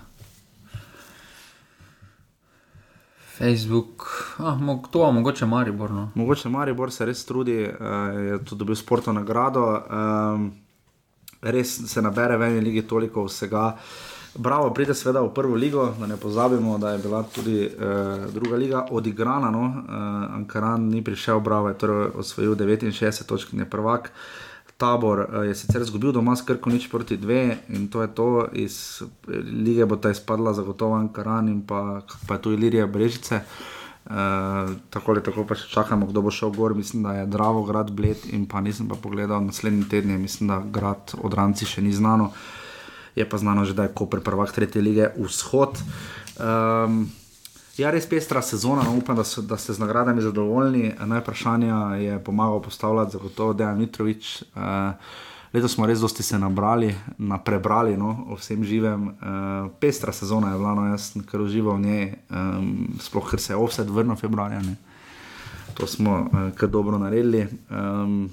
Facebook, 3.38 4.08
ah, 4.40 4.60
to, 4.92 5.12
mogoče 5.12 5.46
Maribor. 5.46 5.92
No. 5.92 6.10
Mogoče 6.16 6.50
Maribor 6.50 6.92
se 6.92 7.06
res 7.06 7.26
trudi, 7.26 7.64
uh, 7.64 8.20
je 8.20 8.44
tudi 8.46 8.60
dobil 8.60 8.76
sporto 8.76 9.14
nagrado. 9.14 9.66
Um, 9.90 10.52
res 11.42 11.74
se 11.92 12.02
nabere 12.02 12.38
v 12.38 12.50
eni 12.50 12.62
lige 12.62 12.88
toliko 12.88 13.26
vsega. 13.26 13.78
Bravo, 14.36 14.70
pride 14.74 14.94
seveda 14.96 15.22
v 15.22 15.34
prvo 15.34 15.56
ligo, 15.56 15.90
da 16.00 16.08
ne 16.08 16.18
pozabimo, 16.18 16.78
da 16.78 16.92
je 16.92 17.02
bila 17.04 17.24
tudi 17.24 17.66
uh, 17.66 18.32
druga 18.34 18.56
liga 18.56 18.86
odigrana. 18.92 19.52
No? 19.52 19.64
Uh, 19.64 20.36
Ankaran 20.36 20.90
ni 20.90 21.04
prišel, 21.04 21.40
bravo, 21.40 21.70
je 21.70 21.78
torej 21.78 22.08
osvojil 22.16 22.56
69 22.56 23.26
točk, 23.26 23.54
ne 23.54 23.70
prvak. 23.70 24.12
Uh, 24.12 24.51
tabor 24.82 25.22
uh, 25.22 25.44
je 25.46 25.54
sicer 25.56 25.86
izgubil 25.86 26.16
doma 26.16 26.34
s 26.36 26.46
krko 26.48 26.74
nič 26.74 26.90
proti 26.90 27.18
dve 27.22 27.60
in 27.70 27.86
to 27.94 28.02
je 28.02 28.10
to, 28.18 28.30
iz 28.58 29.04
lige 29.66 29.86
bo 29.86 29.96
ta 30.02 30.10
izpadla 30.10 30.56
zagotovo 30.58 30.98
Ankaran 30.98 31.50
in 31.50 31.62
pa, 31.62 32.02
pa 32.28 32.40
je 32.40 32.42
tu 32.42 32.56
Ilirija 32.58 32.88
Brežice. 32.90 33.46
Uh, 34.02 34.74
tako 34.90 35.14
ali 35.14 35.22
tako 35.24 35.46
pa 35.46 35.56
še 35.56 35.70
čakamo, 35.70 36.08
kdo 36.10 36.26
bo 36.26 36.34
šel 36.34 36.50
gor. 36.56 36.74
Mislim, 36.74 37.06
da 37.06 37.14
je 37.22 37.30
Dravo, 37.30 37.62
grad 37.64 37.94
Bled 37.94 38.26
in 38.34 38.48
pa 38.50 38.62
nisem 38.62 38.90
pa 38.90 38.98
pogledal 38.98 39.46
naslednji 39.46 39.86
teden, 39.90 40.18
mislim, 40.22 40.50
da 40.50 40.58
grad 40.66 41.14
od 41.22 41.34
Ranci 41.38 41.70
še 41.70 41.86
ni 41.86 41.94
znano. 41.94 42.32
Je 43.16 43.28
pa 43.30 43.38
znano 43.38 43.66
že, 43.66 43.78
da 43.78 43.86
je 43.86 43.94
Koper 43.94 44.24
prvak 44.26 44.52
tretje 44.56 44.82
lige 44.82 45.12
vzhod. 45.20 45.78
Um, 46.42 47.06
Ja, 47.80 47.88
res 47.92 48.04
pestra 48.04 48.42
sezona, 48.44 48.84
no, 48.84 48.98
upam, 49.00 49.16
da, 49.16 49.24
so, 49.24 49.42
da 49.42 49.56
ste 49.58 49.74
z 49.74 49.80
nagradami 49.80 50.22
zadovoljni. 50.22 50.92
Najprašanja 51.00 51.76
je 51.96 52.24
pomagal 52.24 52.62
postavljati, 52.62 53.12
zagotovo 53.12 53.54
Dejan 53.54 53.80
Mitrovič. 53.80 54.44
Uh, 54.56 54.92
letos 55.54 55.78
smo 55.78 55.88
res 55.88 56.04
dosti 56.04 56.24
se 56.24 56.40
nabrali, 56.40 56.92
na 57.18 57.40
prebrali 57.40 57.96
no, 57.98 58.26
o 58.28 58.36
vsem 58.36 58.64
živem. 58.68 59.08
Uh, 59.08 59.72
pestra 59.80 60.12
sezona 60.12 60.52
je 60.52 60.60
bila, 60.60 60.76
no, 60.76 60.86
jaz 60.92 61.14
sem 61.14 61.24
kar 61.24 61.42
užival 61.42 61.80
v 61.80 61.86
njej, 61.88 62.06
um, 62.28 62.76
sploh 63.00 63.32
ker 63.32 63.40
se 63.40 63.54
je 63.54 63.64
offset 63.64 63.88
vrnil 63.88 64.20
februarja. 64.20 64.60
Ne. 64.68 64.76
To 65.80 65.88
smo 65.88 66.20
uh, 66.28 66.52
kar 66.56 66.70
dobro 66.70 67.00
naredili. 67.00 67.48
Um, 67.72 68.28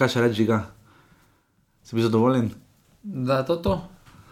kaj 0.00 0.16
še 0.16 0.24
reči, 0.24 0.48
ga? 0.48 0.64
Si 1.84 1.92
bil 1.92 2.08
zadovoljen? 2.08 2.54
Da 3.04 3.42
je 3.42 3.50
to 3.52 3.60
to, 3.60 3.80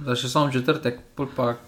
da 0.01 0.17
še 0.17 0.33
samo 0.33 0.49
četrtek, 0.53 1.03
pa 1.37 1.59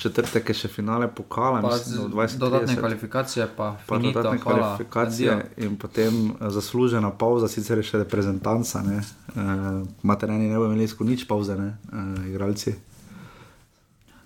četrtek 0.00 0.48
je 0.48 0.54
še 0.54 0.68
finale 0.68 1.08
pokala, 1.14 1.60
mislim, 1.60 2.08
20. 2.12 2.38
dodatne 2.38 2.76
kvalifikacije, 2.76 3.46
pa, 3.56 3.76
pa 3.86 3.96
finito, 3.98 4.22
dodatne 4.22 4.40
hvala, 4.42 4.58
kvalifikacije 4.58 5.36
in 5.56 5.76
potem 5.76 6.20
uh, 6.30 6.48
zaslužena 6.48 7.10
pauza, 7.10 7.48
sicer 7.48 7.78
je 7.78 7.88
še 7.90 8.02
reprezentanca, 8.04 8.82
ne, 8.86 9.02
uh, 9.34 9.82
materijani 10.02 10.48
ne 10.48 10.58
bodo 10.58 10.72
imeli 10.72 10.88
skoro 10.88 11.10
nič 11.10 11.26
pauze, 11.28 11.56
ne, 11.58 11.74
uh, 11.92 12.26
igralci. 12.30 12.74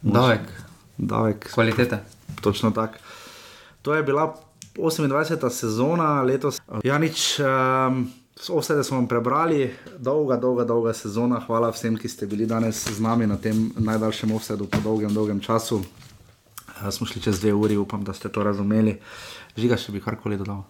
Davek. 0.03 0.51
Davek. 0.99 1.49
Kvalitete. 1.55 2.03
Točno 2.41 2.71
tako. 2.71 3.01
To 3.83 3.95
je 3.95 4.03
bila 4.03 4.35
28. 4.77 5.51
sezona 5.51 6.23
letos. 6.23 6.61
Ja, 6.85 6.99
nič. 6.99 7.41
Um, 7.41 8.07
Vse, 8.35 8.75
da 8.75 8.83
smo 8.83 8.97
vam 8.97 9.07
prebrali, 9.09 9.75
dolga, 9.99 10.37
dolga, 10.37 10.65
dolga 10.65 10.93
sezona. 10.93 11.41
Hvala 11.47 11.71
vsem, 11.71 11.97
ki 11.97 12.09
ste 12.09 12.27
bili 12.27 12.47
danes 12.47 12.83
z 12.91 13.01
nami 13.01 13.27
na 13.27 13.37
tem 13.37 13.71
najdaljšem 13.79 14.33
offsetu 14.35 14.67
po 14.67 14.81
dolgem, 14.83 15.15
dolgem 15.15 15.41
času. 15.41 15.77
Uh, 15.79 16.91
smo 16.91 17.07
šli 17.07 17.23
čez 17.23 17.41
dve 17.41 17.55
uri, 17.55 17.77
upam, 17.77 18.05
da 18.05 18.13
ste 18.13 18.29
to 18.29 18.43
razumeli. 18.43 18.99
Žiga, 19.57 19.79
še 19.79 19.95
bi 19.95 20.03
karkoli 20.03 20.37
dodal. 20.37 20.65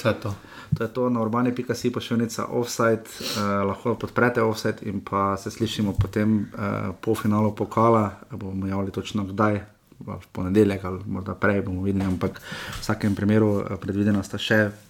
To 0.00 0.08
je 0.08 0.14
to. 0.24 0.34
To 0.76 0.84
je 0.84 0.88
to 0.92 1.10
na 1.12 1.20
urbane.si 1.22 1.92
pošiljnica 1.92 2.48
offside, 2.48 3.04
uh, 3.04 3.62
lahko 3.68 3.94
podprete 3.94 4.42
offside 4.42 4.88
in 4.88 5.04
pa 5.04 5.36
se 5.36 5.50
slišimo 5.50 5.92
potem 6.00 6.48
uh, 6.48 6.96
po 7.00 7.14
finalu 7.14 7.52
pokala. 7.54 8.10
Bomo 8.32 8.66
javili 8.66 8.90
točno 8.90 9.24
kdaj, 9.24 9.60
v 10.00 10.18
ponedeljek 10.32 10.84
ali 10.84 11.04
morda 11.06 11.34
prej 11.34 11.62
bomo 11.62 11.84
videli, 11.84 12.04
ampak 12.04 12.40
v 12.40 12.80
vsakem 12.80 13.14
primeru 13.14 13.52
uh, 13.60 13.76
predvideno 13.80 14.24
sta 14.24 14.40
še 14.40 14.85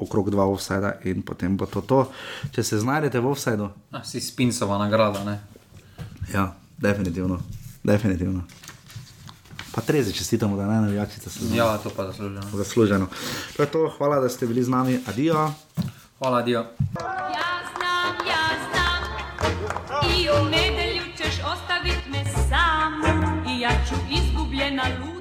okrog 0.00 0.30
dva 0.30 0.46
offsajda 0.46 0.92
in 1.04 1.22
potem 1.22 1.56
bo 1.56 1.66
to 1.66 1.80
to. 1.80 2.10
Če 2.52 2.62
se 2.62 2.78
znajdete 2.78 3.20
v 3.20 3.26
offsajdu. 3.26 3.68
Si 4.04 4.20
spinsova 4.20 4.78
nagrada, 4.78 5.24
ne? 5.24 5.40
Ja, 6.34 6.54
definitivno. 6.78 7.40
definitivno. 7.84 8.42
Pa 9.74 9.80
trezi 9.80 10.12
čestitamo, 10.12 10.56
da 10.56 10.66
naj 10.66 10.80
navijačice 10.80 11.30
se 11.30 11.46
znajo. 11.46 11.64
Ja, 11.64 11.78
to 11.78 11.90
pa 11.96 12.06
zasluženo. 12.06 12.42
zasluženo. 12.52 13.06
To 13.56 13.62
je 13.62 13.66
to, 13.66 13.94
hvala, 13.98 14.20
da 14.20 14.28
ste 14.28 14.46
bili 14.46 14.64
z 14.64 14.68
nami. 14.68 15.00
Adijo. 15.06 15.52
Hvala, 16.18 16.38
adijo. 16.38 16.60
Ja 16.60 17.52
znam, 17.76 18.14
ja 18.26 18.44
znam. 18.70 19.02
I 20.16 20.28
u 20.30 20.44
nedelju 20.50 21.02
ćeš 21.16 21.34
ostavit 21.44 22.02
me 22.10 22.24
sam. 22.48 22.92
I 23.48 23.60
ja 23.60 23.70
ću 23.88 23.94
izgubljena 24.10 24.82
luda. 25.00 25.17